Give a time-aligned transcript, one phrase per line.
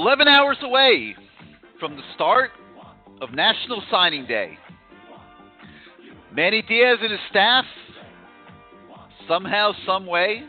[0.00, 1.14] We're 11 hours away
[1.78, 2.52] from the start
[3.20, 4.56] of National Signing Day.
[6.32, 7.66] Manny Diaz and his staff,
[9.28, 10.42] somehow, some way,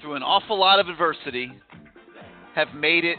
[0.00, 1.50] through an awful lot of adversity,
[2.54, 3.18] have made it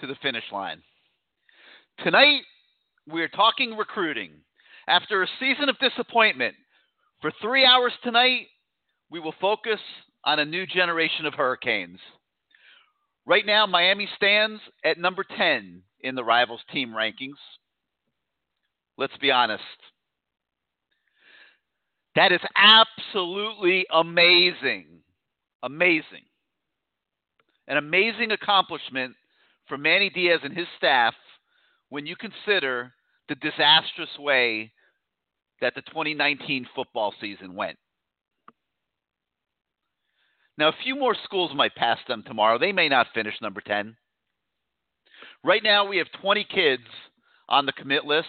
[0.00, 0.80] to the finish line.
[2.02, 2.40] Tonight,
[3.06, 4.32] we're talking recruiting.
[4.88, 6.54] After a season of disappointment,
[7.20, 8.46] for three hours tonight,
[9.10, 9.80] we will focus
[10.24, 11.98] on a new generation of Hurricanes.
[13.24, 17.38] Right now, Miami stands at number 10 in the Rivals team rankings.
[18.98, 19.62] Let's be honest.
[22.14, 24.86] That is absolutely amazing.
[25.62, 26.24] Amazing.
[27.68, 29.14] An amazing accomplishment
[29.68, 31.14] for Manny Diaz and his staff
[31.88, 32.92] when you consider
[33.28, 34.72] the disastrous way
[35.60, 37.78] that the 2019 football season went.
[40.62, 42.56] Now, a few more schools might pass them tomorrow.
[42.56, 43.96] They may not finish number 10.
[45.42, 46.84] Right now, we have 20 kids
[47.48, 48.28] on the commit list.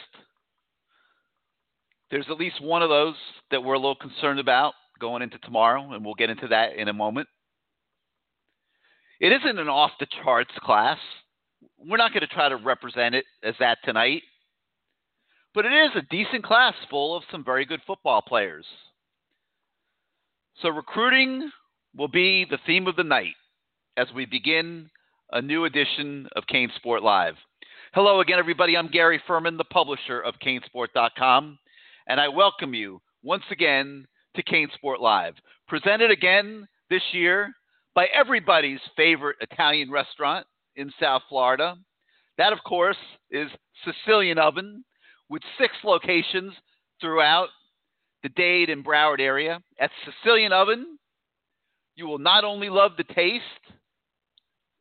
[2.10, 3.14] There's at least one of those
[3.52, 6.88] that we're a little concerned about going into tomorrow, and we'll get into that in
[6.88, 7.28] a moment.
[9.20, 10.98] It isn't an off the charts class.
[11.78, 14.24] We're not going to try to represent it as that tonight.
[15.54, 18.66] But it is a decent class full of some very good football players.
[20.64, 21.52] So recruiting
[21.96, 23.36] will be the theme of the night
[23.98, 24.90] as we begin
[25.32, 27.36] a new edition of CaneSport Live.
[27.94, 28.76] Hello again, everybody.
[28.76, 31.60] I'm Gary Ferman, the publisher of CaneSport.com,
[32.08, 35.36] and I welcome you once again to CaneSport Live,
[35.68, 37.54] presented again this year
[37.94, 41.76] by everybody's favorite Italian restaurant in South Florida.
[42.40, 42.98] That, of course,
[43.30, 43.50] is
[43.86, 44.84] Sicilian Oven,
[45.30, 46.54] with six locations
[47.00, 47.50] throughout
[48.24, 49.60] the Dade and Broward area.
[49.80, 50.98] At Sicilian Oven,
[51.96, 53.44] you will not only love the taste,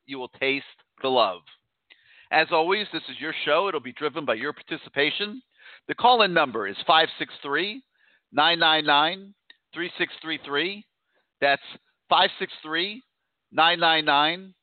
[0.06, 0.64] you will taste
[1.02, 1.40] the love.
[2.30, 3.68] As always, this is your show.
[3.68, 5.42] It'll be driven by your participation.
[5.88, 7.82] The call in number is 563
[8.32, 9.34] 999
[9.74, 10.84] 3633.
[11.40, 11.62] That's
[12.08, 13.02] 563
[13.52, 14.54] 999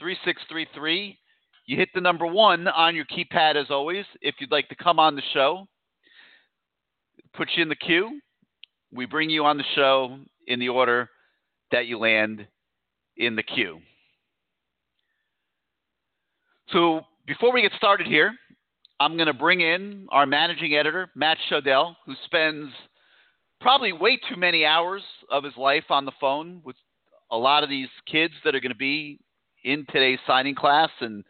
[0.00, 1.18] 3633.
[1.66, 4.98] You hit the number one on your keypad as always if you'd like to come
[4.98, 5.66] on the show.
[7.34, 8.20] Put you in the queue.
[8.92, 10.18] We bring you on the show
[10.48, 11.08] in the order
[11.72, 12.46] that you land
[13.16, 13.80] in the queue.
[16.68, 18.32] So before we get started here,
[19.00, 22.70] I'm going to bring in our managing editor, Matt Shodell, who spends
[23.60, 26.76] probably way too many hours of his life on the phone with
[27.30, 29.18] a lot of these kids that are going to be
[29.64, 31.24] in today's signing class, and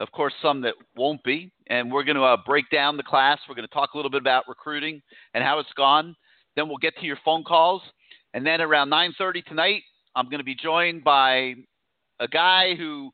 [0.00, 1.52] of course, some that won't be.
[1.66, 3.38] And we're going to uh, break down the class.
[3.48, 5.02] We're going to talk a little bit about recruiting
[5.34, 6.16] and how it's gone.
[6.56, 7.82] Then we'll get to your phone calls.
[8.34, 9.82] And then around 9:30 tonight,
[10.14, 11.54] I'm going to be joined by
[12.18, 13.10] a guy who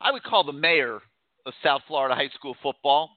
[0.00, 1.00] I would call the mayor
[1.44, 3.10] of South Florida high school football.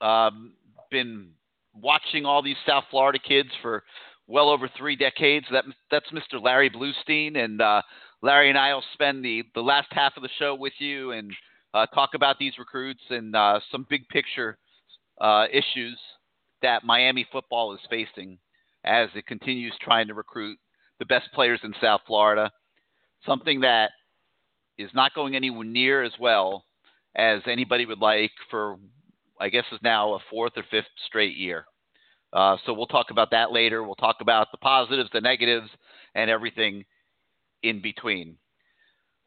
[0.00, 0.54] Um,
[0.90, 1.30] been
[1.74, 3.84] watching all these South Florida kids for
[4.26, 5.46] well over three decades.
[5.52, 6.42] That that's Mr.
[6.42, 7.82] Larry Blustein, and uh,
[8.22, 11.32] Larry and I will spend the the last half of the show with you and
[11.74, 14.58] uh, talk about these recruits and uh, some big picture
[15.20, 15.98] uh, issues
[16.62, 18.38] that Miami football is facing
[18.84, 20.58] as it continues trying to recruit
[20.98, 22.50] the best players in South Florida.
[23.26, 23.90] Something that
[24.78, 26.64] is not going anywhere near as well
[27.16, 28.76] as anybody would like for,
[29.40, 31.64] I guess, is now a fourth or fifth straight year.
[32.32, 33.82] Uh, so we'll talk about that later.
[33.82, 35.68] We'll talk about the positives, the negatives,
[36.14, 36.84] and everything
[37.62, 38.36] in between.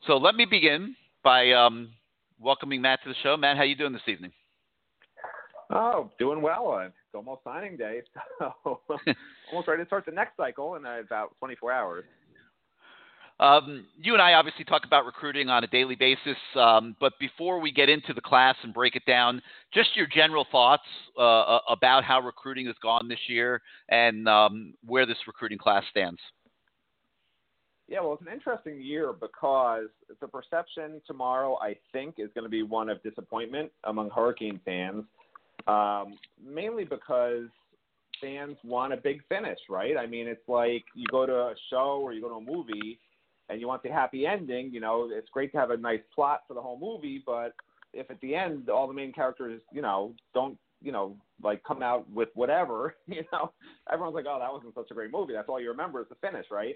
[0.08, 1.92] So let me begin by um,
[2.40, 3.38] welcoming Matt to the show.
[3.38, 4.32] Matt, how are you doing this evening?
[5.70, 6.82] Oh, doing well.
[6.86, 8.02] It's almost signing day,
[8.40, 8.58] so
[9.52, 12.06] almost ready to start the next cycle in about 24 hours.
[13.40, 17.60] Um, you and I obviously talk about recruiting on a daily basis, um, but before
[17.60, 19.42] we get into the class and break it down,
[19.74, 20.84] just your general thoughts
[21.20, 26.20] uh, about how recruiting has gone this year and um, where this recruiting class stands.
[27.88, 29.88] Yeah, well, it's an interesting year because
[30.22, 35.04] the perception tomorrow, I think, is going to be one of disappointment among Hurricane fans,
[35.68, 37.48] um, mainly because
[38.22, 39.98] fans want a big finish, right?
[39.98, 43.00] I mean, it's like you go to a show or you go to a movie
[43.50, 44.72] and you want the happy ending.
[44.72, 47.54] You know, it's great to have a nice plot for the whole movie, but
[47.94, 51.82] if at the end all the main characters, you know, don't you know, like come
[51.82, 53.52] out with whatever, you know,
[53.92, 55.34] everyone's like, oh, that wasn't such a great movie.
[55.34, 56.76] That's all you remember is the finish, right?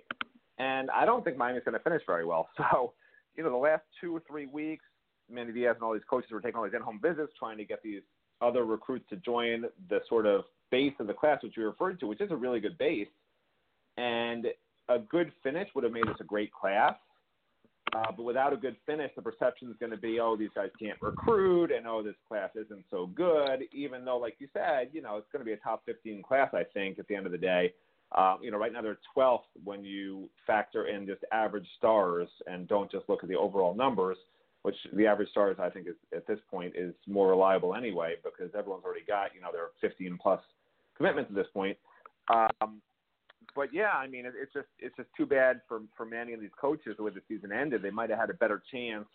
[0.58, 2.50] And I don't think Miami's going to finish very well.
[2.58, 2.94] So,
[3.36, 4.84] you know, the last two or three weeks,
[5.30, 7.84] Manny Diaz and all these coaches were taking all these in-home visits, trying to get
[7.84, 8.02] these
[8.42, 12.08] other recruits to join the sort of base of the class, which you referred to,
[12.08, 13.08] which is a really good base.
[13.98, 14.48] And
[14.90, 16.96] a good finish would have made this a great class.
[17.96, 20.70] Uh, but without a good finish, the perception is going to be, oh, these guys
[20.80, 23.64] can't recruit, and oh, this class isn't so good.
[23.72, 26.54] Even though, like you said, you know, it's going to be a top 15 class,
[26.54, 27.74] I think, at the end of the day.
[28.12, 32.68] Uh, you know, right now they're 12th when you factor in just average stars and
[32.68, 34.18] don't just look at the overall numbers,
[34.64, 38.54] which the average stars I think is at this point is more reliable anyway because
[38.58, 40.42] everyone's already got you know their 15 plus
[40.96, 41.78] commitments at this point.
[42.34, 42.82] Um,
[43.56, 46.42] but yeah, I mean, it, it's just it's just too bad for for many of
[46.42, 47.82] these coaches the way the season ended.
[47.82, 49.08] They might have had a better chance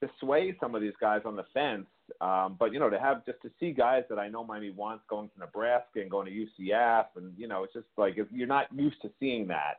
[0.00, 1.86] to sway some of these guys on the fence.
[2.20, 5.04] Um, but you know, to have just to see guys that I know Miami wants
[5.08, 6.32] going to Nebraska and going to
[6.62, 9.78] UCF, and you know, it's just like if you're not used to seeing that,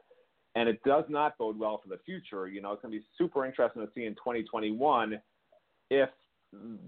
[0.56, 2.48] and it does not bode well for the future.
[2.48, 5.20] You know, it's going to be super interesting to see in 2021
[5.90, 6.10] if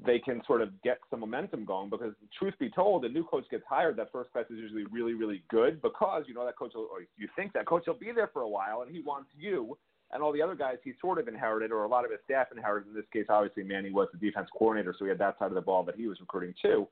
[0.05, 3.45] they can sort of get some momentum going because truth be told, a new coach
[3.51, 6.71] gets hired, that first class is usually really, really good because you know that coach
[6.73, 9.29] will, or you think that coach will be there for a while and he wants
[9.37, 9.77] you
[10.11, 12.47] and all the other guys he sort of inherited or a lot of his staff
[12.51, 12.89] inherited.
[12.89, 15.53] In this case, obviously Manny was the defense coordinator, so he had that side of
[15.53, 16.87] the ball that he was recruiting too.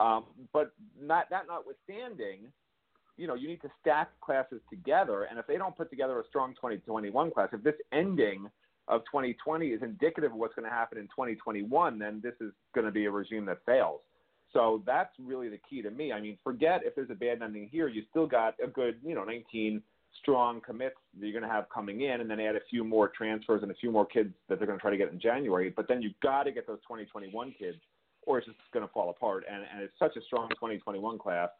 [0.00, 2.52] Um, but not that notwithstanding,
[3.16, 6.26] you know, you need to stack classes together, and if they don't put together a
[6.28, 8.48] strong 2021 class, if this ending–
[8.88, 12.84] of 2020 is indicative of what's going to happen in 2021, then this is going
[12.84, 14.00] to be a regime that fails.
[14.52, 16.12] So that's really the key to me.
[16.12, 19.14] I mean, forget if there's a bad ending here, you still got a good, you
[19.14, 19.82] know, 19
[20.20, 23.08] strong commits that you're going to have coming in, and then add a few more
[23.08, 25.68] transfers and a few more kids that they're going to try to get in January.
[25.68, 27.78] But then you've got to get those 2021 kids,
[28.22, 29.44] or it's just going to fall apart.
[29.50, 31.50] And, and it's such a strong 2021 class.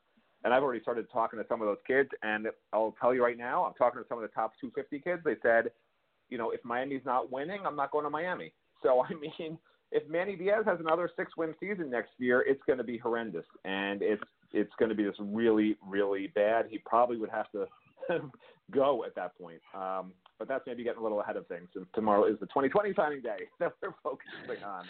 [0.45, 3.39] And I've already started talking to some of those kids, and I'll tell you right
[3.39, 5.23] now, I'm talking to some of the top 250 kids.
[5.25, 5.71] They said
[6.29, 8.53] you know, if Miami's not winning, I'm not going to Miami.
[8.83, 9.59] So I mean,
[9.93, 14.03] if Manny Diaz has another six-win season next year, it's going to be horrendous, and
[14.03, 16.67] it's it's going to be just really, really bad.
[16.71, 17.67] He probably would have to
[18.71, 19.61] go at that point.
[19.75, 21.69] Um, but that's maybe getting a little ahead of things.
[21.75, 24.85] And tomorrow is the 2020 signing day that we're focusing on.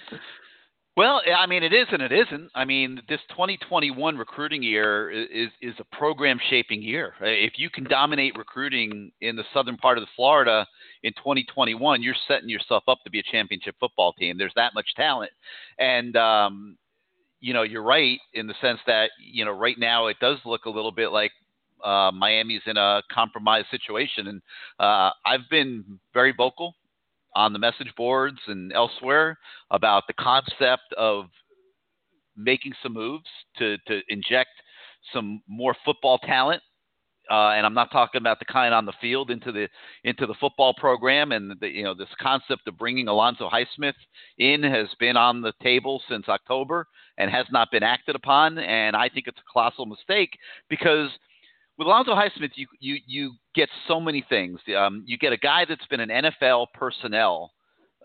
[0.97, 2.50] Well, I mean, it is and it isn't.
[2.55, 7.12] I mean, this 2021 recruiting year is is a program shaping year.
[7.21, 10.67] If you can dominate recruiting in the southern part of the Florida
[11.03, 14.38] in 2021, you're setting yourself up to be a championship football team.
[14.38, 15.33] There's that much talent,
[15.79, 16.79] and um,
[17.41, 20.65] you know, you're right in the sense that you know, right now it does look
[20.65, 21.33] a little bit like
[21.85, 24.43] uh, Miami's in a compromised situation, and
[24.81, 26.75] uh, I've been very vocal
[27.37, 29.38] on the message boards and elsewhere
[29.71, 31.26] about the concept of
[32.37, 33.28] making some moves
[33.59, 34.50] to, to inject
[35.12, 36.62] some more football talent.
[37.31, 39.69] Uh, and I'm not talking about the kind on the field into the
[40.05, 43.95] into the football program, and the, you know this concept of bringing Alonzo Highsmith
[44.38, 46.87] in has been on the table since October
[47.19, 48.59] and has not been acted upon.
[48.59, 50.38] And I think it's a colossal mistake
[50.71, 51.11] because
[51.78, 54.61] with Alonzo Highsmith, you you you get so many things.
[54.76, 57.52] Um, you get a guy that's been an NFL personnel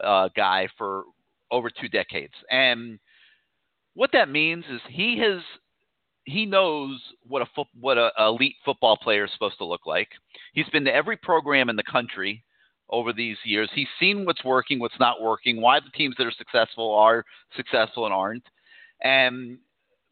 [0.04, 1.04] uh, guy for
[1.52, 3.00] over two decades, and
[3.94, 5.42] what that means is he has
[6.26, 10.10] he knows what a fo- what a elite football player is supposed to look like.
[10.54, 12.44] He's been to every program in the country
[12.90, 13.70] over these years.
[13.74, 17.26] He's seen what's working, what's not working, why the teams that are successful are
[17.56, 18.44] successful and aren't.
[19.02, 19.58] And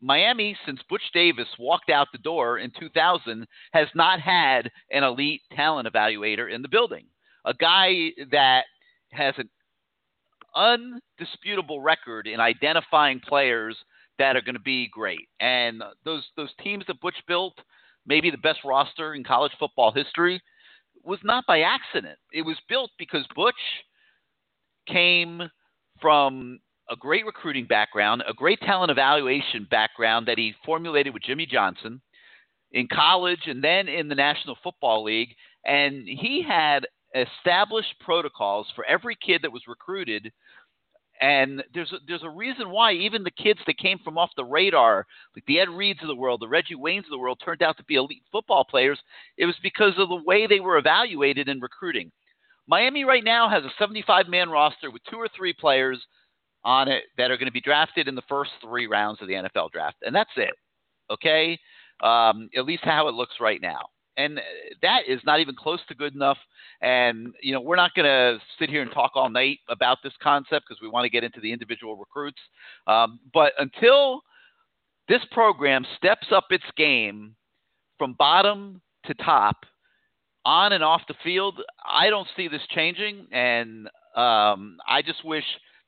[0.02, 5.42] Miami, since Butch Davis walked out the door in 2000, has not had an elite
[5.54, 7.06] talent evaluator in the building.
[7.46, 8.64] A guy that
[9.12, 9.50] has an
[10.56, 13.76] undisputable record in identifying players
[14.18, 15.28] that are going to be great.
[15.40, 17.58] And those those teams that Butch built,
[18.06, 20.42] maybe the best roster in college football history,
[21.04, 22.18] was not by accident.
[22.34, 23.56] It was built because Butch
[24.88, 25.44] came
[26.02, 26.60] from
[26.90, 32.02] a great recruiting background, a great talent evaluation background that he formulated with Jimmy Johnson
[32.72, 35.30] in college and then in the National Football League.
[35.66, 40.32] And he had established protocols for every kid that was recruited.
[41.22, 44.46] And there's a, there's a reason why even the kids that came from off the
[44.46, 45.06] radar,
[45.36, 47.78] like the Ed Reeds of the world, the Reggie Waynes of the world, turned out
[47.78, 49.00] to be elite football players.
[49.38, 52.12] It was because of the way they were evaluated in recruiting.
[52.68, 56.00] Miami right now has a 75 man roster with two or three players
[56.64, 59.34] on it that are going to be drafted in the first three rounds of the
[59.34, 60.54] NFL draft, and that's it.
[61.12, 61.58] Okay,
[62.04, 63.80] um, at least how it looks right now,
[64.18, 64.40] and
[64.82, 66.38] that is not even close to good enough.
[66.82, 70.14] And you know, we're not going to sit here and talk all night about this
[70.22, 72.40] concept because we want to get into the individual recruits.
[72.88, 74.22] Um, but until
[75.08, 77.36] this program steps up its game
[77.98, 79.58] from bottom to top,
[80.46, 85.44] on and off the field, I don't see this changing, and um, I just wish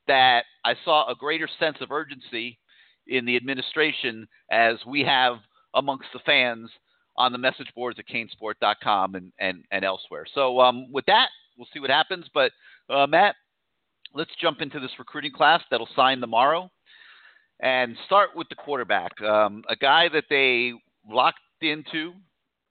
[0.06, 2.58] that I saw a greater sense of urgency
[3.06, 5.36] in the administration as we have
[5.74, 6.70] amongst the fans
[7.16, 10.24] on the message boards at canesport.com and, and, and elsewhere.
[10.34, 12.26] So um, with that, we'll see what happens.
[12.32, 12.52] But
[12.88, 13.36] Uh, Matt,
[14.14, 16.70] let's jump into this recruiting class that'll sign tomorrow
[17.60, 20.72] and start with the quarterback, um, a guy that they
[21.08, 22.12] locked into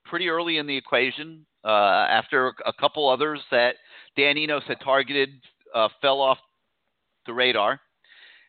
[0.06, 3.76] pretty early in the equation uh, after a couple others that
[4.18, 5.30] Dan Enos had targeted
[5.74, 6.38] uh, fell off
[7.26, 7.80] the radar.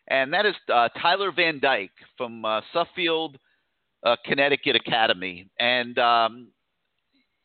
[0.08, 3.36] And that is uh, Tyler Van Dyke from uh, Suffield,
[4.04, 5.48] uh, Connecticut Academy.
[5.58, 6.48] And, um,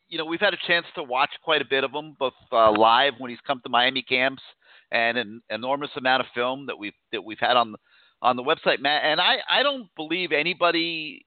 [0.08, 2.72] you know, we've had a chance to watch quite a bit of him, both uh,
[2.72, 4.42] live when he's come to Miami camps
[4.90, 7.74] and an enormous amount of film that we've that we've had on
[8.22, 9.04] on the website, Matt.
[9.04, 11.24] And I, I don't believe anybody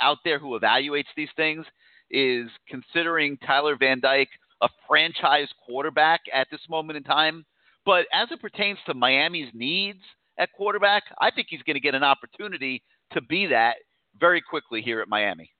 [0.00, 1.64] out there who evaluates these things
[2.10, 4.28] is considering Tyler Van Dyke
[4.62, 7.44] a franchise quarterback at this moment in time.
[7.84, 10.00] But as it pertains to Miami's needs
[10.38, 13.74] at quarterback, I think he's going to get an opportunity to be that
[14.18, 15.50] very quickly here at Miami.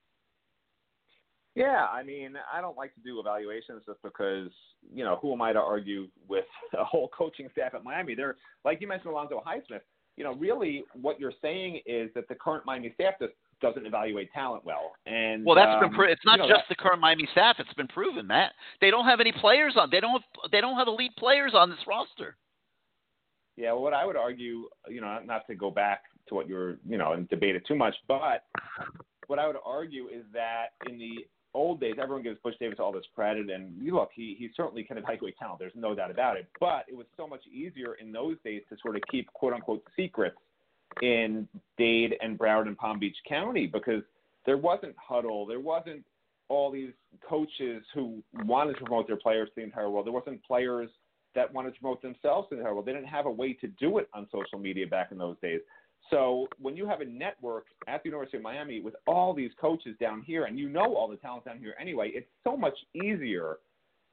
[1.55, 4.49] Yeah, I mean, I don't like to do evaluations just because,
[4.93, 6.45] you know, who am I to argue with
[6.77, 8.13] a whole coaching staff at Miami?
[8.13, 9.81] They're like you mentioned Alonzo Highsmith.
[10.17, 14.31] You know, really, what you're saying is that the current Miami staff just doesn't evaluate
[14.33, 14.93] talent well.
[15.05, 17.57] And well, that's um, been pro- it's not you know, just the current Miami staff.
[17.59, 19.89] It's been proven that they don't have any players on.
[19.91, 22.37] They don't have, they don't have elite players on this roster.
[23.57, 26.77] Yeah, well, what I would argue, you know, not to go back to what you're,
[26.87, 28.43] you know, and debate it too much, but
[29.27, 32.91] what I would argue is that in the old days, everyone gives Butch Davis all
[32.91, 35.59] this credit, and you look, he he certainly can evaluate talent.
[35.59, 36.47] There's no doubt about it.
[36.59, 39.83] But it was so much easier in those days to sort of keep quote unquote
[39.95, 40.37] secrets
[41.01, 41.47] in
[41.77, 44.03] Dade and Broward and Palm Beach County because
[44.45, 46.03] there wasn't Hudl, there wasn't
[46.47, 46.91] all these
[47.27, 50.05] coaches who wanted to promote their players to the entire world.
[50.05, 50.89] There wasn't players
[51.33, 52.85] that wanted to promote themselves to the entire world.
[52.85, 55.61] They didn't have a way to do it on social media back in those days.
[56.11, 59.95] So when you have a network at the University of Miami with all these coaches
[59.99, 63.57] down here, and you know all the talent down here anyway, it's so much easier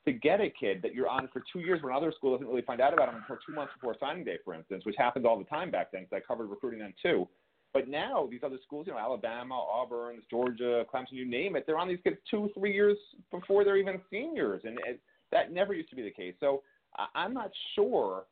[0.05, 2.63] to get a kid that you're on for two years when another school doesn't really
[2.63, 5.39] find out about him until two months before signing day, for instance, which happened all
[5.39, 7.29] the time back then because I covered recruiting then too.
[7.73, 11.79] But now these other schools, you know, Alabama, Auburn, Georgia, Clemson, you name it, they're
[11.79, 12.99] on these kids two, three years
[13.31, 16.35] before they're even seniors, and it, that never used to be the case.
[16.41, 16.63] So
[16.97, 18.25] I, I'm not sure.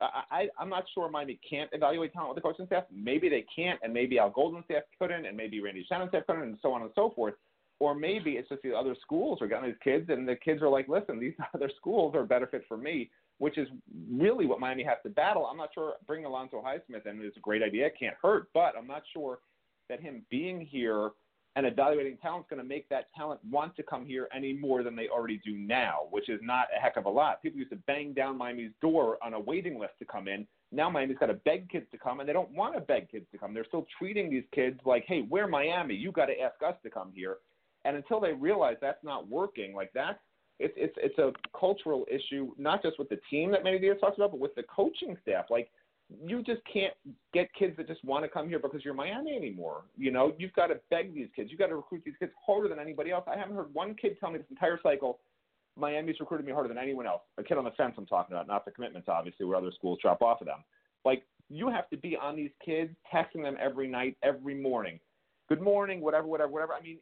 [0.00, 2.84] I, I, I'm not sure Miami can't evaluate talent with the coaching staff.
[2.92, 6.42] Maybe they can't, and maybe Al Golden's staff couldn't, and maybe Randy Shannon's staff couldn't,
[6.42, 7.34] and so on and so forth.
[7.80, 10.68] Or maybe it's just the other schools are getting these kids, and the kids are
[10.68, 13.68] like, listen, these other schools are a better fit for me, which is
[14.10, 15.46] really what Miami has to battle.
[15.46, 17.86] I'm not sure bringing Alonzo Highsmith in is a great idea.
[17.86, 19.40] It can't hurt, but I'm not sure
[19.88, 21.10] that him being here
[21.56, 24.82] and evaluating talent is going to make that talent want to come here any more
[24.82, 27.42] than they already do now, which is not a heck of a lot.
[27.42, 30.46] People used to bang down Miami's door on a waiting list to come in.
[30.72, 33.26] Now Miami's got to beg kids to come, and they don't want to beg kids
[33.30, 33.54] to come.
[33.54, 35.94] They're still treating these kids like, hey, we're Miami.
[35.94, 37.36] You got to ask us to come here.
[37.84, 40.18] And until they realize that's not working, like that's
[40.60, 44.16] it's it's it's a cultural issue, not just with the team that Manny Diaz talks
[44.16, 45.46] about, but with the coaching staff.
[45.50, 45.68] Like
[46.22, 46.94] you just can't
[47.32, 49.82] get kids that just want to come here because you're Miami anymore.
[49.96, 51.50] You know, you've got to beg these kids.
[51.50, 53.24] You've got to recruit these kids harder than anybody else.
[53.26, 55.18] I haven't heard one kid tell me this entire cycle,
[55.76, 57.22] Miami's recruited me harder than anyone else.
[57.38, 59.98] A kid on the fence I'm talking about, not the commitments, obviously, where other schools
[60.00, 60.62] drop off of them.
[61.04, 65.00] Like, you have to be on these kids, texting them every night, every morning.
[65.48, 66.72] Good morning, whatever, whatever, whatever.
[66.74, 66.98] I mean,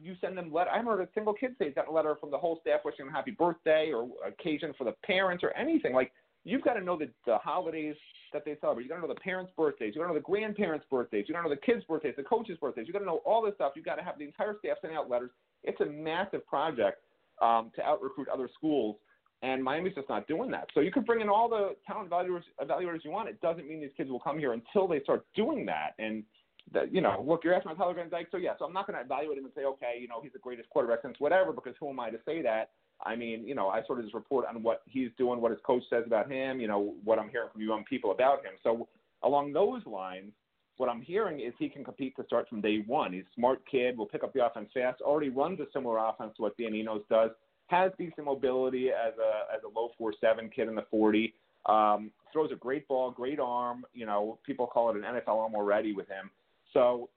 [0.00, 0.70] you send them letter.
[0.70, 3.32] I heard a single kid say a letter from the whole staff wishing him happy
[3.32, 5.94] birthday or occasion for the parents or anything.
[5.94, 6.12] Like
[6.44, 7.96] you've got to know the, the holidays
[8.32, 8.84] that they celebrate.
[8.84, 9.94] You got to know the parents' birthdays.
[9.94, 11.24] You got to know the grandparents' birthdays.
[11.28, 12.86] You got to know the kids' birthdays, the coaches' birthdays.
[12.86, 13.72] You got to know all this stuff.
[13.74, 15.30] You've got to have the entire staff sending out letters.
[15.64, 17.02] It's a massive project
[17.42, 18.96] um, to out recruit other schools,
[19.42, 20.68] and Miami's just not doing that.
[20.74, 23.28] So you can bring in all the talent evaluators, evaluators you want.
[23.28, 25.94] It doesn't mean these kids will come here until they start doing that.
[25.98, 26.22] And
[26.72, 28.86] that you know, look, you're asking about Tyler Van Dyke, so yeah, so I'm not
[28.86, 31.52] going to evaluate him and say, okay, you know, he's the greatest quarterback since whatever,
[31.52, 32.70] because who am I to say that?
[33.04, 35.60] I mean, you know, I sort of just report on what he's doing, what his
[35.64, 38.52] coach says about him, you know, what I'm hearing from young people about him.
[38.62, 38.88] So
[39.22, 40.32] along those lines,
[40.78, 43.12] what I'm hearing is he can compete to start from day one.
[43.12, 46.32] He's a smart kid, will pick up the offense fast, already runs a similar offense
[46.36, 47.30] to what Dan Enos does,
[47.66, 51.34] has decent mobility as a as a low four seven kid in the forty.
[51.66, 53.84] Um, throws a great ball, great arm.
[53.92, 56.30] You know, people call it an NFL arm already with him.
[56.72, 57.10] So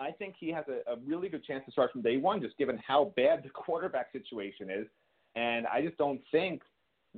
[0.00, 2.56] I think he has a, a really good chance to start from day one, just
[2.56, 4.86] given how bad the quarterback situation is.
[5.36, 6.62] And I just don't think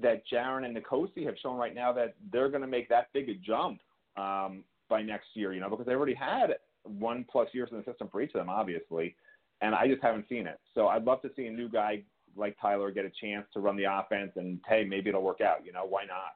[0.00, 3.28] that Jarren and N'Kosi have shown right now that they're going to make that big
[3.28, 3.80] a jump
[4.16, 7.84] um, by next year, you know, because they already had one plus years in the
[7.84, 9.14] system for each of them, obviously.
[9.60, 10.58] And I just haven't seen it.
[10.74, 12.02] So I'd love to see a new guy
[12.36, 15.64] like Tyler get a chance to run the offense and, hey, maybe it'll work out.
[15.64, 16.34] You know, why not?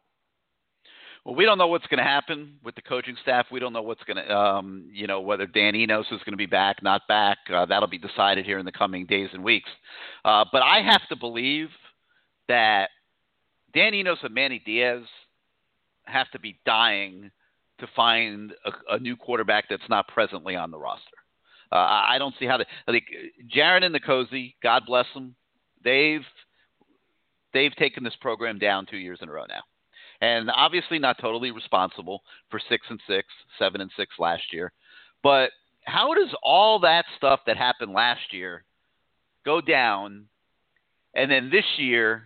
[1.25, 3.47] Well, we don't know what's going to happen with the coaching staff.
[3.51, 6.37] We don't know what's going to, um, you know, whether Dan Enos is going to
[6.37, 7.39] be back, not back.
[7.53, 9.71] Uh, that'll be decided here in the coming days and weeks.
[10.25, 11.69] Uh, but I have to believe
[12.49, 12.91] that
[13.73, 15.03] Dan Enos and Manny Diaz
[16.05, 17.31] have to be dying
[17.79, 21.17] to find a, a new quarterback that's not presently on the roster.
[21.73, 22.67] Uh, I don't see how to.
[22.87, 23.07] Like
[23.55, 24.55] Jarren and N'Kosi.
[24.63, 25.35] God bless them.
[25.83, 26.25] They've
[27.53, 29.63] they've taken this program down two years in a row now,
[30.21, 34.73] and obviously not totally responsible for six and six, seven and six last year.
[35.23, 35.51] But
[35.85, 38.65] how does all that stuff that happened last year
[39.45, 40.27] go down,
[41.15, 42.25] and then this year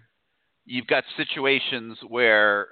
[0.64, 2.68] you've got situations where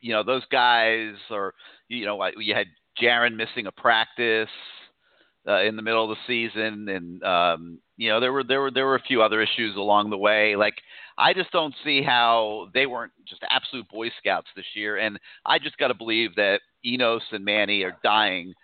[0.00, 1.54] you know those guys are
[1.88, 2.66] you know you had
[3.00, 4.48] Jarren missing a practice
[5.46, 8.70] uh, in the middle of the season, and um, you know there were there were
[8.70, 10.56] there were a few other issues along the way.
[10.56, 10.76] Like
[11.18, 15.58] I just don't see how they weren't just absolute Boy Scouts this year, and I
[15.58, 18.54] just got to believe that Enos and Manny are dying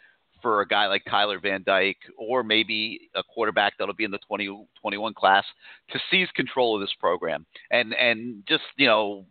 [0.40, 4.18] for a guy like Tyler Van Dyke or maybe a quarterback that'll be in the
[4.18, 5.44] 2021 class
[5.90, 9.26] to seize control of this program and and just you know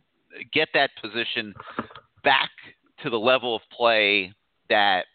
[0.51, 1.53] get that position
[2.23, 2.49] back
[3.03, 4.33] to the level of play
[4.69, 5.05] that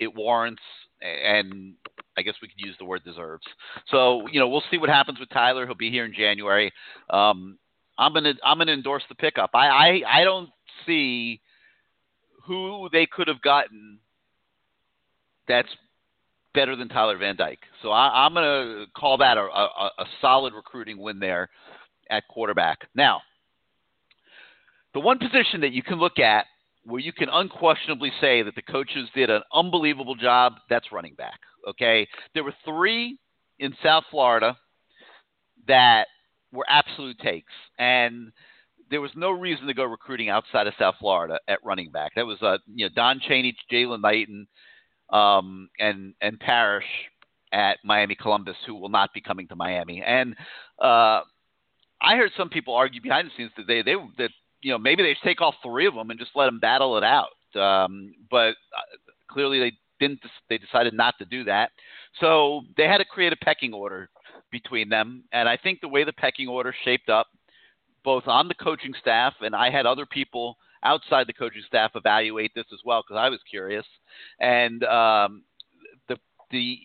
[0.00, 0.62] it warrants
[1.02, 1.74] and
[2.16, 3.44] I guess we could use the word deserves.
[3.88, 5.66] So you know we'll see what happens with Tyler.
[5.66, 6.72] He'll be here in January.
[7.10, 7.58] Um,
[7.98, 9.50] I'm gonna I'm gonna endorse the pickup.
[9.54, 10.50] I, I I don't
[10.86, 11.40] see
[12.44, 13.98] who they could have gotten
[15.48, 15.68] that's
[16.54, 17.60] better than Tyler Van Dyke.
[17.82, 21.48] So I, am to call that a, a, a solid recruiting win there
[22.10, 22.78] at quarterback.
[22.94, 23.20] Now,
[24.94, 26.46] the one position that you can look at
[26.84, 31.38] where you can unquestionably say that the coaches did an unbelievable job, that's running back.
[31.68, 32.06] Okay.
[32.34, 33.18] There were three
[33.58, 34.56] in South Florida
[35.66, 36.06] that
[36.52, 37.52] were absolute takes.
[37.78, 38.32] And
[38.90, 42.12] there was no reason to go recruiting outside of South Florida at running back.
[42.14, 44.46] That was uh, you know Don Chaney, Jaylan Knighton,
[45.10, 46.84] um, and and Parrish
[47.52, 50.02] at Miami Columbus, who will not be coming to Miami.
[50.02, 50.34] And
[50.78, 51.22] uh,
[52.02, 55.02] I heard some people argue behind the scenes that they they that you know maybe
[55.02, 57.30] they take all three of them and just let them battle it out.
[57.58, 59.72] Um, but uh, clearly they
[60.02, 60.20] didn't.
[60.48, 61.70] They decided not to do that.
[62.20, 64.10] So they had to create a pecking order
[64.50, 65.24] between them.
[65.32, 67.28] And I think the way the pecking order shaped up,
[68.04, 72.52] both on the coaching staff and I had other people outside the coaching staff evaluate
[72.54, 73.86] this as well because I was curious.
[74.40, 75.44] And um,
[76.08, 76.16] the
[76.50, 76.78] the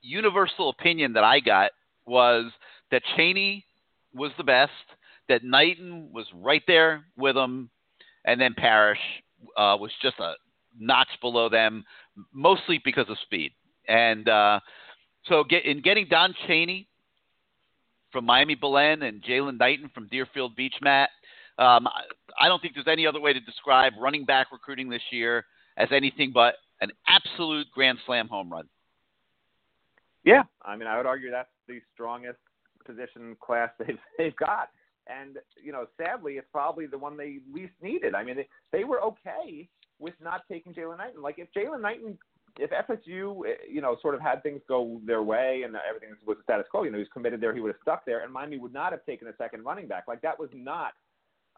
[0.00, 1.70] universal opinion that I got
[2.06, 2.50] was
[2.90, 3.64] that Chaney
[4.14, 4.72] was the best,
[5.28, 7.70] that Knighton was right there with him,
[8.24, 9.00] and then Parrish
[9.56, 10.34] uh, was just a
[10.78, 11.84] notch below them,
[12.32, 13.52] mostly because of speed.
[13.88, 14.60] And uh,
[15.26, 16.88] so, get, in getting Don Chaney
[18.12, 21.10] from Miami Belen and Jaylan Knighton from Deerfield Beach, Matt,
[21.58, 21.86] um,
[22.40, 25.44] I don't think there's any other way to describe running back recruiting this year
[25.76, 28.68] as anything but an absolute grand slam home run.
[30.24, 32.38] Yeah, I mean, I would argue that's the strongest
[32.84, 34.70] position class they've they've got,
[35.06, 38.14] and you know, sadly, it's probably the one they least needed.
[38.14, 41.22] I mean, they, they were okay with not taking Jaylan Knighton.
[41.22, 42.18] Like if Jaylan Knighton,
[42.58, 46.36] if FSU, eh, you know, sort of had things go their way and everything was
[46.42, 48.72] status quo, you know, he's committed there, he would have stuck there, and Miami would
[48.72, 50.04] not have taken a second running back.
[50.08, 50.92] Like that was not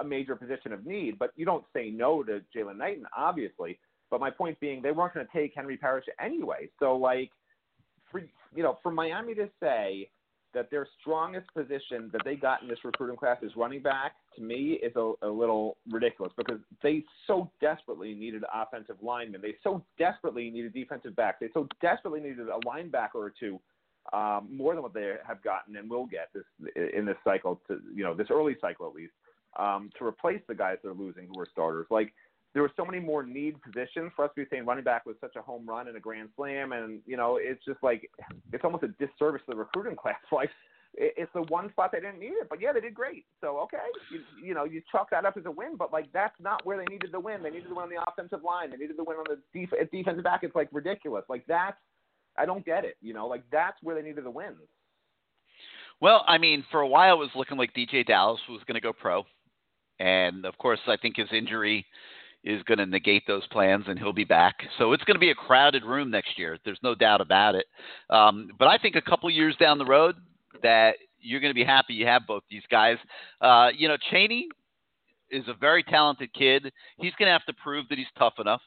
[0.00, 1.18] a major position of need.
[1.18, 3.78] But you don't say no to Jaylan Knighton, obviously.
[4.10, 6.68] But my point being, they weren't going to take Henry Parrish anyway.
[6.78, 7.30] So like,
[8.10, 8.20] for
[8.54, 10.08] you know, for Miami to say
[10.56, 14.42] that their strongest position that they got in this recruiting class is running back, to
[14.42, 19.42] me, is a, a little ridiculous because they so desperately needed offensive linemen.
[19.42, 21.36] They so desperately needed defensive backs.
[21.42, 23.60] They so desperately needed a linebacker or two.
[24.12, 26.44] Um, more than what they have gotten and will get this
[26.94, 29.12] in this cycle to you know this early cycle at least
[29.58, 31.86] um, to replace the guys that are losing who are starters.
[31.90, 32.14] Like
[32.56, 35.14] there were so many more need positions for us to be saying running back was
[35.20, 38.10] such a home run and a grand slam, and you know it's just like
[38.50, 40.16] it's almost a disservice to the recruiting class.
[40.32, 40.48] Like
[40.94, 43.26] it's the one spot they didn't need it, but yeah, they did great.
[43.42, 43.76] So okay,
[44.10, 46.78] you, you know you chalk that up as a win, but like that's not where
[46.78, 47.42] they needed the win.
[47.42, 48.70] They needed the win on the offensive line.
[48.70, 50.40] They needed the win on the def- defensive back.
[50.42, 51.24] It's like ridiculous.
[51.28, 51.76] Like that's
[52.38, 52.96] I don't get it.
[53.02, 54.56] You know, like that's where they needed the wins.
[56.00, 58.80] Well, I mean, for a while it was looking like DJ Dallas was going to
[58.80, 59.26] go pro.
[59.98, 61.84] And of course, I think his injury
[62.46, 64.54] is going to negate those plans and he'll be back.
[64.78, 66.58] So it's going to be a crowded room next year.
[66.64, 67.66] There's no doubt about it.
[68.08, 70.14] Um, but I think a couple years down the road
[70.62, 72.98] that you're going to be happy you have both these guys.
[73.40, 74.48] Uh, you know, Chaney
[75.28, 76.72] is a very talented kid.
[76.98, 78.62] He's going to have to prove that he's tough enough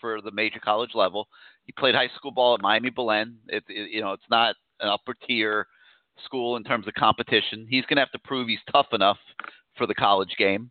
[0.00, 1.26] for the major college level.
[1.64, 3.36] He played high school ball at Miami Belen.
[3.48, 5.66] It, it, you know, it's not an upper tier
[6.24, 7.66] school in terms of competition.
[7.68, 9.18] He's going to have to prove he's tough enough
[9.76, 10.70] for the college game.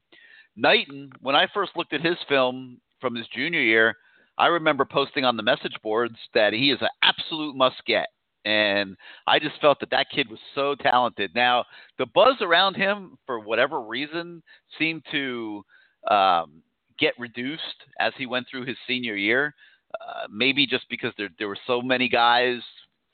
[0.55, 3.95] Knighton, when I first looked at his film from his junior year,
[4.37, 8.07] I remember posting on the message boards that he is an absolute must get.
[8.45, 11.31] and I just felt that that kid was so talented.
[11.33, 11.65] Now
[11.97, 14.43] the buzz around him, for whatever reason,
[14.77, 15.63] seemed to
[16.09, 16.61] um,
[16.99, 17.61] get reduced
[17.99, 19.55] as he went through his senior year.
[19.93, 22.59] Uh, maybe just because there there were so many guys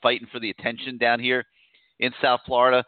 [0.02, 1.44] fighting for the attention down here
[2.00, 2.82] in South Florida,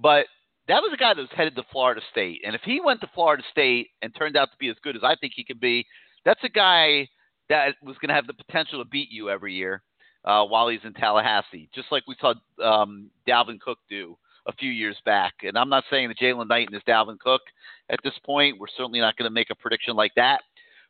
[0.00, 0.26] but
[0.68, 3.10] that was a guy that was headed to Florida State, and if he went to
[3.14, 5.86] Florida State and turned out to be as good as I think he could be,
[6.24, 7.08] that's a guy
[7.48, 9.82] that was going to have the potential to beat you every year
[10.24, 14.70] uh, while he's in Tallahassee, just like we saw um, Dalvin Cook do a few
[14.70, 15.34] years back.
[15.42, 17.42] And I'm not saying that Jaylan Knighton is Dalvin Cook
[17.90, 18.58] at this point.
[18.58, 20.42] We're certainly not going to make a prediction like that.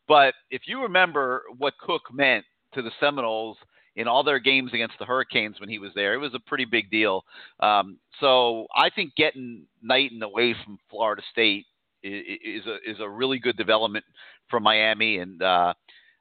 [0.08, 3.56] But if you remember what Cook meant to the Seminoles
[3.96, 6.66] in all their games against the Hurricanes when he was there, it was a pretty
[6.66, 7.24] big deal.
[7.61, 11.66] Um, so I think getting Knighton away from Florida State
[12.02, 14.04] is, a is a really good development
[14.48, 15.74] for Miami, and uh,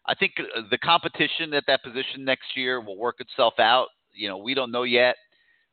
[0.08, 0.34] I think
[0.72, 3.88] the competition at that position next year will work itself out.
[4.14, 5.16] You know, we don't know yet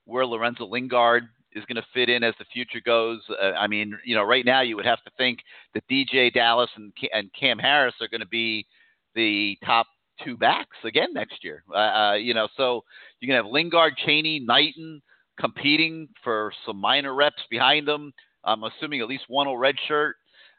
[0.04, 3.20] where Lorenzo Lingard is going to fit in as the future goes.
[3.30, 5.40] Uh, I mean, you know, right now you would have to think
[5.74, 8.66] that DJ Dallas and and Cam Harris are going to be
[9.14, 9.86] the top
[10.24, 11.64] two backs again next year.
[11.72, 12.82] Uh, uh, you know, so
[13.20, 15.02] going to have Lingard, Chaney, Knighton
[15.38, 18.12] competing for some minor reps behind them.
[18.44, 20.12] I'm assuming at least one will redshirt.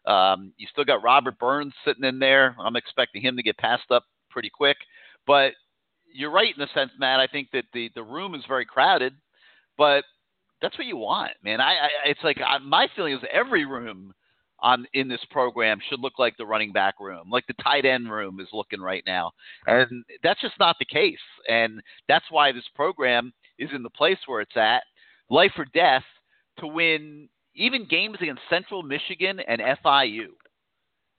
[0.06, 2.56] Um, you still got Robert Burns sitting in there.
[2.60, 4.78] I'm expecting him to get passed up pretty quick.
[5.26, 5.54] But
[6.14, 7.20] you're right in a sense, Matt.
[7.20, 9.14] I think that the, the room is very crowded,
[9.78, 10.04] but
[10.62, 11.60] that's what you want, man.
[11.60, 14.14] I, I it's like I, my feeling is every room
[14.64, 18.10] on in this program should look like the running back room, like the tight end
[18.10, 19.32] room is looking right now,
[19.68, 21.18] and that's just not the case.
[21.48, 24.84] And that's why this program is in the place where it's at,
[25.30, 26.04] life or death,
[26.60, 30.28] to win even games against Central Michigan and FIU.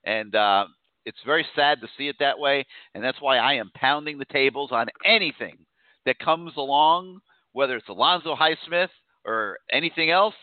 [0.03, 0.65] And uh,
[1.05, 2.65] it's very sad to see it that way.
[2.93, 5.57] And that's why I am pounding the tables on anything
[6.05, 7.19] that comes along,
[7.53, 8.89] whether it's Alonzo Highsmith
[9.25, 10.35] or anything else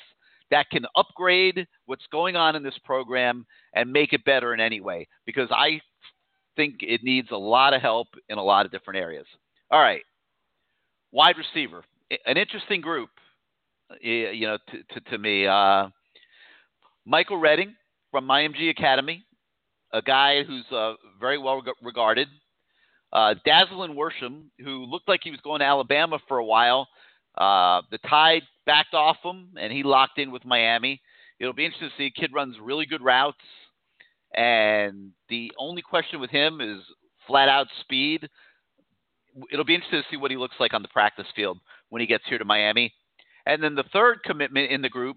[0.51, 4.81] that can upgrade what's going on in this program and make it better in any
[4.81, 5.07] way.
[5.27, 5.83] Because I
[6.57, 9.27] think it needs a lot of help in a lot of different areas.
[9.71, 10.01] All right.
[11.13, 11.85] Wide receiver,
[12.25, 13.11] an interesting group
[14.01, 15.47] you know, to, to, to me.
[15.47, 15.89] Uh,
[17.05, 17.75] Michael Redding
[18.11, 19.23] from IMG Academy,
[19.93, 22.29] a guy who's uh, very well regarded.
[23.13, 26.89] Uh, Dazalin Worsham, who looked like he was going to Alabama for a while.
[27.37, 31.03] Uh, the Tide backed off him, and he locked in with Miami.
[31.43, 32.13] It'll be interesting to see.
[32.15, 33.37] Kid runs really good routes,
[34.33, 36.79] and the only question with him is
[37.27, 38.29] flat out speed.
[39.53, 42.07] It'll be interesting to see what he looks like on the practice field when he
[42.07, 42.95] gets here to Miami.
[43.45, 45.17] And then the third commitment in the group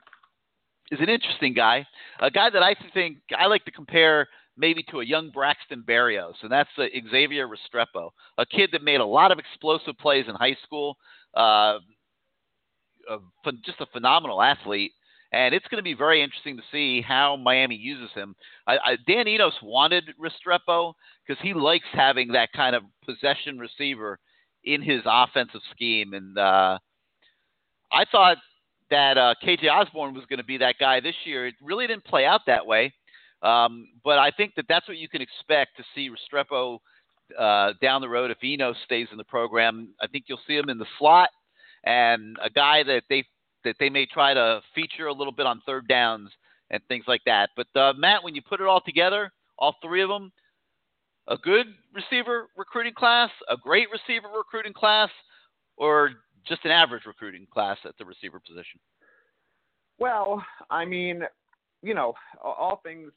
[0.89, 1.85] is an interesting guy,
[2.19, 6.33] a guy that I think I like to compare maybe to a young Braxton Berrios,
[6.41, 8.09] and that's uh, Xavier Restrepo,
[8.39, 10.97] a kid that made a lot of explosive plays in high school,
[11.37, 11.77] uh,
[13.09, 14.93] a, just a phenomenal athlete.
[15.31, 18.35] And it's going to be very interesting to see how Miami uses him.
[18.67, 20.93] I, I, Dan Enos wanted Restrepo
[21.25, 24.19] because he likes having that kind of possession receiver
[24.63, 26.79] in his offensive scheme, and uh,
[27.91, 28.37] I thought
[28.89, 31.47] that uh, KJ Osborn was going to be that guy this year.
[31.47, 32.93] It really didn't play out that way.
[33.41, 36.79] Um, but I think that that's what you can expect to see Restrepo
[37.37, 39.93] uh, down the road if Eno stays in the program.
[40.01, 41.29] I think you'll see him in the slot
[41.85, 43.23] and a guy that they
[43.65, 46.29] that they may try to feature a little bit on third downs
[46.71, 47.49] and things like that.
[47.55, 50.31] But uh, Matt, when you put it all together, all three of them,
[51.27, 55.09] a good receiver recruiting class, a great receiver recruiting class,
[55.75, 56.11] or
[56.47, 58.79] just an average recruiting class at the receiver position?
[59.97, 61.23] Well, I mean,
[61.81, 63.11] you know, all things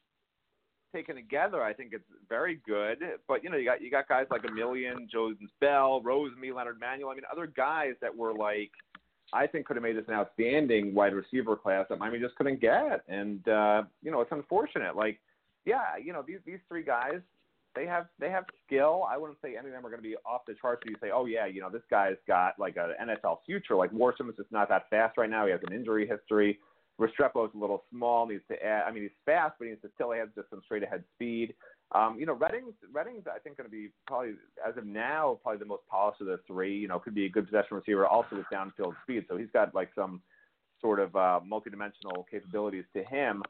[0.95, 2.99] taken together, I think it's very good.
[3.27, 7.11] But you know, you got you got guys like Emilien, Jones Bell, Rosemy, Leonard Manuel.
[7.11, 8.71] I mean, other guys that were like,
[9.33, 12.61] I think could have made this an outstanding wide receiver class that Miami just couldn't
[12.61, 13.03] get.
[13.09, 14.97] And uh, you know, it's unfortunate.
[14.97, 15.21] Like,
[15.65, 17.21] yeah, you know, these these three guys,
[17.75, 19.05] they have they have skill.
[19.09, 20.83] I wouldn't say any of them are going to be off the charts.
[20.85, 23.77] So you say, oh yeah, you know this guy's got like an NFL future.
[23.77, 25.45] Like Worsham is just not that fast right now.
[25.45, 26.59] He has an injury history.
[27.01, 28.27] Restrepo is a little small.
[28.27, 28.85] Needs to add.
[28.89, 31.55] I mean, he's fast, but he needs to still add just some straight ahead speed.
[31.93, 34.33] Um, you know, Redding's Redding's I think going to be probably
[34.67, 36.77] as of now probably the most polished of the three.
[36.77, 39.25] You know, could be a good possession receiver also with downfield speed.
[39.29, 40.21] So he's got like some
[40.81, 43.43] sort of uh, multidimensional capabilities to him.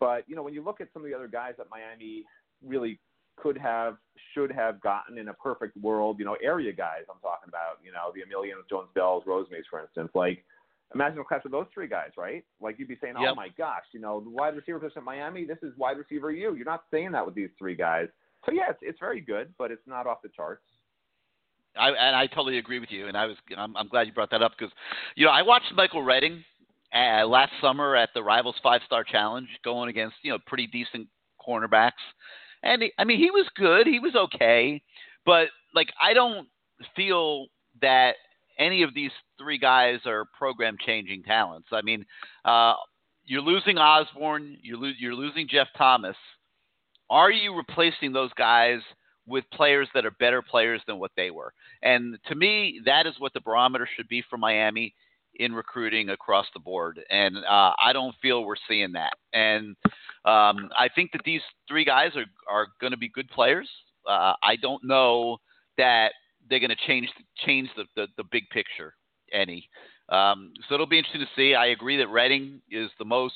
[0.00, 2.24] But you know, when you look at some of the other guys that Miami
[2.64, 2.98] really
[3.36, 3.96] could have,
[4.32, 7.92] should have gotten in a perfect world, you know, area guys I'm talking about, you
[7.92, 10.10] know, the Emilien Jones Bells, Rosemys, for instance.
[10.14, 10.44] Like,
[10.94, 12.44] imagine a class with those three guys, right?
[12.60, 15.44] Like, you'd be saying, oh my gosh, you know, the wide receiver position at Miami,
[15.44, 16.54] this is wide receiver you.
[16.54, 18.08] You're not saying that with these three guys.
[18.46, 20.62] So, yeah, it's, it's very good, but it's not off the charts.
[21.76, 23.08] I, and I totally agree with you.
[23.08, 24.72] And I was I'm, I'm glad you brought that up because
[25.16, 26.44] you know I watched Michael Redding
[26.94, 31.08] uh, last summer at the Rivals Five Star Challenge, going against you know pretty decent
[31.46, 31.92] cornerbacks,
[32.62, 34.82] and he, I mean he was good, he was okay,
[35.26, 36.48] but like I don't
[36.94, 37.46] feel
[37.80, 38.14] that
[38.58, 41.68] any of these three guys are program changing talents.
[41.72, 42.04] I mean,
[42.44, 42.74] uh,
[43.24, 46.16] you're losing Osborn, you're, lo- you're losing Jeff Thomas.
[47.10, 48.80] Are you replacing those guys
[49.26, 51.52] with players that are better players than what they were?
[51.82, 54.94] And to me, that is what the barometer should be for Miami
[55.36, 57.00] in recruiting across the board.
[57.10, 59.14] And uh, I don't feel we're seeing that.
[59.32, 59.76] And
[60.24, 63.68] um, I think that these three guys are, are going to be good players.
[64.08, 65.38] Uh, I don't know
[65.76, 66.12] that
[66.48, 67.08] they're going to change
[67.44, 68.94] change the, the, the big picture
[69.32, 69.68] any.
[70.08, 71.54] Um, so it'll be interesting to see.
[71.54, 73.34] I agree that Redding is the most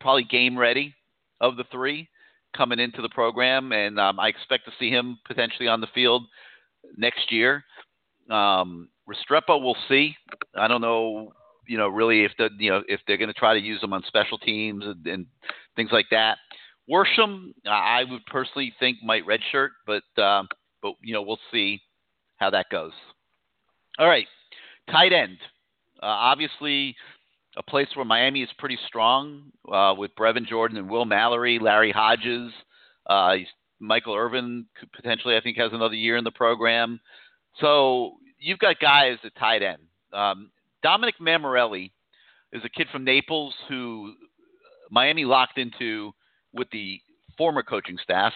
[0.00, 0.94] probably game ready
[1.40, 2.08] of the three
[2.56, 6.24] coming into the program, and um, I expect to see him potentially on the field
[6.96, 7.64] next year.
[8.30, 10.16] Um, Restrepo, we'll see.
[10.56, 11.32] I don't know,
[11.68, 13.92] you know, really if the you know if they're going to try to use him
[13.92, 15.26] on special teams and, and
[15.76, 16.38] things like that.
[16.90, 20.48] Worsham, I would personally think might redshirt, but um,
[20.82, 21.80] but you know we'll see
[22.44, 22.92] how that goes.
[23.98, 24.26] All right,
[24.90, 25.38] tight end.
[26.02, 26.94] Uh, obviously,
[27.56, 31.90] a place where Miami is pretty strong uh, with Brevin Jordan and Will Mallory, Larry
[31.90, 32.52] Hodges,
[33.06, 33.36] uh,
[33.80, 37.00] Michael Irvin potentially I think has another year in the program.
[37.60, 39.82] So you've got guys at tight end.
[40.12, 40.50] Um,
[40.82, 41.90] Dominic Mammarelli
[42.52, 44.14] is a kid from Naples who
[44.90, 46.12] Miami locked into
[46.52, 47.00] with the
[47.38, 48.32] former coaching staff.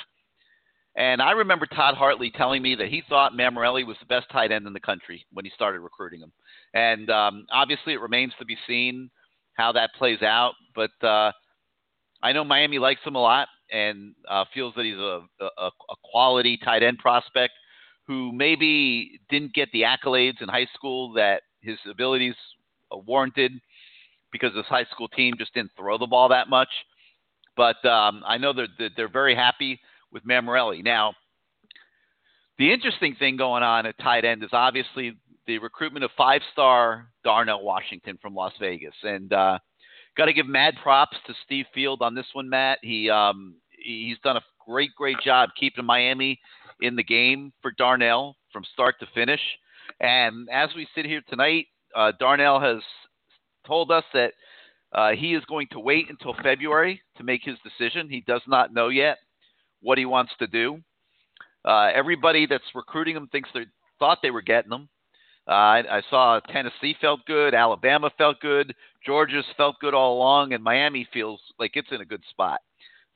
[0.99, 4.51] And I remember Todd Hartley telling me that he thought Mammarelli was the best tight
[4.51, 6.33] end in the country when he started recruiting him.
[6.75, 9.09] And um, obviously, it remains to be seen
[9.55, 10.55] how that plays out.
[10.75, 11.31] But uh,
[12.21, 15.95] I know Miami likes him a lot and uh, feels that he's a, a, a
[16.03, 17.53] quality tight end prospect
[18.09, 22.35] who maybe didn't get the accolades in high school that his abilities
[22.91, 23.53] warranted
[24.33, 26.71] because his high school team just didn't throw the ball that much.
[27.57, 29.79] But um, I know they're, they're very happy
[30.13, 30.83] with Mammarelli.
[30.85, 31.15] Now,
[32.59, 35.17] the interesting thing going on at tight end is obviously
[35.47, 39.59] the recruitment of five-star Darnell Washington from Las Vegas, and uh,
[40.17, 42.79] got to give mad props to Steve Field on this one, Matt.
[42.83, 46.39] He um, he's done a great, great job keeping Miami
[46.81, 49.41] in the game for Darnell from start to finish.
[50.01, 51.67] And as we sit here tonight,
[51.97, 52.83] uh, Darnell has
[53.67, 54.33] told us that
[54.93, 58.09] uh, he is going to wait until February to make his decision.
[58.09, 59.19] He does not know yet
[59.81, 60.79] what he wants to do.
[61.65, 63.67] Uh, everybody that's recruiting him thinks they
[63.99, 64.89] thought they were getting him.
[65.47, 70.53] Uh, I, I saw Tennessee felt good, Alabama felt good, Georgia's felt good all along,
[70.53, 72.61] and Miami feels like it's in a good spot.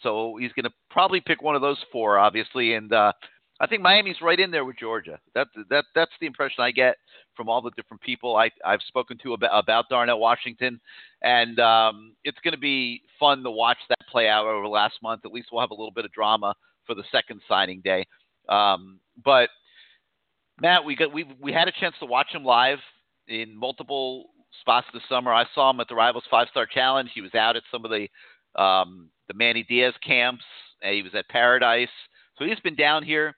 [0.03, 3.13] So he's going to probably pick one of those four, obviously, and uh,
[3.61, 5.21] I think Miami's right in there with Georgia.
[5.35, 6.97] That that that's the impression I get
[7.37, 10.81] from all the different people I, I've spoken to about, about Darnell Washington,
[11.23, 14.95] and um, it's going to be fun to watch that play out over the last
[15.03, 15.23] month.
[15.25, 16.55] At least we'll have a little bit of drama
[16.87, 18.07] for the second signing day.
[18.49, 19.49] Um, but
[20.61, 22.79] Matt, we got we we had a chance to watch him live
[23.29, 25.33] in multiple spots this summer.
[25.33, 27.11] I saw him at the Rivals Five Star Challenge.
[27.15, 28.09] He was out at some of the
[28.61, 30.45] um, the Manny Diaz camps.
[30.83, 31.89] He was at Paradise.
[32.39, 33.35] So he's been down here.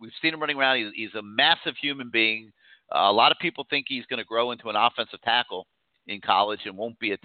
[0.00, 0.78] We've seen him running around.
[0.78, 2.52] He's, he's a massive human being.
[2.94, 5.66] Uh, a lot of people think he's going to grow into an offensive tackle
[6.06, 7.18] in college and won't be a,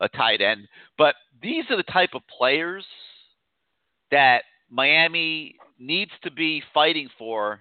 [0.00, 0.68] a tight end.
[0.96, 2.84] But these are the type of players
[4.10, 7.60] that Miami needs to be fighting for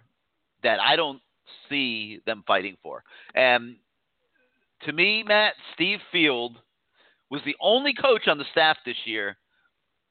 [0.64, 1.22] that I don't
[1.70, 3.04] see them fighting for.
[3.34, 3.76] And
[4.86, 6.58] to me, Matt, Steve Field
[7.30, 9.38] was the only coach on the staff this year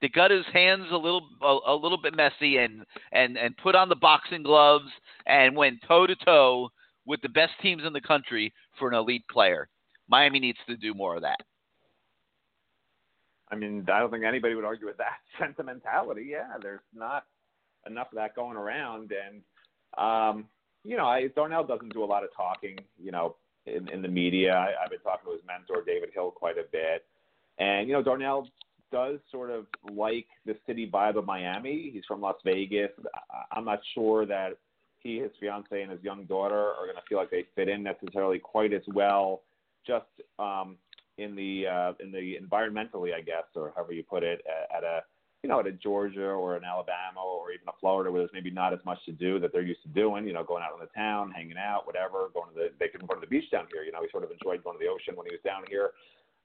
[0.00, 3.74] that got his hands a little a, a little bit messy and and and put
[3.74, 4.88] on the boxing gloves
[5.26, 6.70] and went toe to toe
[7.06, 9.68] with the best teams in the country for an elite player.
[10.08, 11.40] Miami needs to do more of that.
[13.50, 16.28] I mean, I don't think anybody would argue with that sentimentality.
[16.30, 17.24] Yeah, there's not
[17.86, 19.42] enough of that going around, and
[19.96, 20.46] um,
[20.84, 22.78] you know, I, Darnell doesn't do a lot of talking.
[23.02, 26.30] You know, in, in the media, I, I've been talking to his mentor David Hill
[26.30, 27.06] quite a bit,
[27.58, 28.46] and you know, Darnell
[28.90, 31.90] does sort of like the city vibe of Miami.
[31.92, 32.90] He's from Las Vegas.
[33.52, 34.58] I'm not sure that
[35.00, 37.82] he, his fiance, and his young daughter are going to feel like they fit in
[37.82, 39.42] necessarily quite as well,
[39.86, 40.06] just
[40.38, 40.76] um,
[41.18, 44.84] in the uh, in the environmentally, I guess, or however you put it, at, at
[44.84, 45.00] a
[45.42, 48.50] you know at a Georgia or an Alabama or even a Florida where there's maybe
[48.50, 50.26] not as much to do that they're used to doing.
[50.26, 52.28] You know, going out in the town, hanging out, whatever.
[52.34, 53.84] Going to the they can go to the beach down here.
[53.84, 55.90] You know, he sort of enjoyed going to the ocean when he was down here.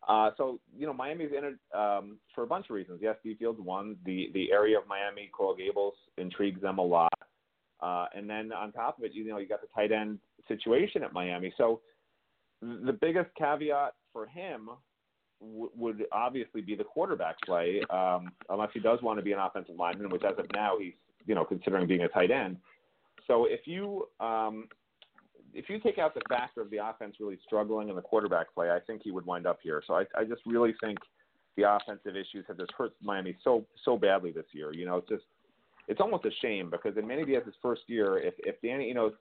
[0.07, 2.99] Uh, so you know, Miami's in it um, for a bunch of reasons.
[3.01, 3.95] Yes, Steve Fields one.
[4.05, 7.13] The the area of Miami, Coral Gables, intrigues them a lot.
[7.81, 11.03] Uh, and then on top of it, you know, you got the tight end situation
[11.03, 11.53] at Miami.
[11.57, 11.81] So
[12.61, 14.69] the biggest caveat for him
[15.41, 19.39] w- would obviously be the quarterback play, um, unless he does want to be an
[19.39, 20.93] offensive lineman, which as of now he's
[21.25, 22.57] you know considering being a tight end.
[23.27, 24.67] So if you um,
[25.53, 28.71] if you take out the factor of the offense really struggling and the quarterback play,
[28.71, 29.83] I think he would wind up here.
[29.85, 30.97] So I, I just really think
[31.55, 34.73] the offensive issues have just hurt Miami so so badly this year.
[34.73, 35.23] You know, it's just
[35.87, 39.11] it's almost a shame because in Manny Diaz's first year, if if Danny, you know,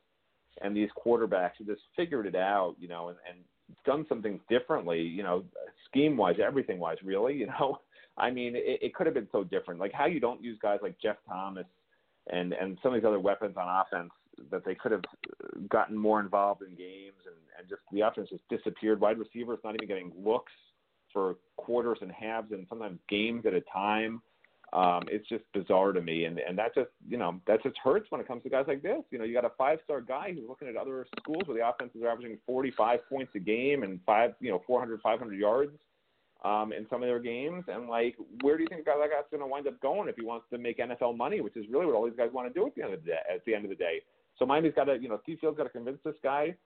[0.62, 3.38] and these quarterbacks had just figured it out, you know, and, and
[3.84, 5.44] done something differently, you know,
[5.88, 7.78] scheme wise, everything wise, really, you know.
[8.18, 9.80] I mean, it, it could have been so different.
[9.80, 11.64] Like how you don't use guys like Jeff Thomas
[12.30, 14.10] and and some of these other weapons on offense
[14.50, 15.02] that they could have
[15.68, 19.00] gotten more involved in games and, and just the offense just disappeared.
[19.00, 20.52] Wide receivers not even getting looks
[21.12, 24.22] for quarters and halves and sometimes games at a time.
[24.72, 28.06] Um, it's just bizarre to me, and and that just you know that just hurts
[28.10, 29.02] when it comes to guys like this.
[29.10, 31.68] You know, you got a five star guy who's looking at other schools where the
[31.68, 35.72] offenses are averaging 45 points a game and five you know 400 500 yards
[36.42, 39.10] um, in some of their games, and like where do you think a guy like
[39.14, 41.66] that's going to wind up going if he wants to make NFL money, which is
[41.70, 43.18] really what all these guys want to do at the end of the day.
[43.32, 44.00] At the end of the day,
[44.42, 46.56] so Miami's got to you know Steve Field's got to convince this guy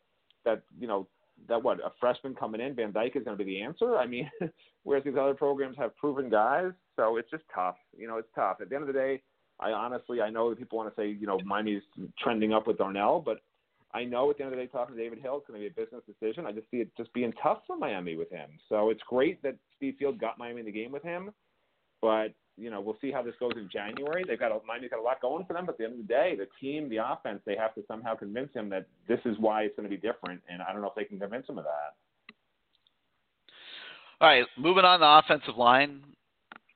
[0.47, 1.07] that you know
[1.47, 3.99] that what a freshman coming in, Van Dyke is going to be the answer.
[3.99, 4.31] I mean,
[4.85, 7.77] whereas these other programs have proven guys, so it's just tough.
[7.95, 8.63] You know, it's tough.
[8.63, 9.21] At the end of the day,
[9.61, 11.83] I honestly I know that people want to say you know Miami's
[12.19, 13.43] trending up with Darnell, but
[13.93, 15.69] I know at the end of the day, talking to David Hill, it's going to
[15.69, 16.47] be a business decision.
[16.47, 18.49] I just see it just being tough for Miami with him.
[18.71, 21.31] So it's great that Steve Field got Miami in the game with him,
[22.01, 24.25] but you know, we'll see how this goes in January.
[24.27, 25.99] They've got a, Miami's got a lot going for them, but at the end of
[25.99, 29.37] the day, the team, the offense, they have to somehow convince him that this is
[29.39, 30.41] why it's going to be different.
[30.49, 31.95] And I don't know if they can convince him of that.
[34.21, 36.03] All right, moving on the offensive line.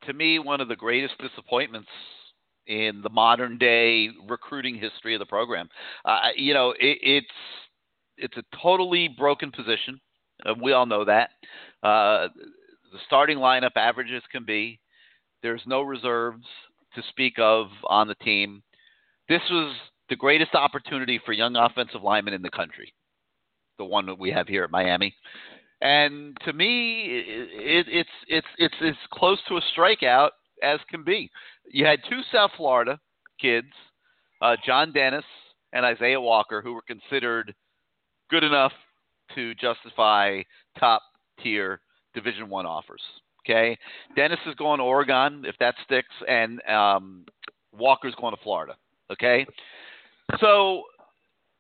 [0.07, 1.89] To me, one of the greatest disappointments
[2.67, 5.69] in the modern day recruiting history of the program.
[6.05, 7.27] Uh, you know, it, it's
[8.19, 10.01] it's a totally broken position.
[10.63, 11.31] We all know that.
[11.83, 12.29] Uh,
[12.93, 14.79] the starting lineup averages can be.
[15.43, 16.45] There's no reserves
[16.95, 18.63] to speak of on the team.
[19.29, 19.75] This was
[20.09, 22.93] the greatest opportunity for young offensive linemen in the country,
[23.79, 25.15] the one that we have here at Miami.
[25.81, 30.31] And to me, it, it's it's it's as close to a strikeout
[30.63, 31.31] as can be.
[31.71, 32.99] You had two South Florida
[33.41, 33.69] kids,
[34.43, 35.25] uh, John Dennis
[35.73, 37.55] and Isaiah Walker, who were considered
[38.29, 38.73] good enough
[39.35, 40.43] to justify
[40.79, 41.03] top
[41.43, 41.81] tier
[42.15, 43.01] Division One offers.
[43.45, 43.79] Okay,
[44.17, 47.25] Dennis is going to Oregon if that sticks, and um,
[47.73, 48.77] Walker's going to Florida.
[49.11, 49.47] Okay,
[50.41, 50.83] so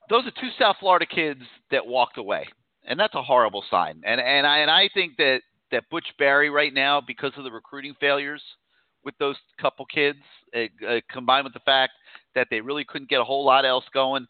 [0.09, 2.47] those are two South Florida kids that walked away,
[2.85, 4.03] and that's a horrible sign.
[4.05, 5.41] And and I and I think that
[5.73, 8.43] that Butch Barry right now, because of the recruiting failures
[9.05, 10.19] with those couple kids,
[10.55, 11.93] uh, uh, combined with the fact
[12.35, 14.27] that they really couldn't get a whole lot else going,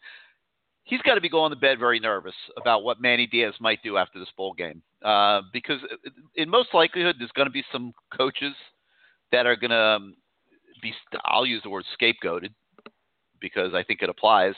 [0.83, 3.97] he's got to be going to bed very nervous about what Manny Diaz might do
[3.97, 4.81] after this bowl game.
[5.03, 5.79] Uh, because
[6.35, 8.53] in most likelihood, there's going to be some coaches
[9.31, 10.15] that are going to um,
[10.81, 10.93] be,
[11.25, 12.53] I'll use the word scapegoated
[13.39, 14.53] because I think it applies,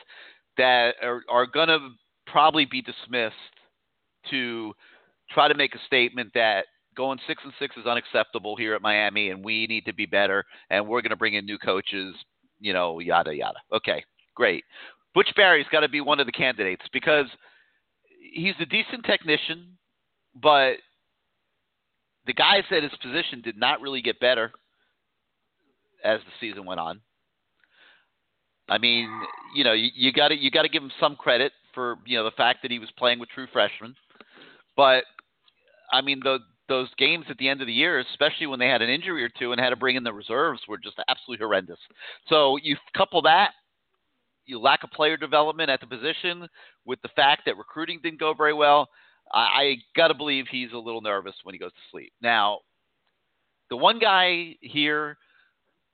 [0.57, 1.89] that are, are going to
[2.27, 3.35] probably be dismissed
[4.29, 4.73] to
[5.29, 6.65] try to make a statement that
[6.95, 10.43] going six and six is unacceptable here at Miami, and we need to be better,
[10.69, 12.15] and we're going to bring in new coaches,
[12.59, 13.57] you know, yada yada.
[13.71, 14.03] Okay,
[14.35, 14.63] great.
[15.15, 17.27] Butch Barry's got to be one of the candidates because
[18.33, 19.77] he's a decent technician,
[20.41, 20.75] but
[22.25, 24.51] the guys at his position did not really get better
[26.03, 27.01] as the season went on.
[28.69, 29.09] I mean,
[29.55, 32.23] you know, you got to you got to give him some credit for you know
[32.23, 33.95] the fact that he was playing with true freshmen,
[34.77, 35.03] but
[35.91, 38.81] I mean the those games at the end of the year, especially when they had
[38.81, 41.79] an injury or two and had to bring in the reserves, were just absolutely horrendous.
[42.29, 43.51] So you couple that
[44.45, 46.47] you lack of player development at the position
[46.85, 48.89] with the fact that recruiting didn't go very well.
[49.33, 52.13] I, I got to believe he's a little nervous when he goes to sleep.
[52.21, 52.59] Now,
[53.69, 55.17] the one guy here,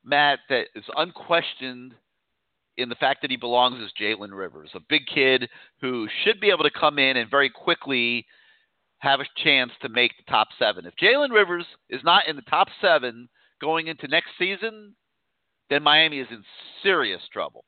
[0.04, 1.94] Matt, that is unquestioned
[2.78, 5.50] in the fact that he belongs is Jalen Rivers, a big kid
[5.82, 8.26] who should be able to come in and very quickly
[9.00, 10.86] have a chance to make the top seven.
[10.86, 13.30] If Jalen Rivers is not in the top seven
[13.62, 14.96] going into next season,
[15.70, 16.44] then Miami is in
[16.84, 17.64] serious trouble.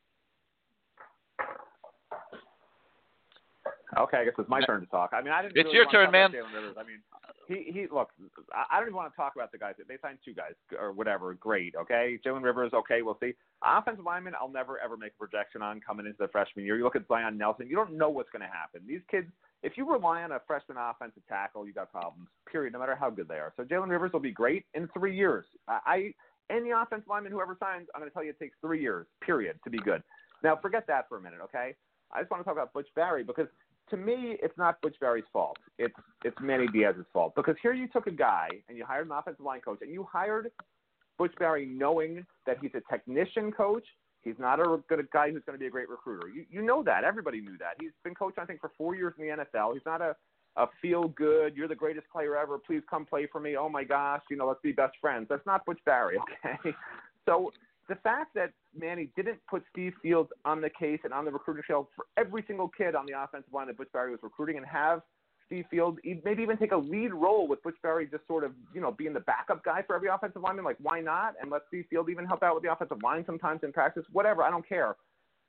[3.98, 5.12] Okay, I guess it's my turn to talk.
[5.14, 5.58] I mean, I didn't.
[5.58, 6.32] It's really your turn, to man.
[6.32, 6.76] Rivers.
[6.80, 7.00] I mean,
[7.48, 7.88] he he.
[7.92, 8.10] Look,
[8.54, 9.76] I don't even want to talk about the guys.
[9.78, 11.34] They signed two guys or whatever.
[11.34, 11.76] Great.
[11.76, 12.72] Okay, Jalen Rivers.
[12.74, 13.34] Okay, we'll see.
[13.66, 16.78] Offensive lineman, I'll never ever make a projection on coming into the freshman year.
[16.78, 17.68] You look at Zion Nelson.
[17.68, 18.82] You don't know what's going to happen.
[18.88, 19.28] These kids.
[19.64, 22.30] If you rely on a freshman offensive tackle, you got problems.
[22.52, 22.74] Period.
[22.74, 23.54] No matter how good they are.
[23.58, 25.46] So Jalen Rivers will be great in three years.
[25.68, 26.14] I, I
[26.50, 29.08] any offensive lineman whoever signs, I'm going to tell you it takes three years.
[29.22, 30.02] Period to be good.
[30.44, 31.76] Now, forget that for a minute, okay?
[32.12, 33.48] I just want to talk about Butch Barry because
[33.92, 35.58] to me, it's not Butch Barry's fault.
[35.78, 35.94] It's
[36.26, 39.46] it's Manny Diaz's fault because here you took a guy and you hired an offensive
[39.46, 40.52] line coach and you hired
[41.18, 43.86] Butch Barry knowing that he's a technician coach.
[44.24, 46.28] He's not a good guy who's going to be a great recruiter.
[46.28, 47.04] You you know that.
[47.04, 47.76] Everybody knew that.
[47.80, 49.74] He's been coached I think for four years in the NFL.
[49.74, 50.16] He's not a
[50.58, 51.56] a feel good.
[51.56, 52.58] You're the greatest player ever.
[52.58, 53.56] Please come play for me.
[53.56, 55.28] Oh my gosh, you know, let's be best friends.
[55.30, 56.76] That's not Butch Barry, okay?
[57.26, 57.52] So
[57.92, 61.62] the fact that Manny didn't put Steve Fields on the case and on the recruiting
[61.68, 64.66] trail for every single kid on the offensive line that Butch Barry was recruiting and
[64.66, 65.02] have
[65.46, 68.80] Steve Fields maybe even take a lead role with Butch Barry just sort of, you
[68.80, 71.34] know, being the backup guy for every offensive lineman, like why not?
[71.42, 74.42] And let Steve Fields even help out with the offensive line sometimes in practice, whatever,
[74.42, 74.96] I don't care.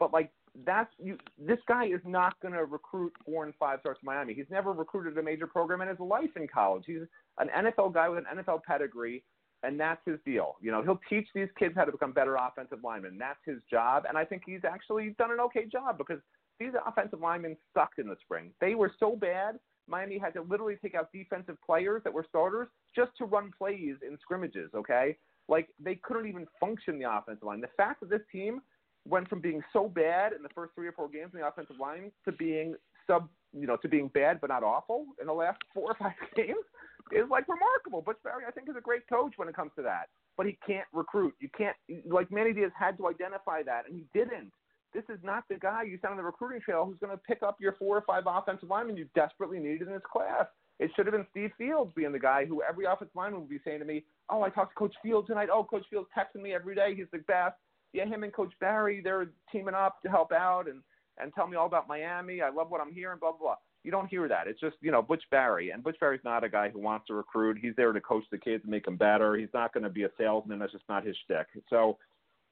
[0.01, 0.33] But like
[0.67, 4.35] that's you this guy is not going to recruit four and five stars to Miami.
[4.35, 6.83] He's never recruited a major program in his life in college.
[6.89, 7.03] He's
[7.39, 9.23] an NFL guy with an NFL pedigree
[9.63, 10.57] and that's his deal.
[10.61, 13.17] You know, he'll teach these kids how to become better offensive linemen.
[13.19, 16.19] That's his job, and I think he's actually done an okay job because
[16.59, 18.51] these offensive linemen sucked in the spring.
[18.61, 19.59] They were so bad.
[19.89, 23.97] Miami had to literally take out defensive players that were starters just to run plays
[24.07, 24.71] in scrimmages.
[24.75, 25.17] Okay,
[25.49, 27.61] like they couldn't even function the offensive line.
[27.61, 28.61] The fact that this team
[29.09, 31.77] went from being so bad in the first three or four games in the offensive
[31.81, 32.75] line to being
[33.07, 36.13] sub, you know, to being bad but not awful in the last four or five
[36.37, 36.65] games
[37.13, 38.03] is like remarkable.
[38.03, 40.59] Butch Barry, I think, is a great coach when it comes to that, but he
[40.67, 41.35] can't recruit.
[41.41, 44.53] You can't like Manny Diaz had to identify that, and he didn't.
[44.95, 47.43] This is not the guy you sent on the recruiting trail who's going to pick
[47.43, 50.45] up your four or five offensive linemen you desperately needed in this class.
[50.79, 53.61] It should have been Steve Fields being the guy who every offensive lineman would be
[53.65, 55.49] saying to me, "Oh, I talked to Coach Fields tonight.
[55.53, 56.95] Oh, Coach Fields texting me every day.
[56.95, 57.57] He's the best."
[57.93, 60.83] Yeah, him and Coach Barry, they're teaming up to help out and
[61.19, 62.41] and tell me all about Miami.
[62.41, 63.19] I love what I'm hearing.
[63.19, 63.39] Blah blah.
[63.39, 63.57] blah.
[63.85, 64.47] You don't hear that.
[64.47, 65.71] It's just, you know, Butch Barry.
[65.71, 67.59] And Butch Barry's not a guy who wants to recruit.
[67.61, 69.37] He's there to coach the kids and make them better.
[69.37, 70.59] He's not going to be a salesman.
[70.61, 71.47] That's just not his shtick.
[71.69, 71.99] So,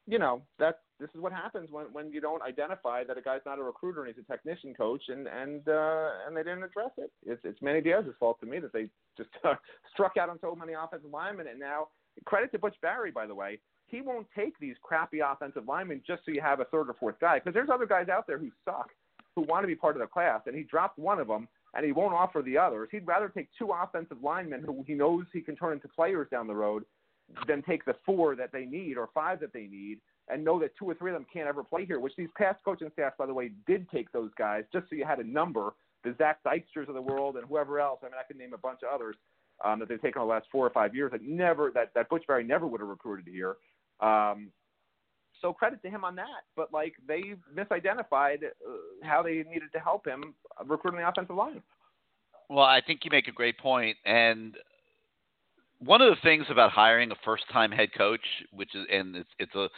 [0.07, 3.41] you know, that's this is what happens when when you don't identify that a guy's
[3.47, 6.91] not a recruiter and he's a technician coach and and uh, and they didn't address
[6.99, 7.11] it.
[7.24, 9.55] It's it's Manny Diaz's fault to me that they just uh,
[9.93, 11.89] struck out on so many offensive linemen and now
[12.26, 13.61] credit to Butch Barry by the way.
[13.87, 17.18] He won't take these crappy offensive linemen just so you have a third or fourth
[17.20, 18.91] guy because there's other guys out there who suck
[19.35, 21.85] who want to be part of the class, and he dropped one of them, and
[21.85, 22.89] he won't offer the others.
[22.91, 26.47] He'd rather take two offensive linemen who he knows he can turn into players down
[26.47, 26.85] the road
[27.47, 30.76] than take the four that they need or five that they need and know that
[30.76, 33.26] two or three of them can't ever play here, which these past coaching staffs, by
[33.26, 35.74] the way, did take those guys just so you had a number.
[36.03, 38.01] The Zach Dyksters of the world and whoever else.
[38.03, 39.16] I mean, I could name a bunch of others
[39.64, 42.26] um, that they've taken the last four or five years that never that that Butch
[42.26, 43.57] Barry never would have recruited here.
[44.01, 44.51] Um,
[45.41, 46.45] so credit to him on that.
[46.57, 48.70] But like they misidentified uh,
[49.03, 50.34] how they needed to help him
[50.66, 51.62] recruiting the offensive line.
[52.49, 54.57] Well, I think you make a great point, and
[55.78, 58.20] one of the things about hiring a first-time head coach,
[58.53, 59.68] which is and it's it's a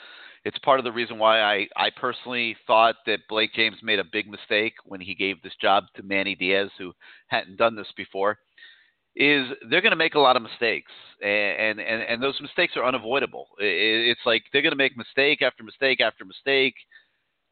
[0.44, 4.04] it's part of the reason why I I personally thought that Blake James made a
[4.04, 6.92] big mistake when he gave this job to Manny Diaz, who
[7.28, 8.38] hadn't done this before
[9.14, 10.90] is they're going to make a lot of mistakes,
[11.22, 13.48] and and and those mistakes are unavoidable.
[13.58, 16.74] It's like they're going to make mistake after mistake after mistake,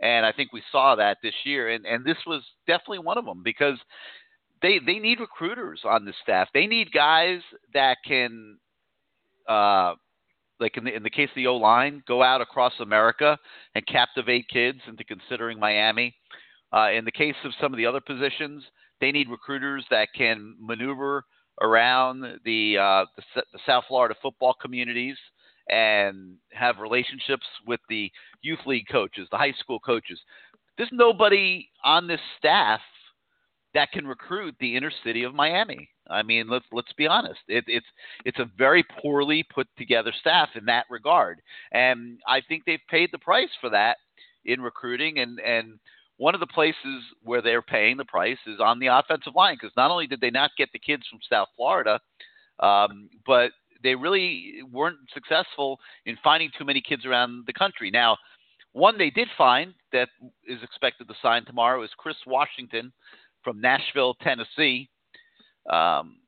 [0.01, 3.27] and I think we saw that this year, and and this was definitely one of
[3.27, 3.79] them because
[4.63, 6.49] they they need recruiters on the staff.
[6.55, 7.41] They need guys
[7.75, 8.59] that can,
[9.47, 9.95] uh,
[10.59, 13.39] like in the in the case of the O line, go out across America
[13.75, 16.15] and captivate kids into considering Miami.
[16.73, 18.63] Uh, in the case of some of the other positions,
[19.01, 21.25] they need recruiters that can maneuver
[21.61, 25.17] around the, uh, the, the South Florida football communities
[25.69, 28.11] and have relationships with the
[28.43, 30.19] youth league coaches, the high school coaches.
[30.77, 32.81] There's nobody on this staff
[33.75, 35.89] that can recruit the inner city of Miami.
[36.09, 37.41] I mean, let's let's be honest.
[37.47, 37.87] It, it's
[38.25, 41.41] it's a very poorly put together staff in that regard,
[41.71, 43.99] and I think they've paid the price for that
[44.45, 45.21] in recruiting.
[45.21, 45.79] And and
[46.21, 49.75] one of the places where they're paying the price is on the offensive line because
[49.75, 51.99] not only did they not get the kids from South Florida,
[52.59, 53.53] um, but
[53.83, 57.91] they really weren't successful in finding too many kids around the country.
[57.91, 58.19] Now,
[58.73, 60.11] one they did find that
[60.47, 62.93] is expected to sign tomorrow is Chris Washington
[63.43, 64.91] from Nashville, Tennessee.
[65.73, 66.19] Um,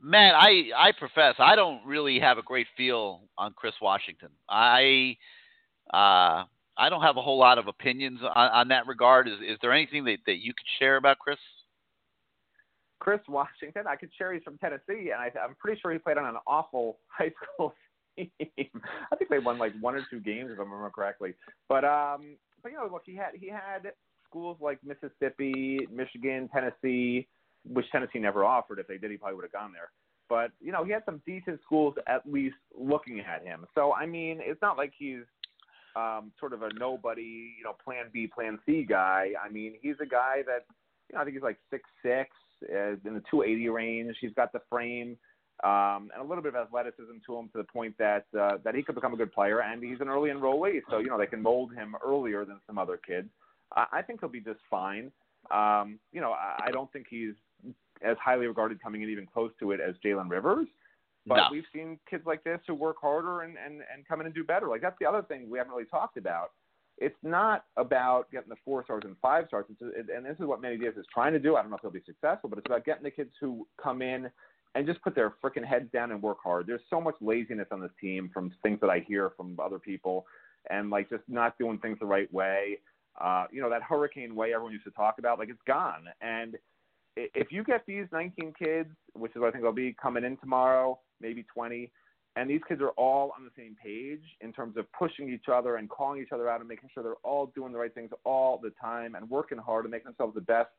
[0.00, 4.28] man, I I profess I don't really have a great feel on Chris Washington.
[4.48, 5.16] I
[5.92, 6.44] uh,
[6.78, 9.26] I don't have a whole lot of opinions on, on that regard.
[9.28, 11.38] Is, is there anything that, that you could share about Chris?
[13.00, 16.18] Chris Washington, I could share he's from Tennessee, and I, I'm pretty sure he played
[16.18, 17.74] on an awful high school
[18.16, 18.30] team.
[19.12, 21.34] I think they won like one or two games, if I remember correctly.
[21.68, 23.92] But um, but you know, look, he had he had
[24.28, 27.28] schools like Mississippi, Michigan, Tennessee,
[27.64, 28.78] which Tennessee never offered.
[28.78, 29.90] If they did, he probably would have gone there.
[30.28, 33.64] But you know, he had some decent schools at least looking at him.
[33.74, 35.22] So I mean, it's not like he's
[35.98, 39.32] um, sort of a nobody, you know, Plan B, Plan C guy.
[39.42, 40.64] I mean, he's a guy that
[41.08, 42.30] you know I think he's like six six
[42.72, 44.16] uh, in the 280 range.
[44.20, 45.16] He's got the frame
[45.64, 48.74] um, and a little bit of athleticism to him to the point that uh, that
[48.74, 49.60] he could become a good player.
[49.60, 52.78] And he's an early enrollee, so you know they can mold him earlier than some
[52.78, 53.28] other kids.
[53.74, 55.10] I, I think he'll be just fine.
[55.50, 57.34] Um, you know, I, I don't think he's
[58.02, 60.68] as highly regarded coming in even close to it as Jalen Rivers.
[61.28, 61.48] But no.
[61.52, 64.44] we've seen kids like this who work harder and, and, and come in and do
[64.44, 64.68] better.
[64.68, 66.52] Like that's the other thing we haven't really talked about.
[67.00, 69.66] It's not about getting the four stars and five stars.
[69.70, 71.54] It's, it, and this is what Manny Diaz is trying to do.
[71.54, 74.02] I don't know if he'll be successful, but it's about getting the kids who come
[74.02, 74.28] in
[74.74, 76.66] and just put their freaking heads down and work hard.
[76.66, 80.26] There's so much laziness on this team from things that I hear from other people,
[80.70, 82.78] and like just not doing things the right way.
[83.20, 86.04] Uh, you know that hurricane way everyone used to talk about, like it's gone.
[86.20, 86.56] And
[87.16, 90.36] if you get these 19 kids, which is what I think they'll be coming in
[90.36, 91.90] tomorrow, maybe 20,
[92.36, 95.76] and these kids are all on the same page in terms of pushing each other
[95.76, 98.60] and calling each other out and making sure they're all doing the right things all
[98.62, 100.70] the time and working hard to make themselves the best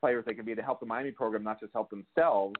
[0.00, 2.56] players they can be to help the Miami program, not just help themselves,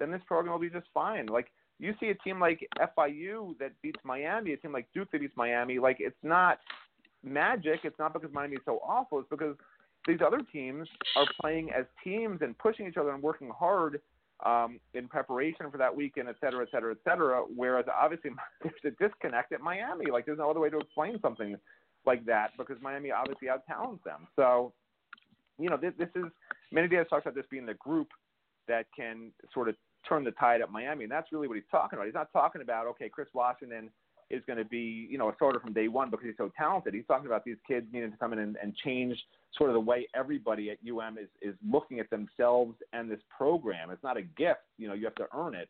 [0.00, 1.26] then this program will be just fine.
[1.26, 5.20] Like you see a team like FIU that beats Miami, a team like Duke that
[5.20, 6.58] beats Miami, like it's not
[7.24, 7.80] magic.
[7.84, 9.20] It's not because Miami is so awful.
[9.20, 9.56] It's because
[10.06, 14.00] these other teams are playing as teams and pushing each other and working hard
[14.44, 17.42] um, in preparation for that weekend, et cetera, et cetera, et cetera.
[17.54, 18.30] Whereas obviously
[18.62, 20.10] there's a disconnect at Miami.
[20.10, 21.56] Like there's no other way to explain something
[22.04, 24.26] like that because Miami obviously out talents them.
[24.36, 24.72] So,
[25.58, 26.24] you know, this, this is
[26.72, 28.08] Manny Diaz talks about this being the group
[28.68, 29.76] that can sort of
[30.08, 32.06] turn the tide at Miami, and that's really what he's talking about.
[32.06, 33.90] He's not talking about okay, Chris Washington
[34.32, 36.94] is going to be you know a starter from day one because he's so talented.
[36.94, 39.16] He's talking about these kids needing to come in and, and change
[39.56, 43.90] sort of the way everybody at UM is is looking at themselves and this program.
[43.90, 45.68] It's not a gift, you know, you have to earn it.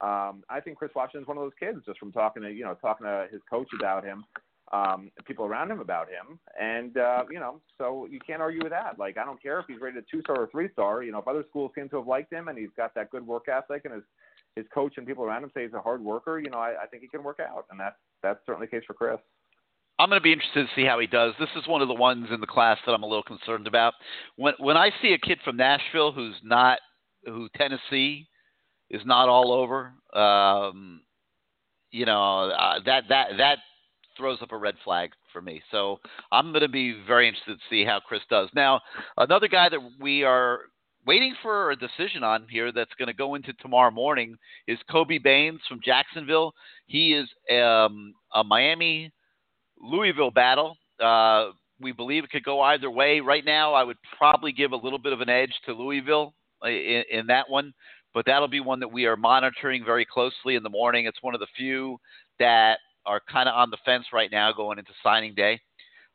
[0.00, 2.74] Um, I think Chris Washington's one of those kids just from talking to you know
[2.74, 4.24] talking to his coach about him
[4.72, 6.38] um, people around him about him.
[6.60, 8.98] And, uh, you know, so you can't argue with that.
[8.98, 11.02] Like, I don't care if he's rated a two star or three star.
[11.02, 13.26] You know, if other schools seem to have liked him and he's got that good
[13.26, 14.04] work ethic and his,
[14.56, 16.86] his coach and people around him say he's a hard worker, you know, I, I
[16.86, 17.66] think he can work out.
[17.70, 19.18] And that's, that's certainly the case for Chris.
[20.00, 21.34] I'm going to be interested to see how he does.
[21.38, 23.92] This is one of the ones in the class that I'm a little concerned about.
[24.36, 26.78] When when I see a kid from Nashville who's not
[27.26, 28.26] who Tennessee
[28.88, 31.02] is not all over, um,
[31.90, 33.58] you know uh, that that that
[34.16, 35.60] throws up a red flag for me.
[35.70, 36.00] So
[36.32, 38.48] I'm going to be very interested to see how Chris does.
[38.54, 38.80] Now,
[39.18, 40.60] another guy that we are
[41.06, 44.36] waiting for a decision on here that's going to go into tomorrow morning
[44.66, 46.52] is Kobe Baines from Jacksonville.
[46.86, 49.12] He is um, a Miami
[49.80, 50.76] Louisville battle.
[51.02, 53.20] Uh, we believe it could go either way.
[53.20, 56.34] Right now, I would probably give a little bit of an edge to Louisville
[56.64, 57.72] in, in that one,
[58.12, 61.06] but that'll be one that we are monitoring very closely in the morning.
[61.06, 61.98] It's one of the few
[62.38, 65.58] that are kind of on the fence right now going into signing day.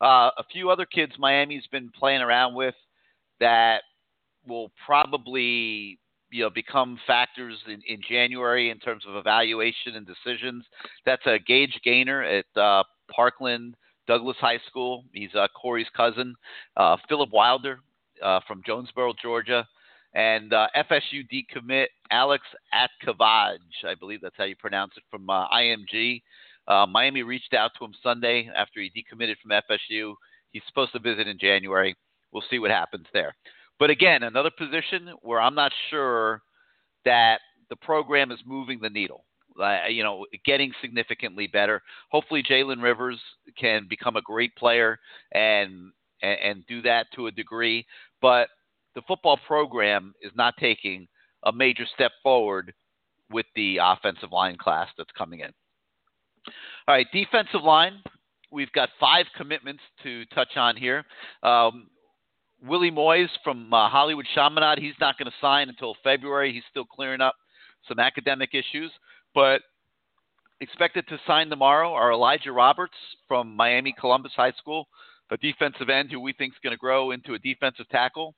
[0.02, 2.76] Uh, a few other kids Miami's been playing around with
[3.40, 3.82] that
[4.48, 6.00] will probably
[6.32, 10.66] you know become factors in, in January in terms of evaluation and decisions.
[11.06, 13.76] That's a Gage Gainer at uh, Parkland
[14.08, 15.06] Douglas High School.
[15.14, 16.36] He's uh, Corey's cousin.
[16.78, 17.80] Uh, Philip Wilder
[18.22, 19.68] uh, from Jonesboro, Georgia.
[20.14, 22.44] And uh, FSU decommit Alex
[22.74, 26.22] Atkavaj, I believe that's how you pronounce it, from uh, IMG.
[26.88, 30.14] Miami reached out to him Sunday after he decommitted from FSU.
[30.52, 31.96] He's supposed to visit in January.
[32.32, 33.36] We'll see what happens there.
[33.80, 36.42] But again, another position where I'm not sure
[37.04, 39.26] that the program is moving the needle.
[39.60, 41.82] Uh, you know, getting significantly better.
[42.10, 43.20] Hopefully, Jalen Rivers
[43.58, 45.00] can become a great player
[45.32, 47.86] and, and and do that to a degree.
[48.22, 48.50] But
[48.96, 51.08] the football program is not taking
[51.44, 52.74] a major step forward
[53.32, 55.52] with the offensive line class that's coming in.
[56.88, 58.02] All right, defensive line.
[58.52, 61.04] We've got five commitments to touch on here.
[61.44, 61.88] Um,
[62.68, 66.54] Willie Moise from uh, Hollywood Chaminade, he's not going to sign until February.
[66.54, 67.36] He's still clearing up
[67.88, 68.92] some academic issues,
[69.34, 69.62] but
[70.62, 72.96] expected to sign tomorrow are Elijah Roberts
[73.28, 74.88] from Miami Columbus High School,
[75.32, 78.34] a defensive end who we think is going to grow into a defensive tackle.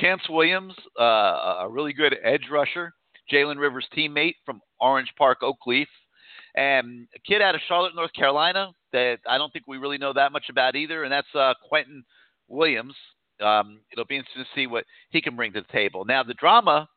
[0.00, 2.92] Chantz Williams, uh, a really good edge rusher.
[3.32, 5.86] Jalen Rivers' teammate from Orange Park Oakleaf,
[6.56, 10.12] and a kid out of Charlotte, North Carolina, that I don't think we really know
[10.12, 12.02] that much about either, and that's uh, Quentin
[12.48, 12.94] Williams.
[13.40, 16.04] Um, it'll be interesting to see what he can bring to the table.
[16.04, 16.88] Now, the drama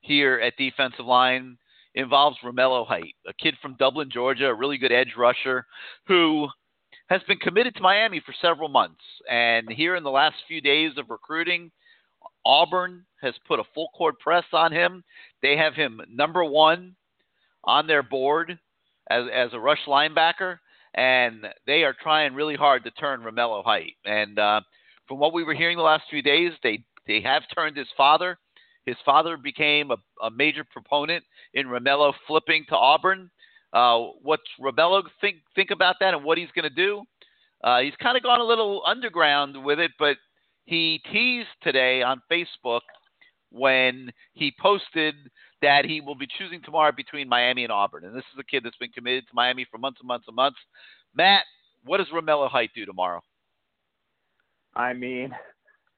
[0.00, 1.56] here at defensive line
[1.94, 5.66] involves Romello Height, a kid from Dublin, Georgia, a really good edge rusher
[6.06, 6.48] who
[7.08, 9.02] has been committed to Miami for several months.
[9.28, 11.70] And here in the last few days of recruiting,
[12.46, 15.02] Auburn has put a full court press on him.
[15.42, 16.94] They have him number one
[17.64, 18.58] on their board
[19.10, 20.58] as as a rush linebacker,
[20.94, 23.94] and they are trying really hard to turn Romello Height.
[24.04, 24.60] And uh,
[25.10, 28.38] from what we were hearing the last few days, they they have turned his father.
[28.86, 33.28] His father became a, a major proponent in Romello flipping to Auburn.
[33.72, 37.02] Uh, what's Romello think think about that and what he's going to do?
[37.64, 40.16] Uh, he's kind of gone a little underground with it, but
[40.64, 42.82] he teased today on Facebook
[43.50, 45.16] when he posted
[45.60, 48.04] that he will be choosing tomorrow between Miami and Auburn.
[48.04, 50.36] And this is a kid that's been committed to Miami for months and months and
[50.36, 50.58] months.
[51.16, 51.42] Matt,
[51.84, 53.22] what does Romello Height do tomorrow?
[54.74, 55.34] I mean,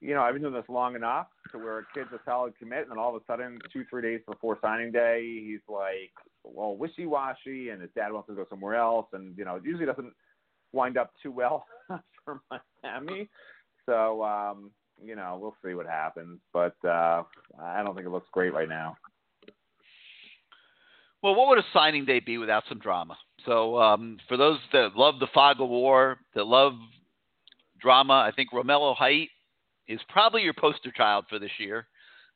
[0.01, 2.83] you know, I've been doing this long enough to where a kid's a solid commit,
[2.83, 6.13] and then all of a sudden, two, three days before signing day, he's like,
[6.45, 9.07] well, wishy washy, and his dad wants to go somewhere else.
[9.13, 10.13] And, you know, it usually doesn't
[10.73, 11.67] wind up too well
[12.25, 12.41] for
[12.83, 13.29] Miami.
[13.87, 14.71] So, um,
[15.03, 16.41] you know, we'll see what happens.
[16.53, 17.23] But uh,
[17.63, 18.97] I don't think it looks great right now.
[21.23, 23.17] Well, what would a signing day be without some drama?
[23.47, 26.73] So, um, for those that love the fog of war, that love
[27.83, 29.29] drama, I think Romello Height
[29.89, 31.87] is probably your poster child for this year.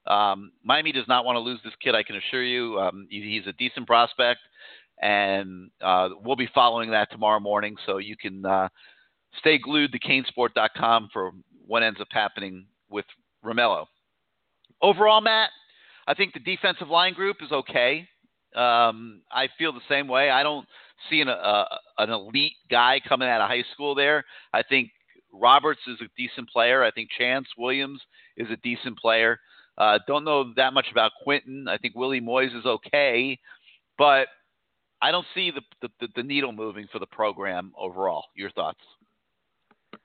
[0.06, 2.78] Um, Miami does not want to lose this kid, I can assure you.
[2.78, 4.40] Um, he's a decent prospect,
[5.00, 7.76] and uh, we'll be following that tomorrow morning.
[7.86, 8.68] So you can uh,
[9.40, 11.32] stay glued to canesport.com for
[11.66, 13.04] what ends up happening with
[13.44, 13.86] Romello.
[14.82, 15.50] Overall, Matt,
[16.06, 18.08] I think the defensive line group is okay.
[18.54, 20.30] Um, I feel the same way.
[20.30, 20.66] I don't
[21.10, 21.64] see an, uh,
[21.98, 24.24] an elite guy coming out of high school there.
[24.52, 24.90] I think
[25.40, 26.82] Roberts is a decent player.
[26.82, 28.00] I think Chantz Williams
[28.36, 29.38] is a decent player.
[29.78, 31.68] Uh, don't know that much about Quinton.
[31.68, 33.38] I think Willie Moise is okay,
[33.98, 34.28] but
[35.02, 38.24] I don't see the, the, the needle moving for the program overall.
[38.34, 38.80] Your thoughts?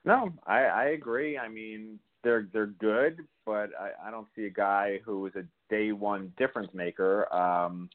[0.03, 1.38] No, I, I agree.
[1.38, 5.43] I mean, they're they're good, but I, I don't see a guy who is a
[5.69, 7.34] day one difference maker.
[7.34, 7.89] Um,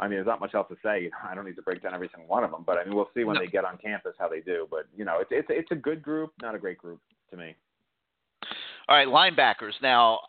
[0.00, 1.10] I mean, there's not much else to say.
[1.28, 3.10] I don't need to break down every single one of them, but I mean, we'll
[3.14, 3.40] see when no.
[3.40, 4.66] they get on campus how they do.
[4.70, 7.54] But you know, it's it's it's a good group, not a great group to me.
[8.88, 9.74] All right, linebackers.
[9.82, 10.20] Now,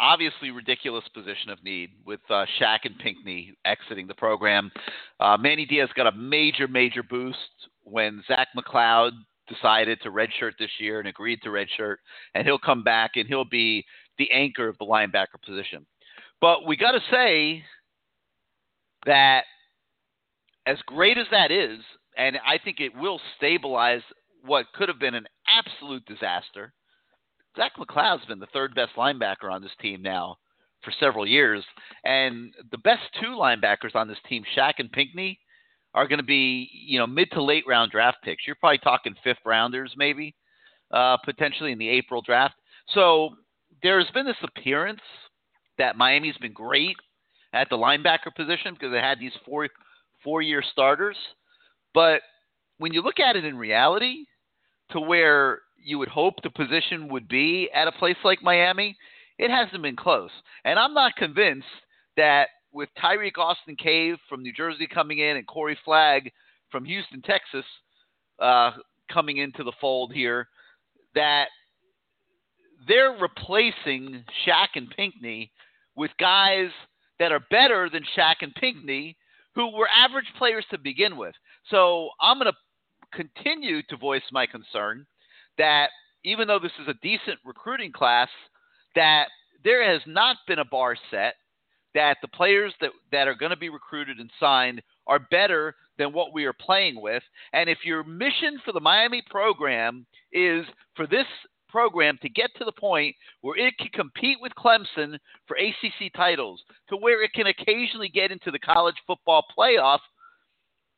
[0.00, 4.72] obviously, ridiculous position of need with uh, Shaq and Pinckney exiting the program.
[5.20, 7.38] Uh, Manny Diaz got a major, major boost
[7.84, 9.10] when Zach McCloud
[9.48, 11.96] decided to redshirt this year and agreed to redshirt,
[12.34, 13.84] and he'll come back and he'll be
[14.18, 15.84] the anchor of the linebacker position.
[16.40, 17.62] But we got to say
[19.06, 19.44] that
[20.66, 21.80] as great as that is,
[22.16, 24.02] and I think it will stabilize
[24.42, 26.72] what could have been an absolute disaster.
[27.56, 30.36] Zach McCloud's been the third best linebacker on this team now
[30.82, 31.64] for several years,
[32.04, 35.38] and the best two linebackers on this team, Shaq and Pinckney,
[35.94, 38.46] are going to be you know mid to late round draft picks.
[38.46, 40.34] You're probably talking fifth rounders, maybe
[40.90, 42.54] uh, potentially in the April draft.
[42.94, 43.30] So
[43.82, 45.00] there's been this appearance
[45.78, 46.96] that Miami's been great
[47.54, 49.68] at the linebacker position because they had these four
[50.22, 51.16] four year starters.
[51.94, 52.20] But
[52.78, 54.24] when you look at it in reality,
[54.90, 58.96] to where you would hope the position would be at a place like Miami,
[59.38, 60.30] it hasn't been close.
[60.64, 61.66] And I'm not convinced
[62.16, 66.30] that with Tyreek Austin Cave from New Jersey coming in and Corey Flagg
[66.70, 67.64] from Houston, Texas,
[68.40, 68.72] uh,
[69.12, 70.48] coming into the fold here,
[71.14, 71.46] that
[72.88, 75.52] they're replacing Shaq and Pinckney
[75.94, 76.70] with guys
[77.18, 79.16] that are better than Shaq and Pinckney,
[79.54, 81.34] who were average players to begin with.
[81.70, 85.06] So I'm going to continue to voice my concern
[85.58, 85.90] that
[86.24, 88.28] even though this is a decent recruiting class,
[88.96, 89.26] that
[89.62, 91.34] there has not been a bar set
[91.94, 96.12] that the players that, that are going to be recruited and signed are better than
[96.12, 97.22] what we are playing with.
[97.52, 100.64] And if your mission for the Miami program is
[100.96, 101.26] for this
[101.74, 105.18] program to get to the point where it can compete with Clemson
[105.48, 109.98] for ACC titles, to where it can occasionally get into the college football playoff,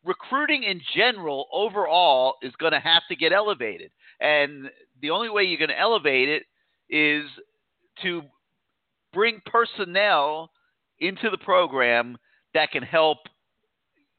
[0.04, 3.90] recruiting in general overall is going to have to get elevated.
[4.20, 4.68] And
[5.00, 6.42] the only way you're going to elevate it
[6.90, 7.24] is
[8.02, 8.20] to
[9.14, 10.50] bring personnel
[11.00, 12.18] into the program
[12.52, 13.16] that can help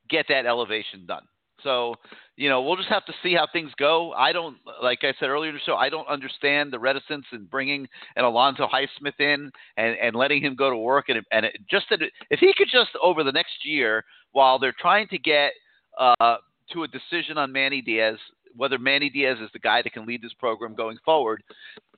[0.10, 1.24] get that elevation done.
[1.64, 1.96] So,
[2.36, 4.12] you know, we'll just have to see how things go.
[4.14, 7.46] I don't, like I said earlier in the show, I don't understand the reticence in
[7.46, 11.10] bringing an Alonzo Highsmith in and, and letting him go to work.
[11.10, 14.76] And, and it, just that if he could just over the next year, while they're
[14.80, 15.52] trying to get
[16.00, 16.38] uh,
[16.74, 18.18] to a decision on Manny Diaz,
[18.56, 21.44] whether Manny Diaz is the guy that can lead this program going forward,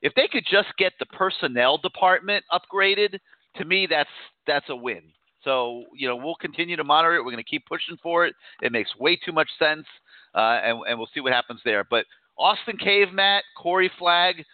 [0.02, 3.18] if they could just get the personnel department upgraded,
[3.56, 4.10] to me, that's
[4.46, 5.02] that's a win.
[5.44, 7.20] So, you know, we'll continue to monitor it.
[7.20, 8.34] We're going to keep pushing for it.
[8.62, 9.86] It makes way too much sense,
[10.34, 11.84] uh, and, and we'll see what happens there.
[11.88, 12.04] But
[12.38, 14.44] Austin Cave, Matt, Corey Flagg,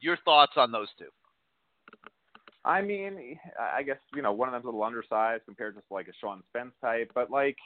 [0.00, 1.06] your thoughts on those two?
[2.64, 6.08] I mean, I guess, you know, one of them's a little undersized compared to like
[6.08, 7.56] a Sean Spence type, but like,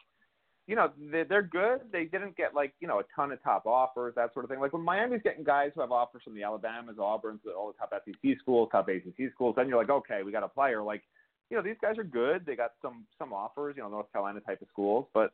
[0.66, 1.80] you know, they're good.
[1.90, 4.60] They didn't get like, you know, a ton of top offers, that sort of thing.
[4.60, 7.92] Like when Miami's getting guys who have offers from the Alabamas, Auburns, all the top
[8.04, 10.82] SEC schools, top ACC schools, then you're like, okay, we got a player.
[10.82, 11.02] Like,
[11.50, 12.46] you know, these guys are good.
[12.46, 15.06] They got some some offers, you know, North Carolina type of schools.
[15.12, 15.32] But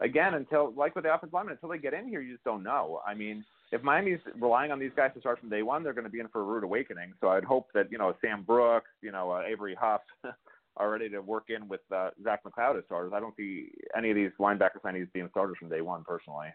[0.00, 2.62] again, until like with the offensive linemen, until they get in here, you just don't
[2.62, 3.00] know.
[3.06, 6.04] I mean, if Miami's relying on these guys to start from day one, they're going
[6.04, 7.14] to be in for a rude awakening.
[7.20, 10.02] So I'd hope that you know Sam Brooks, you know uh, Avery Huff.
[10.76, 13.12] are ready to work in with uh, Zach McCloud as starters.
[13.14, 16.48] I don't see any of these linebacker signings being starters from day one, personally.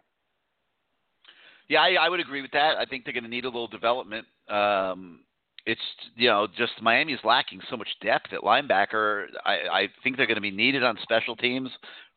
[1.69, 2.77] Yeah, I, I would agree with that.
[2.77, 4.25] I think they're going to need a little development.
[4.49, 5.21] Um,
[5.65, 5.81] it's
[6.15, 9.25] you know just Miami is lacking so much depth at linebacker.
[9.45, 11.69] I, I think they're going to be needed on special teams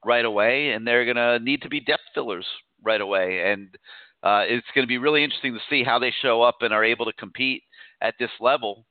[0.05, 2.47] right away, and they're going to need to be depth fillers
[2.85, 3.53] right away.
[3.53, 3.69] And
[4.23, 6.85] uh, it's going to be really interesting to see how they show up and are
[6.85, 7.63] able to compete
[8.01, 8.85] at this level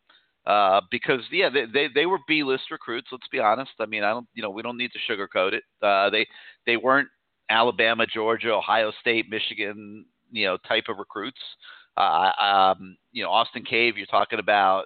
[0.45, 3.07] uh, because yeah, they, they they were B list recruits.
[3.11, 3.71] Let's be honest.
[3.79, 5.63] I mean, I don't you know we don't need to sugarcoat it.
[5.81, 6.25] Uh, they
[6.65, 7.09] they weren't
[7.49, 11.39] Alabama, Georgia, Ohio State, Michigan, you know, type of recruits.
[11.39, 14.85] Uh, um, you know, Austin Cave, you're talking about,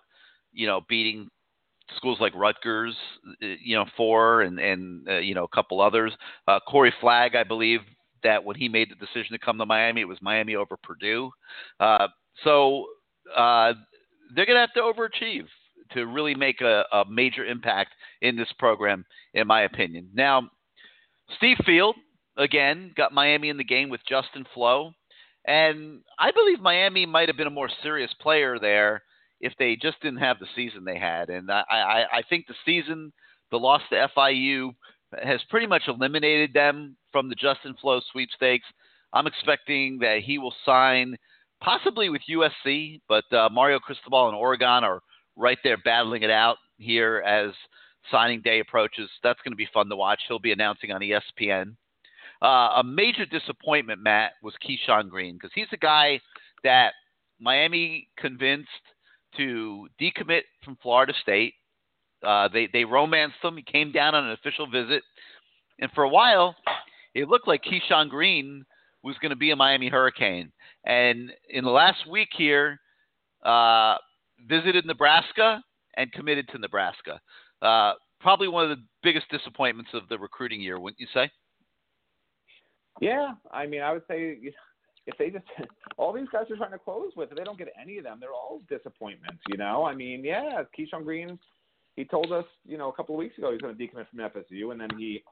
[0.53, 1.29] you know, beating
[1.97, 2.95] schools like Rutgers,
[3.27, 6.13] uh, you know, four and and uh, you know a couple others.
[6.47, 7.81] Uh, Corey Flagg, I believe
[8.23, 11.31] that when he made the decision to come to Miami, it was Miami over Purdue.
[11.79, 12.07] Uh,
[12.43, 12.85] so
[13.35, 13.73] uh,
[14.35, 15.45] they're going to have to overachieve
[15.91, 17.91] to really make a, a, major impact
[18.21, 20.09] in this program, in my opinion.
[20.13, 20.49] Now,
[21.37, 21.95] Steve Field,
[22.37, 24.93] again, got Miami in the game with Justin Flowe.
[25.47, 29.03] And I believe Miami might have been a more serious player there
[29.41, 31.29] if they just didn't have the season they had.
[31.29, 33.13] And I, I, I think the season,
[33.51, 34.73] the loss to FIU,
[35.23, 38.65] has pretty much eliminated them from the Justin Flowe sweepstakes.
[39.13, 41.17] I'm expecting that he will sign–
[41.61, 45.01] possibly with USC, but uh, Mario Cristobal and Oregon are
[45.35, 47.51] right there battling it out here as
[48.11, 49.09] signing day approaches.
[49.23, 50.21] That's going to be fun to watch.
[50.27, 51.75] He'll be announcing on ESPN.
[52.41, 56.19] Uh, a major disappointment, Matt, was Keyshawn Green because he's a guy
[56.63, 56.93] that
[57.39, 58.69] Miami convinced
[59.37, 61.53] to decommit from Florida State.
[62.25, 63.57] Uh, they they romanced him.
[63.57, 65.03] He came down on an official visit,
[65.79, 66.55] and for a while,
[67.13, 68.65] it looked like Keyshawn Green
[69.03, 70.51] was going to be a Miami Hurricane.
[70.85, 72.79] And in the last week here,
[73.43, 73.95] uh,
[74.47, 75.63] visited Nebraska
[75.95, 77.19] and committed to Nebraska.
[77.61, 81.29] Uh, probably one of the biggest disappointments of the recruiting year, wouldn't you say?
[83.01, 84.37] Yeah, I mean, I would say
[85.07, 85.45] if they just
[85.97, 88.17] all these guys are trying to close with, if they don't get any of them,
[88.19, 89.41] they're all disappointments.
[89.47, 91.37] You know, I mean, yeah, Keyshawn Green,
[91.95, 94.19] he told us, you know, a couple of weeks ago he's going to decommit from
[94.19, 95.23] FSU, and then he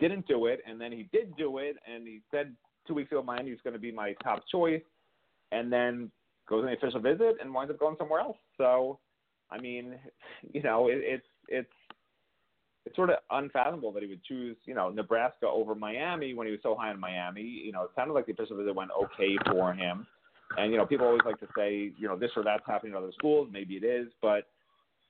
[0.00, 2.54] didn't do it, and then he did do it, and he said
[2.86, 4.82] two weeks ago Miami was going to be my top choice,
[5.52, 6.10] and then
[6.48, 8.36] goes on the official visit and winds up going somewhere else.
[8.56, 8.98] So,
[9.50, 9.98] I mean,
[10.52, 11.68] you know, it, it's it's
[12.88, 16.50] it's sort of unfathomable that he would choose, you know, Nebraska over Miami when he
[16.52, 17.42] was so high in Miami.
[17.42, 20.06] You know, it sounded like the official visit went okay for him.
[20.56, 22.96] And you know, people always like to say, you know, this or that's happening in
[22.96, 23.50] other schools.
[23.52, 24.48] Maybe it is, but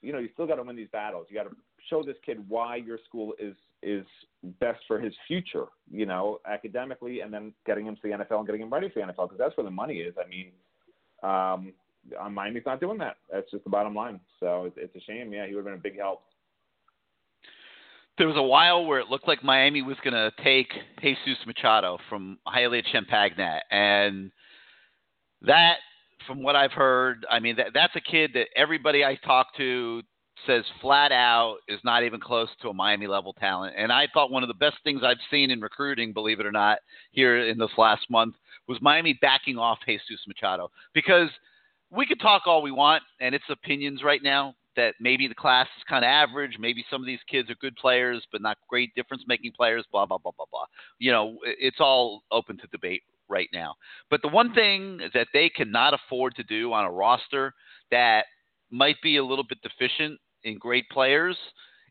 [0.03, 1.27] you know, you still got to win these battles.
[1.31, 1.57] You got to
[1.89, 4.05] show this kid why your school is is
[4.59, 8.47] best for his future, you know, academically, and then getting him to the NFL and
[8.47, 10.15] getting him ready for the NFL because that's where the money is.
[10.19, 10.51] I mean,
[11.23, 11.73] um,
[12.21, 13.19] uh, Miami's not doing that.
[13.33, 14.19] That's just the bottom line.
[14.41, 15.33] So it's, it's a shame.
[15.33, 16.23] Yeah, he would have been a big help.
[18.19, 21.99] There was a while where it looked like Miami was going to take Jesus Machado
[22.09, 24.33] from Hialeah Champagnat, and
[25.43, 25.77] that,
[26.27, 30.03] from what I've heard, I mean that that's a kid that everybody I talk to
[30.47, 33.75] says flat out is not even close to a Miami level talent.
[33.77, 36.53] And I thought one of the best things I've seen in recruiting, believe it or
[36.53, 36.79] not,
[37.13, 38.35] here in this last month
[38.67, 41.29] was Miami backing off Jesus Machado because
[41.91, 45.67] we could talk all we want and it's opinions right now that maybe the class
[45.77, 48.95] is kind of average, maybe some of these kids are good players but not great
[48.95, 50.65] difference making players, blah blah blah blah blah.
[50.99, 53.75] You know, it's all open to debate right now.
[54.11, 57.53] But the one thing that they cannot afford to do on a roster
[57.91, 58.25] that
[58.71, 61.37] might be a little bit deficient in great players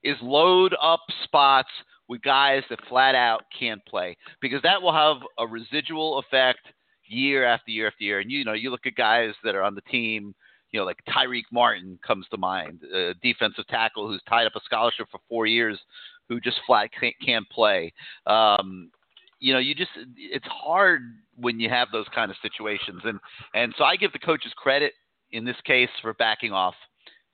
[0.03, 1.69] is load up spots
[2.07, 6.61] with guys that flat out can't play because that will have a residual effect
[7.05, 8.19] year after year after year.
[8.19, 10.33] And you know, you look at guys that are on the team,
[10.71, 14.61] you know, like Tyreek Martin comes to mind, a defensive tackle who's tied up a
[14.65, 15.79] scholarship for four years,
[16.27, 17.93] who just flat can't, can't play.
[18.25, 18.91] Um,
[19.39, 21.01] you know, you just it's hard
[21.35, 23.19] when you have those kind of situations, and
[23.53, 24.93] and so I give the coaches credit
[25.31, 26.75] in this case for backing off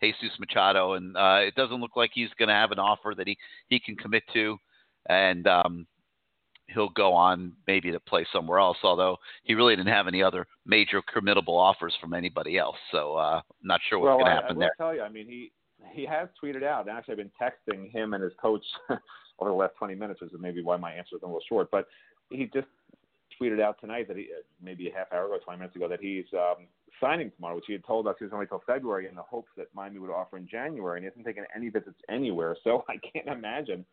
[0.02, 3.28] Jesus Machado, and uh, it doesn't look like he's going to have an offer that
[3.28, 3.38] he
[3.70, 4.58] he can commit to,
[5.08, 5.88] and um,
[6.68, 8.78] he'll go on maybe to play somewhere else.
[8.84, 13.42] Although he really didn't have any other major committable offers from anybody else, so uh,
[13.62, 14.72] not sure what's well, going to happen I, I there.
[14.78, 15.52] tell you, I mean, he
[15.92, 16.88] he has tweeted out.
[16.88, 18.64] And actually, I've been texting him and his coach
[19.40, 21.70] over the last 20 minutes, which is maybe why my answer is a little short.
[21.72, 21.88] But
[22.30, 22.68] he just
[23.40, 24.30] tweeted out tonight that he
[24.62, 26.68] maybe a half hour ago, 20 minutes ago, that he's um,
[27.02, 29.50] signing tomorrow, which he had told us he was only till February in the hopes
[29.58, 32.56] that Miami would offer in January, and he hasn't taken any visits anywhere.
[32.64, 33.86] So I can't imagine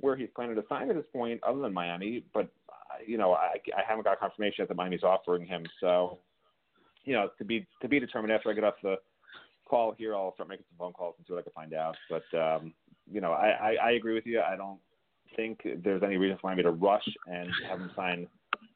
[0.00, 2.24] where he's planning to sign at this point, other than Miami.
[2.34, 5.64] But uh, you know, I, I haven't got confirmation that Miami's offering him.
[5.80, 6.18] So
[7.04, 8.96] you know, to be to be determined after I get off the
[9.68, 11.96] call here, I'll start making some phone calls and see what I can find out.
[12.08, 12.74] But um,
[13.10, 14.40] you know, I, I, I agree with you.
[14.40, 14.78] I don't
[15.36, 18.26] think there's any reason for Miami to rush and have him sign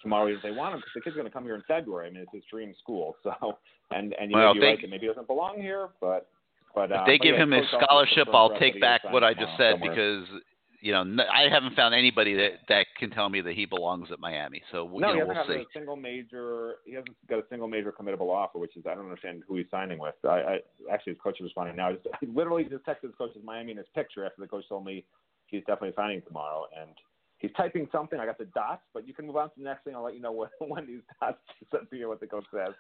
[0.03, 2.09] tomorrow if they want him because the kid's going to come here in February.
[2.09, 3.17] I mean, it's his dream school.
[3.23, 3.59] So,
[3.91, 6.29] and and you well, may be right that maybe he doesn't belong here, but
[6.75, 9.33] but if uh, they give yeah, him his Coach scholarship, I'll take back what I
[9.33, 9.91] just said somewhere.
[9.91, 10.43] because
[10.81, 14.21] you know I haven't found anybody that that can tell me that he belongs at
[14.21, 14.63] Miami.
[14.73, 15.63] So no, you he know, hasn't we'll see.
[15.63, 16.77] a single major.
[16.85, 19.67] He hasn't got a single major committable offer, which is I don't understand who he's
[19.71, 20.15] signing with.
[20.25, 20.59] I, I
[20.93, 21.89] actually his coach is responding now.
[21.89, 24.49] I, just, I literally just texted his coach in Miami in his picture after the
[24.49, 25.05] coach told me
[25.47, 26.91] he's definitely signing tomorrow, and
[27.39, 28.19] he's typing something.
[28.19, 29.95] I got the dots, but you can move on to the next thing.
[29.95, 31.39] I'll let you know when, when these dots
[31.91, 32.75] to what the coach says.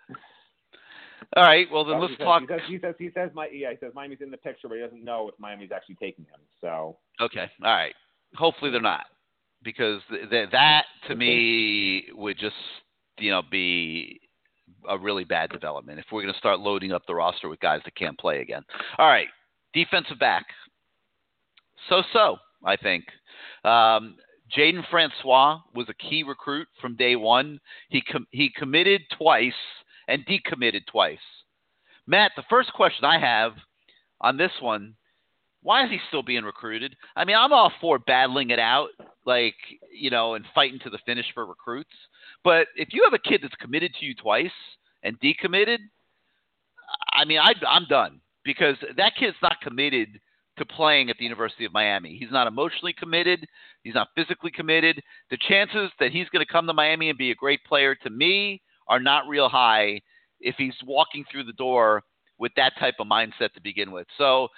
[1.37, 2.43] All right, well then Oh, let's he says, talk.
[2.43, 4.77] He says, he says he says my yeah he says Miami's in the picture, but
[4.77, 6.41] he doesn't know if Miami's actually taking him.
[6.61, 7.95] So Okay, all right.
[8.35, 9.05] Hopefully they're not,
[9.62, 12.57] because th- th- that to me would just
[13.19, 14.21] you know be
[14.89, 17.81] a really bad development if we're going to start loading up the roster with guys
[17.85, 18.62] that can't play again.
[18.99, 19.29] All right,
[19.73, 20.47] defensive back.
[21.89, 23.05] So so, I think.
[23.64, 24.17] Um,
[24.57, 27.59] Jaden Francois was a key recruit from day one.
[27.89, 29.53] He com- he committed twice
[30.09, 31.19] and decommitted twice.
[32.07, 33.53] Matt, the first question I have
[34.21, 34.95] on this one
[35.67, 36.95] why is he still being recruited?
[37.17, 38.91] I mean, I'm all for battling it out,
[39.25, 39.57] like,
[39.93, 41.91] you know, and fighting to the finish for recruits.
[42.45, 44.53] But if you have a kid that's committed to you twice
[45.03, 45.79] and decommitted,
[47.13, 50.21] I mean, I, I'm done because that kid's not committed
[50.59, 52.17] to playing at the University of Miami.
[52.17, 53.45] He's not emotionally committed.
[53.83, 55.03] He's not physically committed.
[55.31, 58.11] The chances that he's going to come to Miami and be a great player to
[58.11, 60.01] me are not real high
[60.41, 62.03] if he's walking through the door
[62.39, 64.07] with that type of mindset to begin with.
[64.18, 64.49] So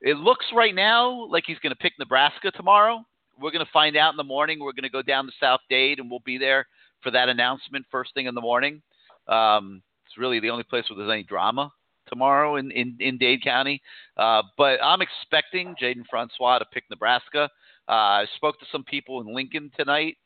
[0.00, 3.04] it looks right now like he's going to pick Nebraska tomorrow.
[3.40, 4.60] We're going to find out in the morning.
[4.60, 6.66] We're going to go down to South Dade and we'll be there
[7.02, 8.82] for that announcement first thing in the morning.
[9.28, 11.72] Um, it's really the only place where there's any drama
[12.08, 13.82] tomorrow in, in, in Dade County.
[14.16, 17.50] Uh, but I'm expecting Jaden Francois to pick Nebraska.
[17.88, 20.16] Uh, I spoke to some people in Lincoln tonight,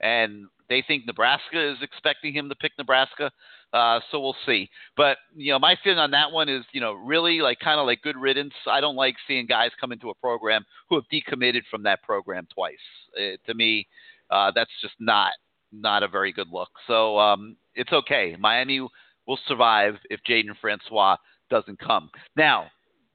[0.00, 3.30] and they think Nebraska is expecting him to pick Nebraska.
[3.72, 4.68] Uh, so we'll see.
[4.96, 7.86] But you know, my feeling on that one is, you know, really like kind of
[7.86, 8.54] like good riddance.
[8.66, 12.46] I don't like seeing guys come into a program who have decommitted from that program
[12.52, 12.74] twice.
[13.16, 13.86] Uh, to me,
[14.30, 15.32] uh, that's just not
[15.72, 16.70] not a very good look.
[16.86, 18.36] So um, it's okay.
[18.38, 18.80] Miami
[19.26, 21.16] will survive if Jaden Francois
[21.50, 22.10] doesn't come.
[22.36, 22.66] Now,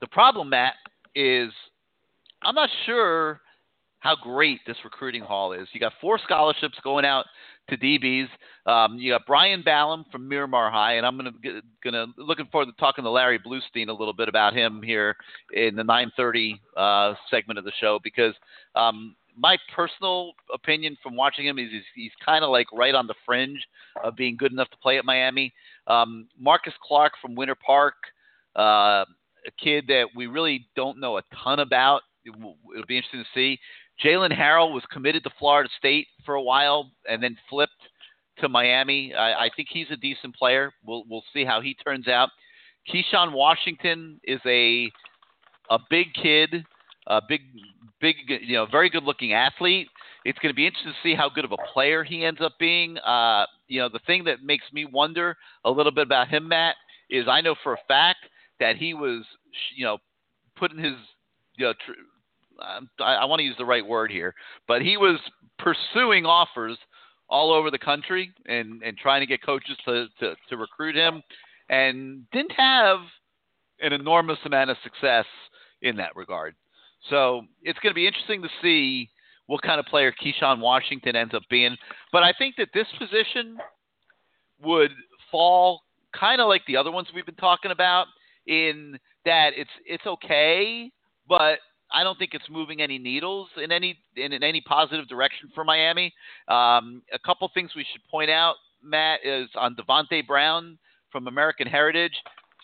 [0.01, 0.75] the problem, Matt,
[1.15, 1.51] is
[2.43, 3.41] I'm not sure
[4.01, 5.67] how great this recruiting haul is.
[5.71, 7.25] You got four scholarships going out
[7.69, 8.27] to DBs.
[8.65, 12.73] Um, you got Brian Ballum from Miramar High, and I'm gonna gonna looking forward to
[12.79, 15.15] talking to Larry Blustein a little bit about him here
[15.53, 18.33] in the 9:30 uh, segment of the show because
[18.75, 23.07] um, my personal opinion from watching him is he's, he's kind of like right on
[23.07, 23.59] the fringe
[24.03, 25.53] of being good enough to play at Miami.
[25.87, 27.95] Um, Marcus Clark from Winter Park,
[28.57, 29.05] uh,
[29.45, 32.01] a kid that we really don't know a ton about.
[32.25, 33.59] It'll be interesting to see.
[34.03, 37.73] Jalen Harrell was committed to Florida State for a while and then flipped
[38.39, 39.13] to Miami.
[39.13, 40.71] I, I think he's a decent player.
[40.85, 42.29] We'll we'll see how he turns out.
[42.91, 44.91] Keyshawn Washington is a
[45.69, 46.65] a big kid,
[47.07, 47.41] a big
[47.99, 49.87] big you know very good looking athlete.
[50.23, 52.53] It's going to be interesting to see how good of a player he ends up
[52.59, 52.97] being.
[52.99, 56.75] Uh, you know the thing that makes me wonder a little bit about him, Matt,
[57.09, 58.19] is I know for a fact
[58.59, 59.23] that he was
[59.75, 59.99] you know
[60.55, 60.95] putting his
[61.57, 61.91] you know, tr-
[62.62, 64.34] Um, I, I want to use the right word here,
[64.68, 65.20] but he was
[65.57, 66.78] pursuing offers
[67.30, 71.24] all over the country and, and trying to get coaches to, to, to recruit him
[71.70, 72.99] and didn't have
[73.80, 75.26] an enormous amount of success
[75.82, 76.53] in that regard.
[77.09, 79.09] So it's going to be interesting to see
[79.47, 81.76] what kind of player Keyshawn Washington ends up being.
[82.12, 83.57] But I think that this position
[84.64, 84.91] would
[85.32, 85.82] fall
[86.18, 88.07] kind of like the other ones we've been talking about
[88.45, 90.91] in that it's it's okay,
[91.28, 91.59] but
[91.93, 95.63] I don't think it's moving any needles in any in, in any positive direction for
[95.63, 96.13] Miami.
[96.47, 100.77] Um, a couple things we should point out, Matt, is on Devonte Brown
[101.11, 102.13] from American Heritage.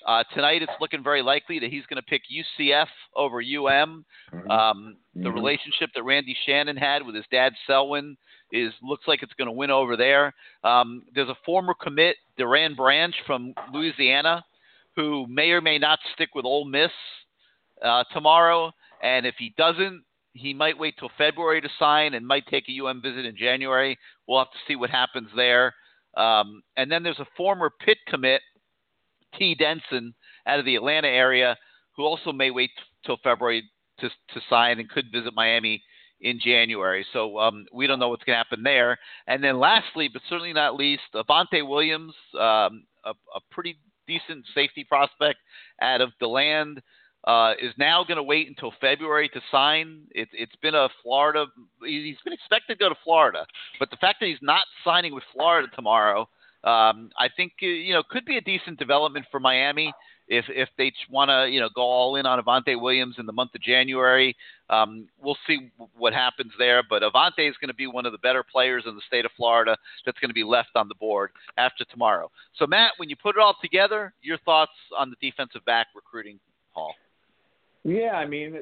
[0.06, 4.06] Uh, tonight, it's looking very likely that he's going to pick UCF over UM.
[4.32, 4.50] Mm-hmm.
[4.50, 5.34] Um, the Mhm.
[5.34, 8.16] relationship that Randy Shannon had with his dad Selwyn
[8.54, 10.34] is looks like it's going to win over there.
[10.64, 14.46] Um, there's a former commit, Duran Branch from Louisiana,
[14.96, 16.92] who may or may not stick with Ole Miss
[17.84, 18.72] uh, tomorrow,
[19.02, 22.86] and if he doesn't, he might wait till February to sign and might take a
[22.86, 23.98] UM visit in January.
[24.28, 25.74] We'll have to see what happens there.
[26.16, 28.42] Um, and then there's a former Pitt commit,
[29.38, 29.56] T.
[29.56, 30.14] Denson,
[30.46, 31.58] out of the Atlanta area,
[31.96, 32.72] who also may wait
[33.06, 33.64] till February
[34.00, 35.82] to, to sign and could visit Miami
[36.22, 37.06] in January.
[37.14, 38.98] So um, we don't know what's going to happen there.
[39.28, 43.78] And then lastly, but certainly not least, Avantae Williams, um, a, a, pretty
[44.08, 45.38] decent safety prospect
[45.82, 46.82] out of DeLand.
[47.24, 50.04] Uh, is now going to wait until February to sign.
[50.12, 51.48] It, it's been a Florida.
[51.84, 53.46] He's been expected to go to Florida,
[53.80, 56.30] but the fact that he's not signing with Florida tomorrow,
[56.64, 59.94] um, I think uh, you know could be a decent development for Miami
[60.28, 63.34] if if they want to you know go all in on Avantae Williams in the
[63.34, 64.36] month of January.
[64.70, 66.84] Um, we'll see what happens there.
[66.88, 69.32] But Avantae is going to be one of the better players in the state of
[69.38, 72.30] Florida that's going to be left on the board after tomorrow.
[72.56, 76.40] So Matt, when you put it all together, your thoughts on the defensive back recruiting
[76.74, 76.94] hall?
[77.88, 78.60] Yeah, I mean, uh,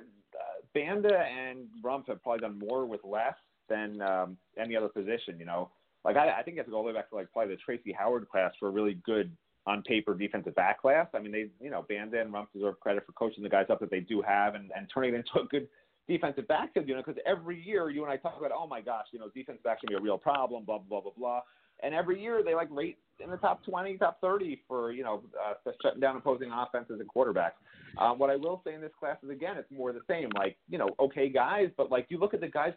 [0.76, 3.34] Banda and Rumph have probably done more with less
[3.68, 5.40] than um, any other position.
[5.40, 5.72] You know,
[6.04, 7.56] like I, I think you have to go all the way back to like probably
[7.56, 11.08] the Tracy Howard class for a really good on paper defensive back class.
[11.16, 13.80] I mean, they, you know, Banda and Rumph deserve credit for coaching the guys up
[13.80, 15.68] that they do have and, and turning it into a good
[16.08, 19.08] defensive backfield, you know, because every year you and I talk about, oh my gosh,
[19.12, 21.42] you know, defense back can be a real problem, blah, blah, blah, blah.
[21.84, 25.24] And every year they like rate in the top 20, top 30 for, you know,
[25.42, 27.52] uh, shutting down opposing offenses and quarterbacks.
[27.98, 30.30] Um, what I will say in this class is, again, it's more the same.
[30.36, 32.74] Like, you know, okay guys, but like you look at the guys,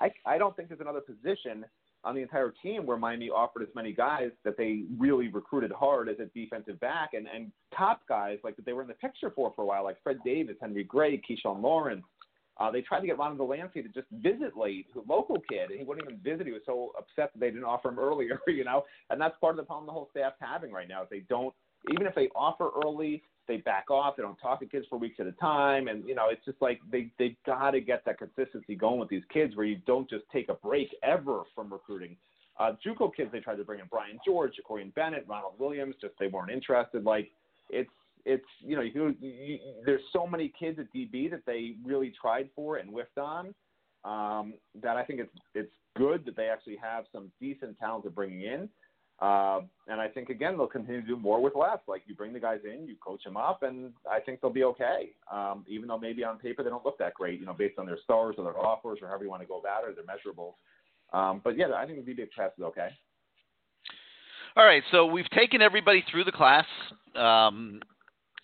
[0.00, 1.64] I, I don't think there's another position–
[2.04, 6.08] on the entire team where Miami offered as many guys that they really recruited hard
[6.08, 9.30] as a defensive back and, and top guys like that they were in the picture
[9.34, 12.04] for for a while, like Fred Davis, Henry Gray, Keyshawn Lawrence.
[12.60, 15.78] Uh, they tried to get Ron Delancey to just visit late, a local kid, and
[15.78, 16.46] he wouldn't even visit.
[16.46, 18.84] He was so upset that they didn't offer him earlier, you know.
[19.08, 21.02] And that's part of the problem the whole staff's having right now.
[21.02, 21.54] Is they don't,
[21.90, 24.16] even if they offer early, they back off.
[24.16, 26.60] They don't talk to kids for weeks at a time, and you know it's just
[26.60, 30.08] like they they got to get that consistency going with these kids where you don't
[30.08, 32.16] just take a break ever from recruiting.
[32.58, 36.12] Uh, JUCO kids they tried to bring in Brian George, Jakorian Bennett, Ronald Williams, just
[36.20, 37.04] they weren't interested.
[37.04, 37.30] Like
[37.70, 37.90] it's
[38.24, 42.48] it's you know you, you, there's so many kids at DB that they really tried
[42.54, 43.54] for and whiffed on.
[44.04, 48.10] Um, that I think it's it's good that they actually have some decent talent to
[48.10, 48.68] bringing in.
[49.20, 51.78] Uh, and I think again they'll continue to do more with less.
[51.86, 54.64] Like you bring the guys in, you coach them up, and I think they'll be
[54.64, 55.10] okay.
[55.30, 57.84] Um, even though maybe on paper they don't look that great, you know, based on
[57.84, 60.04] their stars or their offers or however you want to go about it, or their
[60.04, 60.54] measurables.
[61.12, 62.88] Um, but yeah, I think the DB class is okay.
[64.56, 66.66] All right, so we've taken everybody through the class.
[67.14, 67.80] Um,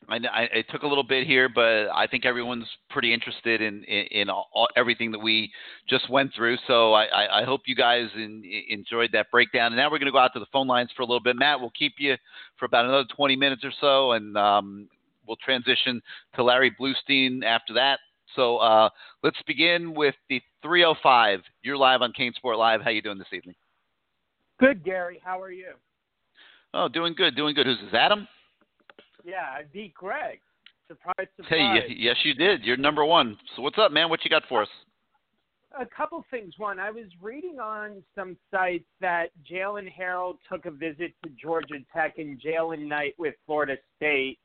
[0.08, 3.82] I, I, it took a little bit here, but I think everyone's pretty interested in
[3.84, 5.50] in, in all, everything that we
[5.88, 6.56] just went through.
[6.66, 9.66] So I, I hope you guys in, enjoyed that breakdown.
[9.66, 11.36] And now we're going to go out to the phone lines for a little bit.
[11.36, 12.16] Matt, we'll keep you
[12.58, 14.88] for about another 20 minutes or so, and um,
[15.26, 16.00] we'll transition
[16.36, 17.98] to Larry Blustein after that.
[18.34, 18.90] So uh,
[19.22, 21.40] let's begin with the 305.
[21.62, 22.80] You're live on CaneSport Live.
[22.82, 23.54] How you doing this evening?
[24.60, 25.20] Good, Gary.
[25.24, 25.72] How are you?
[26.74, 27.66] Oh, doing good, doing good.
[27.66, 27.94] Who's this?
[27.94, 28.28] Adam?
[29.26, 30.38] Yeah, I beat Greg.
[30.86, 31.82] Surprise, surprise.
[31.88, 32.62] Hey, yes, you did.
[32.62, 33.36] You're number one.
[33.56, 34.08] So what's up, man?
[34.08, 34.68] What you got for us?
[35.78, 36.54] A couple things.
[36.58, 41.74] One, I was reading on some sites that Jalen Harold took a visit to Georgia
[41.92, 44.38] Tech and Jalen Knight with Florida State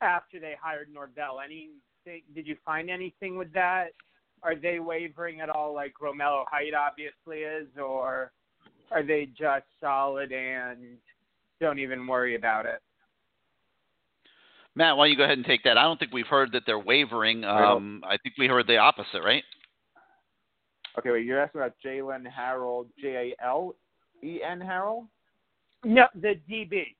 [0.00, 1.40] after they hired Norvell.
[1.44, 2.22] Anything?
[2.34, 3.88] Did you find anything with that?
[4.42, 8.32] Are they wavering at all, like Romello Height obviously is, or
[8.90, 10.96] are they just solid and
[11.60, 12.80] don't even worry about it?
[14.76, 15.78] Matt, why don't you go ahead and take that?
[15.78, 17.44] I don't think we've heard that they're wavering.
[17.44, 19.44] Um, I think we heard the opposite, right?
[20.98, 21.24] Okay, wait.
[21.24, 23.74] You're asking about Jalen Harold, J A L
[24.22, 25.06] E N Harold?
[25.84, 26.94] No, the DB.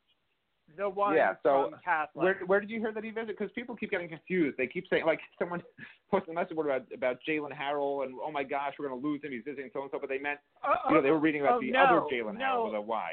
[0.77, 2.25] The one yeah, so from Catholic.
[2.25, 3.37] Where, where did you hear that he visited?
[3.39, 4.57] Because people keep getting confused.
[4.57, 5.63] They keep saying, like, someone
[6.11, 9.07] posted a message board about, about Jalen Harold and, oh my gosh, we're going to
[9.07, 9.31] lose him.
[9.31, 9.99] He's visiting so and so.
[10.01, 12.35] But they meant, uh, you know, they were reading about oh, the no, other Jalen
[12.35, 12.45] no.
[12.45, 13.11] Harold with a Y.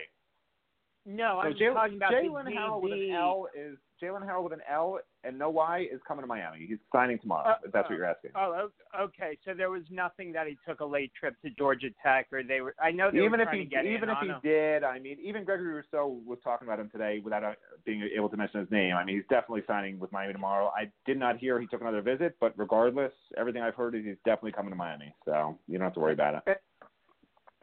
[1.05, 3.15] No, I'm so talking about Jalen the Harold with an DB.
[3.15, 6.65] L is Jalen Harold with an L and no Y is coming to Miami.
[6.67, 7.49] He's signing tomorrow.
[7.49, 8.31] Uh, if that's what you're asking.
[8.35, 9.37] Oh, okay.
[9.45, 12.61] So there was nothing that he took a late trip to Georgia Tech, or they
[12.61, 12.75] were.
[12.81, 14.39] I know they even were if he to get even if he him.
[14.43, 17.53] did, I mean, even Gregory Rousseau was talking about him today without uh,
[17.85, 18.95] being able to mention his name.
[18.95, 20.71] I mean, he's definitely signing with Miami tomorrow.
[20.75, 24.15] I did not hear he took another visit, but regardless, everything I've heard is he's
[24.25, 25.13] definitely coming to Miami.
[25.25, 26.61] So you don't have to worry about it.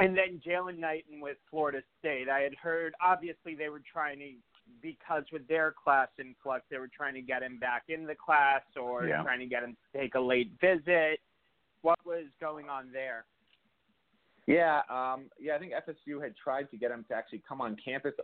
[0.00, 2.28] And then Jaylan Knighton with Florida State.
[2.28, 4.30] I had heard obviously they were trying to
[4.82, 8.62] because with their class influx, they were trying to get him back in the class
[8.80, 9.22] or Yeah.
[9.22, 11.20] trying to get him to take a late visit.
[11.82, 13.24] What was going on there?
[14.46, 15.56] Yeah, um, yeah.
[15.56, 18.14] I think FSU had tried to get him to actually come on campus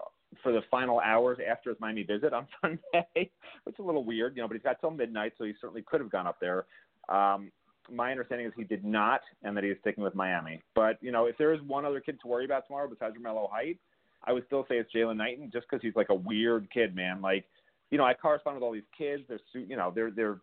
[0.42, 3.30] for the final hours after his Miami visit on Sunday,
[3.64, 4.48] which is a little weird, you know.
[4.48, 6.64] But he's got till midnight, so he certainly could have gone up there.
[7.10, 7.52] Um,
[7.92, 10.62] my understanding is he did not, and that he is sticking with Miami.
[10.74, 13.50] But you know, if there is one other kid to worry about tomorrow besides Romello
[13.50, 13.78] Height,
[14.26, 17.20] I would still say it's Jaylan Knighton, just because he's like a weird kid, man.
[17.20, 17.44] Like,
[17.90, 19.22] you know, I correspond with all these kids.
[19.28, 20.40] They're, su- you know, they're they're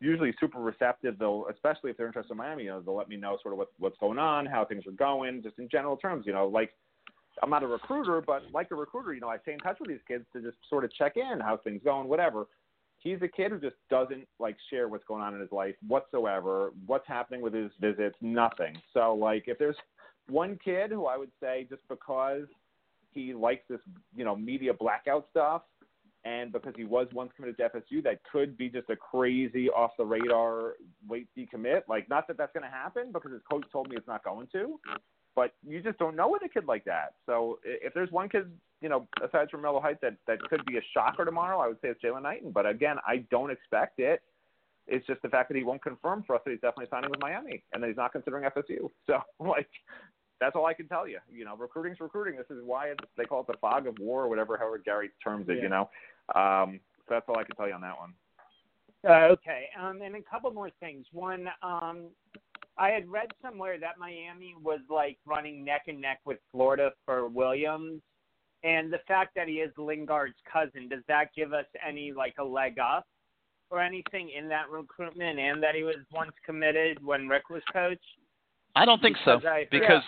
[0.00, 1.18] usually super receptive.
[1.18, 3.58] They'll, especially if they're interested in Miami, you know, they'll let me know sort of
[3.58, 6.24] what, what's going on, how things are going, just in general terms.
[6.26, 6.72] You know, like
[7.42, 9.88] I'm not a recruiter, but like a recruiter, you know, I stay in touch with
[9.88, 12.46] these kids to just sort of check in, how things going, whatever.
[13.00, 16.72] He's a kid who just doesn't like share what's going on in his life whatsoever,
[16.86, 18.76] what's happening with his visits, nothing.
[18.92, 19.76] So like, if there's
[20.28, 22.46] one kid who I would say just because
[23.12, 23.80] he likes this,
[24.14, 25.62] you know, media blackout stuff
[26.24, 29.92] and because he was once committed to FSU, that could be just a crazy off
[29.96, 30.74] the radar
[31.08, 31.82] late decommit.
[31.88, 34.48] Like, not that that's going to happen because his coach told me it's not going
[34.52, 34.78] to,
[35.36, 37.14] but you just don't know with a kid like that.
[37.24, 38.50] So if there's one kid,
[38.82, 41.80] you know, aside from Melo Height that that could be a shocker tomorrow, I would
[41.80, 42.50] say it's Jaylan Knighton.
[42.50, 44.20] But again, I don't expect it.
[44.86, 47.20] It's just the fact that he won't confirm for us that he's definitely signing with
[47.20, 48.90] Miami and that he's not considering FSU.
[49.06, 49.68] So like
[50.40, 51.18] that's all I can tell you.
[51.32, 52.36] You know, recruiting's recruiting.
[52.36, 55.10] This is why it's, they call it the fog of war or whatever Howard Gary
[55.22, 55.56] terms it.
[55.56, 55.62] Yeah.
[55.62, 55.90] You know,
[56.34, 58.12] um, so that's all I can tell you on that one.
[59.08, 61.06] Uh, okay, um, and a couple more things.
[61.12, 62.06] One, um,
[62.76, 67.28] I had read somewhere that Miami was like running neck and neck with Florida for
[67.28, 68.00] Williams,
[68.64, 72.44] and the fact that he is Lingard's cousin does that give us any like a
[72.44, 73.06] leg up
[73.70, 78.02] or anything in that recruitment, and that he was once committed when Rick was coach?
[78.74, 80.02] I don't think because so I, because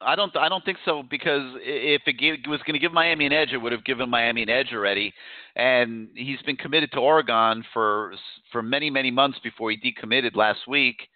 [0.00, 0.36] I don't.
[0.36, 3.52] I don't think so because if it gave, was going to give Miami an edge,
[3.52, 5.12] it would have given Miami an edge already.
[5.56, 8.14] And he's been committed to Oregon for
[8.52, 11.08] for many many months before he decommitted last week.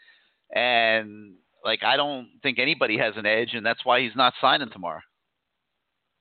[0.54, 1.34] And
[1.64, 5.00] like I don't think anybody has an edge, and that's why he's not signing tomorrow.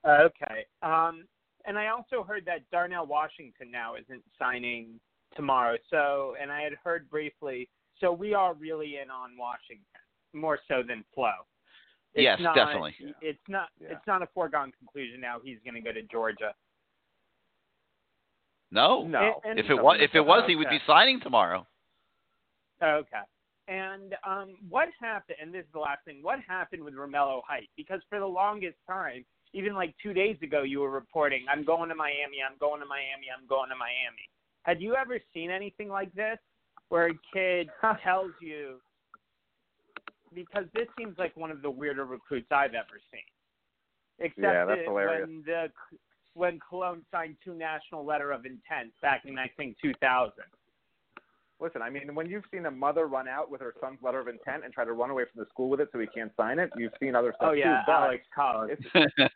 [0.07, 0.65] Okay.
[0.83, 1.25] Um,
[1.65, 4.99] and I also heard that Darnell Washington now isn't signing
[5.35, 5.77] tomorrow.
[5.89, 7.69] So, and I had heard briefly.
[7.99, 9.85] So we are really in on Washington
[10.33, 11.31] more so than Flo.
[12.13, 12.93] It's yes, not, definitely.
[13.21, 13.69] It's not.
[13.79, 13.89] Yeah.
[13.91, 15.37] It's not a foregone conclusion now.
[15.43, 16.53] He's going to go to Georgia.
[18.71, 19.41] No, no.
[19.43, 21.65] And, and if it was, if it was, he would be signing tomorrow.
[22.83, 23.17] Okay.
[23.67, 25.37] And um, what happened?
[25.41, 26.19] And this is the last thing.
[26.21, 27.69] What happened with Romello Height?
[27.77, 29.23] Because for the longest time,
[29.53, 32.37] even like two days ago, you were reporting, "I'm going to Miami.
[32.45, 33.27] I'm going to Miami.
[33.31, 34.27] I'm going to Miami."
[34.63, 36.37] Had you ever seen anything like this,
[36.89, 37.69] where a kid
[38.03, 38.81] tells you
[40.33, 43.21] because this seems like one of the weirder recruits I've ever seen.
[44.19, 45.27] Except yeah, that's hilarious.
[45.27, 45.67] when the
[46.33, 50.33] when Cologne signed two national letter of intent back in I think 2000.
[51.59, 54.27] Listen, I mean, when you've seen a mother run out with her son's letter of
[54.27, 56.57] intent and try to run away from the school with it so he can't sign
[56.57, 57.83] it, you've seen other stuff oh, yeah, too.
[57.85, 58.79] But Alex Collins.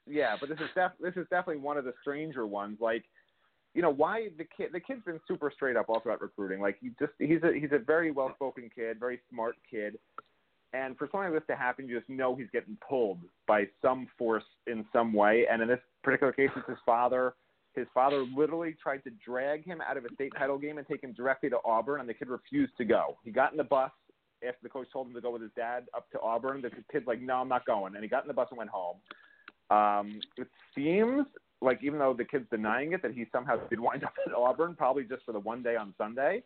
[0.07, 2.79] yeah, but this is def- this is definitely one of the stranger ones.
[2.81, 3.03] Like,
[3.75, 6.61] you know, why the kid the kid's been super straight up also about recruiting.
[6.61, 9.99] Like, he just he's a he's a very well spoken kid, very smart kid.
[10.73, 14.07] And for something like this to happen, you just know he's getting pulled by some
[14.17, 15.45] force in some way.
[15.49, 17.35] And in this particular case, it's his father.
[17.75, 21.03] His father literally tried to drag him out of a state title game and take
[21.03, 23.17] him directly to Auburn, and the kid refused to go.
[23.23, 23.91] He got in the bus
[24.47, 26.61] after the coach told him to go with his dad up to Auburn.
[26.61, 28.69] The kid's like, "No, I'm not going," and he got in the bus and went
[28.69, 28.97] home.
[29.69, 31.25] Um, it seems
[31.61, 34.75] like even though the kid's denying it, that he somehow did wind up at Auburn,
[34.75, 36.43] probably just for the one day on Sunday.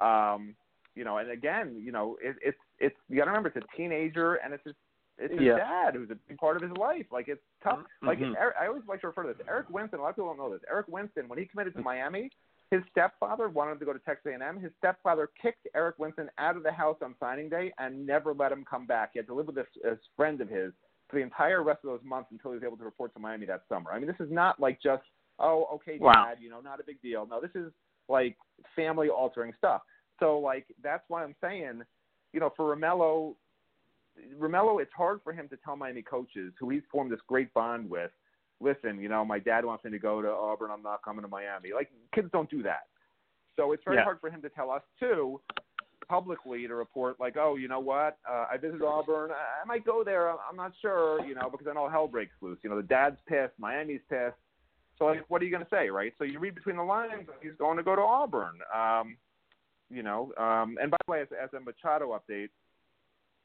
[0.00, 0.54] Um,
[0.96, 3.76] you know, and again, you know, it, it's it's you got to remember it's a
[3.76, 4.74] teenager and it's his
[5.18, 5.56] it's his yeah.
[5.56, 7.06] dad who's a big part of his life.
[7.12, 7.78] Like it's tough.
[7.78, 8.06] Mm-hmm.
[8.06, 9.46] Like Eric, I always like to refer to this.
[9.48, 10.00] Eric Winston.
[10.00, 10.62] A lot of people don't know this.
[10.70, 12.30] Eric Winston, when he committed to Miami,
[12.70, 14.60] his stepfather wanted him to go to Texas A&M.
[14.60, 18.50] His stepfather kicked Eric Winston out of the house on signing day and never let
[18.50, 19.10] him come back.
[19.12, 20.72] He had to live with this, this friend of his
[21.08, 23.46] for the entire rest of those months until he was able to report to Miami
[23.46, 23.92] that summer.
[23.92, 25.04] I mean, this is not like just
[25.38, 26.32] oh, okay, dad, wow.
[26.40, 27.26] you know, not a big deal.
[27.30, 27.70] No, this is
[28.08, 28.36] like
[28.74, 29.82] family altering stuff.
[30.20, 31.82] So like that's why I'm saying,
[32.32, 33.34] you know, for Romello,
[34.38, 37.88] Romello, it's hard for him to tell Miami coaches who he's formed this great bond
[37.88, 38.10] with.
[38.60, 40.70] Listen, you know, my dad wants me to go to Auburn.
[40.72, 41.70] I'm not coming to Miami.
[41.74, 42.86] Like kids don't do that.
[43.56, 44.04] So it's very yeah.
[44.04, 45.40] hard for him to tell us too,
[46.08, 49.30] publicly to report like, oh, you know what, uh, I visited Auburn.
[49.30, 50.30] I, I might go there.
[50.30, 52.58] I'm not sure, you know, because then all hell breaks loose.
[52.62, 54.36] You know, the dad's pissed, Miami's pissed.
[54.98, 56.12] So like, what are you going to say, right?
[56.16, 57.28] So you read between the lines.
[57.42, 58.58] He's going to go to Auburn.
[58.74, 59.16] Um,
[59.90, 62.48] you know, um, and by the way, as, as a Machado update,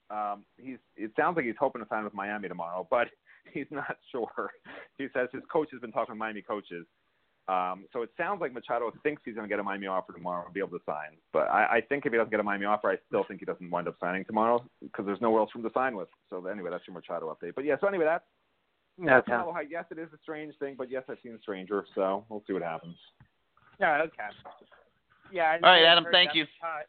[0.09, 3.07] um, he's it sounds like he's hoping to sign with Miami tomorrow, but
[3.53, 4.29] he's not sure.
[4.97, 6.85] He says his coach has been talking to Miami coaches.
[7.47, 10.45] Um, so it sounds like Machado thinks he's going to get a Miami offer tomorrow
[10.45, 11.17] and be able to sign.
[11.33, 13.47] But I, I think if he doesn't get a Miami offer, I still think he
[13.47, 16.07] doesn't wind up signing tomorrow because there's nowhere else for him to sign with.
[16.29, 17.55] So anyway, that's your Machado update.
[17.55, 18.23] But yeah, so anyway, that's
[19.03, 19.31] that's Okay.
[19.31, 22.53] how, yes, it is a strange thing, but yes, I've seen Stranger, so we'll see
[22.53, 22.95] what happens.
[23.79, 24.03] Yeah.
[24.03, 24.29] Okay.
[25.31, 25.57] Yeah.
[25.63, 26.45] All right, Adam, thank you.
[26.61, 26.85] Machado-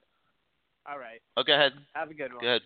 [0.86, 1.20] All right.
[1.36, 1.72] Oh, go ahead.
[1.94, 2.40] Have a good one.
[2.40, 2.62] Good.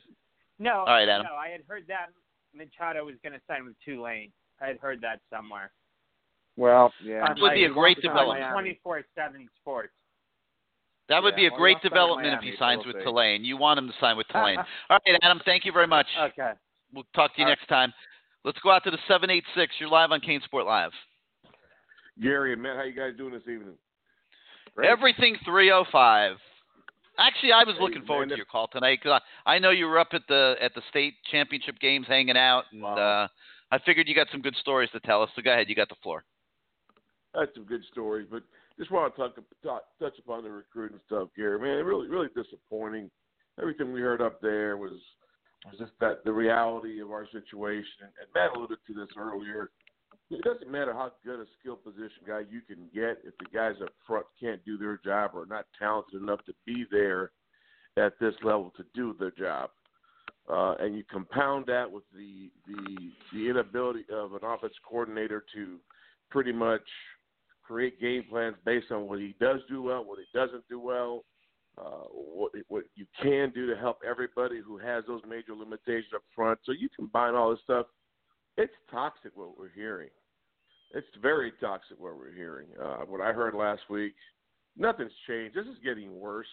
[0.59, 0.81] No.
[0.81, 1.27] All right, Adam.
[1.31, 2.07] No, I had heard that
[2.55, 4.33] Machado was going to sign with Tulane.
[4.61, 5.71] I had heard that somewhere.
[6.57, 8.51] Well, yeah, That would be a great development.
[8.53, 9.93] Twenty-four seven Sports.
[11.11, 12.57] That would Yeah, be a well, great he wants to sign with development if he
[12.59, 13.03] signs with see.
[13.05, 13.45] Tulane.
[13.45, 14.59] You want him to sign with Tulane.
[14.91, 16.07] All right, Adam, thank you very much.
[16.19, 16.53] Okay.
[16.95, 17.59] We'll talk to you All right.
[17.61, 17.93] next time.
[18.45, 19.75] Let's go out to the 786.
[19.79, 20.93] You're live on CaneSport Live.
[22.23, 23.75] Gary and Matt, how you guys doing this evening?
[24.85, 26.37] Everything 305.
[27.19, 29.99] Actually, I was looking forward to your call tonight because I, I know you were
[29.99, 32.97] up at the at the state championship games hanging out, and Wow.
[32.97, 33.29] uh,
[33.73, 35.31] I figured you got some good stories to tell us.
[35.35, 36.25] So go ahead, you got the floor.
[37.35, 38.43] That's some good stories, but
[38.79, 41.59] just want to talk, talk touch upon the recruiting stuff, here.
[41.59, 43.11] Man, really, really disappointing.
[43.59, 44.93] Everything we heard up there was
[45.65, 48.05] was just that the reality of our situation.
[48.21, 49.71] And Matt alluded to this earlier.
[50.31, 53.75] It doesn't matter how good a skill position guy you can get if the guys
[53.83, 57.31] up front can't do their job or are not talented enough to be there
[57.97, 59.71] at this level to do their job.
[60.49, 65.79] Uh, and you compound that with the the the inability of an offense coordinator to
[66.31, 66.83] pretty much
[67.65, 71.25] create game plans based on what he does do well, what he doesn't do well,
[71.79, 76.23] uh, what what you can do to help everybody who has those major limitations up
[76.35, 76.59] front.
[76.65, 77.87] So you combine all this stuff.
[78.57, 80.09] It's toxic what we're hearing.
[80.95, 82.69] It's very toxic what we're hearing.
[82.83, 84.15] Uh, what I heard last week,
[84.77, 85.55] nothing's changed.
[85.55, 86.47] This is getting worse.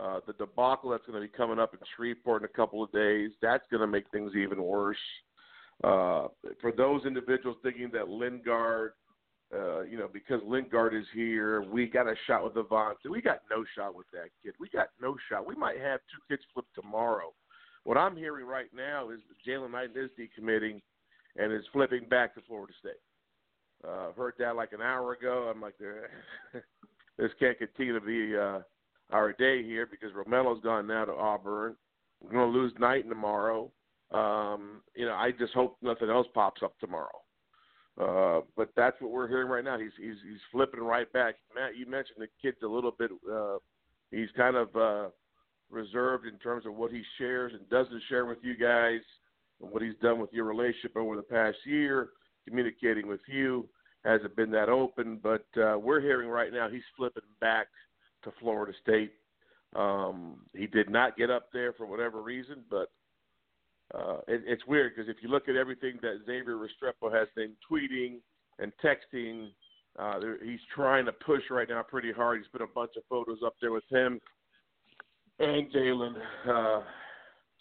[0.00, 2.90] Uh, the debacle that's going to be coming up in Shreveport in a couple of
[2.92, 4.96] days, that's going to make things even worse.
[5.84, 6.28] Uh,
[6.60, 8.92] for those individuals thinking that Lingard,
[9.54, 13.10] uh, you know, because Lingard is here, we got a shot with Avantae.
[13.10, 14.54] We got no shot with that kid.
[14.58, 15.46] We got no shot.
[15.46, 17.32] We might have two kids flipped tomorrow.
[17.84, 20.80] What I'm hearing right now is Jalen Knight is decommitting
[21.36, 22.92] and is flipping back to Florida State.
[23.86, 25.50] Uh, heard that like an hour ago.
[25.52, 25.74] I'm like,
[27.18, 28.60] this can't continue to be uh,
[29.10, 31.76] our day here because Romello's gone now to Auburn.
[32.20, 33.70] We're going to lose Knight tomorrow.
[34.12, 37.22] Um, you know, I just hope nothing else pops up tomorrow.
[38.00, 39.78] Uh, but that's what we're hearing right now.
[39.78, 41.34] He's he's he's flipping right back.
[41.54, 43.10] Matt, you mentioned the kid's a little bit.
[43.30, 43.58] Uh,
[44.10, 45.08] he's kind of uh,
[45.70, 49.00] reserved in terms of what he shares and doesn't share with you guys,
[49.62, 52.10] and what he's done with your relationship over the past year,
[52.46, 53.68] communicating with you
[54.04, 55.20] hasn't been that open.
[55.22, 57.68] But uh, we're hearing right now he's flipping back
[58.24, 59.12] to Florida State.
[59.74, 62.90] Um, he did not get up there for whatever reason, but
[63.94, 67.52] uh, it, it's weird because if you look at everything that Xavier Restrepo has been
[67.70, 68.18] tweeting
[68.58, 69.48] and texting,
[69.98, 72.38] uh, he's trying to push right now pretty hard.
[72.38, 74.20] He's put a bunch of photos up there with him
[75.42, 76.14] and Jalen.
[76.48, 76.80] Uh,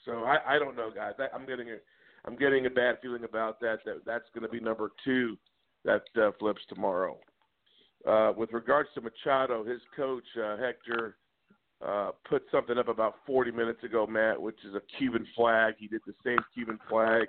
[0.05, 1.13] so I, I don't know, guys.
[1.19, 1.77] I, I'm getting a,
[2.25, 3.79] I'm getting a bad feeling about that.
[3.85, 5.37] That that's going to be number two
[5.85, 7.17] that uh, flips tomorrow.
[8.07, 11.17] Uh, with regards to Machado, his coach uh, Hector
[11.85, 15.75] uh, put something up about 40 minutes ago, Matt, which is a Cuban flag.
[15.77, 17.25] He did the same Cuban flag.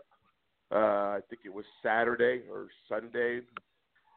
[0.70, 0.76] Uh,
[1.16, 3.40] I think it was Saturday or Sunday,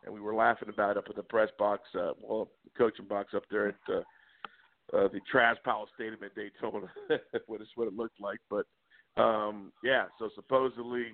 [0.05, 3.05] and we were laughing about it up in the press box, uh, well, the coaching
[3.05, 4.05] box up there at
[4.93, 6.87] uh, the Trash Palace Stadium at Daytona.
[7.47, 8.65] what is what it looked like, but
[9.21, 10.05] um, yeah.
[10.19, 11.07] So supposedly,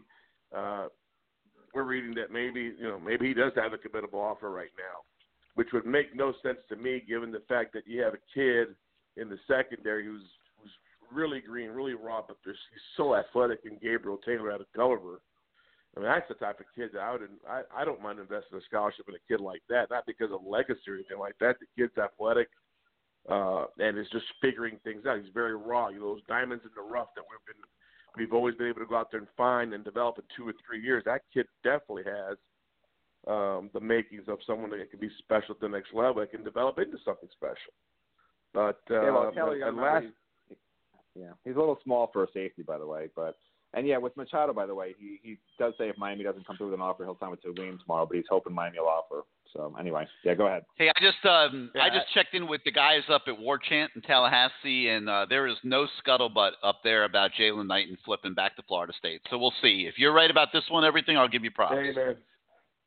[0.55, 0.87] uh,
[1.73, 5.01] we're reading that maybe you know maybe he does have a committable offer right now,
[5.55, 8.75] which would make no sense to me given the fact that you have a kid
[9.17, 10.23] in the secondary who's
[10.61, 10.71] who's
[11.11, 12.55] really green, really raw, but he's
[12.97, 15.21] so athletic and Gabriel Taylor out of Gulliver.
[15.95, 17.21] I mean, that's the type of kid that I would.
[17.49, 20.39] I, I don't mind investing a scholarship in a kid like that, not because of
[20.45, 21.57] legacy or anything like that.
[21.59, 22.47] The kid's athletic
[23.29, 25.19] uh, and is just figuring things out.
[25.19, 25.89] He's very raw.
[25.89, 27.63] You know, those diamonds in the rough that we've been,
[28.17, 30.53] we've always been able to go out there and find and develop in two or
[30.65, 31.03] three years.
[31.05, 32.37] That kid definitely has
[33.27, 36.21] um, the makings of someone that can be special at the next level.
[36.21, 37.73] That can develop into something special.
[38.53, 40.57] But uh, yeah, well, Kelly, but I'm last, he's-
[41.13, 43.09] yeah, he's a little small for a safety, by the way.
[43.15, 43.37] But
[43.73, 46.57] and yeah, with Machado, by the way, he he does say if Miami doesn't come
[46.57, 48.05] through with an offer, he'll sign with Tulane tomorrow.
[48.05, 49.21] But he's hoping Miami will offer.
[49.53, 50.63] So anyway, yeah, go ahead.
[50.77, 53.57] Hey, I just um, Yeah, I just checked in with the guys up at War
[53.57, 57.97] Chant in Tallahassee, and uh, there is no scuttlebutt up there about Jalen Knight and
[58.05, 59.21] flipping back to Florida State.
[59.29, 59.85] So we'll see.
[59.89, 61.75] If you're right about this one, everything, I'll give you props.
[61.75, 62.15] hey man.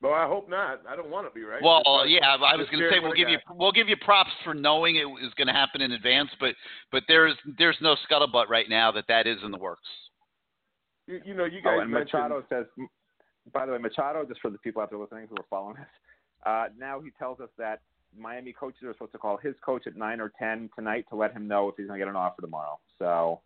[0.02, 0.82] Well, I hope not.
[0.86, 1.62] I don't want to be right.
[1.62, 3.88] Well, Just, uh, yeah, I was going to say we'll I give you we'll give
[3.88, 6.54] you props for knowing it was going to happen in advance, but
[6.92, 9.88] but there's there's no scuttlebutt right now that that is in the works.
[11.06, 12.22] You, you know, you guys Oh, and mentioned.
[12.22, 12.66] Machado says,
[13.52, 15.86] by the way, Machado, just for the people out there listening who are following this,
[16.44, 17.80] Uh, now he tells us that
[18.16, 21.32] Miami coaches are supposed to call his coach at nine or ten tonight to let
[21.32, 22.78] him know if he's going to get an offer tomorrow.
[22.98, 23.40] So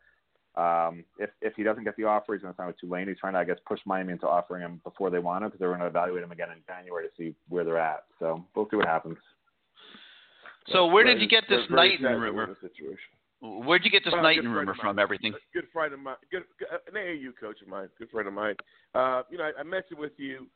[0.56, 3.08] um, if if he doesn't get the offer, he's going to sign with Tulane.
[3.08, 5.60] He's trying to, I guess, push Miami into offering him before they want him because
[5.60, 8.04] they're going to evaluate him again in January to see where they're at.
[8.18, 9.16] So we'll see what happens.
[10.72, 12.56] So where did you get this Knighton rumor?
[12.60, 12.98] Situation.
[13.40, 14.98] Where'd you get this Well, Knighton rumor from?
[14.98, 15.32] Everything.
[15.54, 18.56] Good friend of mine, good, good- an AAU coach of mine, good friend of mine.
[18.94, 20.46] Uh, you know, I, I mentioned with you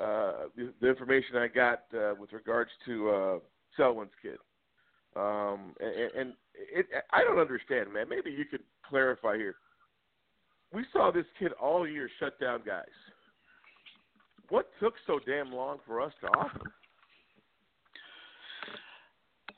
[0.00, 3.38] uh, the, the information I got uh, with regards to uh,
[3.76, 4.36] Selwyn's kid,
[5.16, 8.06] um, and, and it, I don't understand, man.
[8.08, 9.56] Maybe you could clarify here.
[10.74, 12.84] We saw this kid all year shut down guys.
[14.50, 16.72] What took so damn long for us to offer?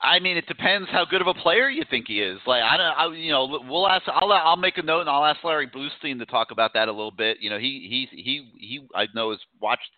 [0.01, 2.39] I mean, it depends how good of a player you think he is.
[2.47, 4.03] Like I don't, I, you know, we'll ask.
[4.07, 6.91] I'll I'll make a note and I'll ask Larry Blustein to talk about that a
[6.91, 7.37] little bit.
[7.41, 9.89] You know, he he he he I know has watched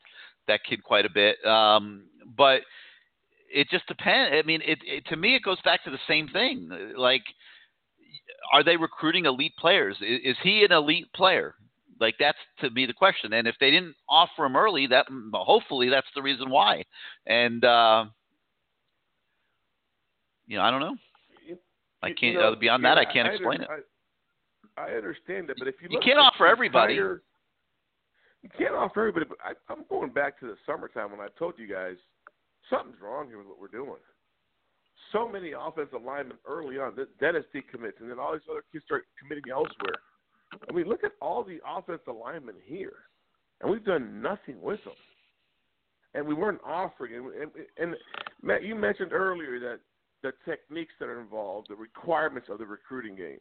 [0.48, 1.44] that kid quite a bit.
[1.46, 2.06] Um,
[2.36, 2.62] but
[3.54, 4.36] it just depends.
[4.36, 6.70] I mean, it, it to me it goes back to the same thing.
[6.98, 7.24] Like,
[8.52, 9.98] are they recruiting elite players?
[10.02, 11.56] Is, is he an elite player?
[12.00, 13.34] Like that's to me the question.
[13.34, 16.84] And if they didn't offer him early, that hopefully that's the reason why.
[17.28, 18.06] And uh,
[20.52, 20.98] you know, I don't know.
[22.04, 22.34] I can't.
[22.34, 23.70] you know, uh, beyond yeah, that, I can't I explain it.
[24.76, 26.96] I, I understand that, but if you You can't offer everybody.
[26.96, 27.22] entire-
[28.44, 29.28] you can't offer everybody.
[29.30, 31.96] But I, I'm going back to the summertime when I told you guys
[32.70, 34.02] something's wrong here with what we're doing.
[35.14, 36.96] So many offensive linemen early on.
[36.96, 40.02] That Dennis decommits, and then all these other kids start committing elsewhere.
[40.70, 43.08] I mean, look at all the offensive linemen here,
[43.62, 44.96] and we've done nothing with them.
[46.14, 47.16] And we weren't offering.
[47.16, 47.96] And, and, and
[48.42, 49.80] Matt, you mentioned earlier that
[50.24, 53.40] the techniques that are involved, the requirements of the recruiting game.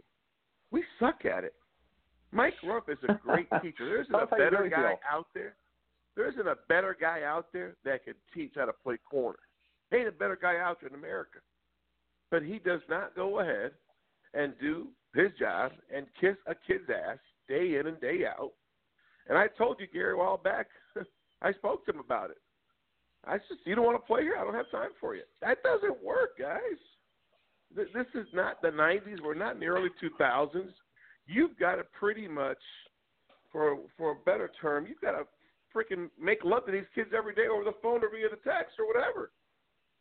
[0.70, 1.55] We suck at it.
[2.32, 3.86] Mike Rumph is a great teacher.
[3.86, 4.98] There isn't a us how you better really guy feel.
[5.11, 5.55] out there.
[6.16, 9.39] There isn't a better guy out there that can teach how to play corner.
[9.93, 11.39] Ain't a better guy out there in America.
[12.31, 13.73] But he does not go ahead
[14.35, 18.52] and do his job and kiss a kid's ass day in and day out.
[19.28, 20.69] And I told you, Gary, a while back,
[21.43, 22.39] I spoke to him about it.
[23.26, 24.36] I just, you don't want to play here?
[24.40, 25.22] I don't have time for you.
[25.42, 26.80] That doesn't work, guys.
[27.76, 29.20] Th- This is not the 90s.
[29.22, 30.72] We're not in the early 2000s.
[31.26, 32.59] You've got to pretty much,
[33.52, 35.24] for for a better term, you've got to
[35.74, 38.74] freaking make love to these kids every day over the phone or via the text
[38.78, 39.30] or whatever.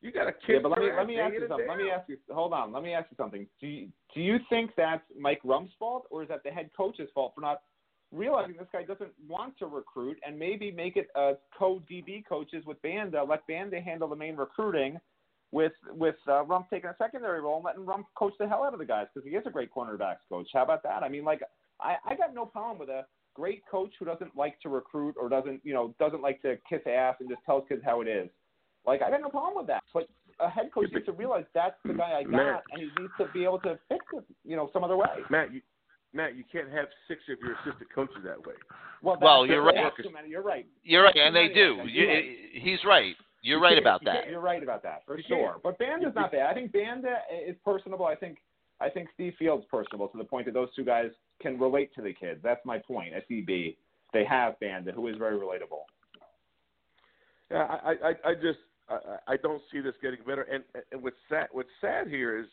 [0.01, 1.67] You got to kiss Yeah, but let me let me ask you something.
[1.67, 2.17] Let me ask you.
[2.31, 2.71] Hold on.
[2.71, 3.45] Let me ask you something.
[3.59, 7.09] Do you, do you think that's Mike Rumph's fault, or is that the head coach's
[7.13, 7.61] fault for not
[8.11, 12.63] realizing this guy doesn't want to recruit and maybe make it uh, co DB coaches
[12.65, 14.99] with Banda, let Banda handle the main recruiting,
[15.51, 18.73] with with uh, Rumph taking a secondary role and letting Rumph coach the hell out
[18.73, 20.47] of the guys because he is a great cornerbacks coach.
[20.53, 21.03] How about that?
[21.03, 21.41] I mean, like
[21.81, 25.29] I I got no problem with a great coach who doesn't like to recruit or
[25.29, 28.29] doesn't you know doesn't like to kiss ass and just tells kids how it is.
[28.85, 30.07] Like I got no problem with that, but
[30.39, 32.63] a head coach needs to realize that's the guy I got, Matt.
[32.71, 35.07] and he needs to be able to fix it, you know, some other way.
[35.29, 35.61] Matt, you,
[36.13, 38.55] Matt, you can't have six of your assistant coaches that way.
[39.01, 39.75] Well, Well, you're right.
[39.75, 40.29] that's too many.
[40.29, 40.65] You're right.
[40.83, 41.79] You're right, and they do.
[41.85, 42.25] You, right.
[42.53, 43.15] he's right.
[43.41, 44.29] You're right about that.
[44.29, 45.51] You're right about that for sure.
[45.51, 45.63] can't.
[45.63, 46.47] But Banda's not bad.
[46.47, 48.05] I think Banda is personable.
[48.05, 48.39] I think
[48.81, 51.11] I think Steve Fields personable to the point that those two guys
[51.41, 52.39] can relate to the kids.
[52.43, 53.13] That's my point.
[53.13, 53.75] At DB,
[54.13, 55.83] they have Banda, who is very relatable.
[57.51, 58.59] Yeah, I, I, I just,
[58.89, 60.43] I, I don't see this getting better.
[60.43, 62.45] And, and what's sad, what's sad here is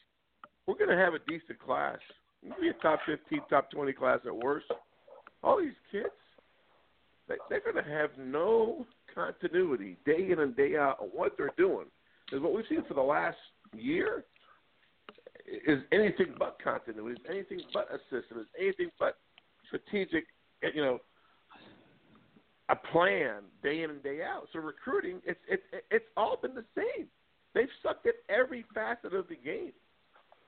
[0.66, 1.98] we're going to have a decent class,
[2.42, 4.66] maybe a top fifteen, top twenty class at worst.
[5.42, 6.06] All these kids,
[7.28, 11.50] they, they're going to have no continuity day in and day out on what they're
[11.56, 11.86] doing.
[12.24, 13.36] Because what we've seen for the last
[13.74, 14.24] year
[15.46, 19.18] is anything but continuity, is anything but a system, is anything but
[19.66, 20.24] strategic,
[20.74, 20.98] you know,
[22.68, 24.48] a plan day in and day out.
[24.52, 27.06] So recruiting, it's it's it's all been the same.
[27.54, 29.72] They've sucked at every facet of the game.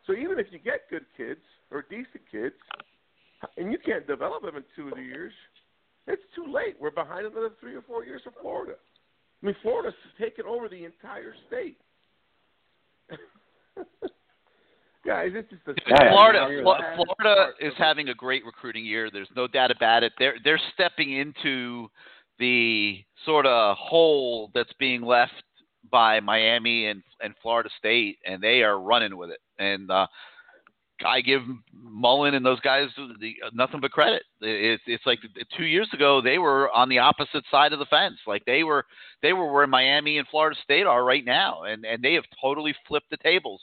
[0.09, 1.40] So even if you get good kids
[1.70, 2.55] or decent kids,
[3.59, 5.32] and you can't develop them in two or three years,
[6.06, 6.76] it's too late.
[6.80, 8.72] We're behind another three or four years from Florida.
[9.43, 11.76] I mean, Florida's taken over the entire state.
[15.06, 16.97] Guys, it's just a Yeah, Florida, I agree with Flo- that.
[16.97, 19.10] Florida is having a great recruiting year.
[19.12, 20.12] There's no doubt about it.
[20.18, 21.89] They're they're stepping into
[22.39, 25.32] the sort of hole that's being left
[25.90, 29.40] by Miami and and Florida State, and they are running with it.
[29.59, 30.06] And uh,
[31.05, 31.43] I give
[31.73, 32.89] Mullen and those guys
[33.20, 34.23] the, nothing but credit.
[34.40, 35.20] It's it's like
[35.56, 38.16] two years ago they were on the opposite side of the fence.
[38.27, 38.85] Like they were
[39.23, 42.74] they were where Miami and Florida State are right now, and and they have totally
[42.86, 43.62] flipped the tables.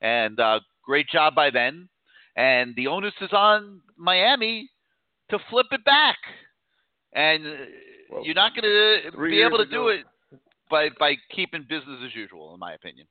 [0.00, 1.88] And uh, great job by them.
[2.36, 4.70] And the onus is on Miami
[5.30, 6.16] to flip it back.
[7.12, 7.44] And
[8.10, 10.04] Well, you're not going to be able to ago- do it.
[10.70, 13.06] By by keeping business as usual, in my opinion.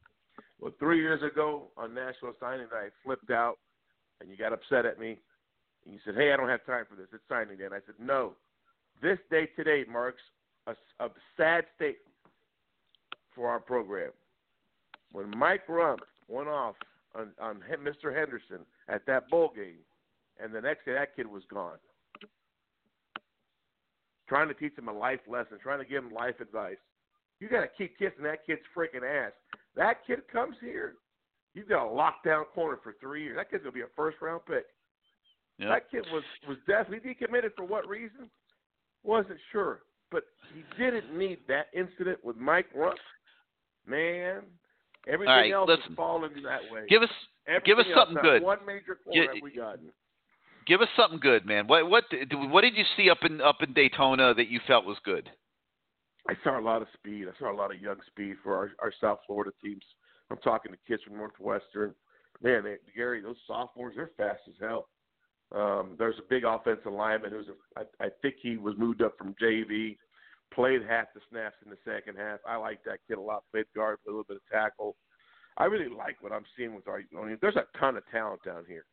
[0.59, 3.57] Well, three years ago on National Signing Day, I flipped out,
[4.19, 5.17] and you got upset at me,
[5.85, 7.07] and you said, "Hey, I don't have time for this.
[7.13, 8.35] It's signing day." And I said, "No,
[9.01, 10.21] this day today marks
[10.67, 11.99] a, a sad state
[13.33, 14.11] for our program.
[15.11, 16.75] When Mike Rumph went off
[17.15, 18.15] on, on Mr.
[18.15, 19.79] Henderson at that bowl game,
[20.41, 21.77] and the next day that kid was gone."
[24.27, 26.77] Trying to teach him a life lesson, trying to give him life advice.
[27.39, 29.31] You got to keep kissing that kid's freaking ass.
[29.75, 30.95] That kid comes here,
[31.53, 33.37] you've got a lockdown corner for three years.
[33.37, 34.65] That kid's gonna be a first round pick.
[35.57, 35.69] Yep.
[35.69, 38.29] That kid was was definitely decommitted for what reason?
[39.03, 42.95] Wasn't sure, but he didn't need that incident with Mike Rumph.
[43.87, 44.41] Man,
[45.07, 45.91] everything right, else listen.
[45.91, 46.85] is falling that way.
[46.89, 47.09] Give us
[47.47, 48.43] everything give us else, something good.
[48.43, 49.91] One major corner we gotten.
[50.67, 51.67] Give us something good, man.
[51.67, 54.97] What what what did you see up in up in Daytona that you felt was
[55.03, 55.29] good?
[56.29, 57.25] I saw a lot of speed.
[57.27, 59.81] I saw a lot of young speed for our, our South Florida teams.
[60.29, 61.95] I'm talking to kids from Northwestern.
[62.43, 64.89] Man, they, Gary, those sophomores, they're fast as hell.
[65.55, 69.17] Um, there's a big offensive lineman who's, a, I, I think he was moved up
[69.17, 69.97] from JV,
[70.53, 72.39] played half the snaps in the second half.
[72.47, 73.43] I like that kid a lot.
[73.51, 74.95] Played guard, a little bit of tackle.
[75.57, 77.01] I really like what I'm seeing with our.
[77.19, 78.85] I mean, there's a ton of talent down here,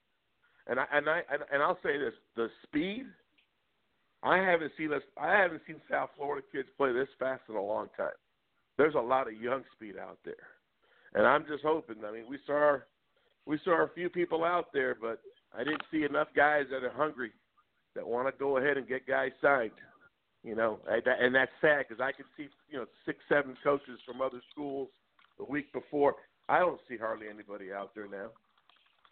[0.67, 3.05] and I and I and, and I'll say this: the speed
[4.23, 5.03] I haven't seen us.
[5.21, 8.17] I haven't seen South Florida kids play this fast in a long time.
[8.79, 10.35] There's a lot of young speed out there,
[11.15, 11.97] and I'm just hoping.
[12.07, 12.79] I mean, we saw
[13.47, 15.21] we saw a few people out there, but
[15.57, 17.31] I didn't see enough guys that are hungry
[17.95, 19.71] that want to go ahead and get guys signed.
[20.43, 24.21] You know, and that's sad because I could see you know six, seven coaches from
[24.21, 24.89] other schools
[25.39, 26.15] the week before.
[26.49, 28.29] I don't see hardly anybody out there now.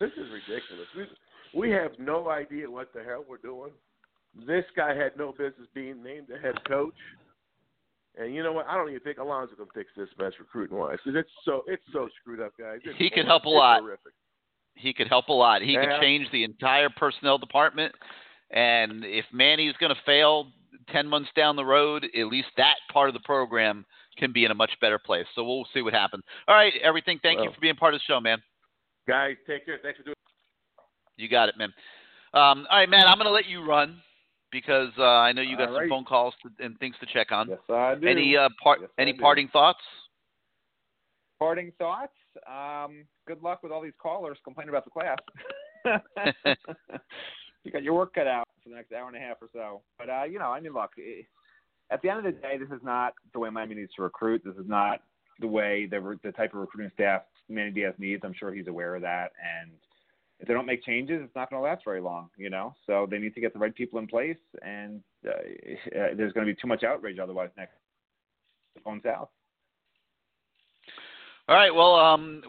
[0.01, 0.86] This is ridiculous.
[0.97, 1.06] We
[1.55, 3.72] we have no idea what the hell we're doing.
[4.47, 6.94] This guy had no business being named the head coach.
[8.16, 8.66] And you know what?
[8.66, 11.82] I don't even think Alonzo can fix this mess recruiting wise because it's so it's
[11.93, 12.78] so screwed up, guys.
[12.85, 13.81] It's he could help a lot.
[13.81, 14.12] Horrific.
[14.77, 15.62] He could help a lot.
[15.62, 15.85] He yeah.
[15.85, 17.93] could change the entire personnel department.
[18.51, 20.48] And if Manny's going to fail
[20.93, 23.85] ten months down the road, at least that part of the program
[24.16, 25.27] can be in a much better place.
[25.35, 26.23] So we'll see what happens.
[26.47, 27.19] All right, everything.
[27.20, 28.39] Thank well, you for being part of the show, man.
[29.09, 29.78] Guys, take care.
[29.82, 30.15] Thanks for doing.
[31.16, 31.73] You got it, man.
[32.32, 33.06] Um, all right, man.
[33.06, 34.01] I'm going to let you run
[34.55, 35.89] because uh, I know you got All some right.
[35.90, 37.48] phone calls to, and things to check on.
[37.48, 38.06] Yes, I do.
[38.06, 38.78] Any uh, part?
[38.81, 39.81] Yes, any parting thoughts?
[41.40, 42.12] Parting thoughts.
[42.48, 45.18] Um, good luck with all these callers complaining about the class.
[47.64, 49.82] you got your work cut out for the next hour and a half or so.
[49.98, 50.93] But uh, you know, I mean, look.
[51.90, 54.43] At the end of the day, this is not the way Miami needs to recruit.
[54.43, 55.01] This is not
[55.40, 58.22] the way the the type of recruiting staff Manny Diaz needs.
[58.24, 59.32] I'm sure he's aware of that.
[59.60, 59.72] And
[60.40, 62.28] if they don't make changes, it's not going to last very long.
[62.36, 64.36] You know, so they need to get the right people in place.
[64.62, 67.74] And uh, uh, there's going to be too much outrage otherwise next
[68.85, 69.28] going south.
[71.48, 71.74] All right.
[71.74, 72.43] Well, um,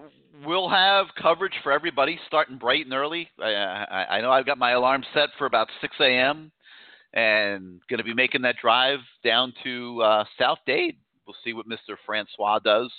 [0.46, 3.30] we'll have coverage for everybody starting bright and early.
[3.40, 6.52] I, I, I know I've got my alarm set for about 6 a.m.
[7.14, 10.98] and going to be making that drive down to uh, South Dade.
[11.28, 11.96] We'll see what Mr.
[12.06, 12.92] Francois does.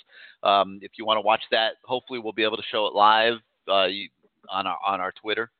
[0.43, 3.35] Um, if you want to watch that, hopefully we'll be able to show it live
[3.67, 4.09] uh, you-
[4.51, 5.51] on our on our Twitter.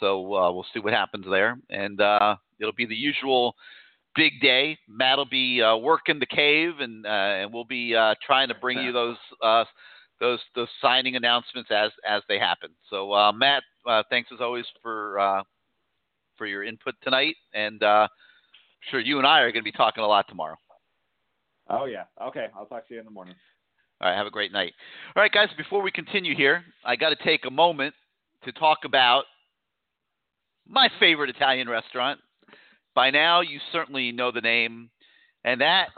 [0.00, 3.54] So uh, we'll see what happens there, and uh, it'll be the usual
[4.16, 4.78] big day.
[4.88, 8.54] Matt will be uh, working the cave, and uh, and we'll be uh, trying to
[8.54, 9.64] bring you those uh,
[10.20, 12.70] those those signing announcements as as they happen.
[12.90, 15.42] So uh, Matt, uh, thanks as always for uh,
[16.36, 18.08] for your input tonight, and uh,
[18.90, 20.56] sure you and I are going to be talking a lot tomorrow.
[21.70, 22.04] Oh yeah.
[22.22, 22.46] Okay.
[22.56, 23.34] I'll talk to you in the morning.
[24.00, 24.72] All right, have a great night.
[25.14, 27.94] All right, guys, before we continue here, I got to take a moment
[28.44, 29.24] to talk about
[30.66, 32.20] my favorite Italian restaurant.
[32.94, 34.90] By now, you certainly know the name,
[35.44, 35.88] and that,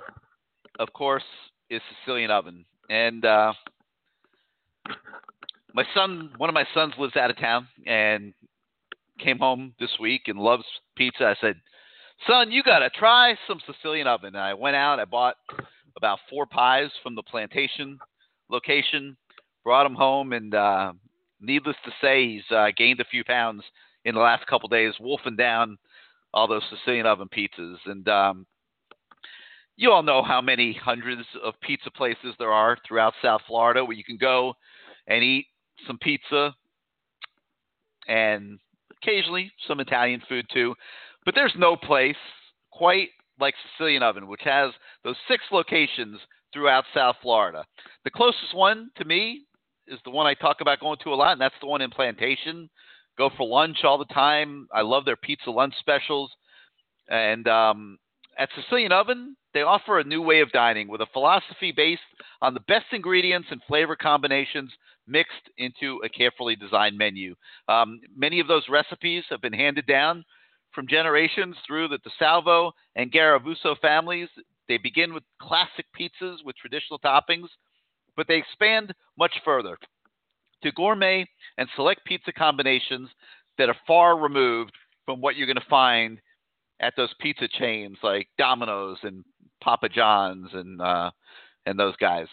[0.79, 1.25] of course,
[1.69, 2.65] is Sicilian Oven.
[2.89, 3.53] And uh,
[5.75, 8.33] my son, one of my sons, lives out of town and
[9.19, 10.65] came home this week and loves
[10.97, 11.25] pizza.
[11.25, 11.57] I said,
[12.27, 15.01] "Son, you got to try some Sicilian Oven." And I went out.
[15.01, 15.37] I bought
[15.97, 17.99] about four pies from the plantation
[18.49, 19.17] location,
[19.65, 20.93] brought them home, and uh,
[21.41, 23.63] needless to say, he's uh, gained a few pounds
[24.05, 25.79] in the last couple days, wolfing down
[26.33, 27.79] all those Sicilian oven pizzas.
[27.87, 28.47] And um,
[29.77, 33.97] you all know how many hundreds of pizza places there are throughout South Florida where
[33.97, 34.55] you can go
[35.07, 35.47] and eat
[35.87, 36.55] some pizza
[38.09, 38.59] and
[39.03, 40.75] occasionally some Italian food too.
[41.25, 42.17] But there's no place
[42.71, 43.09] quite
[43.39, 44.73] like Sicilian Oven, which has
[45.05, 46.19] those six locations
[46.53, 47.65] throughout South Florida.
[48.05, 49.43] The closest one to me
[49.89, 51.91] is the one I talk about going to a lot, and that's the one in
[51.91, 52.69] Plantation.
[53.17, 54.69] Go for lunch all the time.
[54.73, 56.31] I love their pizza lunch specials,
[57.09, 57.99] and um,
[58.39, 62.03] at Sicilian Oven, they offer a new way of dining with a philosophy based
[62.43, 64.71] on the best ingredients and flavor combinations
[65.09, 67.35] mixed into a carefully designed menu.
[67.69, 70.25] Um, many of those recipes have been handed down
[70.75, 74.29] from generations through the DeSalvo and Garavuso families.
[74.69, 77.49] They begin with classic pizzas with traditional toppings,
[78.17, 79.77] but they expand much further
[80.63, 81.27] to gourmet
[81.59, 83.09] and select pizza combinations
[83.59, 84.73] that are far removed
[85.05, 86.19] from what you're going to find
[86.81, 89.25] at those pizza chains like Domino's and
[89.63, 91.11] Papa John's and uh,
[91.65, 92.27] and those guys.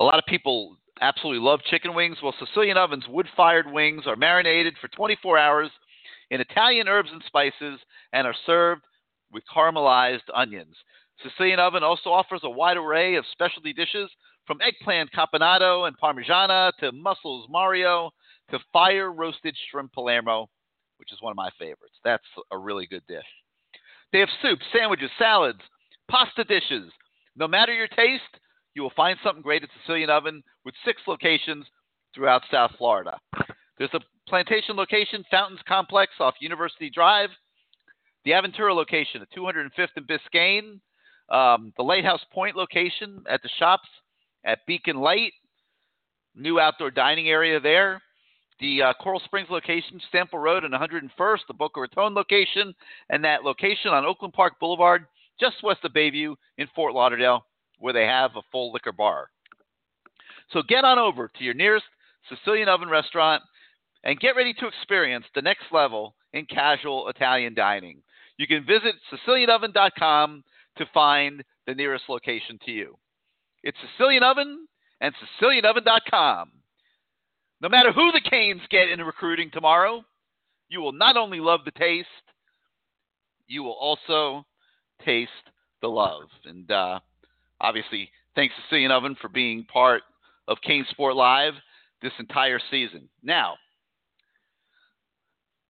[0.00, 2.18] A lot of people absolutely love chicken wings.
[2.22, 5.70] Well, Sicilian Oven's wood-fired wings are marinated for 24 hours
[6.30, 7.78] in Italian herbs and spices
[8.12, 8.82] and are served
[9.32, 10.74] with caramelized onions.
[11.22, 14.10] Sicilian Oven also offers a wide array of specialty dishes
[14.48, 18.10] from eggplant caponata and parmigiana to mussels mario
[18.50, 20.48] to fire roasted shrimp palermo,
[20.96, 21.94] which is one of my favorites.
[22.02, 23.22] That's a really good dish.
[24.10, 25.60] They have soups, sandwiches, salads,
[26.10, 26.90] pasta dishes.
[27.36, 28.22] No matter your taste,
[28.74, 31.66] you will find something great at Sicilian Oven with six locations
[32.14, 33.18] throughout South Florida.
[33.76, 37.28] There's a plantation location, Fountains Complex off University Drive,
[38.24, 40.80] the Aventura location at 205th and Biscayne,
[41.28, 43.88] um, the Lighthouse Point location at the shops
[44.44, 45.32] at Beacon Light,
[46.34, 48.00] new outdoor dining area there.
[48.60, 52.74] The uh, Coral Springs location, Sample Road and 101st, the Boca Raton location,
[53.08, 55.06] and that location on Oakland Park Boulevard,
[55.38, 57.46] just west of Bayview in Fort Lauderdale,
[57.78, 59.28] where they have a full liquor bar.
[60.52, 61.84] So get on over to your nearest
[62.28, 63.42] Sicilian Oven restaurant
[64.04, 68.02] and get ready to experience the next level in casual Italian dining.
[68.38, 70.44] You can visit SicilianOven.com
[70.78, 72.96] to find the nearest location to you.
[73.62, 74.66] It's Sicilian Oven
[75.00, 76.50] and SicilianOven.com.
[77.60, 80.04] No matter who the Canes get in recruiting tomorrow,
[80.68, 82.08] you will not only love the taste,
[83.46, 84.44] you will also
[85.04, 85.30] taste
[85.80, 86.28] the love.
[86.44, 87.00] And uh,
[87.60, 90.02] obviously, thanks to Sicilian Oven for being part
[90.46, 91.54] of CaneSport Live
[92.02, 93.08] this entire season.
[93.22, 93.54] Now,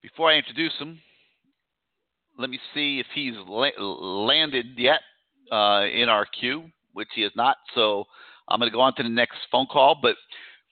[0.03, 1.01] before I introduce him,
[2.39, 5.01] let me see if he's la- landed yet
[5.51, 6.65] uh, in our queue,
[6.99, 7.57] which he is not.
[7.75, 8.05] So
[8.49, 9.97] I'm going to go on to the next phone call.
[10.03, 10.17] But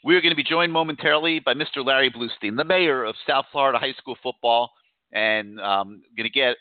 [0.05, 1.85] we're going to be joined momentarily by Mr.
[1.85, 4.71] Larry Blustein, the mayor of South Florida High School football,
[5.13, 6.57] and um, going to get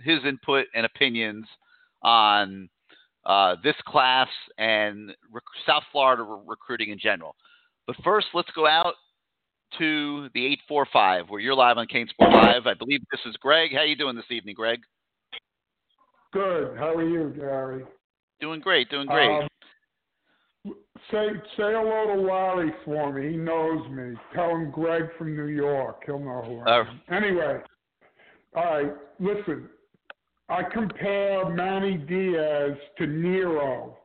[0.00, 1.46] his input and opinions
[2.02, 2.68] on
[3.26, 4.28] uh, this class
[4.58, 7.36] and rec- South Florida re- recruiting in general.
[7.86, 8.94] But first, let's go out
[9.78, 12.66] to the 845 where you're live on CaneSport Live.
[12.66, 13.72] I believe this is Greg.
[13.72, 14.80] How are you doing this evening, Greg?
[16.32, 16.76] Good.
[16.78, 17.84] How are you, Gary?
[18.42, 18.90] Doing great.
[18.90, 19.30] Doing great.
[19.30, 19.48] Um,
[21.12, 23.30] say say hello to Larry for me.
[23.30, 24.16] He knows me.
[24.34, 26.02] Tell him Greg from New York.
[26.04, 27.00] He'll know who I Uh, am.
[27.08, 27.60] Anyway,
[28.56, 28.92] all right.
[29.20, 29.68] Listen,
[30.48, 33.96] I compare Manny Diaz to Nero.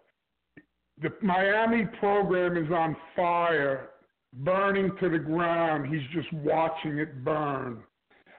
[1.02, 3.90] The Miami program is on fire,
[4.34, 5.88] burning to the ground.
[5.92, 7.82] He's just watching it burn.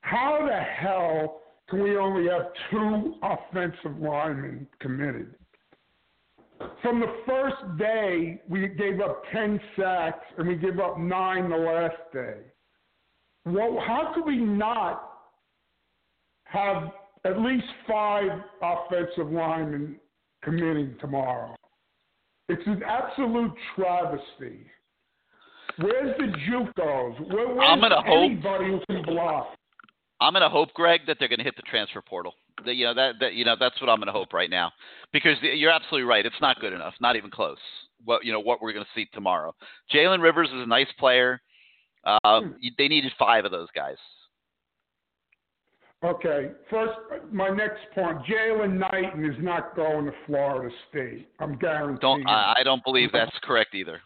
[0.03, 5.35] How the hell can we only have two offensive linemen committed?
[6.83, 11.57] From the first day, we gave up 10 sacks and we gave up nine the
[11.57, 12.39] last day.
[13.45, 15.13] Well, how could we not
[16.45, 16.91] have
[17.25, 18.31] at least five
[18.63, 19.97] offensive linemen
[20.43, 21.55] committing tomorrow?
[22.49, 24.67] It's an absolute travesty.
[25.79, 27.33] Where's the JUCOs?
[27.33, 29.55] Where, where's I'm gonna hope- anybody who can block?
[30.21, 32.35] I'm going to hope, Greg, that they're going to hit the transfer portal.
[32.65, 34.73] That, you know that, that you know that's what I'm going to hope right now,
[35.13, 36.25] because you're absolutely right.
[36.25, 37.59] It's not good enough, not even close.
[38.05, 39.55] What you know what we're going to see tomorrow.
[39.93, 41.41] Jalen Rivers is a nice player.
[42.05, 42.51] Uh, Hmm.
[42.77, 43.97] They needed five of those guys.
[46.05, 46.93] Okay, first,
[47.33, 51.29] my next point: Jaylan Knighton is not going to Florida State.
[51.41, 51.99] I'm guaranteeing.
[51.99, 54.01] Don't I, I don't believe that's correct either.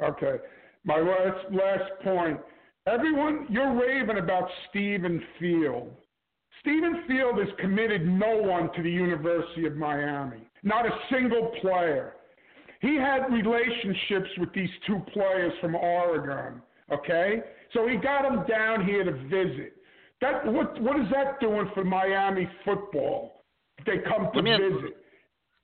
[0.00, 0.36] Okay,
[0.84, 2.38] my last last point:
[2.86, 5.92] everyone, you're raving about Stephen Field.
[6.66, 12.14] Stephen Field has committed no one to the University of Miami, not a single player.
[12.80, 16.60] He had relationships with these two players from Oregon.
[16.92, 17.40] Okay,
[17.72, 19.74] so he got them down here to visit.
[20.20, 23.44] That what what is that doing for Miami football?
[23.84, 24.96] They come to Let visit.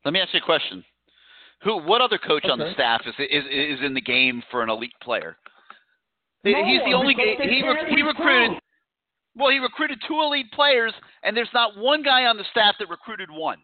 [0.05, 0.85] Let me ask you a question.
[1.65, 1.79] Who?
[1.79, 4.95] What other coach on the staff is is is in the game for an elite
[5.03, 5.37] player?
[6.45, 7.63] No He's the only they he
[7.95, 8.61] he recruited.
[9.37, 10.93] Well, he recruited two elite players,
[11.23, 13.59] and there's not one guy on the staff that recruited one.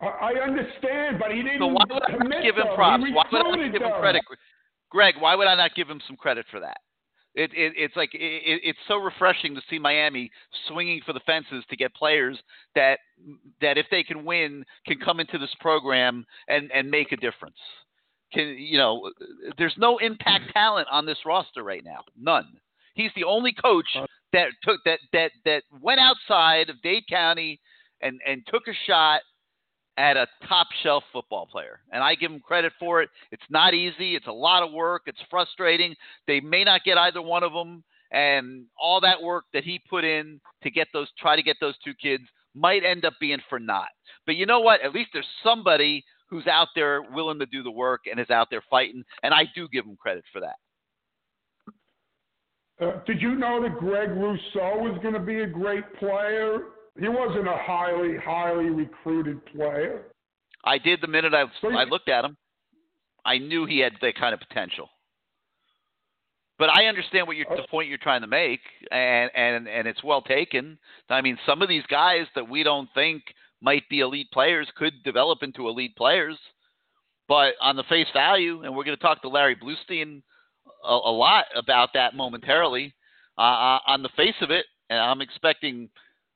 [0.00, 3.04] I I understand, but he didn't So why would I not give him props?
[3.12, 4.22] Why would I not give him credit?
[4.90, 6.78] Greg, why would I not give him some credit for that?
[7.34, 8.20] It, it it's like it,
[8.62, 10.30] it's so refreshing to see Miami
[10.68, 12.38] swinging for the fences to get players
[12.76, 12.98] that
[13.60, 17.56] that if they can win can come into this program and and make a difference.
[18.32, 19.10] Can you know?
[19.58, 22.00] There's no impact talent on this roster right now.
[22.16, 22.46] None.
[22.94, 23.86] He's the only coach
[24.32, 27.60] that took that that that went outside of Dade County
[28.00, 29.20] and and took a shot
[29.96, 31.80] at a top shelf football player.
[31.92, 33.10] And I give him credit for it.
[33.30, 35.94] It's not easy, it's a lot of work, it's frustrating.
[36.26, 37.84] They may not get either one of them.
[38.10, 41.74] And all that work that he put in to get those, try to get those
[41.84, 42.22] two kids,
[42.54, 43.88] might end up being for naught.
[44.24, 44.82] But you know what?
[44.82, 48.48] At least there's somebody who's out there willing to do the work and is out
[48.50, 49.02] there fighting.
[49.24, 50.56] And I do give him credit for that.
[52.80, 56.60] Uh, did you know that Greg Rousseau was going to be a great player
[57.00, 60.02] he wasn't a highly, highly recruited player.
[60.64, 62.36] I did the minute I I looked at him.
[63.24, 64.88] I knew he had that kind of potential.
[66.56, 68.60] But I understand what you're, the point you're trying to make,
[68.92, 70.78] and and and it's well taken.
[71.10, 73.22] I mean, some of these guys that we don't think
[73.60, 76.38] might be elite players could develop into elite players.
[77.26, 80.22] But on the face value, and we're going to talk to Larry Blustein
[80.84, 82.94] a, a lot about that momentarily.
[83.36, 85.88] Uh, uh on the face of it, and I'm expecting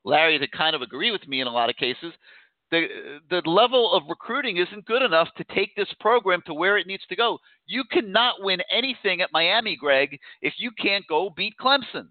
[0.03, 2.13] Larry to kind of agree with me in a lot of cases.
[2.71, 2.85] The
[3.29, 7.03] the level of recruiting isn't good enough to take this program to where it needs
[7.09, 7.39] to go.
[7.65, 12.09] You cannot win anything at Miami, Greg, if you can't go beat Clemson.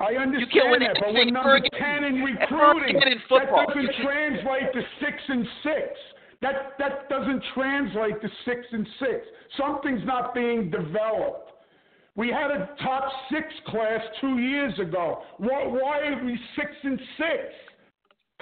[0.00, 2.96] I understand you can't win that, but we're number ten in recruiting.
[2.96, 3.66] In football.
[3.66, 5.86] That doesn't translate to six and six.
[6.44, 9.24] That that doesn't translate to six and six.
[9.56, 11.52] Something's not being developed.
[12.16, 15.22] We had a top six class two years ago.
[15.38, 17.54] Why, why are we six and six?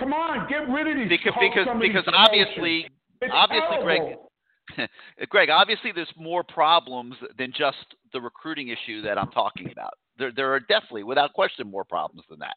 [0.00, 1.08] Come on, get rid of these.
[1.08, 2.88] Because because, because obviously,
[3.20, 4.32] it's obviously, terrible.
[4.74, 4.88] Greg,
[5.28, 9.92] Greg, obviously, there's more problems than just the recruiting issue that I'm talking about.
[10.18, 12.56] There, there are definitely, without question, more problems than that.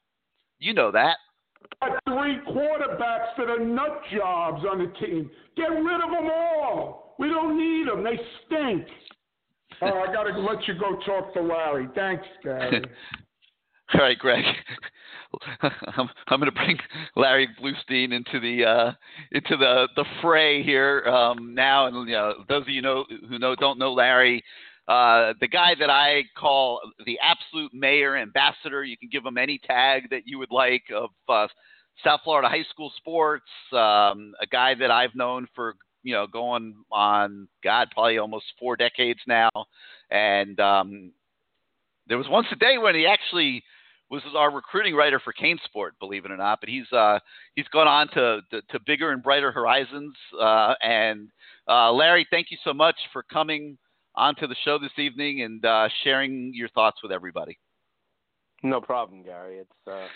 [0.58, 1.18] You know that.
[2.08, 5.30] Three quarterbacks that are nut jobs on the team.
[5.56, 7.16] Get rid of them all.
[7.20, 8.04] We don't need them.
[8.04, 8.88] They stink.
[9.82, 11.88] I got to let you go talk to Larry.
[11.96, 12.84] Thanks, Gary.
[13.94, 14.44] All right, Greg.
[15.62, 16.78] I'm, I'm going to bring
[17.16, 18.92] Larry Blustein into the uh,
[19.32, 23.38] into the the fray here um, now, and you know, those of you know who
[23.38, 24.44] know don't know Larry,
[24.88, 28.84] uh, the guy that I call the absolute mayor ambassador.
[28.84, 31.48] You can give him any tag that you would like of uh,
[32.04, 33.50] South Florida high school sports.
[33.72, 35.76] Um, a guy that I've known for
[36.06, 39.50] you know, going on God, probably almost four decades now.
[40.12, 41.12] And um,
[42.08, 43.64] there was once a day when he actually
[44.12, 46.60] was our recruiting writer for CaneSport, believe it or not.
[46.62, 47.18] But he's uh,
[47.56, 50.14] he's gone on to, to, to bigger and brighter horizons.
[50.40, 51.30] Uh, and
[51.68, 53.76] uh, Larry, thank you so much for coming
[54.18, 57.58] onto the show this evening and uh, sharing your thoughts with everybody.
[58.64, 59.60] No problem, Gary.
[59.60, 60.08] It's uh,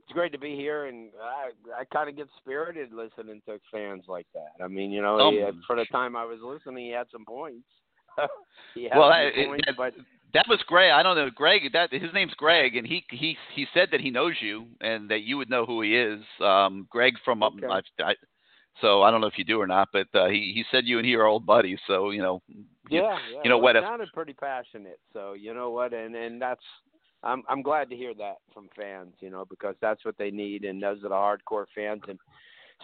[0.00, 4.04] it's great to be here, and I I kind of get spirited listening to fans
[4.08, 4.64] like that.
[4.64, 7.24] I mean, you know, um, he, for the time I was listening, he had some
[7.24, 7.66] points.
[8.74, 9.94] he had well, some I, points, it, but
[10.34, 10.90] that was Greg.
[10.92, 11.62] I don't know, Greg.
[11.72, 15.22] That his name's Greg, and he he he said that he knows you and that
[15.22, 16.20] you would know who he is.
[16.40, 17.52] Um, Greg from up.
[17.56, 17.66] Okay.
[17.66, 18.14] I, I,
[18.80, 20.98] so I don't know if you do or not, but uh, he he said you
[20.98, 21.78] and he are old buddies.
[21.86, 22.42] So you know.
[22.90, 23.76] yeah, yeah, you know well, what?
[23.76, 26.62] If, sounded pretty passionate, so you know what, and and that's
[27.22, 30.64] I'm I'm glad to hear that from fans, you know, because that's what they need,
[30.64, 32.18] and those are the hardcore fans, and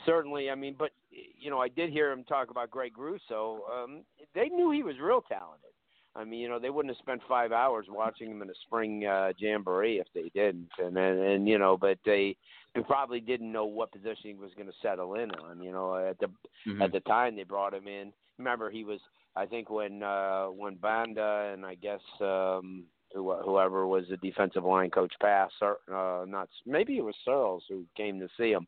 [0.07, 3.61] certainly, I mean, but you know, I did hear him talk about Greg Rousseau.
[3.73, 4.03] Um,
[4.35, 5.71] they knew he was real talented.
[6.19, 9.07] I mean, you know, they wouldn't have spent five hours watching him in a spring
[9.07, 12.37] uh, jamboree if they didn't, and and, and you know, but they
[12.75, 15.63] they probably didn't know what position he was going to settle in on.
[15.63, 16.83] You know, at the mm-hmm.
[16.83, 18.13] at the time they brought him in.
[18.37, 19.01] Remember, he was
[19.37, 22.85] I think when uh, when Banda and I guess um,
[23.15, 28.19] whoever was the defensive line coach passed, uh, not maybe it was Searles who came
[28.19, 28.67] to see him,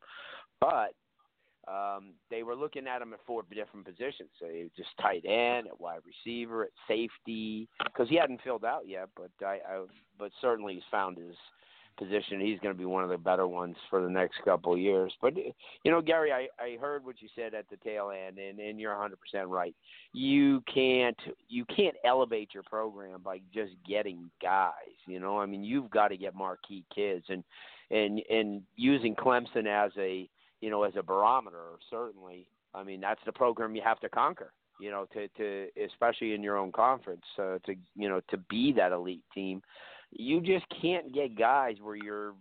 [0.61, 0.93] but
[1.67, 4.29] um, they were looking at him at four different positions.
[4.39, 8.65] So he was just tight end, at wide receiver, at safety, because he hadn't filled
[8.65, 9.09] out yet.
[9.15, 9.85] But I, I,
[10.17, 11.35] but certainly he's found his
[11.97, 12.39] position.
[12.41, 15.13] He's going to be one of the better ones for the next couple of years.
[15.21, 18.59] But you know, Gary, I, I heard what you said at the tail end, and,
[18.59, 19.11] and you're 100%
[19.47, 19.75] right.
[20.13, 24.71] You can't you can't elevate your program by just getting guys.
[25.05, 27.43] You know, I mean, you've got to get marquee kids, and
[27.91, 30.27] and and using Clemson as a
[30.61, 31.77] you know as a barometer.
[31.89, 36.33] Certainly, I mean that's the program you have to conquer you know, to to especially
[36.33, 39.61] in your own conference, uh, to you know to be that elite team
[40.11, 42.33] you just can't get guys where you're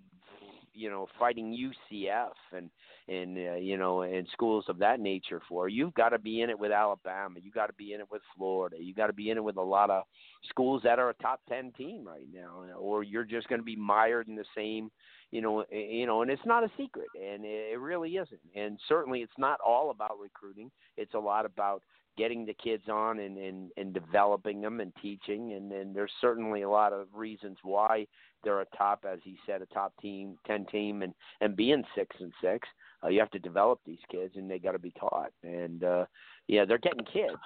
[0.73, 1.57] you know fighting
[1.93, 2.71] UCF and
[3.09, 5.69] and uh, you know and schools of that nature for.
[5.69, 7.41] You've got to be in it with Alabama.
[7.43, 8.77] You got to be in it with Florida.
[8.79, 10.05] You got to be in it with a lot of
[10.49, 13.77] schools that are a top ten team right now, or you're just going to be
[13.77, 14.91] mired in the same.
[15.31, 18.41] You know, you know, and it's not a secret, and it really isn't.
[18.55, 20.71] And certainly, it's not all about recruiting.
[20.97, 21.83] It's a lot about
[22.17, 26.63] getting the kids on and, and, and developing them and teaching and, and there's certainly
[26.63, 28.07] a lot of reasons why
[28.43, 32.15] they're a top as he said a top team ten team and and being six
[32.21, 32.69] and six
[33.03, 35.33] uh, you have to develop these kids and they got to be taught.
[35.43, 36.07] And uh
[36.47, 37.39] yeah they're getting kids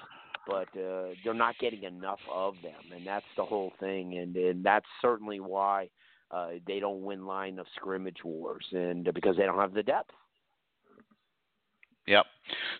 [0.46, 4.18] but uh they're not getting enough of them and that's the whole thing.
[4.18, 5.88] And and that's certainly why
[6.30, 9.82] uh they don't win line of scrimmage wars and uh, because they don't have the
[9.82, 10.10] depth.
[12.06, 12.26] Yep.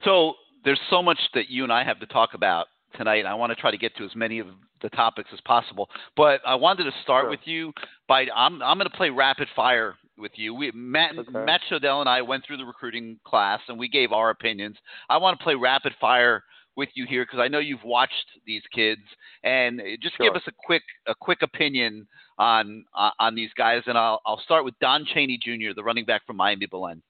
[0.05, 0.35] So
[0.65, 3.27] there's so much that you and I have to talk about tonight.
[3.27, 4.47] I want to try to get to as many of
[4.83, 7.31] the topics as possible, but I wanted to start Sure.
[7.31, 7.73] with you
[8.09, 10.55] by I'm I'm going to play rapid fire with you.
[10.55, 11.31] We Matt Okay.
[11.45, 14.77] Matt Shodell and I went through the recruiting class and we gave our opinions.
[15.09, 16.45] I want to play rapid fire
[16.77, 19.01] with you here because I know you've watched these kids
[19.45, 22.07] and just give us a quick a quick opinion
[22.39, 23.83] on on on these guys.
[23.87, 27.03] And I'll I'll start with Don Chaney Jr., the running back from Miami Belen.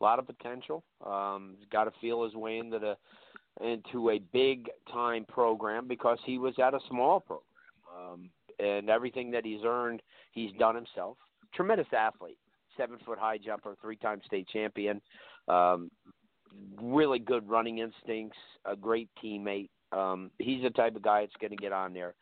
[0.00, 0.84] a lot of potential.
[1.04, 2.96] Um, he's got to feel his way into the
[3.60, 7.44] into a big time program because he was at a small program,
[7.96, 10.02] um, and everything that he's earned,
[10.32, 11.16] he's done himself.
[11.54, 12.38] Tremendous athlete,
[12.76, 15.00] seven foot high jumper, three time state champion.
[15.48, 15.90] Um,
[16.80, 19.70] really good running instincts, a great teammate.
[19.92, 22.14] Um, he's the type of guy that's going to get on there.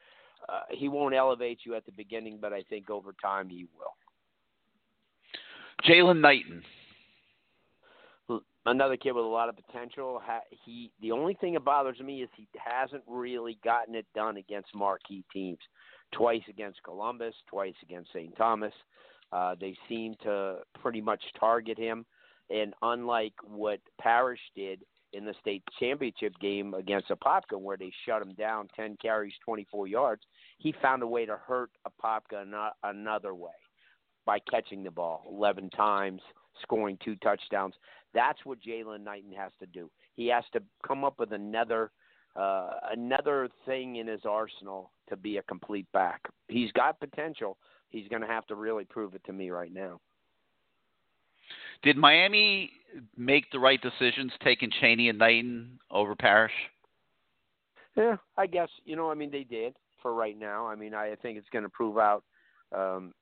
[0.49, 3.95] Uh, he won't elevate you at the beginning, but I think over time he will.
[5.85, 6.63] Jaylan Knighton.
[8.67, 10.21] Another kid with a lot of potential.
[10.65, 14.75] He the only thing that bothers me is he hasn't really gotten it done against
[14.75, 15.59] marquee teams.
[16.13, 18.37] Twice against Columbus, twice against St.
[18.37, 18.73] Thomas.
[19.33, 22.07] Uh, they seem to pretty much target him,
[22.49, 24.83] and unlike what Parrish did
[25.13, 29.89] in the state championship game against Apopka, where they shut him down, ten carries, 24
[29.89, 30.23] yards,
[30.59, 32.45] he found a way to hurt Apopka
[32.85, 33.51] another way
[34.27, 36.21] by catching the ball 11 times,
[36.63, 37.75] scoring two touchdowns.
[38.17, 39.91] That's what Jaylan Knighton has to do.
[40.15, 41.91] He has to come up with another
[42.35, 46.23] uh, another thing in his arsenal to be a complete back.
[46.49, 47.59] He's got potential.
[47.91, 50.01] He's going to have to really prove it to me right now.
[51.83, 52.71] Did Miami
[53.17, 56.53] make the right decisions taking Chaney and Knighton over Parrish?
[57.97, 59.11] Yeah, I guess you know.
[59.11, 60.67] I mean, they did for right now.
[60.67, 62.25] I mean, I think it's going to prove out
[62.75, 63.13] um,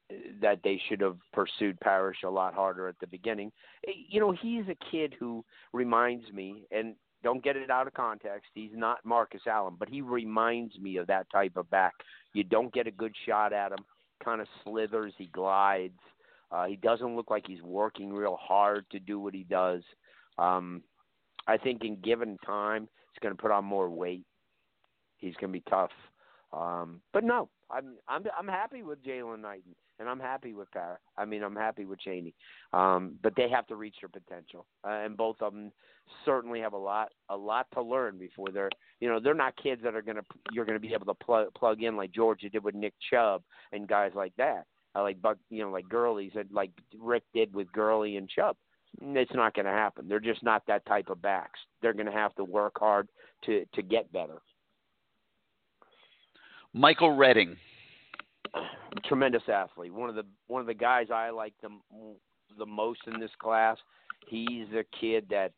[0.41, 3.53] that they should have pursued Parrish a lot harder at the beginning.
[3.87, 7.95] Eh, You know, he's a kid who reminds me, and don't get it out of
[7.95, 8.51] context.
[8.55, 11.95] He's not Marcus Allen, but he reminds me of that type of back.
[12.33, 13.79] You don't get a good shot at him.
[14.23, 15.15] Kind of slithers.
[15.17, 15.99] He glides.
[16.51, 19.83] Uh, he doesn't look like he's working real hard to do what he does.
[20.39, 20.83] Um,
[21.47, 24.25] I think in given time, he's going to put on more weight.
[25.17, 25.91] He's going to be tough.
[26.55, 30.99] Um, but no, I'm I'm I'm happy with Jaylan Knighton, and I'm happy with Parra.
[31.17, 32.35] I mean, I'm happy with Chaney.
[32.73, 35.73] Um, but they have to reach their potential, uh, and both of them
[36.25, 38.71] certainly have a lot a lot to learn before they're
[39.01, 40.23] you know they're not kids that are gonna
[40.53, 43.89] you're gonna be able to plug plug in like Georgia did with Nick Chubb and
[43.89, 44.67] guys like that.
[44.97, 48.57] Uh, like Buck, you know, like Gurley said, like Richt did with Gurley and Chubb.
[49.01, 50.07] It's not going to happen.
[50.07, 51.59] They're just not that type of backs.
[51.83, 53.09] They're going to have to work hard
[53.47, 54.41] to to get better.
[56.75, 57.57] Michael Redding.
[59.05, 59.95] tremendous athlete.
[59.95, 61.71] One of the one of the guys I like the
[62.59, 63.79] the most in this class.
[64.27, 65.53] He's a kid that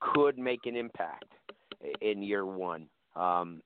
[0.00, 1.26] could make an impact
[2.00, 2.86] in year one.
[3.14, 3.62] Um,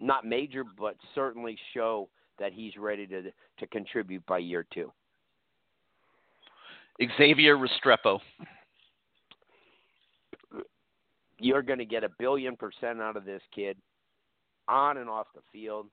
[0.00, 2.08] not major, but certainly show
[2.38, 3.22] that he's ready to
[3.58, 4.90] to contribute by year two.
[7.16, 8.18] Xavier Restrepo.
[11.40, 13.76] You're going to get a billion percent out of this kid,
[14.66, 15.86] on and off the field.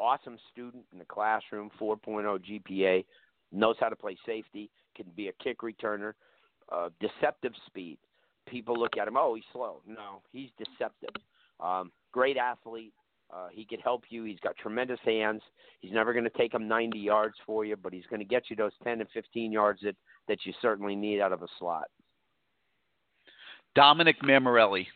[0.00, 3.04] Awesome student in the classroom, 4.0 GPA,
[3.52, 6.14] knows how to play safety, can be a kick returner,
[6.72, 7.98] uh, deceptive speed.
[8.48, 9.82] People look at him, oh, he's slow.
[9.86, 11.14] No, he's deceptive.
[11.60, 12.94] Um, great athlete.
[13.30, 14.24] Uh, he could help you.
[14.24, 15.42] He's got tremendous hands.
[15.80, 18.44] He's never going to take him 90 yards for you, but he's going to get
[18.48, 19.96] you those 10 and 15 yards that,
[20.28, 21.88] that you certainly need out of a slot.
[23.74, 24.86] Dominic Mammarelli.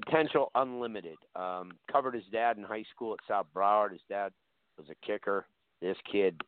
[0.00, 1.16] Potential unlimited.
[1.34, 3.92] Um, covered his dad in high school at South Broward.
[3.92, 4.32] His dad
[4.78, 5.46] was a kicker.
[5.80, 6.40] This kid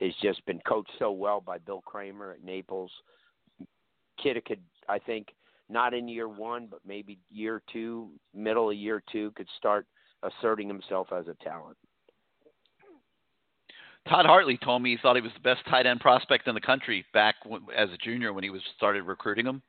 [0.00, 2.90] has just been coached so well by Bill Kramer at Naples.
[4.22, 5.28] Kid could, I think,
[5.68, 9.86] not in year one, but maybe year two, middle of year two, could start
[10.22, 11.76] asserting himself as a talent.
[14.08, 16.60] Todd Hartley told me he thought he was the best tight end prospect in the
[16.60, 17.34] country back
[17.76, 19.62] as a junior when he was started recruiting him.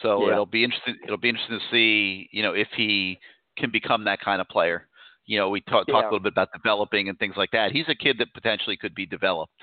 [0.00, 0.32] So Yeah.
[0.32, 0.98] it'll be interesting.
[1.04, 3.18] It'll be interesting to see, you know, if he
[3.56, 4.88] can become that kind of player.
[5.26, 6.00] You know, we talk, talked Yeah.
[6.02, 7.72] a little bit about developing and things like that.
[7.72, 9.62] He's a kid that potentially could be developed.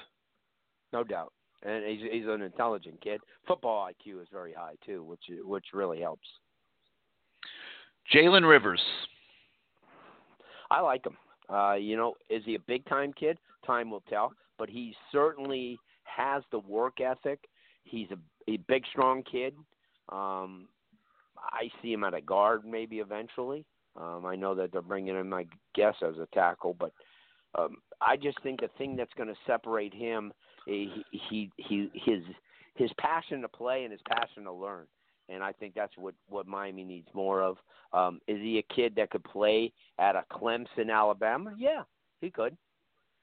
[0.92, 1.34] No doubt.
[1.64, 3.22] And he's he's an intelligent kid.
[3.46, 6.28] Football IQ is very high too, which which really helps.
[8.12, 8.82] Jalen Rivers.
[10.72, 11.18] I like him.
[11.50, 13.38] Uh, you know, is he a big time kid?
[13.66, 14.34] Time will tell.
[14.58, 17.40] But he certainly has the work ethic.
[17.84, 19.56] He's a, a big, strong kid.
[20.12, 20.68] Um,
[21.38, 23.66] I see him at a guard maybe eventually.
[23.96, 26.94] Um, I know that they're bringing him, I guess, as a tackle, but
[27.58, 30.32] um, I just think the thing that's going to separate him,
[30.66, 32.22] he, he, he, his,
[32.76, 34.86] his passion to play and his passion to learn
[35.32, 37.58] and I think that's what what Miami needs more of.
[37.94, 41.54] Um, is he a kid that could play at a Clemson, Alabama?
[41.58, 41.84] Yeah,
[42.20, 42.56] he could.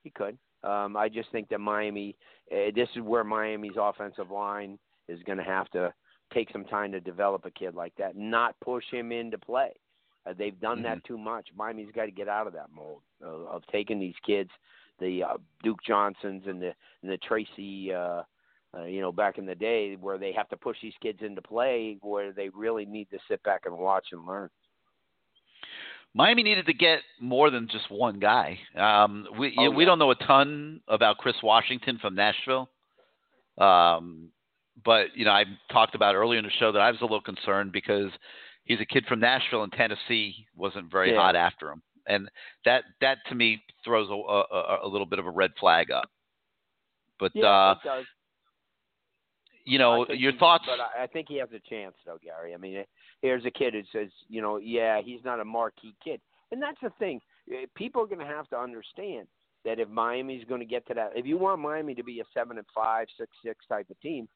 [0.02, 0.38] He could.
[0.64, 2.16] Um, I just think that Miami.
[2.50, 5.92] Uh, this is where Miami's offensive line is going to have to
[6.32, 9.70] take some time to develop a kid like that, not push him into play.
[10.26, 11.48] Uh, they've done that too much.
[11.56, 14.50] Miami's got to get out of that mold of, of taking these kids,
[15.00, 16.72] the uh, Duke Johnsons and the
[17.02, 17.92] and the Tracy.
[17.92, 18.22] Uh,
[18.76, 21.40] uh, you know, back in the day where they have to push these kids into
[21.40, 24.50] play, where they really need to sit back and watch and learn.
[26.14, 28.58] Miami needed to get more than just one guy.
[28.76, 32.68] Um, we Oh, know, we don't know a ton about Chris Washington from Nashville,
[33.56, 34.30] um,
[34.84, 37.20] but you know I talked about earlier in the show that I was a little
[37.20, 38.10] concerned because
[38.64, 41.20] he's a kid from Nashville and Tennessee wasn't very Yeah.
[41.20, 42.30] hot after him, and
[42.64, 46.10] that that to me throws a, a, a little bit of a red flag up.
[47.18, 48.06] But Yeah, uh, it does.
[49.64, 50.64] you know your thoughts.
[50.66, 52.54] But I, I think he has a chance, though, Gary.
[52.54, 52.84] I mean, eh,
[53.22, 56.20] here's a kid who says, you know, yeah, he's not a marquee kid,
[56.52, 57.20] and that's the thing.
[57.52, 59.26] Eh, People are going to have to understand
[59.64, 62.24] that if Miami's going to get to that, if you want Miami to be a
[62.32, 64.28] seven and five, six six type of team,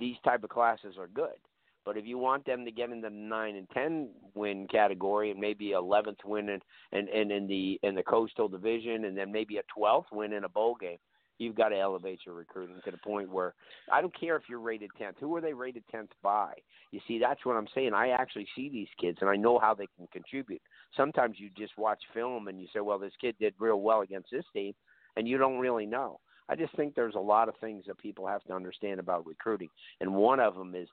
[0.00, 1.36] these type of classes are good.
[1.84, 5.40] But if you want them to get in the nine and ten win category and
[5.40, 6.60] maybe eleventh win in
[6.92, 10.44] and, and in the in the coastal division and then maybe a twelfth win in
[10.44, 10.98] a bowl game,
[11.38, 13.54] you've got to elevate your recruiting to the point where
[13.90, 15.16] I don't care if you're rated tenth.
[15.20, 16.52] Who are they rated tenth by?
[16.92, 17.94] You see, that's what I'm saying.
[17.94, 20.60] I actually see these kids and I know how they can contribute.
[20.96, 24.30] Sometimes you just watch film and you say, Well, this kid did real well against
[24.30, 24.74] this team
[25.16, 26.20] and you don't really know.
[26.50, 29.68] I just think there's a lot of things that people have to understand about recruiting,
[30.00, 30.88] and one of them is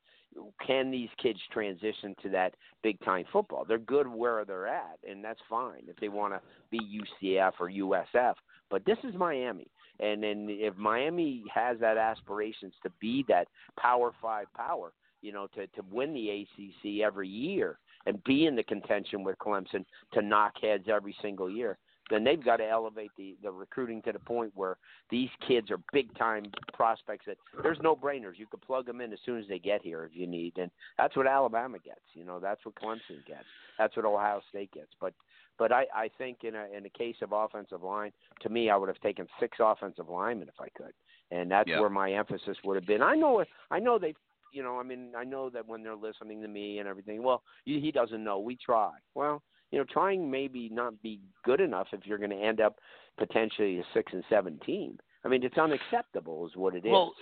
[0.65, 2.53] can these kids transition to that
[2.83, 3.65] big time football?
[3.67, 7.71] They're good where they're at, and that's fine if they want to be UCF or
[7.71, 8.35] USF.
[8.69, 9.67] But this is Miami,
[9.99, 13.47] and then if Miami has that aspirations to be that
[13.79, 18.55] Power Five power, you know, to to win the ACC every year and be in
[18.55, 21.77] the contention with Clemson to knock heads every single year,
[22.09, 24.77] then they've got to elevate the the recruiting to the point where
[25.09, 28.37] these kids are big time prospects that there's no brainers.
[28.37, 30.71] You could plug them in as soon as they get here if you need, and
[30.97, 32.01] that's what Alabama gets.
[32.13, 33.45] You know, that's what Clemson gets.
[33.77, 34.91] That's what Ohio State gets.
[34.99, 35.13] But
[35.57, 38.11] but I I think in a in a case of offensive line,
[38.41, 40.93] to me, I would have taken six offensive linemen if I could,
[41.31, 41.79] and that's Yeah.
[41.79, 43.01] where my emphasis would have been.
[43.01, 44.13] I know I know they.
[44.53, 47.43] You know, I mean, I know that when they're listening to me and everything, well,
[47.65, 48.39] he he doesn't know.
[48.39, 48.91] We try.
[49.13, 52.77] Well, you know, trying maybe not be good enough if you're going to end up
[53.17, 54.97] potentially a six and seven team.
[55.25, 56.91] I mean, it's unacceptable, is what it is.
[56.91, 57.13] Well,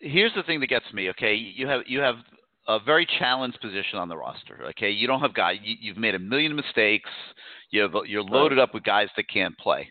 [0.00, 1.10] here's the thing that gets me.
[1.10, 2.16] Okay, you have you have
[2.68, 4.60] a very challenged position on the roster.
[4.70, 5.58] Okay, you don't have guys.
[5.62, 7.10] You, you've made a million mistakes.
[7.70, 9.90] You have, you're loaded up with guys that can't play.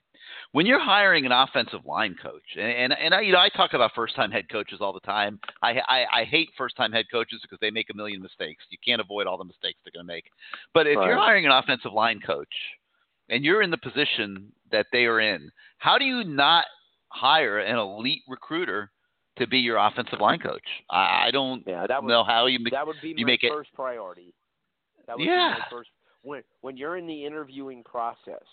[0.53, 3.73] When you're hiring an offensive line coach, and and, and I you know I talk
[3.73, 5.39] about first time head coaches all the time.
[5.63, 8.63] I, I I hate first time head coaches because they make a million mistakes.
[8.69, 10.25] You can't avoid all the mistakes they're going to make.
[10.73, 12.53] But if you're hiring an offensive line coach,
[13.29, 16.65] and you're in the position that they are in, how do you not
[17.09, 18.91] hire an elite recruiter
[19.37, 20.61] to be your offensive line coach?
[20.91, 22.73] I, I don't yeah, that would know how you make.
[22.73, 22.75] It.
[22.75, 24.35] That would be you my make it- first priority.
[25.07, 25.55] That would Yeah.
[25.55, 25.89] be my first
[26.21, 28.43] when when you're in the interviewing process.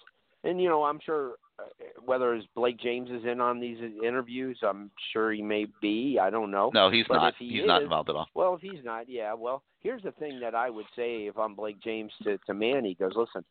[0.45, 1.35] And you know, I'm sure
[2.05, 6.19] whether it's Blake James is in on these interviews, I'm sure he may be.
[6.21, 6.71] I don't know.
[6.75, 7.35] No, he's But not.
[7.39, 8.27] he he's not involved at all.
[8.35, 9.35] Well, if he's not, yeah.
[9.35, 12.95] Well, here's the thing that I would say if I'm Blake James to to Manny
[12.95, 13.45] goes, listen,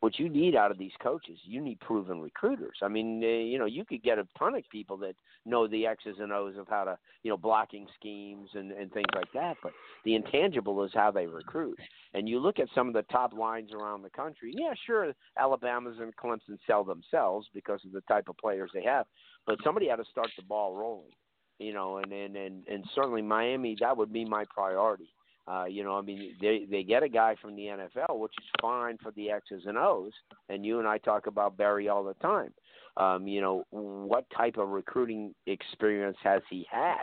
[0.00, 2.76] what you need out of these coaches, you need proven recruiters.
[2.82, 5.14] I mean, uh, you know, you could get a ton of people that
[5.44, 9.08] know the X's and O's of how to, you know, blocking schemes and and things
[9.14, 9.56] like that.
[9.62, 9.72] But
[10.04, 11.78] the intangible is how they recruit.
[12.14, 14.52] And you look at some of the top lines around the country.
[14.56, 19.06] Yeah, sure, Alabama's and Clemson sell themselves because of the type of players they have.
[19.46, 21.12] But somebody had to start the ball rolling
[21.58, 25.08] you know, and and and, and certainly Miami, that would be my priority.
[25.48, 28.46] Uh, you know, I mean, they they get a guy from the NFL, which is
[28.60, 30.12] fine for the X's and O's.
[30.48, 32.52] And you and I talk about Barry all the time.
[32.96, 37.02] Um, you know, what type of recruiting experience has he had?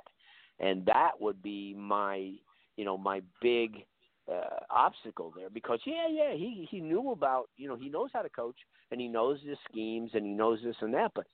[0.59, 2.31] And that would be my,
[2.77, 3.85] you know, my big
[4.31, 8.21] uh, obstacle there because yeah, yeah, he he knew about you know he knows how
[8.21, 8.55] to coach
[8.93, 11.25] and he knows the schemes and he knows this and that, but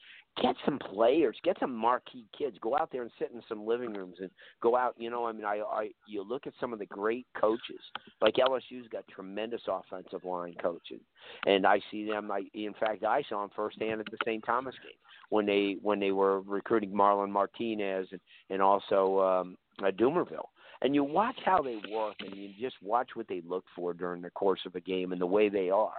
[0.41, 3.93] get some players, get some marquee kids, go out there and sit in some living
[3.93, 4.31] rooms and
[4.63, 4.95] go out.
[4.97, 7.81] You know, I mean, I I you look at some of the great coaches
[8.21, 11.01] like LSU's got tremendous offensive line coaches,
[11.45, 12.31] and I see them.
[12.31, 14.43] I in fact I saw them firsthand at the St.
[14.45, 14.93] Thomas game
[15.29, 20.45] when they when they were recruiting Marlon Martinez and and also um, uh, Dumervil
[20.81, 24.21] and you watch how they work and you just watch what they look for during
[24.21, 25.97] the course of a game and the way they are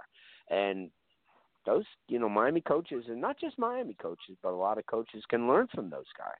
[0.49, 0.89] and
[1.65, 5.23] those you know miami coaches and not just miami coaches but a lot of coaches
[5.29, 6.33] can learn from those guys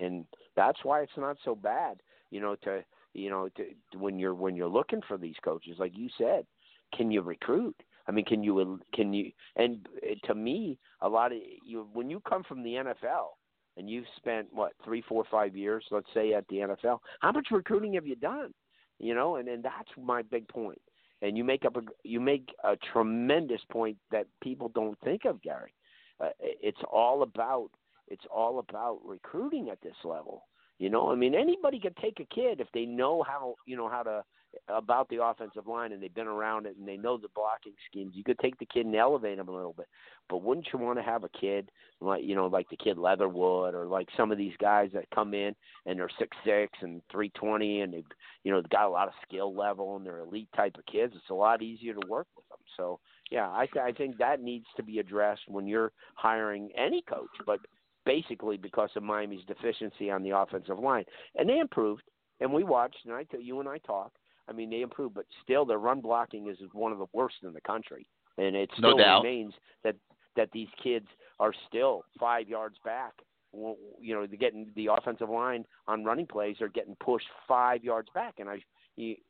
[0.00, 0.24] and
[0.56, 2.82] that's why it's not so bad you know to
[3.14, 3.64] you know to,
[3.98, 6.46] when you're when you're looking for these coaches like you said
[6.94, 7.76] can you recruit
[8.08, 9.86] i mean can you can you and
[10.24, 13.28] to me a lot of you when you come from the nfl
[13.76, 17.48] and you've spent what three, four, five years, let's say, at the NFL, how much
[17.50, 18.52] recruiting have you done?
[18.98, 20.80] You know, and and that's my big point.
[21.22, 25.40] And you make up a you make a tremendous point that people don't think of,
[25.40, 25.72] Gary.
[26.20, 27.70] Uh, it's all about
[28.08, 30.44] it's all about recruiting at this level.
[30.78, 33.88] You know, I mean, anybody can take a kid if they know how you know
[33.88, 34.24] how to
[34.68, 38.12] about the offensive line and they've been around it and they know the blocking schemes.
[38.14, 39.86] You could take the kid and elevate him a little bit.
[40.28, 41.70] But wouldn't you want to have a kid
[42.00, 45.34] like you know like the kid Leatherwood or like some of these guys that come
[45.34, 45.54] in
[45.86, 48.04] and they're six six and three twenty and they've
[48.44, 51.12] you know they got a lot of skill level and they're elite type of kids.
[51.16, 52.58] It's a lot easier to work with them.
[52.76, 53.00] So
[53.30, 57.30] yeah, I th- I think that needs to be addressed when you're hiring any coach.
[57.46, 57.60] But
[58.04, 61.04] basically because of Miami's deficiency on the offensive line,
[61.36, 62.02] and they improved.
[62.40, 64.16] And we watched, and I tell you and I talked
[64.52, 67.52] I mean, they improved, but still their run blocking is one of the worst in
[67.52, 68.06] the country,
[68.36, 69.96] and it still no remains that
[70.36, 71.06] that these kids
[71.40, 73.12] are still five yards back.
[73.54, 78.08] You know, they're getting the offensive line on running plays are getting pushed five yards
[78.14, 78.62] back, and I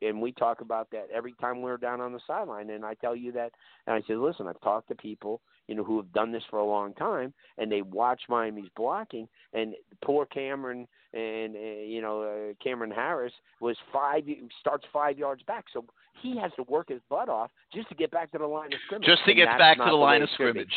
[0.01, 2.69] and we talk about that every time we're down on the sideline.
[2.69, 3.51] And I tell you that,
[3.87, 6.59] and I said, listen, I've talked to people, you know, who have done this for
[6.59, 9.73] a long time, and they watch Miami's blocking, and
[10.03, 14.23] poor Cameron and uh, you know uh, Cameron Harris was five
[14.59, 15.85] starts five yards back, so
[16.21, 18.79] he has to work his butt off just to get back to the line of
[18.85, 19.05] scrimmage.
[19.05, 20.73] Just to get back to the, the line of scrimmage.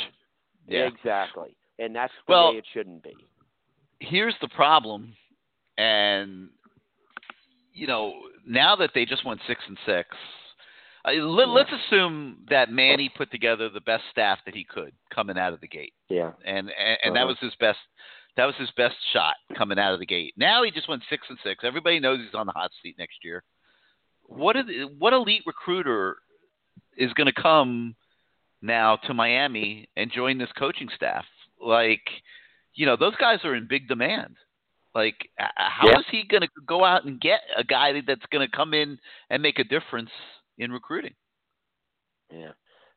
[0.68, 3.14] Yeah, exactly, and that's the well, way it shouldn't be.
[4.00, 5.14] Here's the problem,
[5.78, 6.50] and
[7.72, 8.14] you know
[8.46, 10.08] now that they just went six and six.
[11.04, 15.38] Uh, let, us assume that Manny put together the best staff that he could coming
[15.38, 15.92] out of the gate.
[16.08, 17.14] Yeah, and and, and uh-huh.
[17.14, 17.78] that was his best
[18.36, 20.34] that was his best shot coming out of the gate.
[20.36, 21.64] Now he just went six and six.
[21.64, 23.42] Everybody knows he's on the hot seat next year.
[24.24, 24.64] What is,
[24.98, 26.16] what elite recruiter
[26.96, 27.94] is going to come
[28.60, 31.24] now to Miami and join this coaching staff?
[31.60, 32.02] Like,
[32.74, 34.36] you know, those guys are in big demand.
[34.94, 35.98] Like, how yeah.
[35.98, 38.98] is he going to go out and get a guy that's going to come in
[39.30, 40.10] and make a difference
[40.58, 41.14] in recruiting?
[42.30, 42.52] Yeah,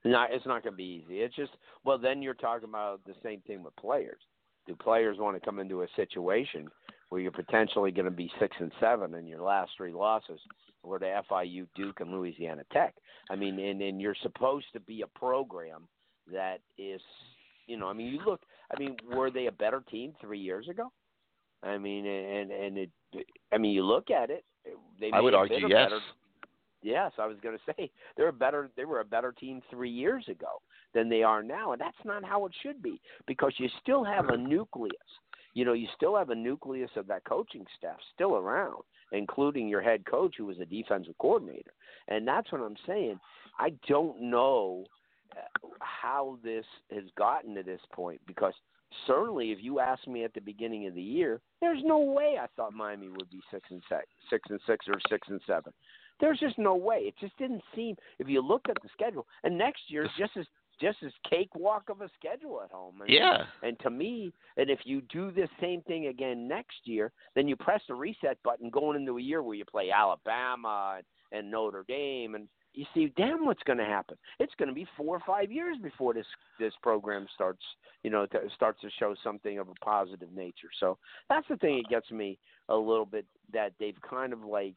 [0.05, 1.19] not it's not going to be easy.
[1.19, 1.51] It's just
[1.83, 4.21] well, then you're talking about the same thing with players
[4.69, 6.67] do players want to come into a situation
[7.09, 10.39] where you're potentially going to be six and seven in your last three losses
[10.83, 12.93] were to FIU, Duke, and Louisiana Tech?
[13.31, 15.87] I mean, and, and you're supposed to be a program
[16.31, 17.01] that is,
[17.65, 18.41] you know, I mean, you look,
[18.71, 20.91] I mean, were they a better team three years ago?
[21.63, 22.89] I mean, and and it,
[23.51, 24.45] I mean, you look at it,
[25.01, 25.11] they.
[25.11, 25.89] I would argue yes.
[25.89, 25.99] Better,
[26.83, 28.69] yes, I was going to say they're a better.
[28.77, 30.61] They were a better team three years ago
[30.93, 31.71] than they are now.
[31.71, 34.93] And that's not how it should be because you still have a nucleus.
[35.53, 39.81] You know, you still have a nucleus of that coaching staff still around, including your
[39.81, 41.73] head coach who was a defensive coordinator.
[42.07, 43.19] And that's what I'm saying.
[43.59, 44.85] I don't know
[45.35, 48.53] uh, how this has gotten to this point because
[49.05, 52.47] certainly if you asked me at the beginning of the year, there's no way I
[52.55, 55.73] thought Miami would be six and six, six and six or six and seven.
[56.19, 56.97] There's just no way.
[56.99, 57.95] It just didn't seem.
[58.19, 60.45] If you looked at the schedule, and next year just as
[60.79, 63.01] just as cakewalk of a schedule at home.
[63.01, 63.43] And, yeah.
[63.63, 67.55] And to me, and if you do this same thing again next year, then you
[67.55, 71.85] press the reset button going into a year where you play Alabama and, and Notre
[71.87, 74.17] Dame, and you see, damn, what's going to happen?
[74.39, 76.25] It's going to be four or five years before this
[76.59, 77.63] this program starts,
[78.03, 80.69] you know, to, starts to show something of a positive nature.
[80.79, 80.97] So
[81.29, 82.37] that's the thing that gets me
[82.69, 84.75] a little bit that they've kind of like,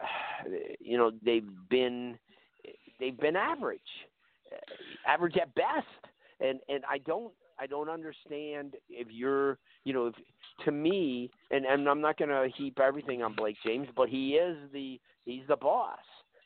[0.80, 2.18] you know, they've been
[3.00, 3.80] they've been average
[5.06, 5.86] average at best.
[6.40, 10.14] And and I don't I don't understand if you're, you know, if
[10.64, 14.34] to me, and and I'm not going to heap everything on Blake James, but he
[14.34, 15.98] is the he's the boss.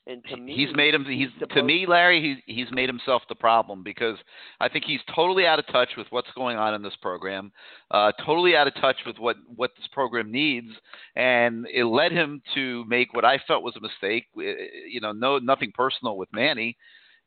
[0.06, 1.04] And to me, he's made him.
[1.04, 2.22] He's, he's to me, Larry.
[2.46, 4.16] He's he's made himself the problem because
[4.58, 7.52] I think he's totally out of touch with what's going on in this program.
[7.90, 10.68] Uh, totally out of touch with what what this program needs,
[11.14, 14.24] and it led him to make what I felt was a mistake.
[14.34, 16.78] You know, no nothing personal with Manny,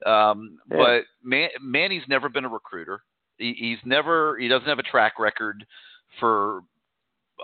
[0.06, 0.78] um, Yeah.
[0.78, 3.02] but Man, Manny's never been a recruiter.
[3.38, 4.38] He, he's never.
[4.38, 5.66] He doesn't have a track record
[6.20, 6.62] for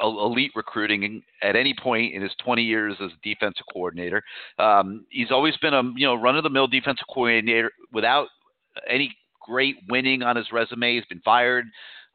[0.02, 4.24] el- elite recruiting at any point in his 20 years as defensive coordinator.
[4.60, 8.28] Um, he's always been a you know run of the mill defensive coordinator without
[8.88, 10.96] any great winning on his resume.
[10.96, 11.66] He's been fired,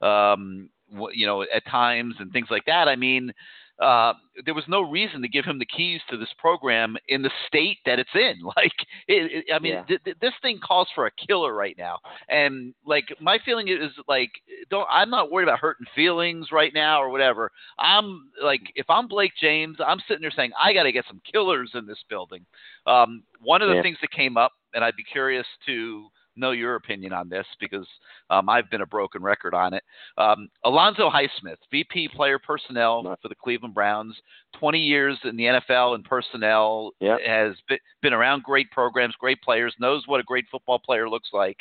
[0.00, 0.68] um,
[1.12, 2.88] you know, at times and things like that.
[2.88, 3.32] I mean.
[3.80, 4.12] Uh,
[4.44, 7.78] there was no reason to give him the keys to this program in the state
[7.86, 8.34] that it's in.
[8.56, 8.72] Like,
[9.08, 9.84] it, it, I mean, Yeah.
[9.84, 11.98] th- th- this thing calls for a killer right now.
[12.28, 14.30] And like, my feeling is like,
[14.70, 14.86] don't.
[14.90, 17.50] I'm not worried about hurting feelings right now or whatever.
[17.78, 21.20] I'm like, if I'm Blake James, I'm sitting there saying, I got to get some
[21.30, 22.44] killers in this building.
[22.86, 23.82] Um, one of the Yeah.
[23.82, 27.86] things that came up, and I'd be curious to know your opinion on this because
[28.30, 29.82] um, I've been a broken record on it.
[30.18, 34.14] Um, Alonzo Highsmith, VP Player Personnel for the Cleveland Browns,
[34.58, 37.16] 20 years in the NFL and personnel, Yeah.
[37.26, 41.30] has been, been around great programs, great players, knows what a great football player looks
[41.32, 41.58] like,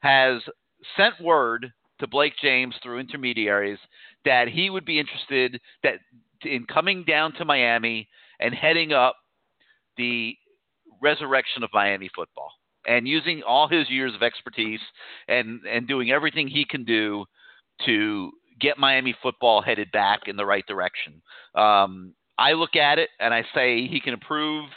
[0.00, 0.40] has
[0.96, 3.78] sent word to Blake James through intermediaries
[4.24, 5.94] that he would be interested that
[6.44, 8.08] in coming down to Miami
[8.40, 9.16] and heading up
[9.96, 10.36] the
[11.02, 12.52] resurrection of Miami football
[12.88, 14.80] and using all his years of expertise
[15.28, 17.24] and and doing everything he can do
[17.86, 21.22] to get Miami football headed back in the right direction.
[21.54, 24.68] Um, I look at it and I say he can improve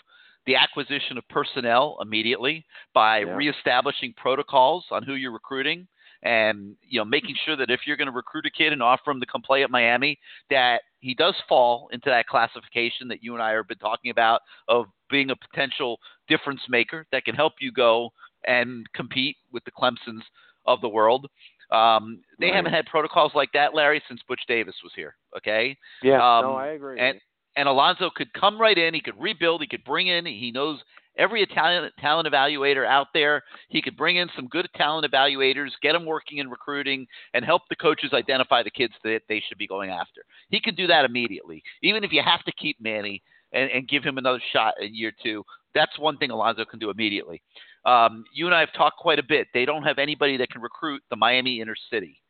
[0.46, 3.36] the acquisition of personnel immediately by Yeah.
[3.36, 5.88] reestablishing protocols on who you're recruiting
[6.24, 9.10] and you know making sure that if you're going to recruit a kid and offer
[9.10, 10.20] him to come play at Miami
[10.52, 14.42] that he does fall into that classification that you and I have been talking about
[14.68, 16.00] of being a potential
[16.32, 18.10] difference maker that can help you go
[18.48, 20.24] and compete with the Clemsons
[20.66, 21.28] of the world.
[21.72, 22.56] Um, they Right.
[22.56, 25.16] haven't had protocols like that, Larry, since Butch Davis was here.
[25.38, 27.00] Okay, Yeah, Um, no, I agree.
[27.00, 27.20] and
[27.58, 28.94] and Alonzo could come right in.
[28.94, 29.62] He could rebuild.
[29.62, 30.26] He could bring in.
[30.26, 30.80] He knows
[31.18, 33.44] every Italian talent evaluator out there.
[33.68, 37.64] He could bring in some good talent evaluators, get them working in recruiting, and help
[37.70, 40.22] the coaches identify the kids that they should be going after.
[40.50, 43.22] He can do that immediately, even if you have to keep Manny
[43.54, 45.44] and, and give him another shot in year two.
[45.74, 47.42] That's one thing Alonzo can do immediately.
[47.86, 49.48] Um, you and I have talked quite a bit.
[49.54, 52.22] They don't have anybody that can recruit the Miami inner city.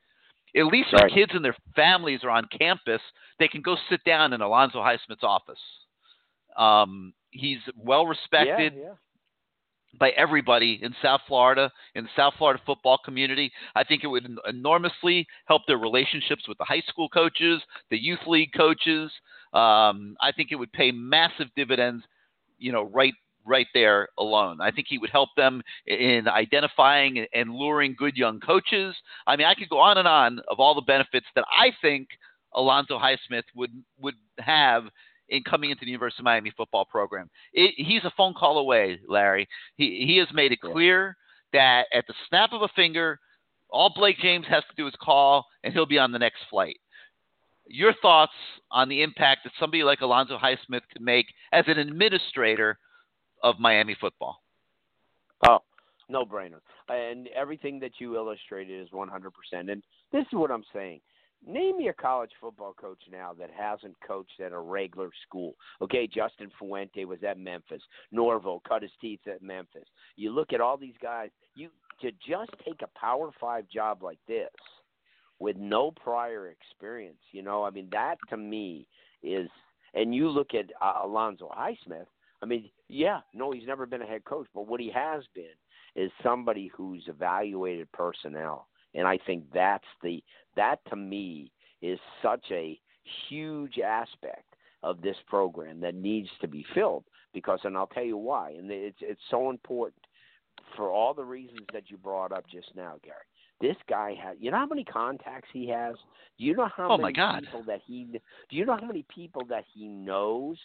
[0.55, 1.13] At least when Right.
[1.13, 3.01] kids and their families are on campus,
[3.39, 5.59] they can go sit down in Alonzo Highsmith's office.
[6.57, 8.93] Um, he's well respected yeah, yeah.
[9.99, 13.51] By everybody in South Florida, in the South Florida football community.
[13.75, 18.25] I think it would enormously help their relationships with the high school coaches, the youth
[18.27, 19.11] league coaches.
[19.53, 22.03] Um, I think it would pay massive dividends,
[22.57, 23.13] you know, right
[23.45, 24.61] right there alone.
[24.61, 28.95] I think he would help them in identifying and luring good young coaches.
[29.25, 32.07] I mean, I could go on and on of all the benefits that I think
[32.53, 34.83] Alonzo Highsmith would would have
[35.31, 37.29] in coming into the University of Miami football program.
[37.53, 39.47] It, he's a phone call away, Larry.
[39.77, 40.71] He he has made it Yeah.
[40.71, 41.17] clear
[41.53, 43.19] that at the snap of a finger,
[43.69, 46.79] all Blake James has to do is call, and he'll be on the next flight.
[47.67, 48.33] Your thoughts
[48.69, 52.77] on the impact that somebody like Alonzo Highsmith could make as an administrator
[53.43, 54.41] of Miami football?
[55.47, 55.59] Oh,
[56.09, 56.59] no brainer.
[56.89, 59.31] And everything that you illustrated is 100%.
[59.53, 59.81] And
[60.11, 60.99] this is what I'm saying.
[61.45, 65.55] Name me a college football coach now that hasn't coached at a regular school.
[65.81, 67.81] Okay, Justin Fuente was at Memphis.
[68.11, 69.87] Norvell cut his teeth at Memphis.
[70.15, 71.69] You look at all these guys, you
[72.01, 74.49] to just take a Power 5 job like this
[75.39, 78.87] with no prior experience, you know, I mean that to me
[79.23, 79.49] is
[79.93, 82.05] and you look at uh, Alonzo Highsmith,
[82.41, 85.45] I mean, yeah, no, he's never been a head coach, but what he has been
[85.95, 90.23] is somebody who's evaluated personnel, and I think that's the
[90.55, 91.51] that to me
[91.81, 92.79] is such a
[93.29, 94.45] huge aspect
[94.83, 97.03] of this program that needs to be filled
[97.33, 100.03] because, and I'll tell you why, and it's it's so important
[100.75, 103.17] for all the reasons that you brought up just now, Gary.
[103.59, 105.95] This guy has, you know how many contacts he has?
[106.39, 107.43] Do you know how Oh, many my God.
[107.43, 110.57] people that he do you know how many people that he knows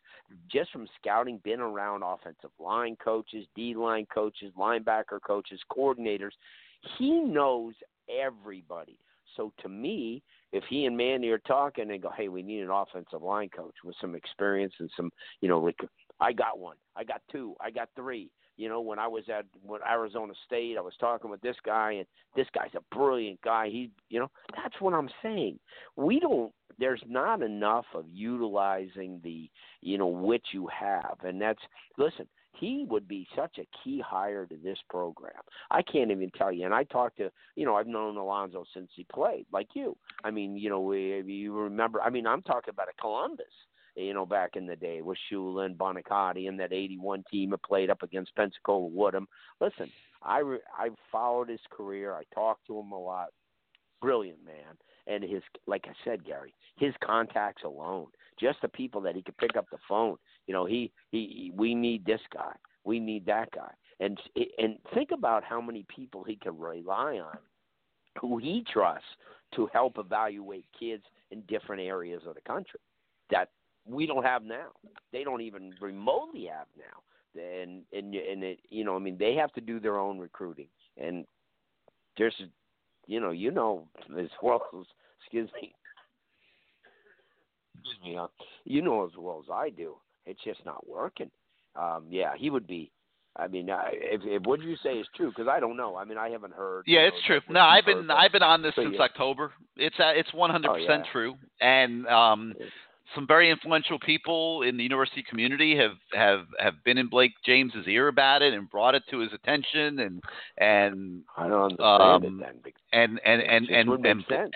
[0.51, 6.31] just from scouting, been around offensive line coaches, D line coaches, linebacker coaches, coordinators.
[6.99, 7.75] He knows
[8.09, 8.99] everybody.
[9.37, 10.23] So to me,
[10.53, 13.75] if he and Manny are talking and go, hey, we need an offensive line coach
[13.85, 15.11] with some experience and some,
[15.41, 15.79] you know, like
[16.21, 18.31] I got one, I got two, I got three.
[18.57, 21.93] You know, when I was at when Arizona State, I was talking with this guy,
[21.93, 23.69] and this guy's a brilliant guy.
[23.69, 25.59] He, you know, that's what I'm saying.
[25.97, 26.51] We don't.
[26.79, 29.51] There's not enough of utilizing the,
[29.83, 31.61] you know, which you have, and that's
[31.99, 32.27] listen
[32.59, 35.33] he would be such a key hire to this program.
[35.71, 36.65] I can't even tell you.
[36.65, 39.97] And I talked to, you know, I've known Alonzo since he played, like you.
[40.25, 42.01] I mean, you know, we, you remember.
[42.03, 43.47] I mean, I'm talking about a Columbus
[43.97, 47.63] you know, back in the day with Shula and Buoniconti and that 81 team that
[47.63, 49.27] played up against Pensacola Woodham.
[49.61, 49.91] Listen,
[50.23, 52.13] I, re- I followed his career.
[52.15, 53.29] I talked to him a lot.
[54.03, 54.77] Brilliant man.
[55.07, 58.09] And his, like I said, Gary, his contacts alone,
[58.39, 60.17] just the people that he could pick up the phone.
[60.47, 62.53] You know, he, he, we need this guy.
[62.85, 63.71] We need that guy.
[63.99, 64.19] And,
[64.59, 67.39] and think about how many people he can rely on
[68.21, 69.05] who he trusts
[69.55, 72.81] to help evaluate kids in different areas of the country.
[73.31, 73.51] That
[73.87, 74.69] we don't have now.
[75.13, 77.41] They don't even remotely have now.
[77.41, 80.69] And and and it, you know, I mean, they have to do their own recruiting.
[80.97, 81.27] And
[82.17, 82.35] there's,
[83.07, 83.87] you know, you know
[84.19, 84.87] as well as
[85.21, 85.75] excuse me,
[87.75, 88.29] excuse me, uh,
[88.65, 89.97] you know as well as I do.
[90.27, 91.31] It's just not working.
[91.75, 92.91] Um, yeah, he would be.
[93.39, 95.97] I mean, uh, if, if what you say is true, because I don't know.
[95.97, 96.85] I mean, I haven't heard.
[96.87, 97.41] Yeah, know, it's true.
[97.51, 99.05] No, I've been I've been on this so, since yeah.
[99.05, 99.53] October.
[99.77, 101.13] It's uh, it's 100 Oh, percent yeah.
[101.13, 102.55] true, and um,
[103.15, 107.87] some very influential people in the university community have have have been in Blake James's
[107.87, 110.23] ear about it and brought it to his attention and
[110.59, 112.73] and I don't understand um, it then.
[112.93, 114.51] and and and and, and sense.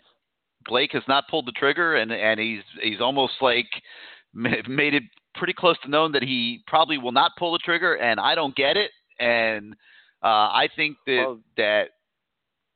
[0.67, 3.69] Blake has not pulled the trigger and and he's he's almost like
[4.35, 5.05] made it
[5.35, 8.55] pretty close to known that he probably will not pull the trigger and I don't
[8.57, 9.75] get it and
[10.23, 11.89] uh, I think that Well- that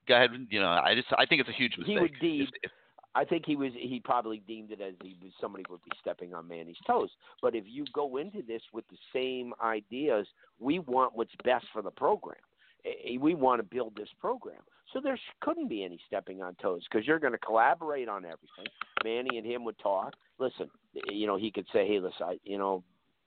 [0.07, 1.97] go ahead you know I just I think it's a huge mistake.
[1.97, 2.49] He would deem-
[3.17, 6.35] I think he was he probably deemed it as he was somebody would be stepping
[6.35, 7.11] on Manny's toes.
[7.41, 10.27] But if you go into this with the same ideas,
[10.59, 12.41] we want what's best for the program.
[13.21, 14.61] We want to build this program.
[14.93, 18.67] So there couldn't be any stepping on toes because you're going to collaborate on everything.
[19.05, 20.15] Manny and him would talk.
[20.39, 20.69] Listen,
[21.11, 22.83] you know, he could say, "Hey, listen, I, you know,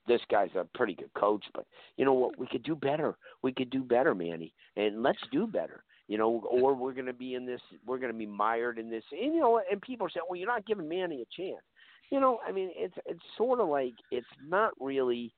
[0.06, 1.66] this guy's a pretty good coach, but
[1.96, 2.38] you know what?
[2.38, 3.16] We could do better.
[3.42, 7.12] We could do better, Manny, and let's do better." you know, or we're going to
[7.12, 10.08] be in this, we're going to be mired in this, and you know, and people
[10.08, 11.62] say, well, you're not giving Manny a chance.
[12.10, 15.32] You know, I mean, it's it's sort of like it's not really.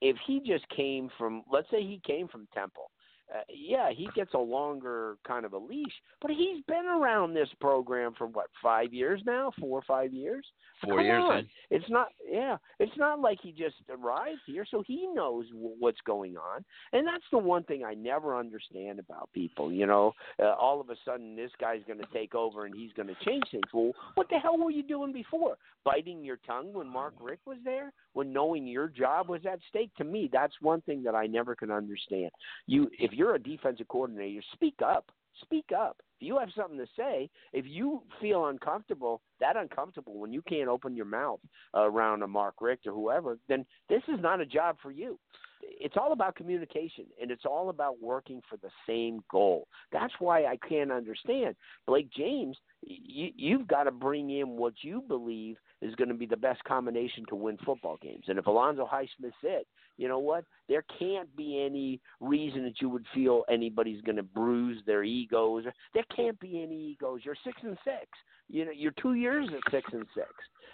[0.00, 2.90] If he just came from, let's say he came from Temple,
[3.34, 7.48] uh, yeah, he gets a longer kind of a leash, but he's been around this
[7.60, 10.46] program for what five years now, four or five years.
[10.84, 11.48] Four Come years, on.
[11.70, 16.00] It's not, yeah, it's not like he just arrived here, so he knows w- what's
[16.06, 19.72] going on, and that's the one thing I never understand about people.
[19.72, 22.92] You know, uh, all of a sudden this guy's going to take over and he's
[22.92, 23.64] going to change things.
[23.72, 25.56] Well, what the hell were you doing before?
[25.84, 29.90] Biting your tongue when Mark Richt was there, when knowing your job was at stake.
[29.96, 32.30] To me, that's one thing that I never can understand.
[32.66, 35.10] You, if you're a defensive coordinator, speak up.
[35.42, 36.00] Speak up.
[36.20, 40.68] If you have something to say, if you feel uncomfortable, that uncomfortable when you can't
[40.68, 41.38] open your mouth
[41.74, 45.16] around a Mark Richt or whoever, then this is not a job for you.
[45.62, 49.68] It's all about communication and it's all about working for the same goal.
[49.92, 51.54] That's why I can't understand
[51.86, 52.56] Blake James.
[52.82, 56.62] You, you've got to bring in what you believe is going to be the best
[56.64, 58.24] combination to win football games.
[58.28, 60.44] And if Alonzo Highsmith's it, you know what?
[60.68, 65.64] There can't be any reason that you would feel anybody's going to bruise their egos.
[65.94, 67.20] There can't be any egos.
[67.24, 68.06] You're six and six.
[68.48, 70.28] You know, you're two years at six and six,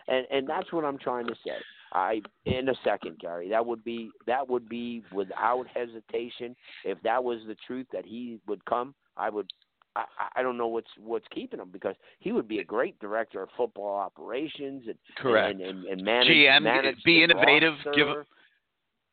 [0.07, 1.57] and and that's what I'm trying to say.
[1.93, 3.49] I in a second, Gary.
[3.49, 6.55] That would be that would be without hesitation.
[6.85, 9.51] If that was the truth that he would come, I would.
[9.97, 10.05] I,
[10.37, 13.49] I don't know what's what's keeping him because he would be a great director of
[13.57, 15.61] football operations and Correct.
[15.61, 18.27] and and, and manage, GM, manage be innovative, give roster.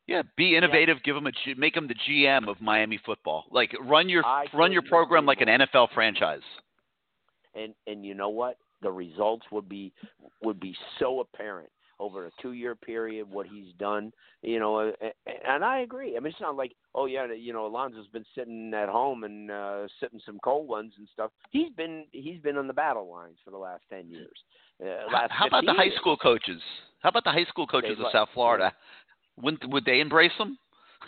[0.08, 0.98] Yeah, be innovative.
[1.04, 3.46] Give him a make him the GM of Miami football.
[3.52, 5.48] Like run your I run your program like an.
[5.48, 6.42] NFL franchise.
[7.56, 9.94] and and you know what the results would be
[10.42, 11.70] would be so apparent
[12.02, 14.12] over a two year period what he's done
[14.42, 15.10] you know uh,
[15.48, 18.74] and i agree i mean it's not like oh yeah you know alonzo's been sitting
[18.74, 22.68] at home and uh sitting some cold ones and stuff he's been he's been on
[22.68, 24.38] the battle lines for the last ten years
[24.84, 25.96] uh, How, last how about the high years.
[26.00, 26.60] school coaches?
[27.02, 28.74] How about the high school coaches They'd of South Florida?
[29.40, 30.58] Wouldn't would they embrace them?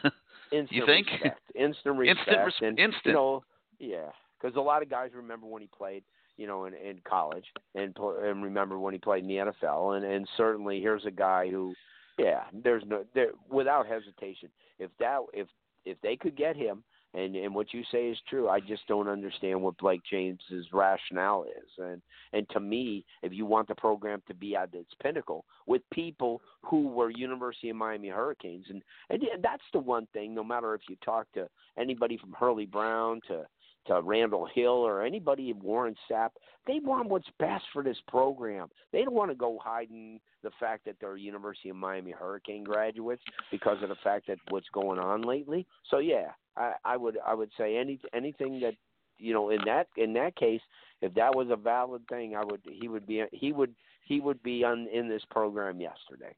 [0.51, 1.07] instant think?
[1.11, 1.39] respect.
[1.55, 3.05] instant respect Instant res- and instant.
[3.05, 3.43] you know
[3.79, 4.09] yeah
[4.39, 6.03] because a lot of guys remember when he played
[6.37, 7.45] you know in in college
[7.75, 11.49] and and remember when he played in the NFL and and certainly here's a guy
[11.49, 11.73] who
[12.17, 14.49] yeah there's no there without hesitation
[14.79, 15.47] if that if
[15.85, 16.83] if they could get him
[17.15, 18.49] And and what you say is true.
[18.49, 21.69] I just don't understand what Blake James's rationale is.
[21.77, 22.01] And
[22.33, 26.41] and to me, if you want the program to be at its pinnacle with people
[26.63, 30.33] who were University of Miami Hurricanes, and and that's the one thing.
[30.33, 31.47] No matter if you talk to
[31.77, 33.45] anybody from Hurley Brown to
[33.87, 36.29] to Randall Hill or anybody in Warren Sapp,
[36.65, 38.69] they want what's best for this program.
[38.91, 43.23] They don't want to go hiding the fact that they're University of Miami Hurricane graduates
[43.51, 45.65] because of the fact that what's going on lately.
[45.89, 48.75] So yeah, I, I would I would say any anything that
[49.17, 50.61] you know in that in that case,
[51.01, 53.73] if that was a valid thing, I would he would be he would
[54.05, 56.35] he would be on in this program yesterday.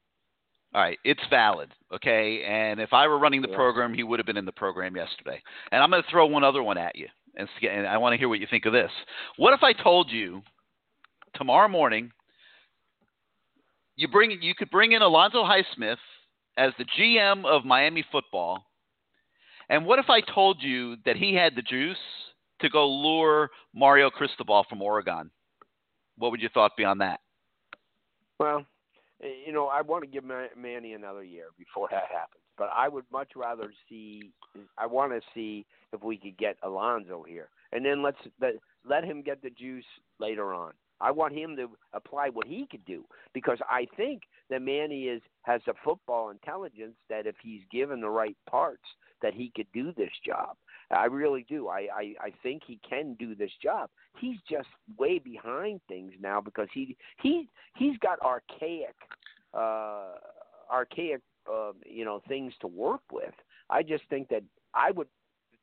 [0.74, 2.42] All right, it's valid, okay?
[2.44, 3.56] And if I were running the yeah.
[3.56, 5.40] program, he would have been in the program yesterday.
[5.72, 7.06] And I'm going to throw one other one at you,
[7.36, 8.90] and, and I want to hear what you think of this.
[9.36, 10.42] What if I told you
[11.34, 12.12] tomorrow morning
[13.96, 15.96] you bring you could bring in Alonzo Highsmith
[16.56, 18.64] as the GM of Miami football,
[19.68, 21.96] and what if I told you that he had the juice
[22.60, 25.30] to go lure Mario Cristobal from Oregon?
[26.18, 27.20] What would your thought be on that?
[28.38, 28.64] Well,
[29.22, 32.42] Eh, you know, I want to give Manny another year before that happens.
[32.58, 34.32] But I would much rather see.
[34.78, 38.54] I want to see if we could get Alonzo here, and then let's let,
[38.88, 39.84] let him get the juice
[40.18, 40.72] later on.
[41.00, 43.04] I want him to apply what he could do
[43.34, 48.08] because I think that Manny is has a football intelligence that if he's given the
[48.08, 48.84] right parts,
[49.22, 50.56] that he could do this job.
[50.90, 51.68] I really do.
[51.68, 53.90] I, I I think he can do this job.
[54.18, 54.68] He's just
[54.98, 58.94] way behind things now because he he he's got archaic
[59.52, 60.14] uh
[60.70, 61.20] archaic
[61.52, 63.34] uh, you know things to work with.
[63.70, 64.42] I just think that
[64.74, 65.08] I would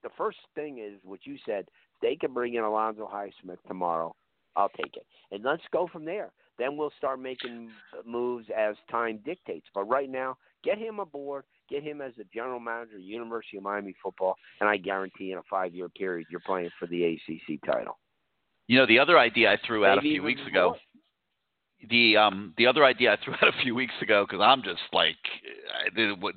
[0.03, 1.65] the first thing is what you said.
[2.01, 4.15] They can bring in Alonzo Highsmith tomorrow.
[4.55, 6.31] I'll take it, and let's go from there.
[6.59, 7.71] Then we'll start making
[8.05, 9.65] moves as time dictates.
[9.73, 11.45] But right now, get him aboard.
[11.69, 15.37] Get him as the general manager of University of Miami football, and I guarantee in
[15.37, 17.97] a five-year period you're playing for the ACC title.
[18.67, 20.75] You know, the other idea I threw out Maybe a few weeks ago.
[21.89, 24.81] The um the other idea I threw out a few weeks ago because I'm just
[24.91, 25.17] like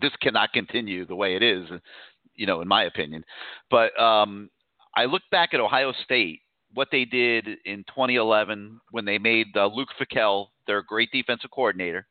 [0.01, 1.68] this cannot continue the way it is,
[2.35, 3.24] you know, in my opinion.
[3.70, 4.51] But um
[4.94, 6.40] I look back at Ohio State,
[6.73, 12.06] what they did in 2011 when they made uh, Luke Fickell their great defensive coordinator,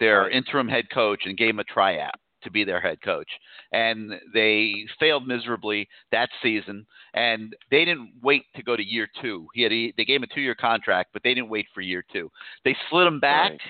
[0.00, 2.14] their interim head coach, and gave him a tryout
[2.44, 3.28] to be their head coach.
[3.72, 6.86] And they failed miserably that season.
[7.14, 9.46] And they didn't wait to go to year two.
[9.54, 11.80] He had a, they gave him a two year contract, but they didn't wait for
[11.80, 12.30] year two.
[12.64, 13.60] They slid him back right.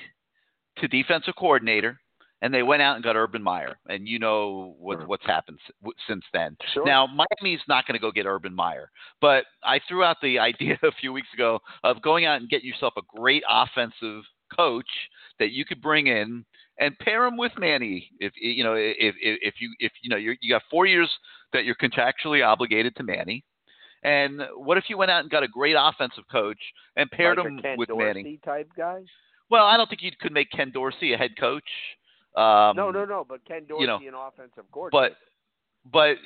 [0.79, 2.01] to defensive coordinator.
[2.43, 5.07] And they went out and got Urban Meyer, and you know what, sure.
[5.07, 5.59] what's happened
[6.07, 6.59] since then.
[6.75, 6.85] Sure.
[6.85, 8.91] Now Miami's not going to go get Urban Meyer,
[9.23, 12.69] but I threw out the idea a few weeks ago of going out and getting
[12.69, 14.25] yourself a great offensive
[14.55, 14.89] coach
[15.39, 16.45] that you could bring in
[16.79, 18.11] and pair him with Manny.
[18.19, 21.11] If you know, if if, if you if you know you you got four years
[21.53, 23.45] that you're contractually obligated to Manny.
[24.03, 26.59] And what if you went out and got a great offensive coach
[26.97, 28.41] and paired like him Ken with Dorsey Manny?
[28.45, 29.07] type guys.
[29.51, 31.65] Well, I don't think you could make Ken Dorsey a head coach.
[32.37, 33.25] Um, no, no, no.
[33.27, 35.15] But Ken Dorsey, you know, an offensive coordinator.
[35.15, 36.17] But but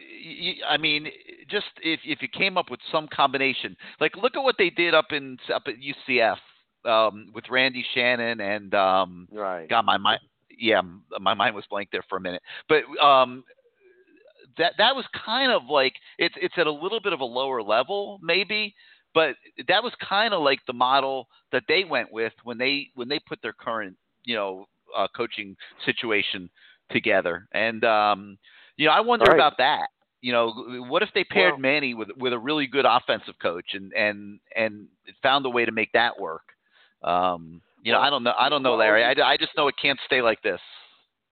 [0.68, 1.08] I mean,
[1.48, 4.94] just if if you came up with some combination, like look at what they did
[4.94, 6.38] up in up at UCF
[6.84, 9.68] um, with Randy Shannon and um, right.
[9.68, 10.20] God, my mind
[10.58, 10.80] yeah,
[11.20, 12.42] my mind was blank there for a minute.
[12.68, 13.44] But um,
[14.58, 17.62] that that was kind of like it's it's at a little bit of a lower
[17.62, 18.74] level maybe,
[19.14, 19.36] but
[19.68, 23.20] that was kind of like the model that they went with when they when they
[23.20, 24.66] put their current you know
[24.96, 26.50] uh, coaching situation
[26.90, 27.46] together.
[27.52, 28.38] And um,
[28.76, 29.34] you know, I wonder right.
[29.34, 29.88] about that.
[30.20, 33.74] You know, what if they paired well, Manny with with a really good offensive coach
[33.74, 34.88] and and and
[35.22, 36.42] found a way to make that work?
[37.02, 38.34] Um, you know, I don't know.
[38.38, 39.04] I don't know, Larry.
[39.04, 40.60] I, I just know it can't stay like this.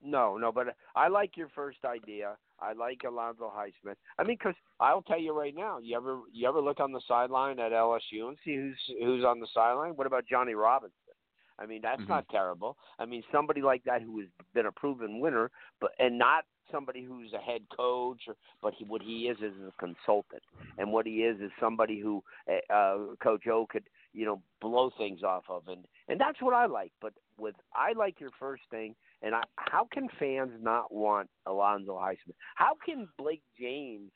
[0.03, 2.37] No, no, but I like your first idea.
[2.61, 3.97] I like Alonzo Highsmith.
[4.19, 7.01] I mean, because I'll tell you right now, you ever you ever look on the
[7.09, 9.93] sideline at LSU and see who's who's on the sideline?
[9.93, 10.93] What about Johnny Robinson?
[11.59, 12.13] I mean, that's mm-hmm.
[12.13, 12.77] not terrible.
[12.99, 15.51] I mean, somebody like that who has been a proven winner,
[15.81, 19.55] but and not somebody who's a head coach, or, but he, what he is is
[19.67, 20.43] a consultant,
[20.79, 23.85] and what he is is somebody who eh, uh, Coach O could
[24.17, 26.91] you know blow things off of, and and that's what I like.
[27.01, 31.93] But with I like your first thing, and I, how can fans not want Alonzo
[31.93, 32.35] Highsmith?
[32.55, 34.11] How can Blake James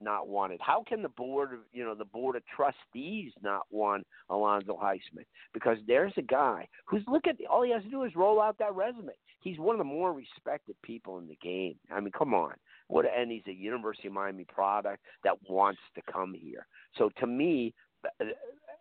[0.00, 0.60] not want it?
[0.60, 5.26] How can the board of you know the board of trustees not want Alonzo Highsmith?
[5.54, 8.58] Because there's a guy who's look at all he has to do is roll out
[8.58, 9.12] that resume.
[9.40, 11.76] He's one of the more respected people in the game.
[11.92, 12.54] I mean, come on.
[12.88, 16.66] What and he's a University of Miami product that wants to come here.
[16.98, 17.72] So to me,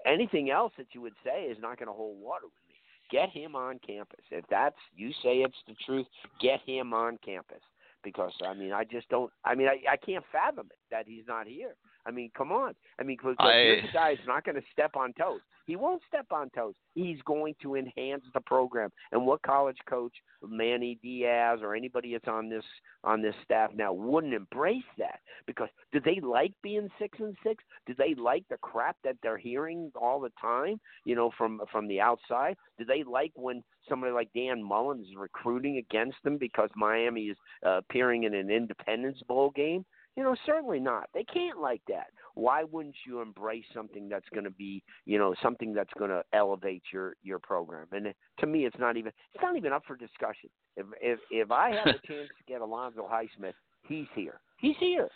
[0.05, 2.75] anything else that you would say is not going to hold water with me.
[3.11, 4.23] Get him on campus.
[4.31, 6.07] If that's you say it's the truth,
[6.41, 7.61] get him on campus
[8.03, 9.31] because I mean I just don't.
[9.45, 11.75] I mean I I can't fathom it that he's not here.
[12.05, 12.73] I mean, come on.
[12.99, 15.41] I mean, because I- here's a guy is not going to step on toes.
[15.65, 16.73] He won't step on toes.
[16.93, 18.89] He's going to enhance the program.
[19.13, 20.11] And what college coach,
[20.45, 22.65] Manny Diaz, or anybody that's on this
[23.05, 25.19] on this staff now wouldn't embrace that?
[25.47, 27.63] Because do they like being six and six?
[27.87, 30.81] Do they like the crap that they're hearing all the time?
[31.05, 32.57] You know, from from the outside.
[32.77, 37.37] Do they like when somebody like Dan Mullen is recruiting against them because Miami is
[37.65, 39.85] uh, appearing in an Independence Bowl game?
[40.15, 41.09] You know, certainly not.
[41.13, 42.07] They can't like that.
[42.35, 46.23] Why wouldn't you embrace something that's going to be, you know, something that's going to
[46.33, 47.87] elevate your your program?
[47.91, 50.49] And to me, it's not even it's not even up for discussion.
[50.77, 53.53] If if if I have a chance to get Alonzo Highsmith,
[53.87, 54.39] he's here.
[54.57, 55.09] He's here.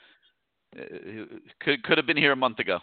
[0.78, 1.26] Uh,
[1.62, 2.80] could could have been here a month ago,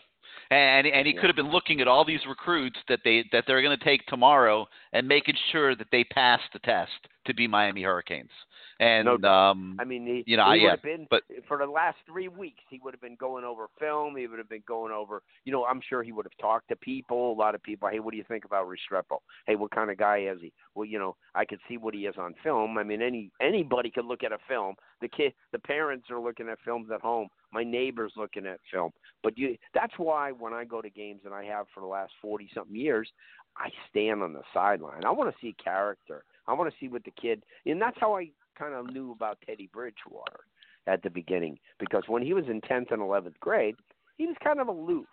[0.51, 1.21] and and he Yeah.
[1.21, 4.07] could have been looking at all these recruits that they that they're going to take
[4.07, 8.31] tomorrow and making sure that they pass the test to be Miami Hurricanes.
[8.81, 11.59] And No um, I mean, he, You know, he I- yeah, have been but- for
[11.59, 12.63] the last three weeks.
[12.69, 14.17] He would have been going over film.
[14.17, 15.23] He would have been going over.
[15.45, 17.33] You know, I'm sure he would have talked to people.
[17.33, 17.89] A lot of people.
[17.89, 19.19] Hey, what do you think about Restrepo?
[19.47, 20.53] Hey, what kind of guy is he?
[20.75, 22.77] Well, you know, I could see what he is on film.
[22.79, 24.75] I mean, any anybody could look at a film.
[25.01, 27.29] The kid, the parents are looking at films at home.
[27.53, 28.91] My neighbor's looking at film.
[29.23, 32.13] But you, that's why when I go to games, and I have for the last
[32.21, 33.09] forty something years,
[33.57, 35.05] I stand on the sideline.
[35.05, 36.25] I want to see character.
[36.47, 39.39] I want to see what the kid, and that's how I kind of knew about
[39.47, 40.41] Teddy Bridgewater
[40.87, 43.77] at the beginning because when he was in 10th and 11th grade,
[44.17, 45.07] he was kind of aloof,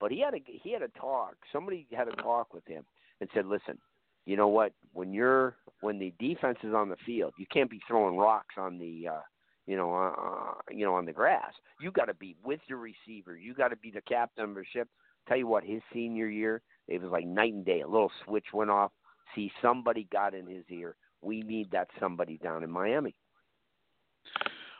[0.00, 1.34] but he had a he had a talk.
[1.52, 2.84] Somebody had a talk with him
[3.20, 3.78] and said, "Listen,
[4.26, 4.72] you know what?
[4.92, 8.78] When you're when the defense is on the field, you can't be throwing rocks on
[8.78, 9.20] the uh,
[9.66, 11.52] you know uh, you know on the grass.
[11.80, 13.36] You got to be with your receiver.
[13.36, 14.88] You got to be the captain of the ship."
[15.26, 17.80] Tell you what, his senior year, it was like night and day.
[17.80, 18.92] A little switch went off.
[19.34, 20.96] See, somebody got in his ear.
[21.24, 23.14] We need that somebody down in Miami.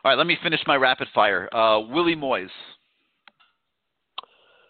[0.05, 1.49] all right, let me finish my rapid fire.
[1.55, 2.51] Uh, Willie Moise.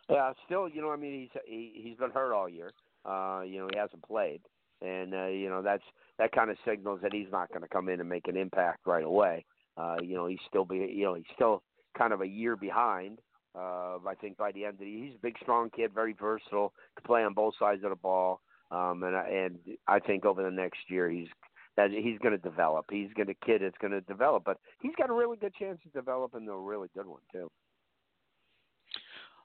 [0.09, 2.73] Yeah, still, you know, I mean, he's he, he's been hurt all year.
[3.05, 4.41] Uh, you know, he hasn't played,
[4.83, 5.83] and uh, you know that's
[6.19, 8.81] that kind of signals that he's not going to come in and make an impact
[8.87, 9.45] right away.
[9.77, 11.63] Uh, you know, he's still be, you know, he's still
[11.99, 13.19] kind of a year behind.
[13.57, 16.73] Uh, I think by the end of the he's a big, strong kid, very versatile,
[16.97, 18.41] can play on both sides of the ball.
[18.71, 21.29] Um, and I- and I think over the next year he's
[21.77, 22.87] that he's going to develop.
[22.91, 25.79] He's going to kid It's going to develop, but he's got a really good chance
[25.85, 27.51] of developing a really good one too.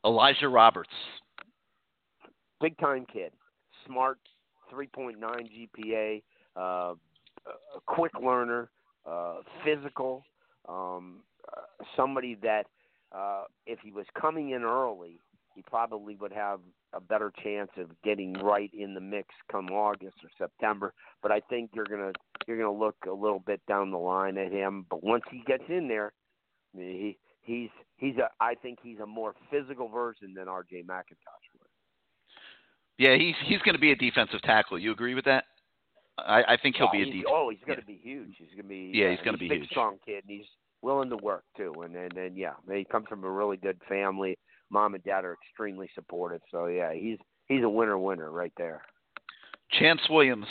[0.05, 0.89] Elijah Roberts.
[2.61, 3.31] big time kid,
[3.85, 4.17] smart,
[4.73, 6.21] 3.9 GPA,
[6.55, 6.95] uh, a
[7.85, 8.69] quick learner,
[9.09, 10.23] uh, physical,
[10.67, 11.21] um,
[11.57, 11.61] uh,
[11.95, 12.65] somebody that
[13.11, 15.19] uh, if he was coming in early,
[15.59, 16.61] he probably would have
[16.93, 20.93] a better chance of getting right in the mix come August or September.
[21.21, 22.13] But I think you're gonna
[22.47, 24.85] you're gonna look a little bit down the line at him.
[24.89, 26.13] But once he gets in there,
[26.73, 30.83] he he's he's a I think he's a more physical version than R.J.
[30.83, 31.67] McIntosh was.
[32.97, 34.79] Yeah, he's he's going to be a defensive tackle.
[34.79, 35.43] You agree with that?
[36.17, 37.81] I, I think he'll Oh, be a def- Oh, he's going yeah.
[37.81, 38.35] to be huge.
[38.37, 38.91] He's going to be.
[38.93, 39.69] Yeah, uh, he's gonna a be big, huge.
[39.71, 40.47] strong kid, and he's
[40.81, 41.73] willing to work too.
[41.83, 44.37] And then, and yeah, he comes from a really good family.
[44.69, 46.41] Mom and dad are extremely supportive.
[46.51, 47.17] So yeah, he's
[47.47, 48.81] he's a winner, winner right there.
[49.79, 50.47] Chantz Williams.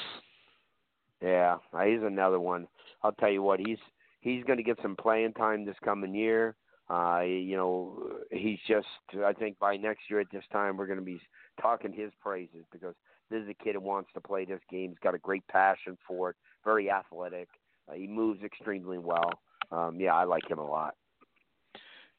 [1.23, 2.69] Yeah, uh, he's another one.
[3.03, 3.79] I'll tell you what, he's
[4.21, 6.55] he's going to get some playing time this coming year.
[6.91, 8.87] Uh, you know, he's just.
[9.25, 11.21] I think by next year at this time, we're going to be
[11.61, 12.95] talking his praises because
[13.31, 14.91] this is a kid who wants to play this game.
[14.91, 16.37] He's got a great passion for it.
[16.65, 17.49] Very athletic.
[17.89, 19.31] Uh, he moves extremely well.
[19.71, 20.95] Um, yeah, I like him a lot.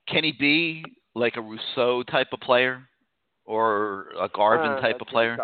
[0.07, 0.83] Can he be
[1.15, 2.87] like a Rousseau type of player
[3.45, 5.37] or a Garvin Uh, type of player?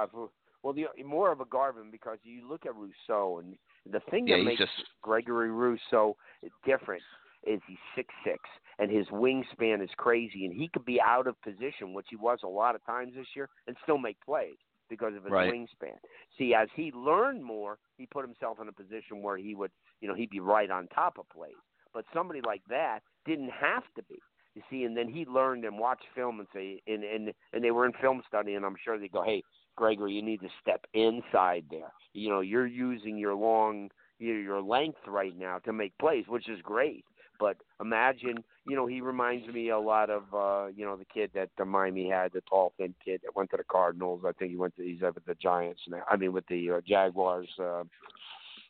[0.63, 3.55] Well, the, more of a Garvin because you look at Rousseau and
[3.85, 4.71] the thing Yeah, that makes just
[5.01, 6.17] Gregory Rousseau
[6.65, 7.03] different
[7.45, 8.39] is he's six six
[8.79, 12.39] and his wingspan is crazy and he could be out of position, which he was
[12.43, 14.55] a lot of times this year, and still make plays
[14.89, 15.51] because of his Right.
[15.51, 15.97] wingspan.
[16.37, 19.71] See, as he learned more, he put himself in a position where he would,
[20.01, 21.53] you know, he'd be right on top of plays.
[21.93, 24.19] But somebody like that didn't have to be.
[24.55, 27.71] You see, and then he learned and watched film and say, and and and they
[27.71, 29.43] were in film study, and I'm sure they go, hey,
[29.75, 31.91] Gregory, you need to step inside there.
[32.13, 36.47] You know, you're using your long, your, your length right now to make plays, which
[36.47, 37.03] is great.
[37.37, 41.31] But imagine, you know, he reminds me a lot of, uh, you know, the kid
[41.35, 44.21] that the Miami had, the tall, thin kid that went to the Cardinals.
[44.25, 46.03] I think he went to, he's up with the Giants now.
[46.09, 47.49] I mean, with the uh, Jaguars.
[47.59, 47.83] Uh,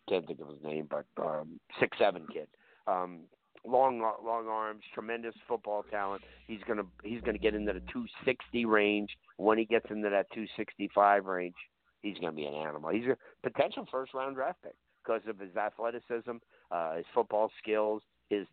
[0.08, 2.48] can't think of his name, but um, six seven kid.
[2.88, 3.22] Um,
[3.68, 6.22] long long arms, tremendous football talent.
[6.48, 9.10] He's gonna he's gonna get into the 260 range.
[9.38, 11.56] When he gets into that 265 range,
[12.02, 12.92] he's gonna be an animal.
[12.92, 13.18] He's a
[13.48, 16.38] potential first round draft pick because of his athleticism,
[16.72, 18.02] uh, his football skills.
[18.30, 18.48] his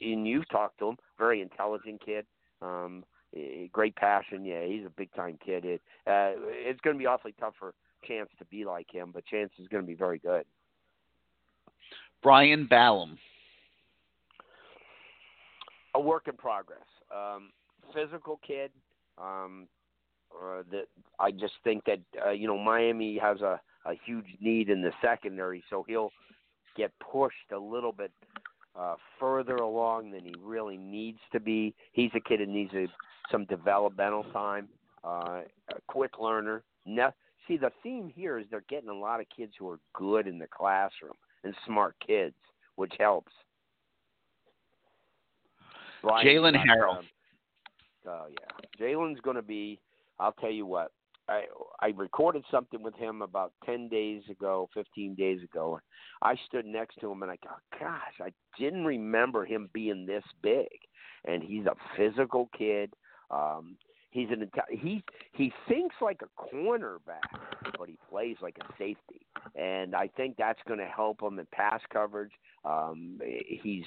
[0.00, 2.24] and you've talked to him, very intelligent kid.
[2.60, 3.04] Um,
[3.72, 4.44] great passion.
[4.44, 5.64] Yeah, he's a big time kid.
[5.64, 7.74] It uh, it's going to be awfully tough for
[8.08, 10.44] Chantz to be like him, but Chantz is going to be very good.
[12.22, 13.18] Brian Ballum.
[15.94, 16.80] A work in progress.
[17.14, 17.50] Um,
[17.94, 18.70] physical kid.
[19.18, 19.68] Um,
[20.34, 20.84] uh, that
[21.18, 24.92] I just think that uh, you know Miami has a a huge need in the
[25.02, 26.12] secondary, so he'll
[26.76, 28.12] get pushed a little bit
[28.78, 31.74] uh, further along than he really needs to be.
[31.92, 32.86] He's a kid that needs a,
[33.30, 34.68] some developmental time,
[35.04, 35.40] uh,
[35.70, 36.62] a quick learner.
[36.86, 37.08] Ne-
[37.48, 40.38] See, the theme here is they're getting a lot of kids who are good in
[40.38, 42.36] the classroom and smart kids,
[42.76, 43.32] which helps.
[46.04, 47.02] Jalen Harrell.
[48.06, 49.80] Oh yeah, Jalen's going to be.
[50.18, 50.92] I'll tell you what.
[51.28, 51.44] I
[51.80, 55.80] I recorded something with him about ten days ago, fifteen days ago.
[56.22, 60.24] I stood next to him and I go, gosh, I didn't remember him being this
[60.42, 60.68] big.
[61.24, 62.92] And he's a physical kid.
[63.30, 63.76] Um,
[64.12, 65.02] he's an he
[65.32, 67.20] he thinks like a cornerback,
[67.76, 69.26] but he plays like a safety,
[69.56, 72.30] and I think that's going to help him in pass coverage.
[72.64, 73.84] Um, he's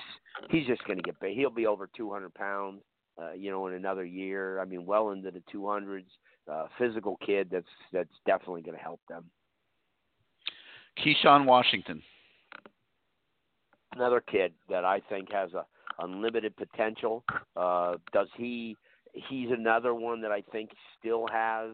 [0.50, 1.38] he's just going to get big.
[1.38, 2.82] He'll be over 200 pounds,
[3.22, 4.60] uh, you know, in another year.
[4.60, 6.04] I mean, well into the 200s.
[6.52, 9.26] Uh, physical kid that's that's definitely going to help them.
[11.04, 12.04] Keyshawn Washington,
[13.94, 15.66] another kid that I think has a
[15.98, 17.24] unlimited potential.
[17.56, 18.78] Uh, does he?
[19.30, 21.72] He's another one that I think still has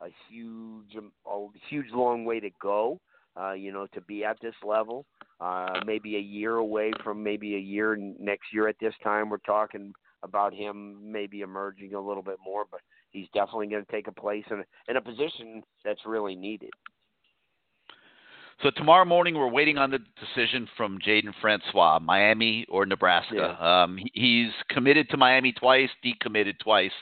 [0.00, 3.00] a huge, a huge long way to go.
[3.40, 5.06] Uh, you know, to be at this level.
[5.40, 9.30] Uh, maybe a year away from maybe a year next year at this time.
[9.30, 9.92] We're talking
[10.22, 12.80] about him maybe emerging a little bit more, but
[13.10, 16.70] he's definitely going to take a place in, in a position that's really needed.
[18.62, 23.56] So tomorrow morning, we're waiting on the decision from Jaden Francois, Miami or Nebraska.
[23.58, 23.82] Yeah.
[23.82, 26.92] Um, he's committed to Miami twice, decommitted twice.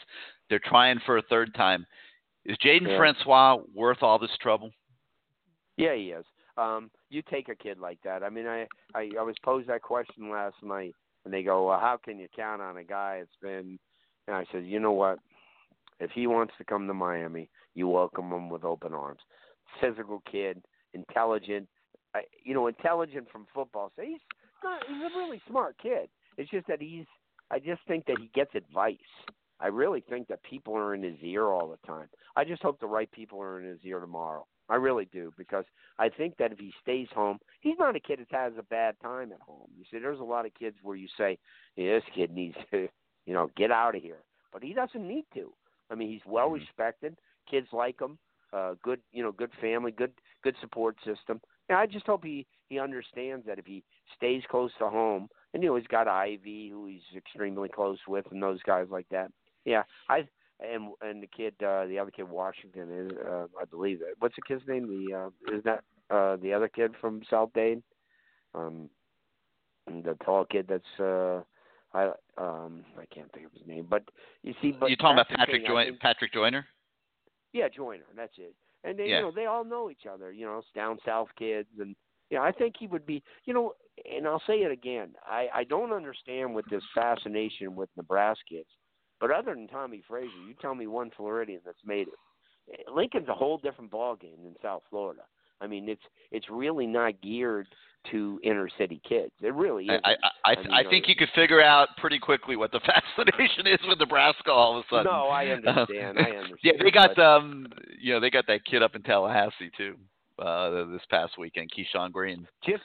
[0.48, 1.84] They're trying for a third time.
[2.44, 2.96] Is Jaden yeah.
[2.96, 4.70] Francois worth all this trouble?
[5.76, 6.24] Yeah, he is.
[6.56, 8.22] Um, you take a kid like that.
[8.22, 10.94] I mean, I, I I was posed that question last night,
[11.24, 13.78] and they go, "Well, how can you count on a guy that's been?"
[14.26, 15.18] And I said, "You know what?
[16.00, 19.20] If he wants to come to Miami, you welcome him with open arms.
[19.80, 20.62] Physical kid,
[20.94, 21.68] intelligent,
[22.14, 23.92] uh, you know, intelligent from football.
[23.96, 24.20] So he's
[24.64, 26.08] not, he's a really smart kid.
[26.36, 27.06] It's just that he's.
[27.50, 28.96] I just think that he gets advice.
[29.60, 32.08] I really think that people are in his ear all the time.
[32.36, 34.46] I just hope the right people are in his ear tomorrow.
[34.68, 35.64] I really do because
[35.98, 38.96] I think that if he stays home, he's not a kid that has a bad
[39.02, 39.68] time at home.
[39.76, 41.38] You see, there's a lot of kids where you say,
[41.76, 42.88] yeah, "This kid needs to,
[43.26, 45.52] you know, get out of here," but he doesn't need to.
[45.90, 46.62] I mean, he's well mm-hmm.
[46.64, 47.16] respected.
[47.50, 48.18] Kids like him.
[48.52, 50.12] Uh, good, you know, good family, good,
[50.42, 51.40] good support system.
[51.68, 53.82] And I just hope he he understands that if he
[54.16, 58.24] stays close to home, and you know, he's got Ivy, who he's extremely close with,
[58.30, 59.30] and those guys like that.
[59.64, 60.26] Yeah, I
[60.60, 64.14] and and the kid, uh, the other kid, Washington is, uh, I believe that.
[64.18, 64.86] What's the kid's name?
[64.88, 67.82] The uh, is that uh, the other kid from South Dade?
[68.54, 68.88] Um,
[69.86, 71.42] the tall kid that's uh
[71.94, 74.02] I um I can't think of his name, but
[74.42, 75.92] you see, but you're talking about Patrick Joyner.
[76.00, 76.66] Patrick Joyner.
[77.52, 78.04] Yeah, Joyner.
[78.16, 78.54] That's it.
[78.84, 79.16] And they, yeah.
[79.16, 80.32] you know, they all know each other.
[80.32, 81.96] You know, down south kids, and
[82.30, 83.22] yeah, I think he would be.
[83.44, 83.72] You know,
[84.10, 85.14] and I'll say it again.
[85.26, 88.62] I I don't understand with this fascination with Nebraska
[89.20, 92.86] but other than Tommie Frazier, you tell me one Floridian that's made it.
[92.94, 95.22] Lincoln's a whole different ball game than South Florida.
[95.60, 97.66] I mean, it's it's really not geared
[98.10, 99.32] to inner city kids.
[99.42, 100.00] It really is.
[100.04, 102.80] I I, I, I, mean, I think you could figure out pretty quickly what the
[103.16, 105.12] fascination is with Nebraska all of a sudden.
[105.12, 106.18] No, I understand.
[106.18, 106.58] I understand.
[106.62, 107.22] yeah, they got but...
[107.22, 107.66] um,
[108.00, 109.96] you know, they got that kid up in Tallahassee too.
[110.38, 112.46] Uh, this past weekend, Keyshawn Green.
[112.64, 112.82] Just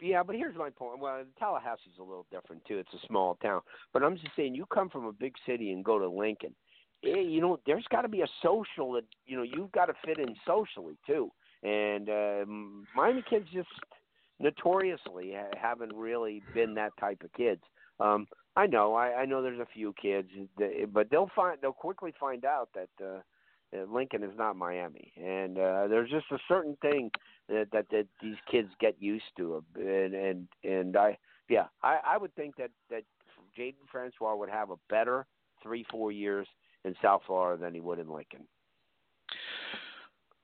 [0.00, 1.00] yeah, but here's my point.
[1.00, 2.78] Well, Tallahassee's a little different too.
[2.78, 3.62] It's a small town,
[3.92, 6.54] but I'm just saying, you come from a big city and go to Lincoln.
[7.04, 9.94] Eh, you know, there's got to be a social that you know you've got to
[10.04, 11.30] fit in socially too.
[11.62, 12.44] And uh,
[12.94, 13.68] Miami kids just
[14.38, 17.60] notoriously haven't really been that type of kids.
[18.00, 18.26] Um,
[18.56, 20.28] I know, I, I know there's a few kids,
[20.92, 23.20] but they'll find they'll quickly find out that uh,
[23.92, 27.10] Lincoln is not Miami, and uh, there's just a certain thing
[27.48, 31.18] that, that that these kids get used to, and and and I
[31.48, 33.04] yeah, I, I would think that that
[33.56, 35.26] Jaden Francois would have a better
[35.62, 36.46] three four years
[36.84, 38.46] in South Florida than he would in Lincoln.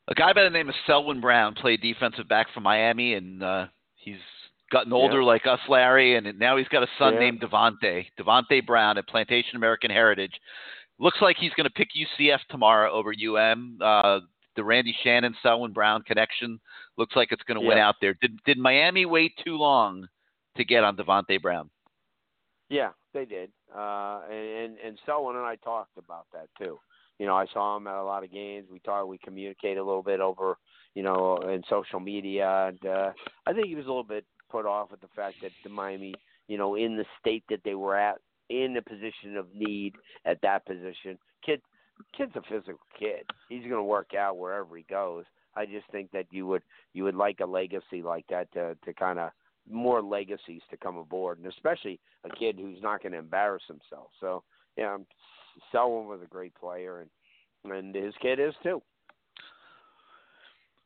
[0.08, 3.66] A guy by the name of Selwyn Brown played defensive back for Miami, and uh,
[3.96, 4.20] he's
[4.70, 5.26] gotten older yeah.
[5.26, 7.20] like us, Larry, and now he's got a son yeah.
[7.20, 10.32] named Davonte, Davonte Brown at Plantation American Heritage.
[10.98, 11.88] Looks like he's going to pick
[12.20, 13.78] UCF tomorrow over UM.
[13.82, 14.20] Uh,
[14.54, 16.58] the Randy Shannon Selwyn Brown connection
[16.96, 17.70] looks like it's going to yeah.
[17.70, 18.14] win out there.
[18.14, 20.08] Did did Miami wait too long
[20.56, 21.68] to get on Davonte Brown.
[22.68, 23.50] Yeah, they did.
[23.74, 26.78] Uh, and and Selwyn and I talked about that too.
[27.18, 28.68] You know, I saw him at a lot of games.
[28.70, 30.58] We talked, we communicated a little bit over,
[30.94, 33.12] you know, in social media, and uh,
[33.46, 36.14] I think he was a little bit put off with the fact that the Miami,
[36.48, 38.16] you know, in the state that they were at,
[38.48, 39.94] in a position of need
[40.24, 41.18] at that position.
[41.44, 41.60] Kid,
[42.16, 43.24] kid's a physical kid.
[43.48, 45.24] He's going to work out wherever he goes.
[45.56, 46.62] I just think that you would
[46.92, 49.30] you would like a legacy like that to to kind of
[49.70, 54.08] more legacies to come aboard, and especially a kid who's not going to embarrass himself.
[54.20, 54.42] So
[54.76, 54.96] yeah,
[55.72, 57.10] Selwyn was a great player, and
[57.72, 58.82] and his kid is too.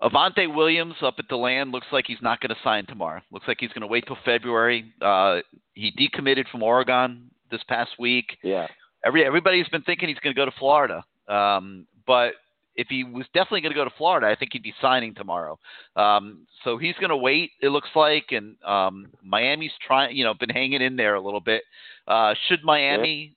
[0.02, 3.20] Avantae Williams up at the land looks like he's not going to sign tomorrow.
[3.30, 4.94] Looks like he's going to wait till February.
[5.00, 5.40] Uh,
[5.74, 8.38] he decommitted from Oregon this past week.
[8.42, 8.66] Yeah.
[9.04, 12.32] Every everybody's been thinking he's going to go to Florida, um, but
[12.76, 15.58] if he was definitely going to go to Florida, I think he'd be signing tomorrow.
[15.96, 17.50] Um, so he's going to wait.
[17.60, 21.40] It looks like, and um, Miami's trying, you know, been hanging in there a little
[21.40, 21.62] bit.
[22.06, 23.34] Uh, should Miami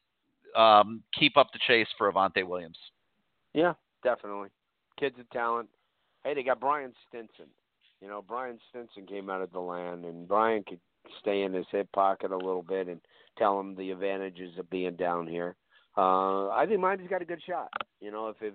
[0.55, 2.77] um, keep up the chase for Avantae Williams?
[3.53, 3.73] Yeah,
[4.03, 4.49] definitely.
[4.99, 5.69] Kid's a talent.
[6.23, 7.47] Hey, they got Brian Stinson.
[8.01, 10.79] You know, Brian Stinson came out of the land, and Brian could
[11.19, 12.99] stay in his hip pocket a little bit and
[13.37, 15.55] tell him the advantages of being down here.
[15.97, 17.69] Uh, I think Miami's got a good shot.
[18.01, 18.53] You know, if if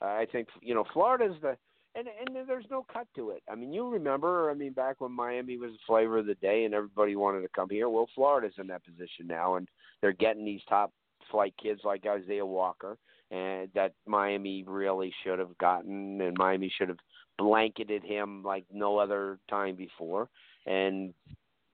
[0.00, 1.56] I think you know Florida's the
[1.94, 3.42] and and there's no cut to it.
[3.50, 6.64] I mean, you remember, I mean, back when Miami was the flavor of the day
[6.64, 7.88] and everybody wanted to come here.
[7.88, 9.68] Well, Florida's in that position now, and
[10.00, 10.92] they're getting these top
[11.30, 12.96] flight kids like Isaiah Walker,
[13.30, 16.98] and that Miami really should have gotten, and Miami should have
[17.36, 20.28] blanketed him like no other time before,
[20.66, 21.12] and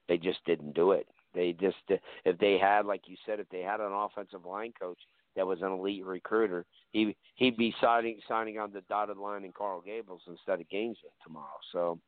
[0.09, 1.07] they just didn't do it.
[1.35, 1.77] They just,
[2.25, 4.99] if they had, like you said, if they had an offensive line coach
[5.37, 9.53] that was an elite recruiter, he he'd be signing signing on the dotted line in
[9.53, 11.59] Coral Gables instead of Gainesville tomorrow.
[11.73, 11.99] So,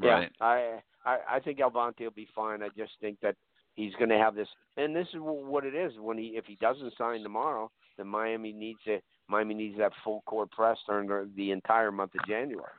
[0.00, 0.32] yeah, right.
[0.40, 2.62] I, I I think Avantae will be fine.
[2.62, 3.36] I just think that
[3.74, 5.92] he's going to have this, and this is what it is.
[5.98, 10.22] When he if he doesn't sign tomorrow, then Miami needs to Miami needs that full
[10.26, 12.72] court press during the entire month of January.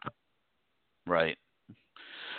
[1.07, 1.37] Right.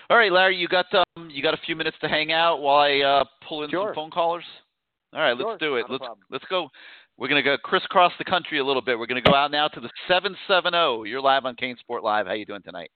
[0.09, 2.79] All right, Larry, you got um, you got a few minutes to hang out while
[2.79, 3.89] I uh, pull in sure.
[3.89, 4.45] some phone callers.
[5.13, 5.51] All right, sure.
[5.51, 5.87] let's do it.
[5.89, 6.69] Not let's let's go.
[7.19, 8.99] We're gonna go crisscross the country a little bit.
[8.99, 11.05] We're gonna go out now to the seven seven zero.
[11.05, 12.27] You're live on CaneSport Live.
[12.27, 12.91] How you doing tonight?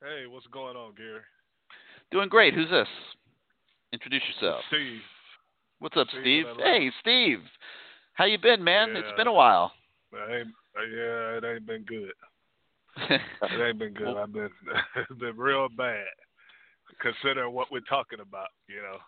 [0.00, 1.20] Hey, what's going on, Gary?
[2.12, 2.54] Doing great.
[2.54, 2.86] Who's this?
[3.92, 4.62] Introduce yourself.
[4.68, 5.00] Steve.
[5.80, 6.64] What's up, Steve Steve?
[6.64, 7.40] Hey, Steve.
[8.14, 8.94] How you been, man?
[8.94, 9.72] It's been a while.
[10.12, 12.12] I ain't, uh, yeah, it ain't been good.
[13.42, 14.06] It ain't been good.
[14.06, 14.50] Well- I've been
[14.96, 16.06] it's been real bad,
[17.00, 18.48] considering what we're talking about.
[18.68, 18.98] You know.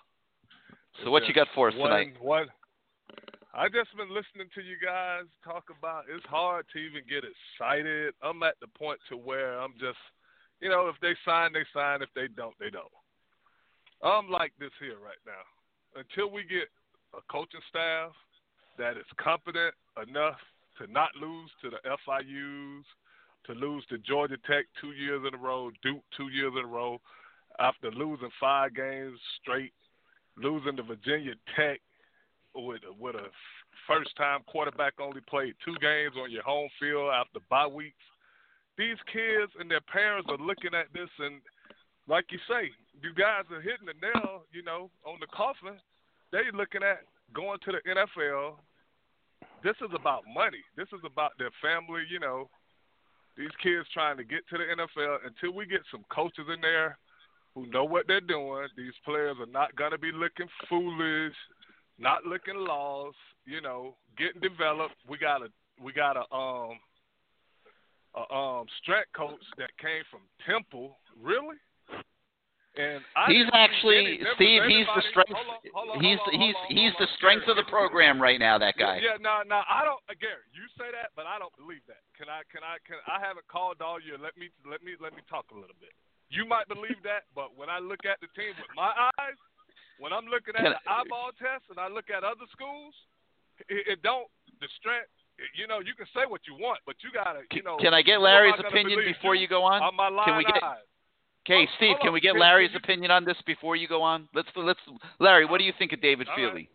[1.05, 2.15] so what you got for us one, tonight?
[2.21, 2.47] One.
[3.53, 6.05] I just been listening to you guys talk about.
[6.07, 8.15] It's hard to even get excited.
[8.23, 9.99] I'm at the point to where I'm just,
[10.61, 12.01] you know, if they sign, they sign.
[12.01, 12.95] If they don't, they don't.
[14.03, 15.43] I'm like this here right now.
[15.99, 16.71] Until we get
[17.13, 18.13] a coaching staff
[18.79, 20.39] that is competent enough
[20.79, 22.87] to not lose to the FIU's,
[23.47, 26.69] to lose to Georgia Tech two years in a row, Duke two years in a
[26.69, 27.01] row,
[27.59, 29.73] after losing five games straight,
[30.37, 31.81] losing to Virginia Tech
[32.55, 33.29] with with a
[33.87, 38.05] first time quarterback only played two games on your home field after bye weeks.
[38.79, 41.41] These kids and their parents are looking at this and
[42.09, 42.71] like you say,
[43.03, 45.79] you guys are hitting the nail, you know, on the coffin.
[46.33, 48.59] They looking at going to the NFL.
[49.63, 50.63] This is about money.
[50.77, 52.51] This is about their family, you know.
[53.37, 56.99] These kids trying to get to the NFL until we get some coaches in there
[57.55, 58.69] who know what they're doing.
[58.77, 61.35] These players are not going to be looking foolish,
[62.01, 64.97] not looking lost, you know, getting developed.
[65.09, 65.49] We got a
[65.83, 66.81] we got a um
[68.17, 71.57] a um strength coach that came from Temple, really?
[72.79, 74.63] And I He's actually any Steve.
[74.71, 75.35] He's the strength.
[75.35, 77.75] hold on, hold on, He's hold on, he's he's the strength Gary, of the listen
[77.75, 77.91] to me.
[77.91, 78.57] program right now.
[78.63, 79.03] That guy.
[79.03, 79.99] Yeah, no, no, I don't.
[80.07, 81.99] uh, Gary, you say that, but I don't believe that.
[82.15, 82.47] Can I?
[82.49, 82.79] Can I?
[82.87, 84.17] Can I haven't called all year?
[84.23, 85.91] Let me, let me, let me talk a little bit.
[86.31, 89.39] You might believe that, but when I look at the team with my eyes,
[90.01, 92.95] when I'm looking at Can the eyeball test and I look at other schools,
[93.69, 94.27] it, it don't
[94.61, 95.13] the strength.
[95.57, 97.77] You know, you can say what you want, but you gotta, you know.
[97.79, 99.81] Can I get Larry's opinion before you go on?
[99.83, 100.85] On my Can we get- eyes.
[101.49, 104.03] Okay, Hold- Steve, can we get Larry's can you- opinion on this before you go
[104.03, 104.29] on?
[104.35, 104.81] Let's let's
[105.19, 106.55] Larry, what do you think of David All right.
[106.55, 106.69] Feeley?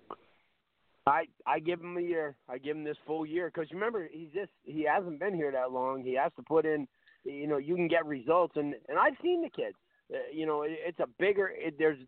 [1.06, 2.36] I I give him a year.
[2.50, 5.72] I give him this full year because remember he's just he hasn't been here that
[5.72, 6.02] long.
[6.04, 6.88] He has to put in.
[7.24, 9.76] You know, you can get results, and and I've seen the kids.
[10.12, 11.52] Uh, you know, it, it's a bigger.
[11.56, 12.00] It, there's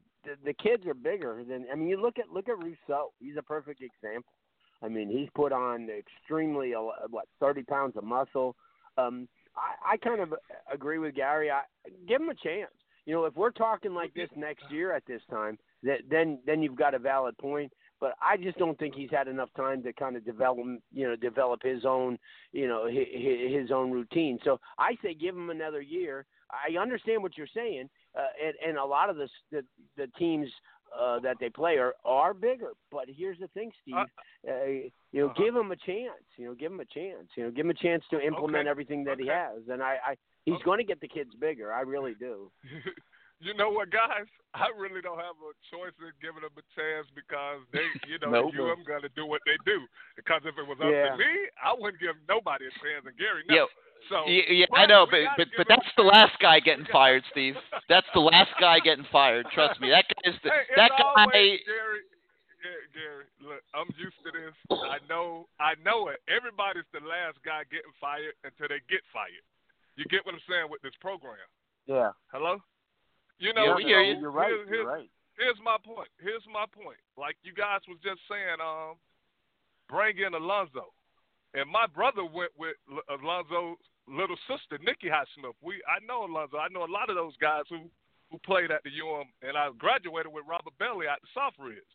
[0.43, 1.65] the, kids are bigger than.
[1.71, 3.11] I mean, you look at look at Rousseau.
[3.19, 4.31] He's a perfect example.
[4.83, 6.73] I mean, he's put on extremely
[7.09, 8.55] what thirty pounds of muscle.
[8.97, 10.33] Um, I, I kind of
[10.71, 11.49] agree with Gary.
[11.49, 11.61] I
[12.07, 12.71] give him a chance.
[13.05, 16.61] You know, if we're talking like this next year at this time, that then then
[16.61, 17.71] you've got a valid point.
[17.99, 20.59] But I just don't think he's had enough time to kind of develop,
[20.93, 22.19] you know, develop his own,
[22.51, 24.37] you know, his, his own routine.
[24.43, 26.27] So I say give him another year.
[26.51, 27.87] I understand what you're saying, uh,
[28.43, 29.63] and, and a lot of the the,
[29.95, 30.47] the teams
[30.97, 32.71] uh, that they play are are bigger.
[32.91, 33.95] But here's the thing, Steve.
[34.47, 34.65] Uh,
[35.11, 35.43] you know, uh-huh.
[35.43, 36.23] give him a chance.
[36.37, 37.27] You know, give him a chance.
[37.35, 38.69] You know, give him a chance to implement Okay.
[38.69, 39.61] everything that he has.
[39.69, 40.15] And I, I
[40.45, 40.63] he's Okay.
[40.63, 41.73] going to get the kids bigger.
[41.73, 42.51] I really do.
[43.39, 44.25] you know what, guys?
[44.53, 48.31] I really don't have a choice in giving them a chance because they, you know,
[48.31, 48.53] Nope.
[48.55, 49.85] the UM going to do what they do.
[50.15, 51.13] Because if it was up Yeah.
[51.13, 51.31] to me,
[51.61, 53.75] I wouldn't give nobody a chance, and Gary Yeah, knows.
[54.09, 57.23] So Yeah, yeah, but I know, but but but that's the last guy getting fired,
[57.31, 57.55] Steve.
[57.89, 59.47] That's the last guy getting fired.
[59.53, 61.71] Trust me, that guy's the, Hey, it's that always, guy.
[61.71, 62.01] Gary,
[62.63, 64.55] yeah, Gary, look, I'm used to this.
[64.71, 66.19] I know, I know it.
[66.27, 69.43] Everybody's the last guy getting fired until they get fired.
[69.95, 71.39] You get what I'm saying with this program?
[71.87, 72.11] Yeah.
[72.31, 72.59] Hello?
[73.39, 74.15] You know, we hear so you.
[74.19, 74.51] You're right.
[74.51, 75.09] here's- You're right.
[75.39, 76.09] here's my point.
[76.19, 76.99] Here's my point.
[77.15, 78.95] Like you guys was just saying, um,
[79.87, 80.91] bring in Alonzo,
[81.53, 82.75] and my brother went with
[83.09, 83.77] Alonzo's
[84.07, 85.55] little sister, Nikki Highsmith.
[85.61, 86.57] We, I know Alonzo.
[86.57, 87.89] I know a lot of those guys who
[88.31, 91.87] who played at the UM, and I graduated with Robert Bailey at the Southridge.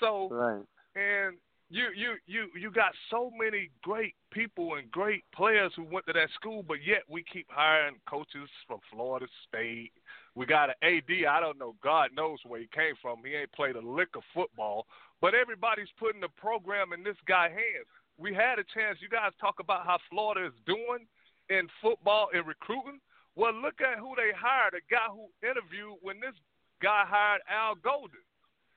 [0.00, 0.64] So Right.
[0.94, 1.36] and
[1.68, 6.12] you you you you got so many great people and great players who went to
[6.12, 9.92] that school, but yet we keep hiring coaches from Florida State.
[10.34, 11.26] We got an AD.
[11.28, 11.74] I don't know.
[11.82, 13.22] God knows where he came from.
[13.24, 14.86] He ain't played a lick of football,
[15.20, 17.88] but everybody's putting the program in this guy's hands.
[18.18, 18.98] We had a chance.
[19.00, 21.06] You guys talk about how Florida is doing
[21.50, 23.00] in football and recruiting.
[23.36, 24.74] Well, look at who they hired.
[24.74, 26.34] A guy who interviewed when this
[26.80, 28.24] guy hired Al Golden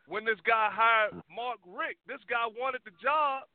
[0.10, 2.02] when this guy hired Mark Richt.
[2.10, 3.46] This guy wanted the job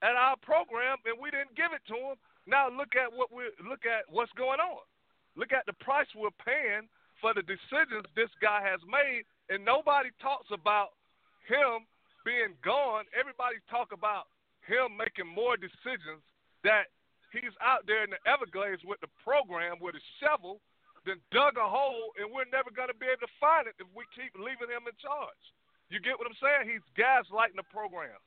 [0.00, 2.16] at our program, and we didn't give it to him.
[2.46, 4.86] Now look at what we look at what's going on.
[5.34, 6.86] Look at the price we're paying
[7.20, 10.94] for the decisions this guy has made, and nobody talks about
[11.50, 11.84] him
[12.24, 13.04] being gone.
[13.10, 14.30] Everybody talk about
[14.66, 16.22] him making more decisions
[16.66, 16.90] that
[17.32, 20.60] he's out there in the Everglades with the program with a shovel,
[21.06, 23.86] then dug a hole, and we're never going to be able to find it if
[23.94, 25.44] we keep leaving him in charge.
[25.86, 26.66] You get what I'm saying?
[26.66, 28.18] He's gaslighting the program,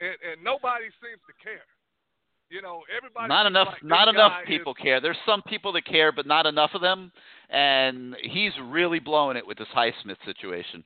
[0.00, 1.68] and and nobody seems to care.
[2.48, 3.28] You know, everybody.
[3.28, 3.68] Not enough.
[3.76, 5.00] like Not enough guy is- people care.
[5.00, 7.12] There's some people that care, but not enough of them.
[7.50, 10.84] And he's really blowing it with this Highsmith situation.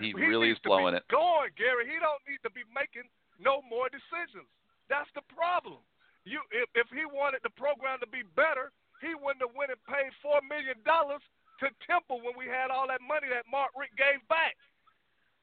[0.00, 1.04] He really needs is blowing it.
[1.08, 1.84] Going, Gary.
[1.84, 3.08] He don't need to be making
[3.42, 4.46] no more decisions.
[4.86, 5.82] That's the problem.
[6.22, 8.70] You, if if he wanted the program to be better,
[9.02, 11.22] he wouldn't have went and paid four million dollars
[11.60, 14.54] to Temple when we had all that money that Mark Richt gave back.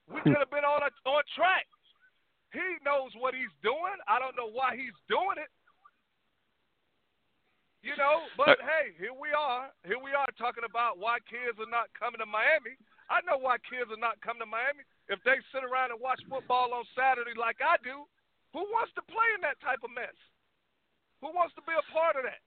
[0.08, 0.32] We hmm.
[0.32, 1.68] could have been on a, on track.
[2.56, 4.00] He knows what he's doing.
[4.10, 5.52] I don't know why he's doing it.
[7.80, 9.72] You know, but uh, hey, here we are.
[9.88, 12.76] Here we are talking about why kids are not coming to Miami.
[13.08, 14.84] I know why kids are not coming to Miami.
[15.10, 18.06] If they sit around and watch football on Saturday like I do,
[18.54, 20.14] who wants to play in that type of mess?
[21.22, 22.42] Who wants to be a part of that?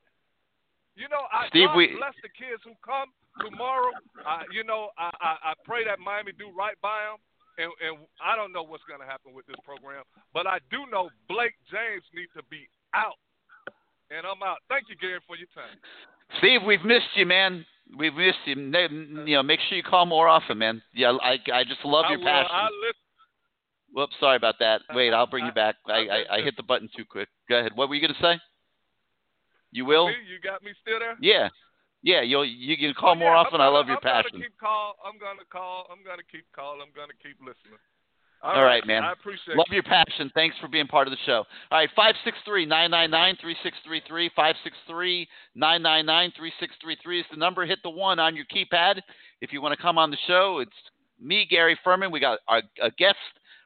[0.94, 3.10] You know, I Steve, we- bless the kids who come
[3.40, 3.90] tomorrow.
[4.24, 7.18] I, you know, I, I, I pray that Miami do right by them.
[7.60, 10.88] And, and I don't know what's going to happen with this program, but I do
[10.90, 12.64] know Blake James needs to be
[12.96, 13.20] out.
[14.08, 14.64] And I'm out.
[14.68, 15.76] Thank you, Gary, for your time.
[16.38, 17.64] Steve, we've missed you, man.
[17.96, 18.54] We've missed you.
[18.56, 20.82] You know, make sure you call more often, man.
[20.94, 22.26] Yeah, I I just love I your will.
[22.26, 22.50] passion.
[22.54, 22.98] I listen.
[23.94, 24.76] Whoops, sorry about that.
[24.88, 24.94] Uh-huh.
[24.96, 25.76] Wait, I'll bring I- you back.
[25.86, 27.28] I, I I, hit the button too quick.
[27.48, 27.72] Go ahead.
[27.74, 28.40] What were you gonna say?
[29.70, 30.08] You will?
[30.10, 31.16] You got me still there?
[31.20, 31.48] Yeah,
[32.02, 32.22] yeah.
[32.22, 33.60] You'll you can call Oh, more yeah, often.
[33.60, 34.16] I'm I gonna, love your passion.
[34.16, 34.38] I'm passion.
[34.40, 34.96] Gonna keep call.
[35.04, 35.86] I'm gonna call.
[35.92, 36.80] I'm gonna keep call.
[36.80, 37.78] I'm gonna keep listening.
[38.42, 39.04] All right, man.
[39.04, 39.56] I appreciate it.
[39.56, 39.74] Love you.
[39.74, 40.30] your passion.
[40.34, 41.44] Thanks for being part of the show.
[41.70, 45.28] All right, five six three nine nine nine three six three three five six three
[45.54, 47.64] nine nine nine three six three three is the number.
[47.64, 49.00] Hit the one on your keypad
[49.40, 50.58] if you want to come on the show.
[50.60, 50.72] It's
[51.20, 52.10] me, Gary Ferman.
[52.10, 53.16] We got our a guest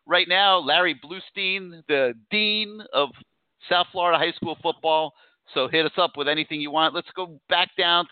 [0.07, 3.09] right now, Larry Blustein, the dean of
[3.71, 5.15] South Florida high school football.
[5.55, 6.95] So hit us up with anything you want.
[6.95, 8.07] Let's go back down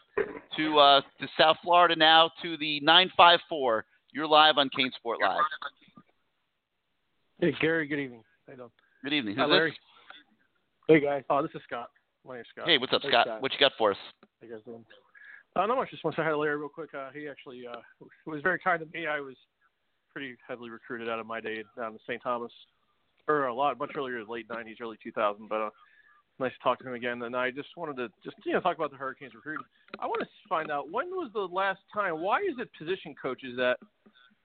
[0.56, 3.84] to uh, to South Florida now to the nine five four.
[4.12, 5.42] You're live on CaneSport Live.
[7.40, 7.86] Hey, Gary.
[7.86, 8.22] Good evening.
[8.46, 8.70] How you doing?
[9.02, 9.36] Good evening.
[9.36, 9.54] Hi, Who's this?
[9.54, 9.78] Larry.
[10.88, 11.22] Hey, guys.
[11.30, 11.88] Oh, this is Scott.
[12.26, 12.68] My name's Scott.
[12.68, 13.42] Hey, what's up, Hey, Scott?
[13.42, 13.96] What you got for us?
[14.40, 14.84] How you guys doing?
[15.56, 15.90] Uh, not much.
[15.90, 16.90] Just want to say hi to Larry real quick.
[16.94, 17.76] Uh, he actually uh,
[18.26, 19.06] was very kind to me.
[19.06, 19.34] I was
[20.12, 22.22] pretty heavily recruited out of my day down in St.
[22.22, 22.52] Thomas,
[23.28, 25.48] or a lot, much earlier, late '90s, early 2000.
[25.48, 25.70] But uh,
[26.38, 27.22] nice to talk to him again.
[27.22, 29.66] And I just wanted to just you know talk about the Hurricanes recruiting.
[29.98, 32.20] I want to find out when was the last time?
[32.20, 33.78] Why is it position coaches that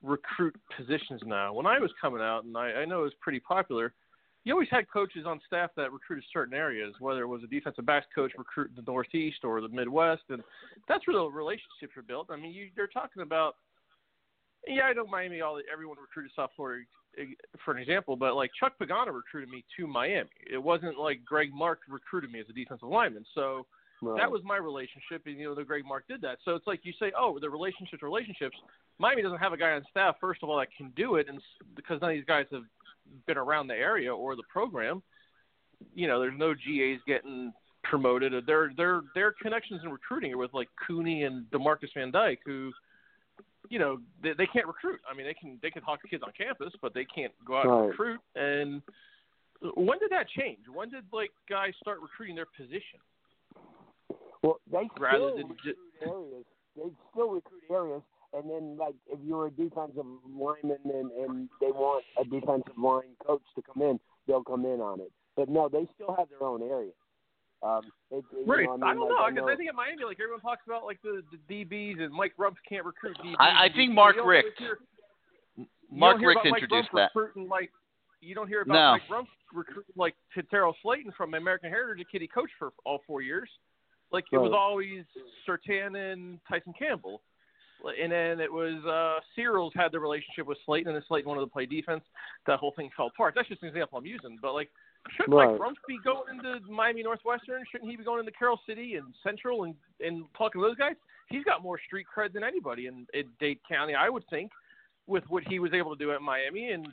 [0.03, 1.53] recruit positions now?
[1.53, 3.93] When I was coming out, and I, I know it was pretty popular.
[4.43, 7.85] you always had coaches on staff that recruited certain areas, whether it was a defensive
[7.85, 10.41] backs coach recruiting the Northeast or the Midwest, and
[10.87, 12.27] that's where the relationships are built.
[12.29, 13.55] I mean, you, you're talking about.
[14.67, 15.41] Yeah, I know Miami.
[15.41, 16.83] All everyone recruited South Florida
[17.17, 17.23] eh,
[17.63, 20.29] for an example, but like Chuck Pagano recruited me to Miami.
[20.51, 23.25] It wasn't like Greg Mark recruited me as a defensive lineman.
[23.33, 23.65] So
[24.01, 24.17] right.
[24.17, 26.39] that was my relationship, and you know the Greg Mark did that.
[26.43, 28.57] So it's like you say, oh, the relationships, relationships.
[28.99, 31.41] Miami doesn't have a guy on staff, first of all, that can do it, and
[31.75, 32.63] because none of these guys have
[33.25, 35.01] been around the area or the program,
[35.95, 37.53] you know, there's no GAs getting
[37.83, 38.33] promoted.
[38.45, 42.71] Their their their connections in recruiting are with like Cooney and Demarcus Van Dyke, who
[43.69, 44.99] you know they, they can't recruit.
[45.09, 47.57] I mean, they can they can talk to kids on campus, but they can't go
[47.57, 47.79] out right.
[47.79, 48.19] and recruit.
[48.35, 48.81] And
[49.75, 50.59] when did that change?
[50.73, 52.99] When did like guys start recruiting their position?
[54.41, 55.77] Well, they still recruit just...
[56.01, 56.45] areas.
[56.75, 58.01] They still recruit areas,
[58.33, 63.15] and then like if you're a defensive lineman and and they want a defensive line
[63.25, 65.11] coach to come in, they'll come in on it.
[65.35, 66.91] But no, they still have their own area.
[67.61, 68.65] Um, it, right.
[68.65, 70.39] Know, I, mean, I don't like, know because I, I, think at Miami, like everyone
[70.39, 73.35] talks about, like the, the DBs and Mike Rumph can't recruit DBs.
[73.37, 74.61] I, I think Mark Richt.
[75.91, 77.47] Mark Richt introduced Mike that.
[77.49, 77.71] Like
[78.21, 78.91] you don't hear about no.
[78.91, 80.15] Mike Rumph recruiting like
[80.49, 83.49] Terrell Slayton from American Heritage, a kid he coached for all four years.
[84.11, 84.43] Like it right.
[84.43, 85.03] was always
[85.47, 87.21] Surtain and Tyson Campbell.
[88.01, 91.41] And then it was uh Searles had the relationship with Slayton, and then Slayton wanted
[91.41, 92.03] to play defense.
[92.45, 93.33] That whole thing fell apart.
[93.35, 94.37] That's just an example I'm using.
[94.41, 94.69] But like
[95.15, 95.49] Shouldn't right.
[95.51, 97.63] Mike Rumph be going into Miami Northwestern?
[97.71, 100.95] Shouldn't he be going into Carroll City and Central and and talking to those guys?
[101.29, 104.51] He's got more street cred than anybody in, in Dade County, I would think,
[105.07, 106.87] with what he was able to do at Miami and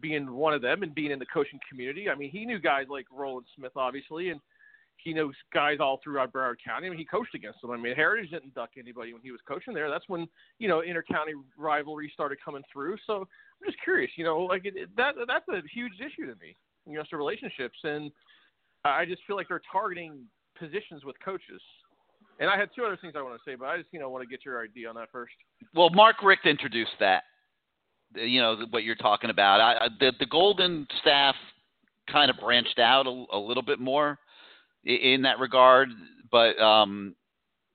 [0.00, 2.08] being one of them and being in the coaching community.
[2.08, 4.40] I mean, he knew guys like Roland Smith, obviously, and
[5.02, 6.86] he knows guys all throughout Broward County.
[6.86, 7.70] I mean, he coached against them.
[7.70, 9.90] I mean, Heritage didn't duck anybody when he was coaching there.
[9.90, 10.26] That's when
[10.58, 12.96] you know inter-county rivalry started coming through.
[13.06, 16.38] So I'm just curious, you know, like it, it, that that's a huge issue to
[16.40, 16.56] me
[16.86, 18.10] you know, to relationships, and
[18.84, 20.24] I just feel like they're targeting
[20.58, 21.60] positions with coaches.
[22.38, 24.08] And I had two other things I want to say, but I just you know
[24.08, 25.34] want to get your idea on that first.
[25.74, 27.24] Well, Mark Richt introduced that.
[28.14, 29.60] You know what you're talking about.
[29.60, 31.34] I, the the Golden staff
[32.10, 34.18] kind of branched out a, a little bit more
[34.84, 35.88] in, that regard,
[36.30, 37.14] but um,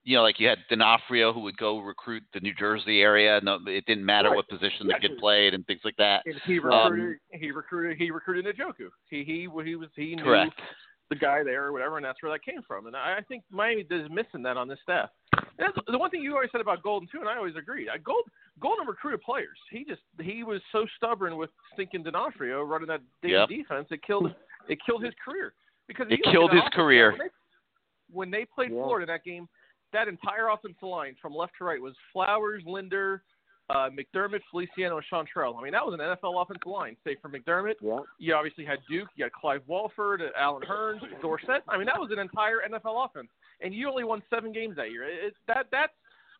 [0.05, 3.41] you know, like you had D'Onofrio who would go recruit the New Jersey area.
[3.43, 4.35] No, it didn't matter right.
[4.35, 6.21] what position the kid played and things like that.
[6.25, 7.17] And he recruited.
[7.33, 7.97] Um, he recruited.
[7.97, 8.89] He recruited Njoku.
[9.09, 10.53] He he he was he knew correct.
[11.09, 12.85] the guy there or whatever, and that's where that came from.
[12.85, 15.09] And I, I think Miami is missing that on this staff.
[15.37, 17.87] And that's the one thing you always said about Golden too, and I always agreed.
[17.89, 18.25] I, Gold
[18.61, 19.57] Golden recruited players.
[19.71, 23.49] He just he was so stubborn with stinking D'Onofrio running that yep.
[23.49, 23.87] defense.
[23.89, 24.31] It killed
[24.69, 25.53] it killed his career
[25.87, 27.11] because it killed his career.
[27.11, 27.25] When they,
[28.11, 28.83] when they played yeah.
[28.83, 29.47] Florida that game
[29.95, 33.23] that entire offensive line from left to right was Flowers, Linder,
[33.69, 35.57] uh, McDermott, Feliciano, and Chantrell.
[35.57, 36.95] I mean, that was an NFL offensive line.
[37.03, 37.99] Say for McDermott, yeah.
[38.19, 41.63] you obviously had Duke, you had Clive Walford, Allen Hurns, Dorsett.
[41.67, 43.29] I mean, that was an entire NFL offense,
[43.61, 45.03] and you only won seven games that year.
[45.03, 45.93] It's that that's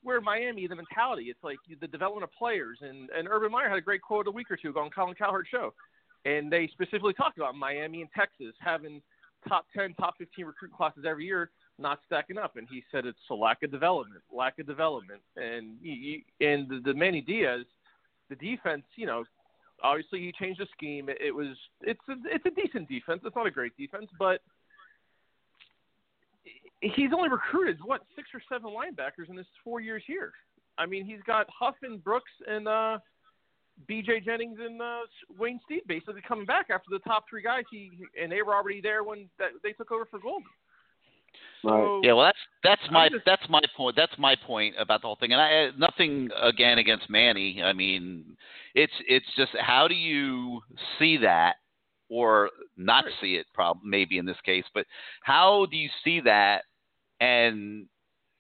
[0.04, 1.24] where Miami, the mentality.
[1.24, 4.32] It's like the development of players, and and Urban Meyer had a great quote a
[4.32, 5.74] week or two ago on Colin Cowherd's show,
[6.26, 9.02] and they specifically talked about Miami and Texas having
[9.48, 13.18] top ten, top fifteen recruit classes every year not stacking up, and he said it's
[13.30, 17.66] a lack of development, lack of development, and he, and the, the Manny Diaz,
[18.30, 19.26] the defense, you know,
[19.84, 21.10] obviously he changed the scheme.
[21.10, 21.50] It, it was
[21.82, 23.22] it's a, it's a decent defense.
[23.26, 24.42] It's not a great defense, but
[26.82, 30.32] he's only recruited what six or seven linebackers in his four years here.
[30.78, 33.00] I mean, he's got Huff and Brooks and uh,
[33.88, 34.22] B.J.
[34.22, 35.02] Jennings and uh,
[35.38, 37.64] Wayne Steed basically coming back after the top three guys.
[37.70, 40.48] He and they were already there when that, they took over for Golden.
[41.62, 43.96] So, yeah, well, that's that's my just, that's my point.
[43.96, 45.34] That's my point about the whole thing.
[45.34, 47.62] And I uh, nothing again against Manny.
[47.64, 48.38] I mean,
[48.76, 50.62] it's it's just how do you
[51.00, 51.56] see that
[52.10, 53.48] or not see it?
[53.54, 54.86] Probably maybe in this case, but
[55.24, 56.64] how do you see that
[57.20, 57.88] and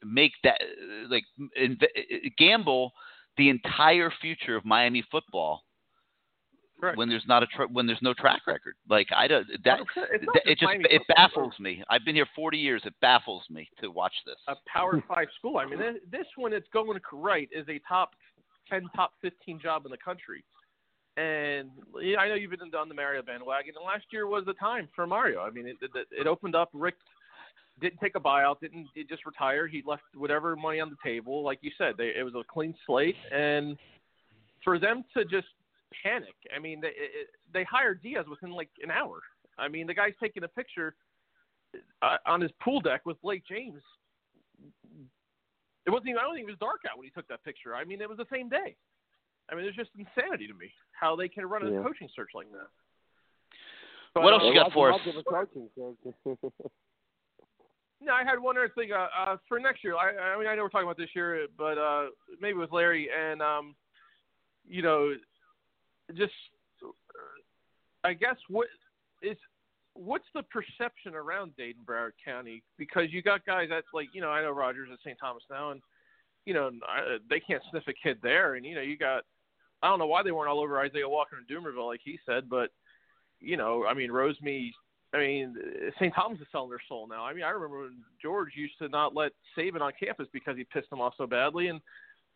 [0.04, 1.24] make that uh, like
[1.60, 2.92] inv- uh, gamble
[3.38, 5.64] the entire future of Miami football
[6.80, 6.98] Correct.
[6.98, 8.76] when there's not a tra- when there's no track record.
[8.90, 9.80] Like I don't that
[10.12, 11.16] it's not it just Miami it football.
[11.16, 11.84] baffles me.
[11.90, 12.82] I've been here 40 years.
[12.86, 14.36] It baffles me to watch this.
[14.48, 15.58] a Power Five school.
[15.58, 15.80] I mean,
[16.12, 18.12] this, one it's going right is a top
[18.70, 20.44] ten, top fifteen job in the country.
[21.18, 21.70] And
[22.20, 25.08] I know you've been on the Mario bandwagon, and last year was the time for
[25.08, 25.40] Mario.
[25.42, 26.70] I mean, it it, it opened up.
[26.74, 26.98] Richt
[27.82, 29.68] didn't take a buyout, didn't he just retire.
[29.68, 31.44] He left whatever money on the table.
[31.44, 33.78] Like you said, they, it was a clean slate, and
[34.64, 35.48] for them to just
[36.04, 36.36] panic.
[36.56, 39.20] I mean, they it, they hired Diaz within like an hour.
[39.58, 40.96] I mean, the guy's taking a picture
[42.02, 43.82] uh, on his pool deck with Blake James.
[45.86, 46.20] It wasn't even.
[46.20, 47.76] I don't think it was dark out when he took that picture.
[47.76, 48.76] I mean, it was the same day.
[49.50, 51.84] I mean, it's just insanity to me how they can run a Yeah.
[51.84, 52.68] coaching search like that.
[54.14, 55.00] But, what else uh, you got for us?
[55.06, 56.54] Much of a coaching search.
[58.02, 59.96] No, I had one other thing uh, uh, for next year.
[59.96, 62.08] I, I mean, I know we're talking about this year, but uh,
[62.42, 63.76] maybe with Larry and um,
[64.68, 65.14] you know,
[66.16, 66.34] just
[68.04, 68.68] I guess what
[69.22, 69.38] is
[69.94, 72.62] what's the perception around Dayton Broward County?
[72.78, 75.18] Because you got guys that's like you know I know Rogers at St.
[75.20, 75.82] Thomas now, and
[76.46, 79.24] you know I, they can't sniff a kid there, and you know you got
[79.82, 82.50] I don't know why they weren't all over Isaiah Walker and Doomerville like he said,
[82.50, 82.70] but
[83.40, 84.72] you know I mean Rosemy.
[85.16, 85.56] I mean,
[85.96, 86.14] St.
[86.14, 87.24] Thomas is selling their soul now.
[87.24, 90.66] I mean, I remember when George used to not let Saban on campus because he
[90.66, 91.80] pissed him off so badly, and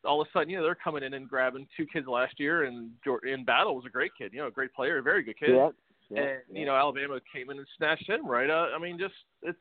[0.06, 2.64] all of a sudden, you know, they're coming in and grabbing two kids last year,
[2.64, 2.92] and
[3.28, 5.50] in battle was a great kid, you know, a great player, a very good kid.
[5.56, 5.70] Yeah.
[6.10, 6.60] Yeah, and yeah.
[6.60, 8.50] you know, Alabama came in and snatched him right.
[8.50, 9.60] Uh, I mean, just it's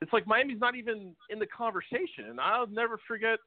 [0.00, 3.38] it's like Miami's not even in the conversation, and I'll never forget.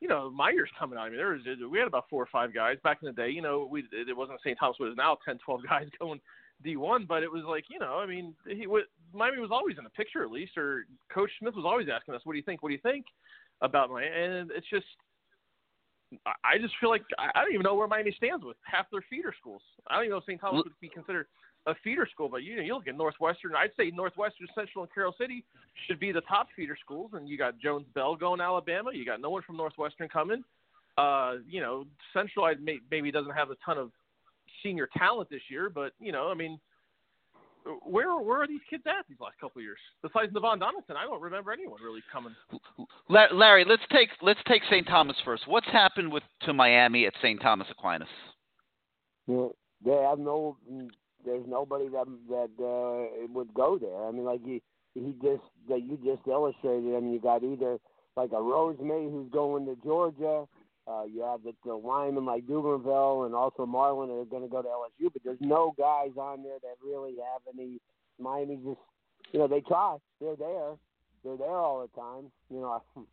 [0.00, 1.06] You know, my years coming out.
[1.06, 1.40] I mean, there was
[1.70, 3.30] we had about four or five guys back in the day.
[3.30, 4.58] You know, we it wasn't St.
[4.60, 6.20] Thomas, but it was now 10, 12 guys going
[6.64, 7.06] D1.
[7.06, 9.90] But it was like, you know, I mean, he was, Miami was always in the
[9.90, 12.62] picture at least, or Coach Smith was always asking us, "What do you think?
[12.62, 13.06] What do you think
[13.60, 14.86] about Miami?" And it's just
[16.44, 19.34] I- just feel like I don't even know where Miami stands with half their feeder
[19.38, 19.62] schools.
[19.88, 20.40] I don't even know if St.
[20.40, 21.26] Thomas would be considered
[21.66, 23.56] a feeder school, but you know, you look at Northwestern.
[23.56, 25.44] I'd say Northwestern, Central, and Carroll City
[25.86, 27.10] should be the top feeder schools.
[27.14, 28.90] And you got Jones Bell going to Alabama.
[28.92, 30.44] You got no one from Northwestern coming.
[30.96, 33.90] Uh, you know, Central I may, maybe doesn't have a ton of
[34.66, 36.58] senior talent this year, but you know, I mean,
[37.82, 39.78] where where are these kids at these last couple of years?
[40.02, 42.34] Besides Devon Donaldson, I don't remember anyone really coming.
[43.08, 44.86] La- Larry, let's take let's take St.
[44.86, 45.46] Thomas first.
[45.46, 47.40] What's happened with to Miami at St.
[47.40, 48.08] Thomas Aquinas?
[49.26, 49.48] Yeah,
[49.84, 50.56] they have no.
[51.24, 54.06] There's nobody that that uh, would go there.
[54.06, 54.62] I mean, like he
[54.94, 56.96] he just that you just illustrated.
[56.96, 57.78] I mean, you got either
[58.16, 60.46] like a Rosemy who's going to Georgia.
[60.88, 64.62] Uh, you have the, the linemen like Duberville and also Marlon are going to go
[64.62, 67.80] to LSU, but there's no guys on there that really have any.
[68.18, 68.78] Miami just,
[69.32, 69.96] you know, they try.
[70.20, 70.74] They're there.
[71.24, 72.30] They're there all the time.
[72.50, 72.82] You know,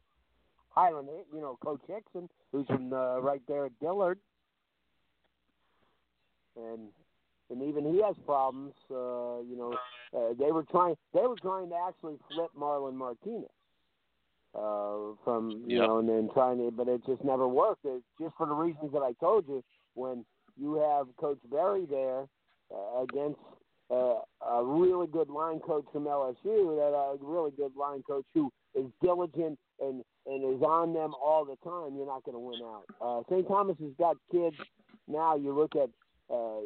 [0.69, 4.19] Highland, you know, Coach Hickson, who's from uh, right there at Dillard,
[6.56, 6.90] and
[7.50, 8.74] and even he has problems.
[8.90, 9.76] Uh, you know,
[10.16, 10.95] uh, they were trying.
[11.14, 13.50] They were trying to actually flip Marlon Martinez
[14.56, 15.88] uh, from you Yep.
[15.88, 17.85] know, and then trying to, but it just never worked.
[17.85, 19.64] It's just for the reasons that I told you.
[19.95, 20.25] When
[20.57, 22.25] you have Coach Berry there
[22.73, 23.40] uh, against
[23.91, 28.51] uh, a really good line coach from LSU, that a really good line coach who
[28.75, 32.61] is diligent and and is on them all the time, you're not going to win
[32.64, 32.85] out.
[33.01, 33.48] Uh, St.
[33.48, 34.56] Thomas has got kids
[35.07, 35.35] now.
[35.35, 35.90] You look at,
[36.33, 36.59] uh,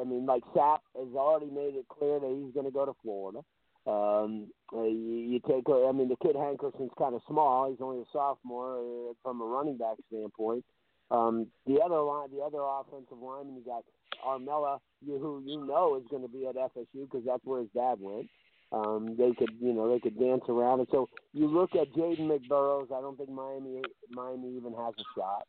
[0.00, 2.92] I mean, like Sapp has already made it clear that he's going to go to
[3.02, 3.40] Florida.
[3.86, 7.70] Um, uh, you, you take, I mean, the kid Hankerson's kind of small.
[7.70, 10.64] He's only a sophomore uh, from a running back standpoint.
[11.10, 13.84] Um, the other line, the other offensive lineman, you got
[14.24, 17.70] Armella, you, who you know is going to be at FSU because that's where his
[17.74, 18.28] dad went.
[18.72, 20.88] Um, they could, you know, they could dance around it.
[20.92, 22.92] So you look at Jaden McBurrows.
[22.92, 25.46] I don't think Miami, Miami even has a shot.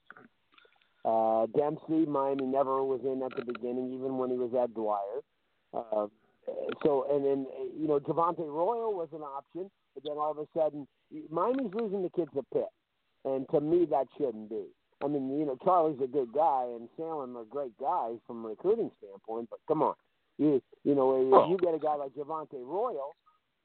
[1.04, 5.22] Uh, Dempsey, Miami never was in at the beginning, even when he was at Dwyer.
[5.74, 6.08] Uh,
[6.84, 7.48] so, and then
[7.80, 10.88] you know, Javante Royal was an option, but then all of a sudden,
[11.30, 12.70] Miami's losing the kids to Pitt,
[13.26, 14.66] and to me, that shouldn't be.
[15.04, 18.50] I mean, you know, Charlie's a good guy, and Salem are great guys from a
[18.50, 19.96] recruiting standpoint, but come on,
[20.38, 23.16] you you know, if you get a guy like Javante Royal,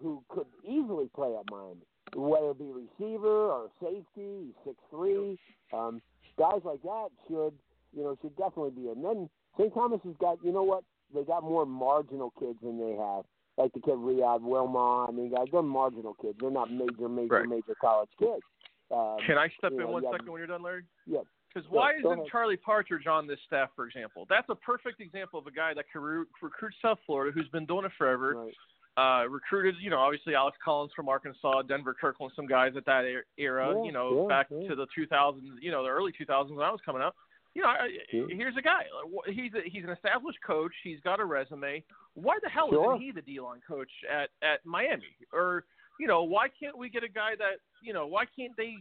[0.02, 5.38] who could easily play at Miami, whether it be receiver or safety, six three.
[5.72, 6.00] Um,
[6.38, 7.54] guys like that should
[7.96, 8.88] you know should definitely be.
[8.88, 9.72] And then St.
[9.72, 13.24] Thomas has got you know what they got more marginal kids than they have.
[13.56, 16.36] Like the kid Riyadh Wilmot, I mean, guys, they're marginal kids.
[16.40, 17.48] They're not major, major, Right.
[17.48, 18.42] major college kids.
[18.90, 20.84] Um, Can I step in know, one you second when you're done, Larry?
[21.06, 21.20] Yeah.
[21.52, 22.28] Because why go isn't.
[22.28, 24.26] Charlie Partridge on this staff, for example?
[24.28, 27.64] That's a perfect example of a guy that can re- recruit South Florida, who's been
[27.64, 28.34] doing it forever.
[28.44, 28.54] Right.
[28.98, 33.04] Uh, recruited, you know, obviously Alex Collins from Arkansas, Denver Kirkland, some guys at that
[33.04, 34.68] er- era, Yeah, you know, yeah, back yeah.
[34.68, 37.14] to the 2000s, you know, the early 2000s when I was coming up.
[37.56, 37.72] You know,
[38.12, 38.26] Yeah.
[38.36, 38.84] here's a guy.
[39.28, 40.74] He's a, he's an established coach.
[40.84, 41.82] He's got a resume.
[42.12, 42.92] Why the hell Sure.
[42.96, 45.16] isn't he the D line coach at at Miami?
[45.32, 45.64] Or
[45.98, 48.06] you know, why can't we get a guy that you know?
[48.06, 48.76] Why can't they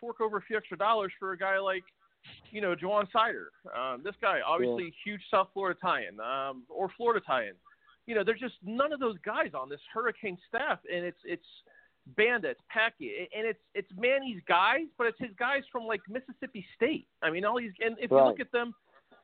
[0.00, 1.84] fork over a few extra dollars for a guy like
[2.50, 3.52] you know Jawan Sider?
[3.72, 7.54] Um, this guy, obviously, huge South Florida tie-in um, or Florida tie-in.
[8.06, 11.46] You know, there's just none of those guys on this Hurricane staff, and it's it's
[12.06, 17.08] Bandits, Packy, and it's it's Manny's guys, but it's his guys from like Mississippi State.
[17.22, 18.74] I mean, all these, and if you look at them,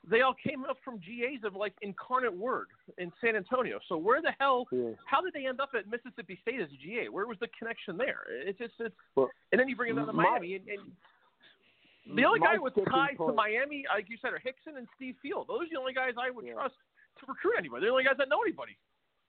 [0.08, 2.66] they all came up from GAs of like Incarnate Word
[2.98, 3.78] in San Antonio.
[3.88, 4.66] So where the hell?
[4.72, 4.90] Yeah.
[5.06, 7.08] How did they end up at Mississippi State as a GA?
[7.08, 8.24] Where was the connection there?
[8.28, 12.24] It's just it's, Well, and then you bring them down to Miami, and, and the
[12.24, 15.46] only guy with ties to Miami, like you said, are Hickson and Steve Field.
[15.46, 16.54] Those are the only guys I would Yeah.
[16.54, 16.74] trust
[17.20, 17.82] to recruit anybody.
[17.82, 18.76] They're the only guys that know anybody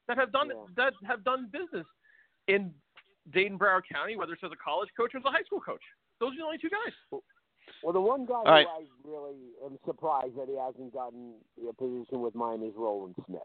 [0.08, 0.66] that have done Yeah.
[0.76, 1.86] that have done business
[2.48, 2.74] in
[3.32, 5.84] Dayton Broward County, whether it's as a college coach or as a high school coach.
[6.20, 7.22] Those are the only two guys.
[7.84, 8.66] Well, the one guy right.
[9.04, 9.36] who I really
[9.66, 11.34] am surprised that he hasn't gotten
[11.68, 13.42] a position with Miami is Roland Smith.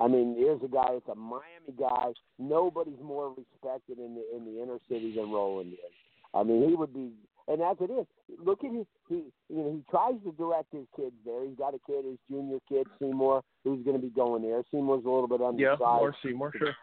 [0.00, 2.12] I mean, here's a guy that's a Miami guy.
[2.38, 5.94] Nobody's more respected in the in the inner city than Roland is.
[6.34, 7.10] I mean, he would be,
[7.48, 8.06] and as it is,
[8.42, 8.86] look at his.
[9.08, 11.44] He, you know, he tries to direct his kids there.
[11.46, 14.62] He's got a kid, his junior kid, Seymour, who's going to be going there.
[14.70, 15.80] Seymour's a little bit Yeah, undersized.
[15.80, 16.74] more Seymour, sure.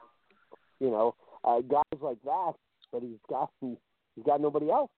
[0.79, 1.15] You know,
[1.45, 2.53] uh, guys like that,
[2.91, 4.91] but he's got he's got nobody else.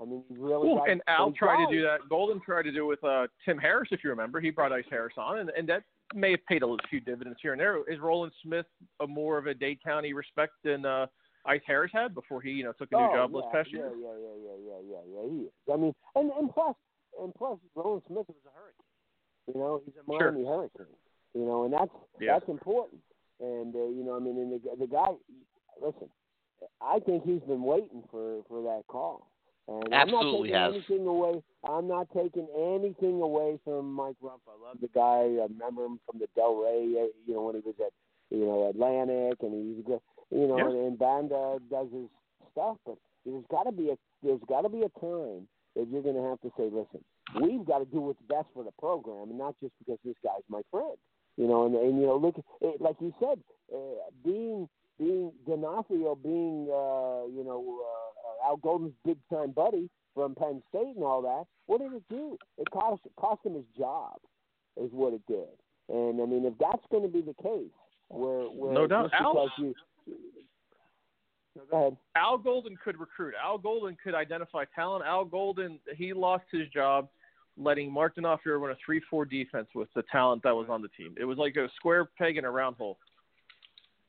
[0.00, 0.68] I mean, he's really.
[0.68, 2.00] Well, got, and Al tried to do that.
[2.10, 4.40] Golden tried to do it with uh, Tim Harris, if you remember.
[4.40, 5.82] He brought Ice Harris on, and, and that
[6.14, 7.78] may have paid a few dividends here and there.
[7.90, 8.66] Is Roland Smith
[9.00, 11.06] a more of a Dade County respect than uh,
[11.46, 13.68] Ice Harris had before he, you know, took a new oh, job yeah, this past
[13.72, 13.92] yeah, year?
[13.98, 15.30] Yeah, yeah, yeah, yeah, yeah, yeah.
[15.30, 15.52] He is.
[15.72, 16.76] I mean, and and plus,
[17.22, 19.54] and plus, Roland Smith was a hurricane.
[19.54, 20.32] You know, he's a Sure.
[20.32, 20.96] Miami Hurricane.
[21.34, 22.34] You know, and that's Yeah.
[22.34, 23.00] that's important.
[23.40, 25.08] And uh, you know, I mean, and the the guy,
[25.80, 26.08] listen,
[26.80, 29.30] I think he's been waiting for for that call.
[29.68, 30.82] And Absolutely I'm not has.
[30.82, 31.42] taking anything away.
[31.68, 34.46] I'm not taking anything away from Mike Rumph.
[34.46, 35.42] I love the guy.
[35.42, 36.94] I remember him from the Del Rey.
[37.02, 37.92] uh, You know, when he was at
[38.30, 40.00] you know Atlantic, and he's good.
[40.30, 40.66] You know, Yeah.
[40.66, 42.08] and, and Banda does his
[42.52, 42.76] stuff.
[42.86, 46.14] But there's got to be a there's got to be a time that you're going
[46.16, 47.02] to have to say, listen,
[47.42, 50.46] we've got to do what's best for the program, and not just because this guy's
[50.48, 50.96] my friend.
[51.36, 53.38] You know, and, and you know, look, it, like you said,
[53.74, 60.34] uh, being being D'Onofrio, being uh, you know uh, Al Golden's big time buddy from
[60.34, 61.44] Penn State and all that.
[61.66, 62.38] What did it do?
[62.58, 64.16] It cost cost him his job,
[64.80, 65.48] is what it did.
[65.88, 67.70] And I mean, if that's going to be the case,
[68.08, 69.10] where where No doubt.
[69.10, 69.74] just Al- you
[71.54, 71.96] No, go ahead.
[72.16, 73.34] Al Golden could recruit.
[73.42, 75.04] Al Golden could identify talent.
[75.04, 77.08] Al Golden, he lost his job
[77.58, 81.14] letting Mark D'Onofrio run a 3-4 defense with the talent that was on the team.
[81.18, 82.98] It was like a square peg in a round hole.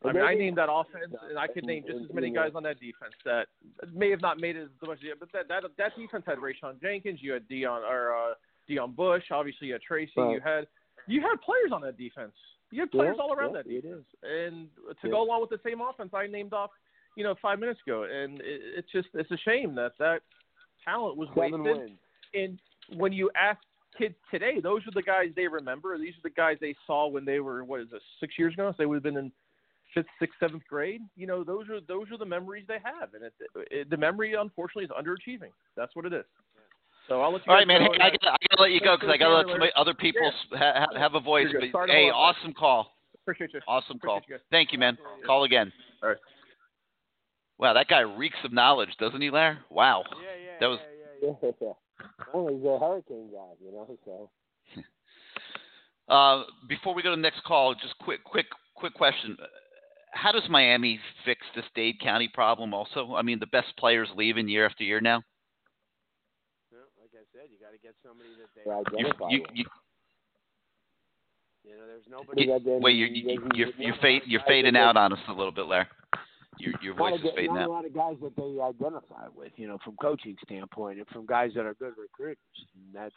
[0.06, 2.64] I mean, I named that offense, and I could name just as many guys on
[2.64, 3.48] that defense that
[3.94, 5.00] may have not made it as much.
[5.04, 8.34] As but that that that defense had Rayshawn Jenkins, you had Dion or uh,
[8.70, 10.34] Deon Bush, obviously you had Tracy, Right.
[10.36, 10.68] you had
[11.08, 12.34] you had players on that defense.
[12.70, 14.06] You had players Yeah, all around yeah, that defense, is.
[14.24, 14.70] and
[15.02, 15.12] to Yeah.
[15.12, 16.70] go along with the same offense I named off,
[17.16, 20.22] you know, five minutes ago, and it, it's just it's a shame that that
[20.86, 21.78] talent was Seven wasted.
[21.90, 22.00] wins.
[22.36, 22.60] And
[23.00, 23.60] when you ask
[23.98, 25.98] kids today, those are the guys they remember.
[25.98, 28.70] These are the guys they saw when they were what is this six years ago?
[28.72, 29.32] So they would have been in
[29.98, 31.02] fifth, sixth, seventh grade.
[31.16, 33.34] You know, those are those are the memories they have, and it,
[33.72, 35.52] it, the memory unfortunately is underachieving.
[35.76, 36.26] That's what it is.
[37.08, 37.52] So I'll let you.
[37.52, 37.82] All guys man.
[37.82, 39.94] go Hey, I gotta, I gotta let you go because I gotta let somebody, other
[39.94, 40.58] people Yeah.
[40.60, 41.48] ha- ha- have a voice.
[41.54, 42.36] But hey, hold on.
[42.36, 42.94] awesome call.
[43.24, 43.62] Appreciate you.
[43.68, 44.22] Awesome call.
[44.28, 44.38] You.
[44.52, 44.98] Thank you, man.
[45.26, 45.72] Call again.
[46.04, 46.18] All right.
[47.60, 49.60] Wow, that guy reeks of knowledge, doesn't he, Lair?
[49.72, 50.04] Wow.
[50.12, 50.52] Yeah, yeah.
[50.60, 50.80] That was
[51.22, 51.74] Yeah, yeah.
[52.34, 53.98] Well, he's a hurricane guy, you know.
[54.06, 54.30] So
[56.08, 58.46] Uh, before we go to the next call, just quick, quick,
[58.76, 59.36] quick question.
[60.12, 62.74] How does Miami fix this Dade County problem?
[62.74, 65.22] Also, I mean, the best players leaving year after year now.
[66.72, 69.52] like I said, you got to get somebody that they they You, identify you, with.
[69.54, 69.66] you,
[71.64, 72.44] You know, there's nobody.
[72.46, 75.52] you, that wait, you're, you, you're you're, fade, you're fading out on us a little
[75.52, 75.88] bit, Lair.
[76.60, 78.60] Your, your Not voice a, is good- fading not a lot of guys that they
[78.62, 82.38] identify with, you know, from coaching standpoint, and from guys that are good recruiters.
[82.76, 83.14] And that's,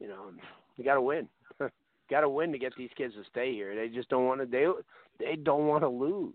[0.00, 0.32] you know,
[0.76, 1.28] you got to win.
[2.10, 3.74] got to win to get these kids to stay here.
[3.74, 4.46] They just don't want to.
[4.46, 4.66] They
[5.24, 6.34] they don't want to lose.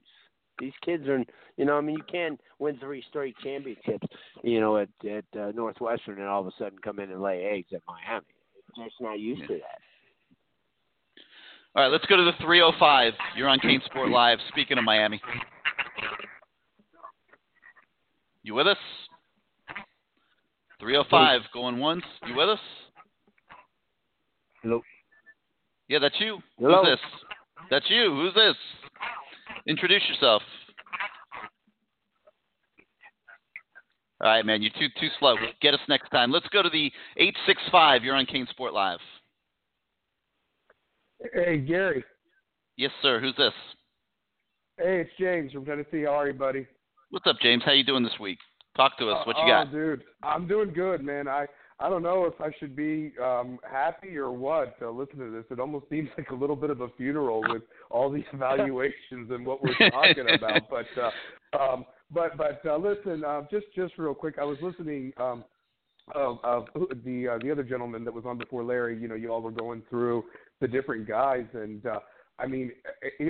[0.60, 1.24] These kids are,
[1.58, 4.08] you know, I mean, you can't win three straight championships,
[4.44, 7.44] you know, at at uh, Northwestern, and all of a sudden come in and lay
[7.44, 8.26] eggs at Miami.
[8.76, 9.80] They're just not used to that.
[11.76, 13.14] All right, let's go to the 305.
[13.36, 14.38] You're on CaneSport Live.
[14.50, 15.20] Speaking of Miami,
[18.44, 18.78] you with us?
[20.80, 22.04] 305 going once.
[22.28, 22.60] You with us?
[24.62, 24.82] Hello.
[25.88, 26.40] Yeah, that's you.
[26.60, 26.84] Hello.
[26.84, 27.00] Who's this?
[27.70, 28.12] That's you.
[28.12, 28.56] Who's this?
[29.68, 30.42] Introduce yourself.
[34.22, 34.62] All right, man.
[34.62, 35.36] You're too too slow.
[35.62, 36.32] Get us next time.
[36.32, 38.04] Let's go to the 865.
[38.04, 39.00] You're on CaneSport Live.
[41.34, 42.04] Hey, Gary.
[42.78, 43.20] Yes, sir.
[43.20, 43.54] Who's this?
[44.78, 46.04] Hey, it's James from Tennessee.
[46.04, 46.66] How are you, buddy?
[47.12, 47.64] What's up, James?
[47.66, 48.40] How you doing this week?
[48.76, 49.28] Talk to us.
[49.28, 49.72] What you uh, oh, got?
[49.72, 50.04] dude?
[50.24, 51.28] I'm doing good, man.
[51.28, 51.46] I
[51.84, 55.44] I don't know if I should be um happy or what to listen to this.
[55.52, 59.46] It almost seems like a little bit of a funeral with all the evaluations and
[59.46, 60.62] what we're talking about.
[60.70, 65.12] But uh, um, but but uh, listen, uh, just just real quick, I was listening
[65.18, 65.44] um
[66.16, 66.68] of, of
[67.04, 68.98] the uh, the other gentleman that was on before Larry.
[68.98, 70.24] You know, you all were going through
[70.62, 71.86] the different guys and.
[71.86, 72.00] uh
[72.40, 72.72] I mean,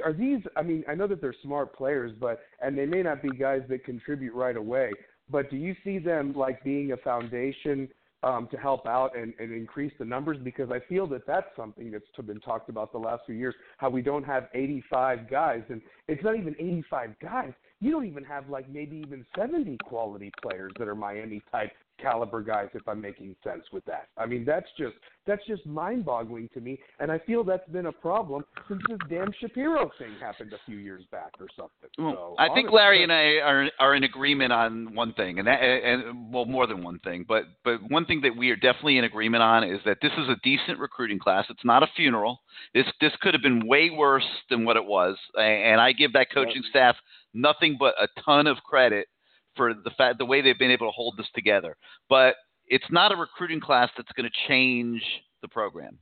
[0.05, 0.39] are these?
[0.55, 3.61] I mean, I know that they're smart players, but and they may not be guys
[3.67, 4.91] that contribute right away.
[5.29, 7.89] But do you see them like being a foundation
[8.23, 11.91] um, to help out and, and increase the numbers because I feel that that's something
[11.91, 13.53] that's been talked about the last few years.
[13.77, 17.51] How we don't have 85 guys, and it's not even 85 guys.
[17.81, 21.71] You don't even have like maybe even 70 quality players that are Miami type
[22.01, 24.07] caliber guys if I'm making sense with that.
[24.17, 27.87] I mean that's just that's just mind boggling to me and I feel that's been
[27.87, 31.89] a problem since this damn Shapiro thing happened a few years back or something.
[31.97, 35.47] Well, so, I think Larry and I are are in agreement on one thing and
[35.47, 38.97] that, and well more than one thing, but but one thing that we are definitely
[38.97, 41.45] in agreement on is that this is a decent recruiting class.
[41.49, 42.41] It's not a funeral.
[42.73, 46.31] This this could have been way worse than what it was and I give that
[46.33, 46.95] coaching staff
[47.33, 49.07] nothing but a ton of credit
[49.55, 51.75] for the fact the way they've been able to hold this together.
[52.09, 52.35] But
[52.67, 55.01] it's not a recruiting class that's going to change
[55.41, 55.99] the program.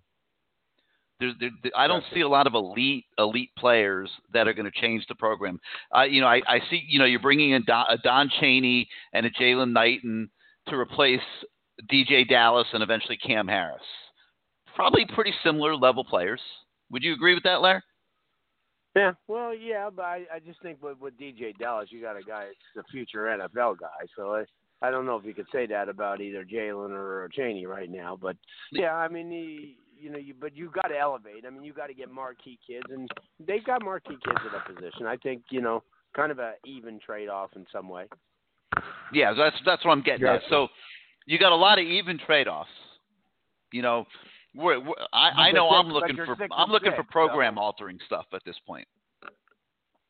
[1.20, 4.82] There's, there, I don't see a lot of elite elite players that are going to
[4.82, 5.60] change the program.
[5.96, 8.88] Uh, you know, I, I see you know you're bringing in Don, a Don Chaney
[9.14, 10.30] and a Jaylan Knighton
[10.68, 11.22] to replace
[11.92, 13.82] DJ Dallas and eventually Cam Harris.
[14.76, 16.42] Probably pretty similar level players.
[16.92, 17.82] Would you agree with that, Larry?
[18.96, 22.24] Yeah, well, yeah, but I, I just think with, with DJ Dallas, you got a
[22.24, 24.06] guy that's a future NFL guy.
[24.18, 24.44] So I,
[24.86, 27.90] I don't know if you could say that about either Jaylan or or Chaney right
[27.90, 28.18] now.
[28.22, 28.36] But
[28.72, 31.46] yeah, I mean, he, you know, you but you got to elevate.
[31.48, 34.74] I mean, you got to get marquee kids, and they've got marquee kids at a
[34.74, 35.06] position.
[35.06, 35.84] I think you know,
[36.16, 38.08] kind of a even trade off in some way.
[39.14, 40.42] Yeah, that's that's what I'm getting at.
[40.50, 40.68] So
[41.28, 42.70] you got a lot of even trade offs.
[43.72, 44.06] You know,
[44.56, 48.42] we're, we're, I, I know I'm looking for I'm looking for program altering stuff at
[48.46, 48.88] this point.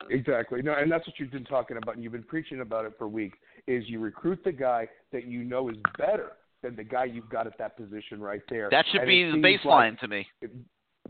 [0.09, 0.61] Exactly.
[0.61, 3.07] No, and that's what you've been talking about, and you've been preaching about it for
[3.07, 3.37] weeks.
[3.67, 6.31] Is you recruit the guy that you know is better
[6.63, 8.69] than the guy you've got at that position right there.
[8.71, 10.27] That should and be the baseline like to me.
[10.41, 10.51] It,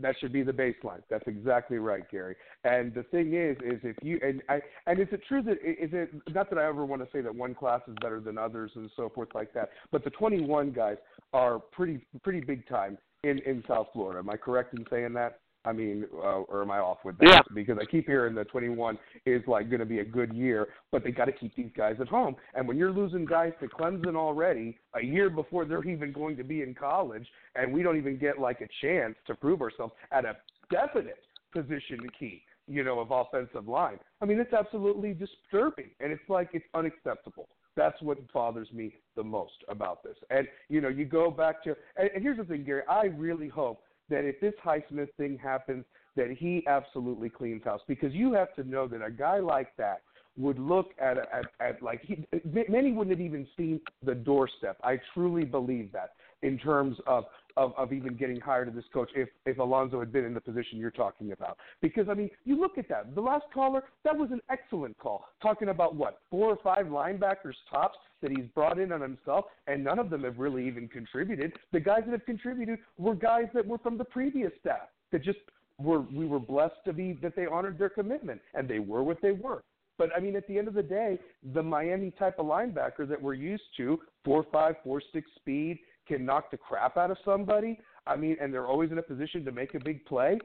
[0.00, 1.02] that should be the baseline.
[1.10, 2.34] That's exactly right, Gary.
[2.64, 5.90] And the thing is, is if you and I and is it true that is
[5.92, 8.70] it not that I ever want to say that one class is better than others
[8.74, 10.96] and so forth like that, but the 21 guys
[11.34, 14.18] are pretty pretty big time in in South Florida.
[14.18, 15.40] Am I correct in saying that?
[15.64, 17.28] I mean, uh, or am I off with that?
[17.28, 17.40] Yeah.
[17.54, 21.04] Because I keep hearing that 21 is like going to be a good year, but
[21.04, 22.34] they got to keep these guys at home.
[22.54, 26.44] And when you're losing guys to Clemson already a year before they're even going to
[26.44, 30.24] be in college, and we don't even get like a chance to prove ourselves at
[30.24, 30.36] a
[30.70, 33.98] definite position key, you know, of offensive line.
[34.20, 37.48] I mean, it's absolutely disturbing, and it's like it's unacceptable.
[37.76, 40.16] That's what bothers me the most about this.
[40.30, 42.82] And you know, you go back to and, and here's the thing, Gary.
[42.88, 45.84] I really hope that if this Highsmith thing happens,
[46.16, 50.02] that he absolutely cleans house because you have to know that a guy like that
[50.36, 52.24] would look at at, at like he,
[52.68, 54.76] many wouldn't have even seen the doorstep.
[54.82, 56.10] I truly believe that
[56.42, 57.24] in terms of
[57.56, 60.40] of, of even getting hired as this coach if if Alonzo had been in the
[60.40, 61.58] position you're talking about.
[61.80, 63.14] Because I mean, you look at that.
[63.14, 67.54] The last caller, that was an excellent call, talking about what four or five linebackers
[67.70, 71.52] tops that he's brought in on himself, and none of them have really even contributed.
[71.72, 75.38] The guys that have contributed were guys that were from the previous staff that just
[75.78, 79.20] were we were blessed to be that they honored their commitment and they were what
[79.20, 79.62] they were.
[79.98, 81.18] But I mean, at the end of the day,
[81.54, 85.78] the Miami type of linebacker that we're used to, four five, four six speed,
[86.12, 87.78] can knock the crap out of somebody.
[88.06, 90.38] I mean, and they're always in a position to make a big play.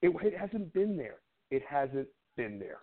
[0.00, 1.16] It, it hasn't been there.
[1.50, 2.78] It hasn't been there.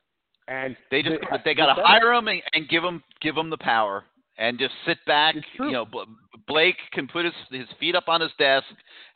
[0.48, 3.50] And they just the, they got to hire him and, and give him give him
[3.50, 4.06] the power
[4.38, 5.35] and just sit back.
[5.59, 5.85] You know,
[6.48, 8.66] Blake can put his his feet up on his desk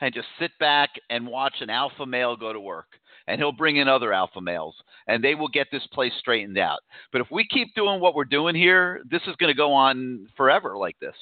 [0.01, 2.85] and just sit back and watch an alpha male go to work.
[3.25, 4.75] And he'll bring in other alpha males,
[5.07, 6.79] and they will get this place straightened out.
[7.13, 10.27] But if we keep doing what we're doing here, this is going to go on
[10.35, 11.15] forever like this.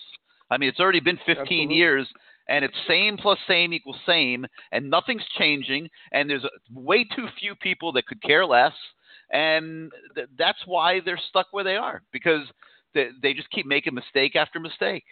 [0.52, 1.76] I mean, it's already been 15 Absolutely.
[1.76, 2.08] years,
[2.50, 7.56] and it's same plus same equals same, and nothing's changing, and there's way too few
[7.56, 8.74] people that could care less,
[9.32, 12.46] and th- that's why they're stuck where they are because
[12.94, 15.06] they, they just keep making mistake after mistake.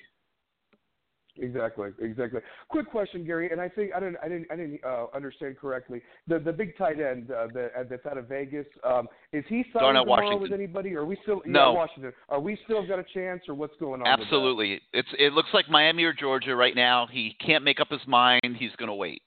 [1.42, 2.42] Exactly, exactly.
[2.68, 6.02] Quick question, Gary, and I think I didn't, I didn't, I didn't uh, understand correctly.
[6.28, 9.64] The the big tight end uh, the, uh, that's out of Vegas, um, is he
[9.74, 10.96] signed tomorrow with anybody?
[10.96, 11.72] Or are we still No.
[11.72, 12.14] yeah, Washington?
[12.28, 14.08] Are we still got a chance, or what's going on?
[14.08, 17.08] Absolutely, it's it looks like Miami or Georgia right now.
[17.12, 18.42] He can't make up his mind.
[18.58, 19.22] He's going to wait.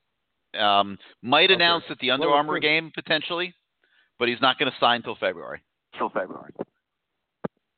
[0.59, 1.55] Um, might Okay.
[1.55, 3.55] announce at the Under Well, Armour game potentially,
[4.19, 5.61] but he's not going to sign till February.
[5.97, 6.53] Till February.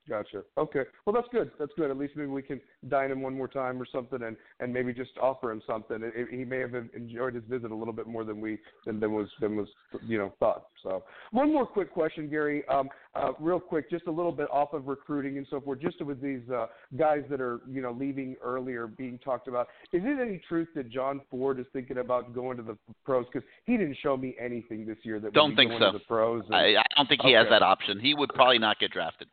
[0.08, 0.42] Gotcha.
[0.58, 0.82] Okay.
[1.06, 1.50] Well, that's good.
[1.58, 1.90] That's good.
[1.90, 4.92] At least maybe we can dine him one more time or something, and and maybe
[4.92, 6.02] just offer him something.
[6.02, 9.00] It, it- he may have enjoyed his visit a little bit more than we than,
[9.00, 9.68] than was than was
[10.06, 10.66] you know thought.
[10.82, 12.66] So one more quick question, Gary.
[12.68, 15.80] Um, uh, real quick, just a little bit off of recruiting and so forth.
[15.80, 16.66] Just with these uh,
[16.98, 19.68] guys that are you know leaving earlier, being talked about.
[19.92, 22.76] Is it any truth that John Ford is thinking about going to the
[23.06, 23.24] pros?
[23.32, 25.92] Because he didn't show me anything this year that would Don't be think going so.
[25.92, 26.42] to the pros.
[26.46, 27.98] and- I, I don't think he has that option.
[28.00, 29.28] He would probably not get drafted.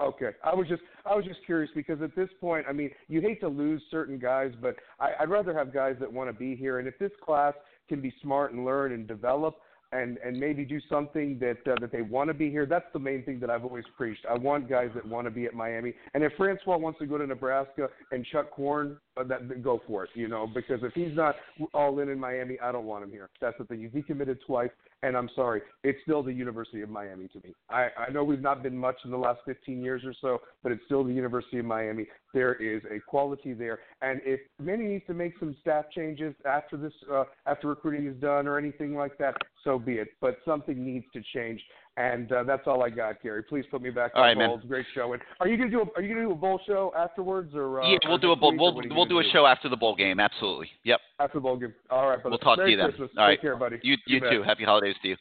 [0.00, 3.20] Okay, I was just I was just curious because at this point, I mean, you
[3.20, 6.56] hate to lose certain guys, but I, I'd rather have guys that want to be
[6.56, 6.78] here.
[6.78, 7.52] And if this class
[7.88, 9.58] can be smart and learn and develop,
[9.92, 12.66] and and maybe do something that uh, that they want to be here.
[12.66, 14.24] That's the main thing that I've always preached.
[14.28, 15.94] I want guys that want to be at Miami.
[16.14, 20.04] And if Francois wants to go to Nebraska and chuck corn, uh, that go for
[20.04, 20.10] it.
[20.14, 21.34] You know, because if he's not
[21.74, 23.28] all in in Miami, I don't want him here.
[23.40, 23.90] That's the thing.
[23.92, 24.70] He committed twice,
[25.02, 27.54] and I'm sorry, it's still the University of Miami to me.
[27.68, 30.72] I I know we've not been much in the last 15 years or so, but
[30.72, 32.06] it's still the University of Miami.
[32.32, 36.76] There is a quality there, and if Manny needs to make some staff changes after
[36.76, 40.08] this, uh, after recruiting is done or anything like that, so be it.
[40.20, 41.60] But something needs to change,
[41.96, 43.42] and uh, that's all I got, Gary.
[43.42, 44.62] Please put me back all on right, balls.
[44.68, 45.12] Great show.
[45.12, 47.82] And are you gonna do a, Are you gonna do a bowl show afterwards, or
[47.82, 48.50] uh, yeah, we'll or do a next bowl.
[48.52, 50.20] week, We'll or what are you we'll gonna do a show after the bowl game.
[50.20, 50.68] Absolutely.
[50.84, 51.00] Yep.
[51.18, 51.74] after the bowl game.
[51.90, 52.30] All right, brother.
[52.30, 52.88] We'll talk Merry to you then.
[52.90, 53.10] Christmas.
[53.16, 53.32] All right.
[53.32, 53.78] Take care, buddy.
[53.82, 54.30] You you, bet.
[54.30, 54.42] too.
[54.42, 55.16] Happy holidays to you,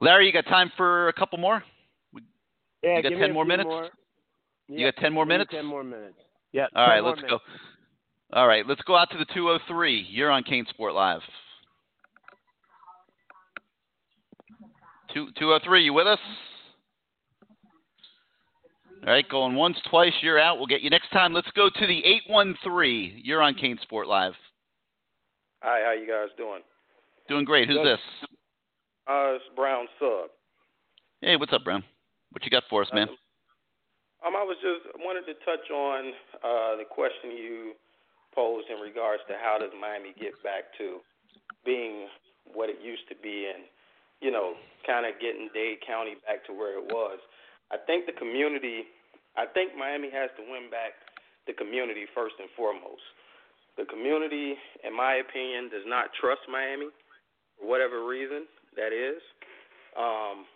[0.00, 0.26] Larry.
[0.26, 1.62] You got time for a couple more?
[2.82, 3.66] Yeah, You got 10 more minutes?
[3.66, 3.88] More.
[4.68, 5.50] You Yeah, got ten more minutes.
[5.50, 6.16] Ten more minutes.
[6.52, 6.66] Yeah.
[6.76, 7.42] All 10 right, more let's minutes.
[8.32, 8.38] go.
[8.38, 10.06] All right, let's go out to the 203.
[10.10, 11.20] You're on CaneSport Live.
[15.14, 16.18] Two, 203, you with us?
[19.06, 20.58] All right, going once, twice, you're out.
[20.58, 21.32] We'll get you next time.
[21.32, 23.20] Let's go to the 813.
[23.22, 24.32] You're on CaneSport Live.
[25.62, 26.62] Hi, how you guys doing?
[27.28, 27.68] Doing great.
[27.68, 27.86] Who's Good.
[27.86, 28.00] this?
[29.06, 30.30] Uh, it's Brown Sub.
[31.20, 31.84] Hey, what's up, Brown?
[32.32, 33.08] What you got for us, man?
[34.26, 36.10] Um, I was just wanted to touch on
[36.42, 37.72] uh, the question you
[38.34, 40.98] posed in regards to how does Miami get back to
[41.64, 42.08] being
[42.52, 43.62] what it used to be, and
[44.24, 44.56] you know,
[44.88, 47.20] kind of getting Dade County back to where it was.
[47.68, 48.88] I think the community.
[49.36, 50.96] I think Miami has to win back
[51.44, 53.04] the community first and foremost.
[53.76, 56.88] The community, in my opinion, does not trust Miami
[57.60, 58.48] for whatever reason
[58.80, 59.20] that is.
[59.92, 60.48] Um,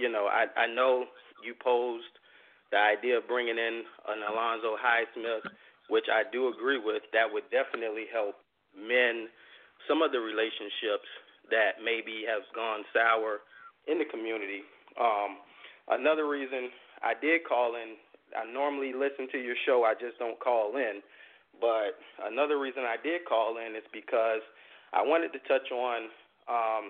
[0.00, 1.04] you know, I I know
[1.44, 2.08] you posed
[2.72, 5.44] the idea of bringing in an Alonzo Highsmith,
[5.92, 7.04] which I do agree with.
[7.12, 8.40] That would definitely help
[8.72, 9.28] mend
[9.84, 11.04] some of the relationships
[11.50, 13.44] that maybe have gone sour
[13.86, 14.64] in the community.
[14.96, 15.42] Um,
[15.88, 16.70] another reason
[17.02, 17.96] I did call in,
[18.32, 21.04] I normally listen to your show, I just don't call in.
[21.60, 24.42] But another reason I did call in is because
[24.92, 26.10] I wanted to touch on
[26.50, 26.84] um,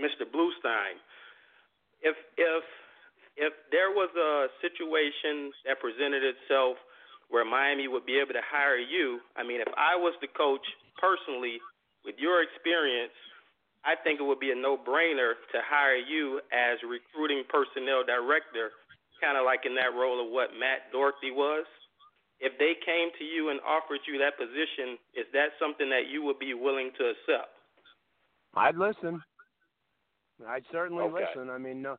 [0.00, 0.24] Mr.
[0.24, 0.96] Blustein.
[2.00, 2.64] If if
[3.36, 6.76] if there was a situation that presented itself
[7.28, 10.64] where Miami would be able to hire you, I mean, if I was the coach
[10.98, 11.60] personally,
[12.04, 13.14] with your experience,
[13.84, 18.70] I think it would be a no-brainer to hire you as recruiting personnel director,
[19.20, 21.64] kind of like in that role of what Matt Doherty was.
[22.40, 26.22] If they came to you and offered you that position, is that something that you
[26.24, 27.52] would be willing to accept?
[28.54, 29.22] I'd listen.
[30.46, 31.24] I'd certainly Okay.
[31.24, 31.50] listen.
[31.50, 31.96] I mean, no,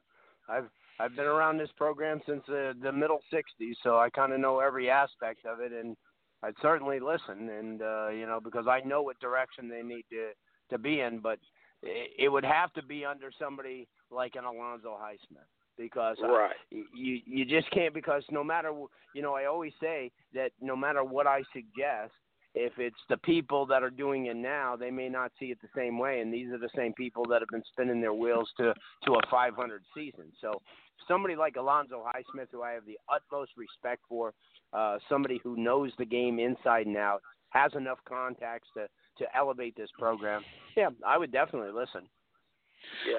[0.49, 0.69] I've
[0.99, 4.59] I've been around this program since the the middle '60s, so I kind of know
[4.59, 5.95] every aspect of it, and
[6.43, 7.49] I'd certainly listen.
[7.49, 10.31] And uh, you know, because I know what direction they need to
[10.71, 11.39] to be in, but
[11.83, 15.45] it, would have to be under somebody like an Alonzo Highsmith
[15.77, 16.55] because uh, Right.
[16.69, 18.71] you you just can't because no matter
[19.13, 22.13] you know I always say that no matter what I suggest
[22.53, 25.69] if it's the people that are doing it now they may not see it the
[25.75, 28.73] same way and these are the same people that have been spinning their wheels to
[29.05, 30.61] to a 500 season so
[31.07, 34.33] somebody like Alonzo Highsmith who I have the utmost respect for
[34.73, 38.87] uh somebody who knows the game inside and out has enough contacts to
[39.21, 40.43] to elevate this program
[40.75, 42.07] yeah I would definitely listen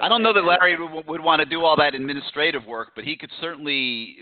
[0.00, 3.04] I don't know that Larry would, would want to do all that administrative work, but
[3.04, 4.16] he could certainly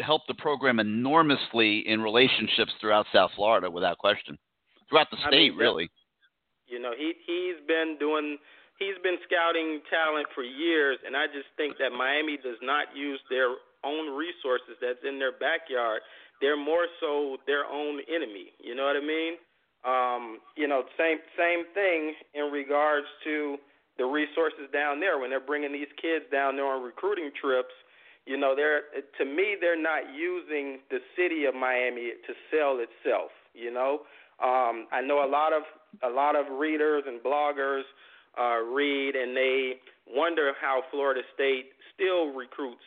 [0.00, 4.38] help the program enormously in relationships throughout South Florida, without question.
[4.88, 5.90] Throughout the I state, mean, really.
[6.66, 8.38] You know, he he's been doing
[8.78, 13.20] he's been scouting talent for years and I just think that Miami does not use
[13.30, 16.00] their own resources that's in their backyard.
[16.40, 18.52] They're more so their own enemy.
[18.58, 19.34] You know what I mean?
[19.86, 23.56] Um, you know, same same thing in regards to
[23.98, 27.72] the resources down there when they're bringing these kids down there on recruiting trips.
[28.26, 28.82] You know, they're
[29.18, 33.30] to me they're not using the city of Miami to sell itself.
[33.54, 34.02] You know,
[34.42, 35.62] um, I know a lot of
[36.02, 37.82] a lot of readers and bloggers
[38.36, 39.74] uh, read and they
[40.08, 42.84] wonder how Florida State still recruits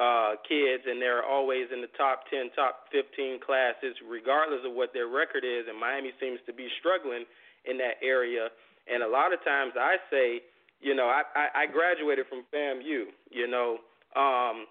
[0.00, 4.96] uh, kids and they're always in the top 10, top 15 classes, regardless of what
[4.96, 5.68] their record is.
[5.68, 7.28] And Miami seems to be struggling
[7.68, 8.48] in that area.
[8.88, 10.40] And a lot of times I say,
[10.80, 13.12] you know, I, I, graduated from FAMU.
[13.28, 13.84] You know,
[14.16, 14.64] um,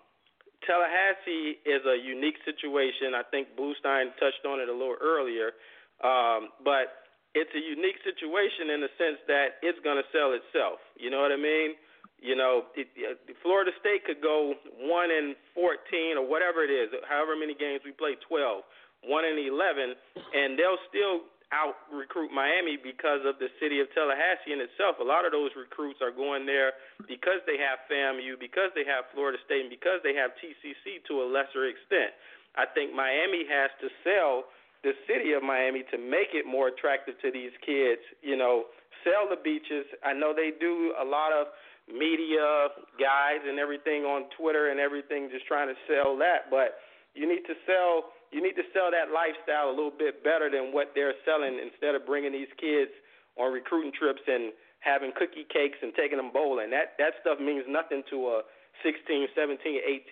[0.65, 3.13] Tallahassee is a unique situation.
[3.13, 5.53] I think Blustein touched on it a little earlier.
[6.01, 7.05] Um, but
[7.37, 10.81] it's a unique situation in the sense that it's going to sell itself.
[10.97, 11.77] You know what I mean?
[12.19, 16.91] You know, it, it, Florida State could go one and fourteen or whatever it is,
[17.07, 18.67] however many games we play, twelve,
[19.07, 19.95] one and eleven,
[20.35, 25.01] and they'll still out recruit Miami because of the city of Tallahassee in itself.
[25.01, 26.77] A lot of those recruits are going there
[27.09, 31.25] because they have FAMU, because they have Florida State, and because they have TCC to
[31.25, 32.13] a lesser extent.
[32.53, 34.49] I think Miami has to sell
[34.85, 38.01] the city of Miami to make it more attractive to these kids.
[38.21, 38.69] You know,
[39.03, 39.89] sell the beaches.
[40.05, 41.49] I know they do a lot of
[41.89, 42.69] media
[43.01, 46.79] guys and everything on Twitter and everything just trying to sell that, but
[47.13, 50.69] you need to sell you need to sell that lifestyle a little bit better than
[50.69, 52.93] what they're selling instead of bringing these kids
[53.41, 54.53] on recruiting trips and
[54.85, 56.69] having cookie cakes and taking them bowling.
[56.69, 58.41] That that stuff means nothing to a
[58.85, 59.59] 16, 17,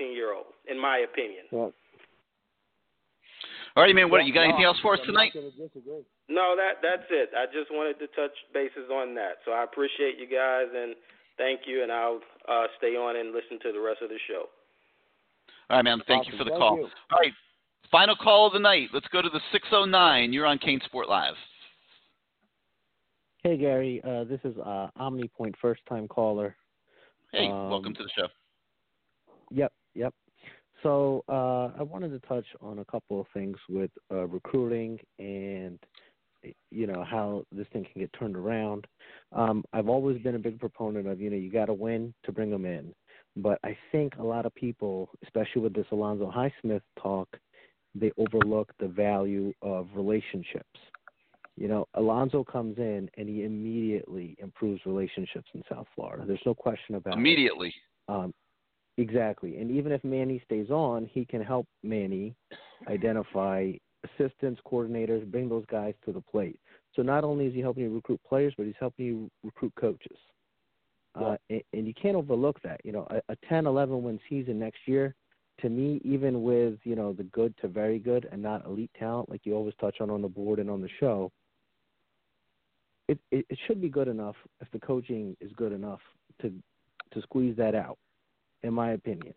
[0.01, 1.45] 18 year old in my opinion.
[1.51, 1.69] Yeah.
[3.77, 4.09] All right, man.
[4.09, 4.49] What you got?
[4.49, 5.38] Anything else for us tonight?
[6.27, 7.30] No, that that's it.
[7.38, 9.45] I just wanted to touch bases on that.
[9.45, 10.97] So I appreciate you guys and
[11.38, 14.45] thank you, and I'll uh, stay on and listen to the rest of the show.
[15.69, 16.01] All right, man.
[16.07, 16.33] Thank awesome.
[16.33, 16.77] you for the thank call.
[16.77, 16.88] You.
[17.11, 17.33] All right,
[17.91, 18.90] final call of the night.
[18.93, 20.33] Let's go to the 609.
[20.33, 21.35] You're on CaneSport Live.
[23.43, 24.01] Hey, Gary.
[24.03, 26.56] Uh, this is uh, OmniPoint, first time caller.
[27.32, 28.27] Hey, um, welcome to the show.
[29.51, 30.14] Yep, yep.
[30.83, 35.80] So uh, I wanted to touch on a couple of things with uh, recruiting and
[36.72, 38.88] you know how this thing can get turned around.
[39.32, 42.32] Um, I've always been a big proponent of you know you got to win to
[42.32, 42.93] bring them in,
[43.35, 47.27] but I think a lot of people, especially with this Alonzo Highsmith talk,
[47.95, 50.80] they overlook the value of relationships.
[51.56, 56.24] You know, Alonzo comes in and he immediately improves relationships in South Florida.
[56.27, 57.69] There's no question about immediately.
[57.69, 57.74] it.
[58.09, 58.25] Immediately.
[58.25, 58.33] Um,
[58.98, 59.57] Exactly.
[59.57, 62.35] And even if Manny stays on, he can help Manny
[62.88, 63.72] identify
[64.15, 66.59] assistants, coordinators, bring those guys to the plate.
[66.95, 70.17] So not only is he helping you recruit players, but he's helping you recruit coaches.
[71.15, 72.79] Uh, and, and you can't overlook that.
[72.83, 75.15] You know, a, a 10, 11 win season next year,
[75.61, 79.29] to me, even with, you know, the good to very good and not elite talent
[79.29, 81.31] like you always touch on on the board and on the show,
[83.07, 86.01] it, it, it should be good enough if the coaching is good enough
[86.41, 86.51] to
[87.13, 87.97] to squeeze that out
[88.63, 89.33] in my opinion.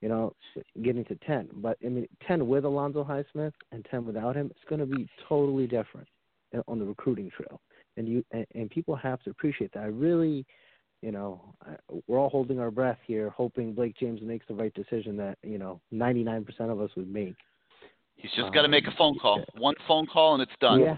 [0.00, 0.34] You know,
[0.82, 4.68] getting to ten, but I mean, ten with Alonzo Highsmith and ten without him, it's
[4.68, 6.06] going to be totally different
[6.68, 7.60] on the recruiting trail.
[7.96, 9.80] And you and, and people have to appreciate that.
[9.80, 10.44] I really,
[11.00, 14.74] you know, I, we're all holding our breath here, hoping Blake James makes the right
[14.74, 17.36] decision that you know 99% of us would make.
[18.16, 19.42] He's just um, got to make a phone call.
[19.56, 20.80] One phone call and it's done.
[20.80, 20.96] Yeah.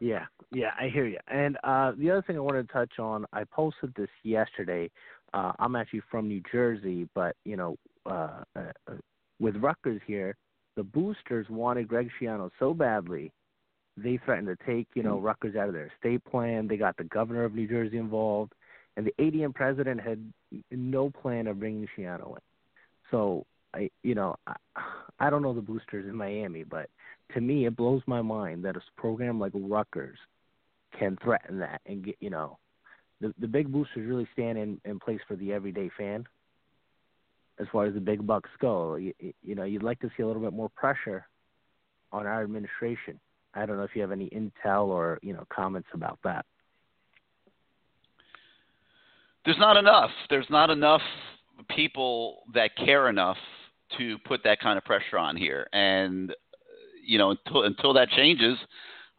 [0.00, 1.18] Yeah, yeah, I hear you.
[1.28, 4.90] And uh, the other thing I wanted to touch on, I posted this yesterday
[5.34, 8.92] uh, I'm actually from New Jersey, but you know, uh, uh,
[9.40, 10.36] with Rutgers here,
[10.76, 13.32] the boosters wanted Greg Schiano so badly,
[13.96, 16.68] they threatened to take you know Rutgers out of their state plan.
[16.68, 18.52] They got the governor of New Jersey involved,
[18.96, 20.32] and the ADM president had
[20.70, 22.42] no plan of bringing Schiano in.
[23.10, 23.44] So
[23.74, 24.54] I, you know, I,
[25.18, 26.88] I don't know the boosters in Miami, but
[27.34, 30.18] to me, it blows my mind that a program like Rutgers
[30.98, 32.58] can threaten that and get you know
[33.22, 36.26] the the big boosters really stand in, in place for the everyday fan.
[37.58, 40.26] As far as the big bucks go, you, you know, you'd like to see a
[40.26, 41.26] little bit more pressure
[42.10, 43.20] on our administration.
[43.54, 46.44] I don't know if you have any intel or you know comments about that.
[49.44, 50.10] There's not enough.
[50.28, 51.02] There's not enough
[51.74, 53.36] people that care enough
[53.98, 56.34] to put that kind of pressure on here, and
[57.06, 58.58] you know until until that changes,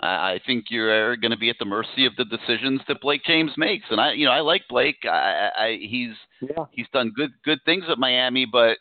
[0.06, 3.52] I think you're going to be at the mercy of the decisions that Blake James
[3.58, 3.86] makes.
[3.90, 4.98] And I, you know, I like Blake.
[5.06, 6.66] I, I he's yeah.
[6.72, 8.78] he's done good good things at Miami, but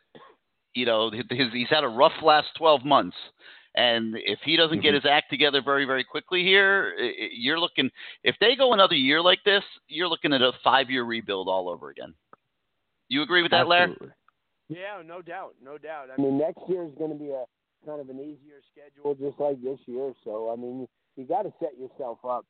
[0.75, 3.17] you know, his, he's had a rough last 12 months.
[3.75, 4.83] And if he doesn't mm-hmm.
[4.83, 6.95] get his act together very very quickly here,
[7.33, 7.91] you're looking.
[8.25, 11.69] If they go another year like this, you're looking at a five year rebuild all
[11.69, 12.15] over again.
[13.09, 13.97] You agree with that, Larry?
[14.69, 16.09] Yeah, no doubt, no doubt.
[16.17, 17.45] I mean, next year is going to be a
[17.87, 20.13] kind of an easier schedule, just like this year.
[20.25, 22.45] So, I mean, you got to set yourself up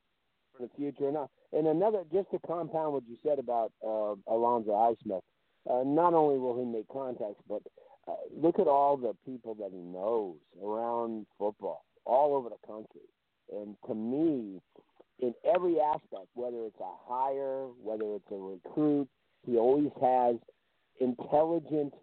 [0.56, 1.08] for the future.
[1.08, 5.22] And, uh, and another, just to compound what you said about uh, Alonzo Highsmith,
[5.70, 7.62] uh, not only will he make contacts, but
[8.08, 13.08] uh, look at all the people that he knows around football, all over the country.
[13.52, 14.60] And to me,
[15.20, 19.08] in every aspect, whether it's a hire, whether it's a recruit,
[19.46, 20.36] he always has
[21.00, 21.94] intelligent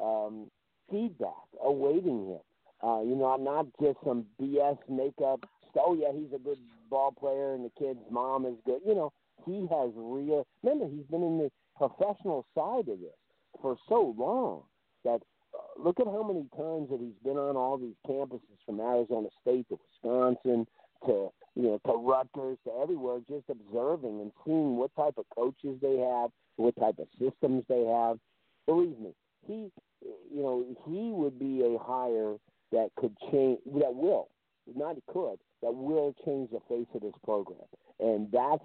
[0.00, 0.50] um,
[0.90, 2.40] feedback awaiting him.
[2.82, 5.40] Uh, you know, I'm not just some BS makeup
[5.78, 6.58] oh yeah, he's a good
[6.90, 8.80] ball player and the kid's mom is good.
[8.86, 9.12] You know,
[9.44, 10.46] he has real.
[10.62, 13.16] Remember, he's been in the professional side of this
[13.60, 14.62] for so long
[15.04, 15.20] that
[15.54, 19.28] uh, look at how many times that he's been on all these campuses from Arizona
[19.42, 20.66] State to Wisconsin
[21.04, 25.78] to you know to Rutgers to everywhere, just observing and seeing what type of coaches
[25.82, 28.18] they have, what type of systems they have.
[28.66, 29.14] Believe me,
[29.46, 29.70] he,
[30.02, 32.34] you know, he would be a hire
[32.72, 34.28] that could change, that will,
[34.74, 37.60] not could, that will change the face of this program.
[38.00, 38.64] And that's,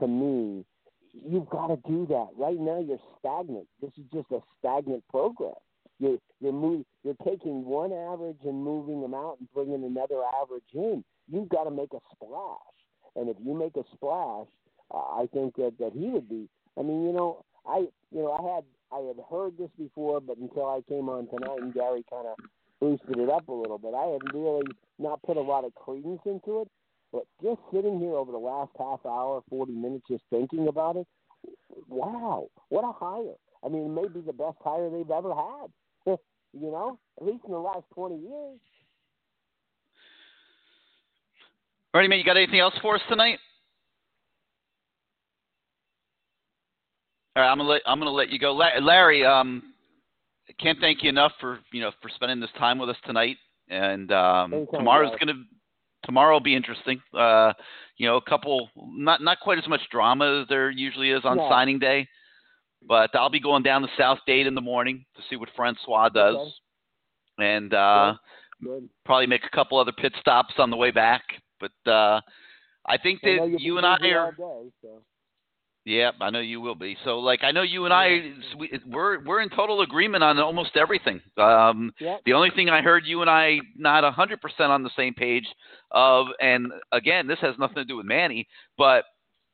[0.00, 0.64] to me,
[1.12, 2.28] you've got to do that.
[2.36, 3.66] Right now, you're stagnant.
[3.80, 5.54] This is just a stagnant program.
[5.98, 10.62] You're you're move, you're taking one average and moving them out and bringing another average
[10.72, 11.04] in.
[11.30, 12.58] You've got to make a splash.
[13.16, 14.46] And if you make a splash,
[14.94, 16.48] uh, I think that that he would be.
[16.78, 20.36] I mean, you know, I you know I had I had heard this before, but
[20.38, 22.36] until I came on tonight and Gary kind of
[22.80, 24.66] boosted it up a little bit, I had really
[24.98, 26.68] not put a lot of credence into it.
[27.12, 31.06] But just sitting here over the last half hour, 40 minutes, just thinking about it,
[31.88, 33.34] wow, what a hire.
[33.64, 35.70] I mean, it may be the best hire they've ever had,
[36.52, 38.58] you know, at least in the last 20 years.
[41.94, 43.38] Ernie, man, you got anything else for us tonight?
[47.34, 49.24] All right, I'm gonna let I'm gonna let you go, Larry.
[49.24, 49.67] Um,
[50.58, 53.36] can't thank you enough for you know for spending this time with us tonight.
[53.70, 55.44] And um, tomorrow's gonna
[56.04, 57.02] tomorrow will be interesting.
[57.12, 57.52] Uh,
[57.96, 61.38] you know, a couple not not quite as much drama as there usually is on
[61.38, 61.48] Yeah.
[61.48, 62.08] signing day,
[62.82, 66.08] but I'll be going down to South Dade in the morning to see what Francois
[66.08, 67.46] does, Okay.
[67.56, 68.14] and uh,
[68.62, 68.88] Good.
[69.04, 71.22] probably make a couple other pit stops on the way back.
[71.60, 72.20] But uh,
[72.86, 74.32] I think that you'll you and I are.
[74.32, 75.02] day, so.
[75.88, 76.98] Yeah, I know you will be.
[77.02, 80.76] So, like, I know you and I, we- we're we're in total agreement on almost
[80.76, 81.22] everything.
[81.38, 82.20] Um, Yep.
[82.26, 85.14] The only thing I heard you and I not a hundred percent on the same
[85.14, 85.46] page
[85.90, 89.04] of, and again, this has nothing to do with Manny, but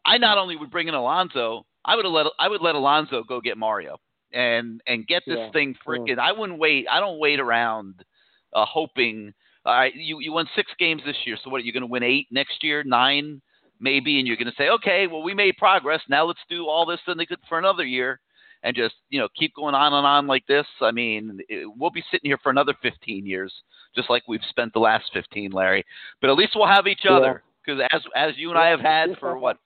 [0.04, 3.40] I not only would bring in Alonzo, I would let I would let Alonzo go
[3.40, 3.98] get Mario
[4.32, 6.18] and and get this Yeah, thing freaking.
[6.18, 6.86] I wouldn't wait.
[6.90, 8.04] I don't wait around,
[8.52, 9.32] uh, hoping.
[9.64, 11.58] All right, you you won six games this year, so what?
[11.60, 12.82] Are you going to win eight next year?
[12.82, 13.40] Nine?
[13.80, 16.00] Maybe, and you're going to say, okay, well, we made progress.
[16.08, 18.20] Now let's do all this and they could for another year,
[18.62, 20.66] and just you know keep going on and on like this.
[20.80, 23.52] I mean, it, we'll be sitting here for another 15 years,
[23.94, 25.84] just like we've spent the last 15, Larry.
[26.20, 27.12] But at least we'll have each Yeah.
[27.16, 29.58] other because as as you and I have had for what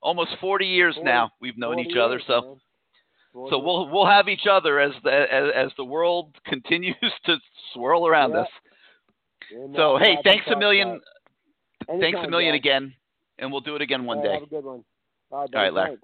[0.00, 2.14] almost 40 years 40 now, we've known each other.
[2.16, 2.40] years, So.
[2.40, 2.56] man.
[3.48, 7.36] So we'll we'll have each other as the as, as the world continues to
[7.72, 8.40] swirl around Yeah.
[8.40, 8.48] us.
[9.54, 11.00] And So that's hey, thanks a million,
[11.88, 12.58] thanks a million guys.
[12.60, 12.94] again,
[13.42, 14.34] and we'll do it again one right, day.
[14.34, 14.84] Have a good one.
[15.30, 15.88] All right, All right, Larry.
[15.90, 16.02] thanks.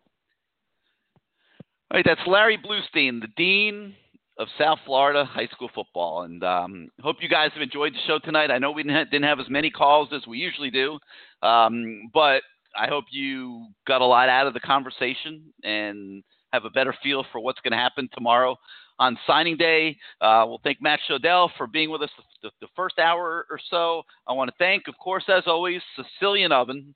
[1.91, 3.95] All right, that's Larry Blustein, the dean
[4.39, 8.19] of South Florida high school football, and um, hope you guys have enjoyed the show
[8.19, 8.51] tonight.
[8.51, 10.99] I know we didn't have, didn't have as many calls as we usually do,
[11.43, 12.43] um, but
[12.77, 17.25] I hope you got a lot out of the conversation and have a better feel
[17.33, 18.57] for what's going to happen tomorrow
[18.99, 19.97] on signing day.
[20.21, 22.11] Uh, we'll thank Matt Shodell for being with us
[22.43, 24.03] the, the first hour or so.
[24.27, 26.95] I want to thank, of course, as always, Sicilian Oven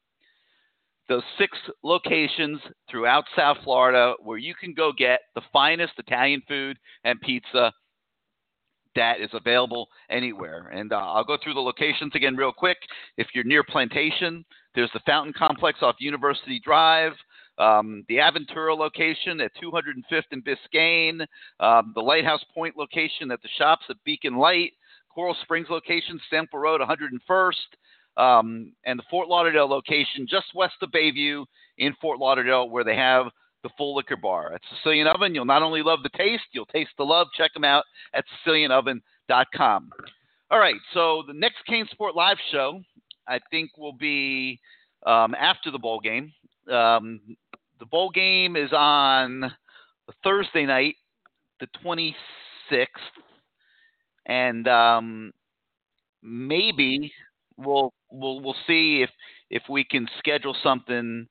[1.13, 2.59] those six locations
[2.91, 7.71] throughout South Florida where you can go get the finest Italian food and pizza
[8.95, 10.69] that is available anywhere.
[10.69, 12.79] And uh, I'll go through the locations again real quick.
[13.19, 14.43] If you're near Plantation,
[14.75, 17.13] there's the Fountain Complex off University Drive.
[17.59, 21.27] Um, the Aventura location at 205th and Biscayne,
[21.61, 24.73] um, the Lighthouse Point location at the shops at Beacon Light,
[25.15, 27.53] Coral Springs location, Sample Road 101st,
[28.17, 31.45] um, and the Fort Lauderdale location just west of Bayview
[31.79, 33.27] in Fort Lauderdale, where they have
[33.63, 34.53] the full liquor bar.
[34.53, 37.29] At Sicilian Oven, you'll not only love the taste, you'll taste the love.
[37.37, 39.91] Check them out at SicilianOven.com.
[40.51, 42.83] All right, so the next CaneSport Live show,
[43.27, 44.61] I think, will be
[45.07, 46.33] um, after the bowl game.
[46.71, 47.21] Um,
[47.81, 49.51] the bowl game is on
[50.23, 50.97] Thursday night,
[51.61, 52.85] the 26th,
[54.27, 55.33] and um,
[56.23, 57.13] maybe
[57.57, 59.11] we'll we'll we'll see if
[59.51, 61.27] if we can schedule something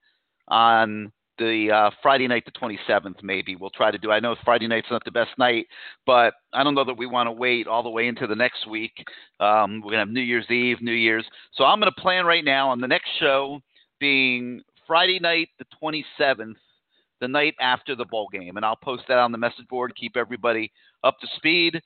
[0.48, 3.24] on the uh, Friday night, the 27th.
[3.24, 4.12] Maybe we'll try to do.
[4.12, 5.66] I know Friday night's not the best night,
[6.06, 8.68] but I don't know that we want to wait all the way into the next
[8.70, 8.94] week.
[9.40, 12.70] Um, we're gonna have New Year's Eve, New Year's, so I'm gonna plan right now
[12.70, 13.60] on the next show
[14.00, 16.56] being Friday night, the 27th.
[17.22, 19.94] The night after the bowl game, and I'll post that on the message board.
[19.96, 20.72] Keep everybody
[21.04, 21.80] up to speed.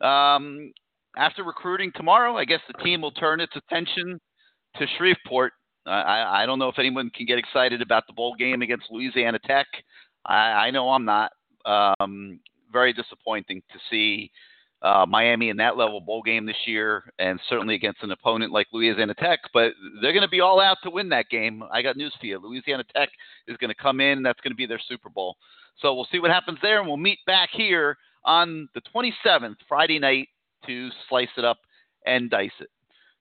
[0.00, 0.72] Um,
[1.18, 4.18] after recruiting tomorrow, I guess the team will turn its attention
[4.76, 5.52] to Shreveport.
[5.86, 9.38] I, I, don't know if anyone can get excited about the bowl game against Louisiana
[9.38, 9.66] Tech.
[10.26, 11.32] I, I know I'm not.
[11.64, 12.40] Um,
[12.72, 14.30] very disappointing to see
[14.82, 18.66] uh, Miami in that level bowl game this year, and certainly against an opponent like
[18.72, 19.40] Louisiana Tech.
[19.52, 21.62] But they're going to be all out to win that game.
[21.70, 23.10] I got news for you: Louisiana Tech
[23.46, 25.36] is going to come in, that's going to be their Super Bowl.
[25.80, 29.98] So we'll see what happens there, and we'll meet back here on the 27th, Friday
[29.98, 30.28] night,
[30.66, 31.58] to slice it up
[32.06, 32.68] and dice it.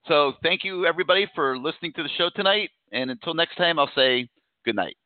[0.10, 3.92] So thank you everybody for listening to the show tonight, and until next time, I'll
[3.96, 4.28] say
[4.66, 4.98] good night.